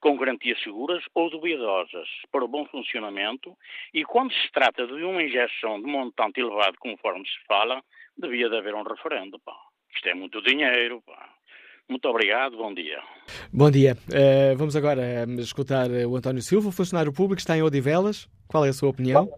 com 0.00 0.16
garantias 0.16 0.62
seguras 0.62 1.02
ou 1.14 1.30
duvidosas 1.30 2.06
para 2.30 2.44
o 2.44 2.48
bom 2.48 2.66
funcionamento 2.66 3.56
e 3.92 4.04
quando 4.04 4.32
se 4.34 4.52
trata 4.52 4.86
de 4.86 5.02
uma 5.02 5.22
injeção 5.22 5.80
de 5.80 5.86
montante 5.86 6.40
elevado, 6.40 6.76
conforme 6.78 7.26
se 7.26 7.46
fala, 7.48 7.82
devia 8.16 8.48
de 8.48 8.56
haver 8.56 8.74
um 8.74 8.82
referendo. 8.82 9.38
Pá. 9.40 9.56
Isto 9.94 10.08
é 10.10 10.14
muito 10.14 10.42
dinheiro. 10.42 11.02
Pá. 11.06 11.30
Muito 11.88 12.06
obrigado, 12.08 12.56
bom 12.56 12.72
dia. 12.72 13.00
Bom 13.52 13.70
dia. 13.70 13.96
Uh, 14.08 14.56
vamos 14.56 14.76
agora 14.76 15.02
uh, 15.26 15.40
escutar 15.40 15.90
o 15.90 16.16
António 16.16 16.42
Silva, 16.42 16.70
funcionário 16.70 17.12
público, 17.12 17.40
está 17.40 17.56
em 17.56 17.62
Odivelas. 17.62 18.28
Qual 18.46 18.64
é 18.64 18.68
a 18.68 18.72
sua 18.72 18.90
opinião? 18.90 19.28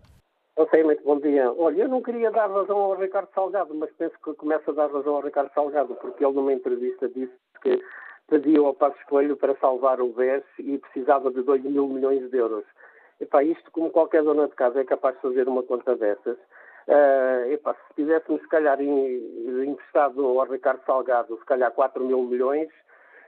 Ok, 0.57 0.83
muito 0.83 1.03
bom 1.05 1.16
dia. 1.27 1.53
Olha, 1.53 1.83
eu 1.83 1.89
não 1.89 2.03
queria 2.03 2.31
dar 2.31 2.51
razão 2.51 2.79
ao 2.79 2.95
Ricardo 2.95 3.29
Salgado, 3.35 3.75
mas 3.75 3.91
penso 3.93 4.15
que 4.23 4.35
começa 4.35 4.71
a 4.71 4.75
dar 4.75 4.91
razão 4.91 5.17
ao 5.17 5.23
Ricardo 5.23 5.53
Salgado, 5.53 5.95
porque 5.97 6.25
ele 6.25 6.35
numa 6.35 6.53
entrevista 6.53 7.09
disse 7.09 7.33
que 7.63 7.83
pedia 8.29 8.61
ao 8.61 8.75
Passo 8.75 8.99
Coelho 9.09 9.37
para 9.37 9.57
salvar 9.57 10.01
o 10.01 10.09
BES 10.09 10.45
e 10.59 10.79
precisava 10.79 11.31
de 11.31 11.43
2 11.43 11.63
mil 11.65 11.89
milhões 11.89 12.31
de 12.31 12.37
euros. 12.37 12.65
Epá, 13.21 13.43
isto, 13.43 13.71
como 13.73 13.91
qualquer 13.91 14.23
dona 14.23 14.47
de 14.49 14.55
casa, 14.55 14.81
é 14.81 14.85
capaz 14.85 15.17
de 15.17 15.23
fazer 15.23 15.49
uma 15.49 15.63
conta 15.63 15.97
dessas. 15.97 16.37
Uh, 16.87 17.51
epá, 17.51 17.75
se 17.75 17.95
tivéssemos, 17.95 18.41
se 18.43 18.49
calhar, 18.49 18.81
emprestado 18.81 20.25
ao 20.25 20.47
Ricardo 20.47 20.85
Salgado, 20.85 21.37
se 21.39 21.45
calhar 21.45 21.73
4 21.73 22.05
mil 22.05 22.23
milhões, 22.23 22.69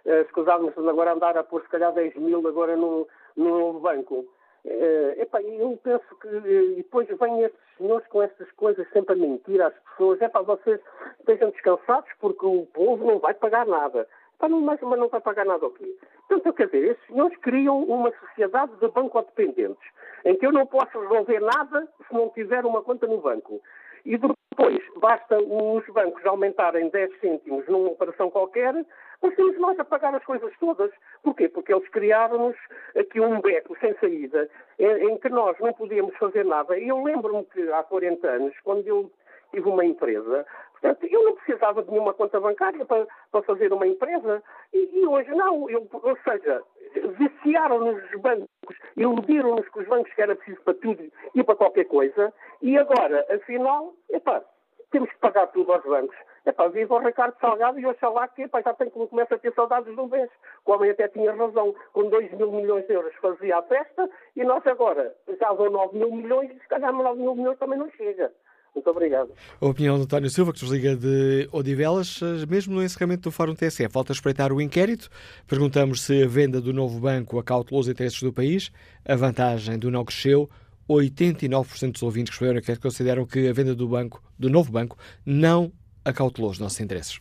uh, 0.05 0.23
escusávamos 0.27 0.77
agora 0.77 1.13
andar 1.13 1.37
a 1.37 1.43
pôr, 1.43 1.63
se 1.63 1.69
calhar, 1.69 1.93
10 1.93 2.17
mil 2.17 2.47
agora 2.47 2.77
no, 2.77 3.09
no 3.37 3.59
novo 3.59 3.81
banco. 3.81 4.27
Uh, 4.65 5.21
epá, 5.21 5.41
eu 5.41 5.79
penso 5.83 6.05
que 6.21 6.29
e 6.29 6.77
depois 6.77 7.09
vêm 7.09 7.43
estes 7.43 7.61
senhores 7.77 8.07
com 8.09 8.23
estas 8.23 8.51
coisas 8.53 8.89
sempre 8.91 9.15
a 9.15 9.17
mentir 9.17 9.61
às 9.61 9.75
pessoas. 9.91 10.19
Para 10.19 10.43
vocês 10.43 10.81
estejam 11.21 11.51
descansados 11.51 12.11
porque 12.21 12.45
o 12.45 12.67
povo 12.67 13.07
não 13.07 13.19
vai 13.19 13.35
pagar 13.35 13.67
nada. 13.67 14.07
Epá, 14.37 14.49
não, 14.49 14.61
mas, 14.61 14.81
mas 14.81 14.99
não 14.99 15.09
vai 15.09 15.21
pagar 15.21 15.45
nada 15.45 15.67
aqui. 15.67 15.99
Portanto, 16.29 16.55
quer 16.55 16.67
dizer, 16.67 16.91
estes 16.91 17.07
senhores 17.07 17.37
criam 17.39 17.83
uma 17.85 18.13
sociedade 18.13 18.73
de 18.77 18.89
banco-dependentes, 18.89 19.89
em 20.25 20.37
que 20.37 20.47
eu 20.47 20.53
não 20.53 20.67
posso 20.67 20.99
resolver 21.01 21.41
nada 21.41 21.89
se 22.07 22.15
não 22.15 22.29
tiver 22.31 22.65
uma 22.65 22.83
conta 22.83 23.07
no 23.07 23.19
banco. 23.19 23.61
E 24.05 24.17
depois, 24.17 24.81
basta 25.01 25.39
os 25.39 25.87
bancos 25.89 26.25
aumentarem 26.27 26.89
10 26.89 27.21
cêntimos 27.21 27.67
numa 27.67 27.91
operação 27.91 28.31
qualquer, 28.31 28.75
nós 29.23 29.35
temos 29.35 29.59
nós 29.59 29.79
a 29.79 29.85
pagar 29.85 30.15
as 30.15 30.25
coisas 30.25 30.53
todas. 30.59 30.91
Porquê? 31.23 31.49
Porque 31.49 31.73
eles 31.73 31.89
criaram-nos 31.89 32.57
aqui 32.97 33.21
um 33.21 33.41
beco 33.41 33.77
sem 33.81 33.95
saída, 33.99 34.49
em, 34.79 35.11
em, 35.11 35.19
que 35.19 35.29
nós 35.29 35.59
não 35.59 35.73
podíamos 35.73 36.17
fazer 36.17 36.45
nada. 36.45 36.79
Eu 36.79 37.03
lembro-me 37.03 37.45
que 37.47 37.71
há 37.73 37.83
40 37.83 38.27
anos, 38.27 38.55
quando 38.63 38.87
eu 38.87 39.11
tive 39.51 39.69
uma 39.69 39.85
empresa, 39.85 40.47
portanto, 40.73 41.07
eu 41.07 41.25
não 41.25 41.35
precisava 41.37 41.83
de 41.83 41.91
nenhuma 41.91 42.15
conta 42.15 42.39
bancária 42.39 42.85
para, 42.85 43.07
para 43.33 43.43
fazer 43.43 43.73
uma 43.73 43.87
empresa, 43.87 44.43
e, 44.73 45.01
e 45.01 45.07
hoje 45.07 45.31
não. 45.31 45.69
Eu, 45.69 45.89
ou 45.93 46.19
seja, 46.23 46.63
viciaram-nos 47.19 48.03
os 48.05 48.21
bancos, 48.21 48.49
iludiram-nos 48.97 49.69
que 49.69 49.81
os 49.81 49.89
bancos 49.89 50.13
que 50.13 50.23
era 50.23 50.37
preciso 50.37 50.61
para 50.63 50.75
tudo 50.75 51.11
e 51.35 51.43
para 51.43 51.57
qualquer 51.57 51.85
coisa, 51.85 52.33
e 52.63 52.79
agora, 52.79 53.27
afinal, 53.31 53.95
epá, 54.11 54.43
temos 54.91 55.11
que 55.11 55.19
pagar 55.19 55.47
tudo 55.49 55.73
aos 55.73 55.85
bancos. 55.85 56.17
É 56.45 56.53
para 56.53 56.71
viva 56.71 56.95
o 56.95 56.99
Ricardo 56.99 57.35
Salgado 57.41 57.79
e 57.79 57.87
oxalá 57.87 58.29
que 58.29 58.43
epá, 58.43 58.63
já 58.63 58.75
tem 58.75 58.91
que 58.91 59.07
começa 59.07 59.35
a 59.35 59.39
ter 59.39 59.53
saudades 59.55 59.95
do 59.95 60.07
BES. 60.07 60.31
O 60.65 60.73
homem 60.73 60.91
até 60.91 61.09
tinha 61.09 61.35
razão. 61.35 61.75
Com 61.93 62.09
2 62.09 62.33
mil 62.33 62.53
milhões 62.53 62.87
de 62.87 62.95
euros 62.95 63.15
fazia 63.21 63.59
a 63.59 63.63
festa 63.63 64.09
e 64.37 64.45
nós 64.45 64.67
agora 64.67 65.15
já 65.39 65.53
dão 65.53 65.71
9 65.71 65.99
mil 65.99 66.13
milhões 66.13 66.51
e 66.51 66.59
se 66.59 66.69
calhar 66.69 66.93
9 66.93 67.21
mil 67.21 67.35
milhões 67.35 67.59
também 67.59 67.79
não 67.79 67.91
chega. 67.91 68.33
Muito 68.75 68.91
obrigado. 68.91 69.31
A 69.61 69.67
opinião 69.67 69.97
do 69.97 70.05
António 70.05 70.31
Silva, 70.31 70.53
que 70.53 70.63
nos 70.63 70.71
liga 70.71 70.95
de 70.95 71.49
Odivelas, 71.53 72.21
mesmo 72.49 72.75
no 72.75 72.83
encerramento 72.83 73.23
do 73.23 73.33
Fórum 73.33 73.55
TSF. 73.55 73.93
Volta 73.93 74.13
a 74.13 74.15
espreitar 74.15 74.53
o 74.53 74.61
inquérito. 74.61 75.09
Perguntamos 75.47 76.03
se 76.03 76.23
a 76.23 76.29
venda 76.29 76.61
do 76.61 76.73
novo 76.73 77.01
banco 77.01 77.39
acautelou 77.39 77.81
os 77.81 77.89
interesses 77.89 78.23
do 78.23 78.33
país. 78.33 78.71
A 79.05 79.17
vantagem 79.17 79.79
do 79.79 79.91
não 79.91 80.05
cresceu. 80.05 80.49
89% 80.89 81.93
dos 81.93 82.03
ouvintes 82.03 82.31
que 82.31 82.35
escreveram 82.37 82.63
que 82.63 82.81
consideram 82.81 83.27
que 83.27 83.49
a 83.49 83.53
venda 83.53 83.75
do 83.75 83.89
banco, 83.89 84.23
do 84.39 84.49
novo 84.49 84.73
banco, 84.73 84.97
não 85.27 85.71
acautelou 86.05 86.51
os 86.51 86.59
nossos 86.59 86.81
interesses. 86.81 87.21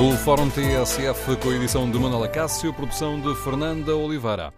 O 0.00 0.16
Fórum 0.16 0.48
TSF 0.48 1.36
com 1.36 1.50
a 1.50 1.54
edição 1.56 1.90
de 1.90 1.98
Manuela 1.98 2.26
Cássio, 2.26 2.72
produção 2.72 3.20
de 3.20 3.34
Fernanda 3.44 3.94
Oliveira. 3.94 4.50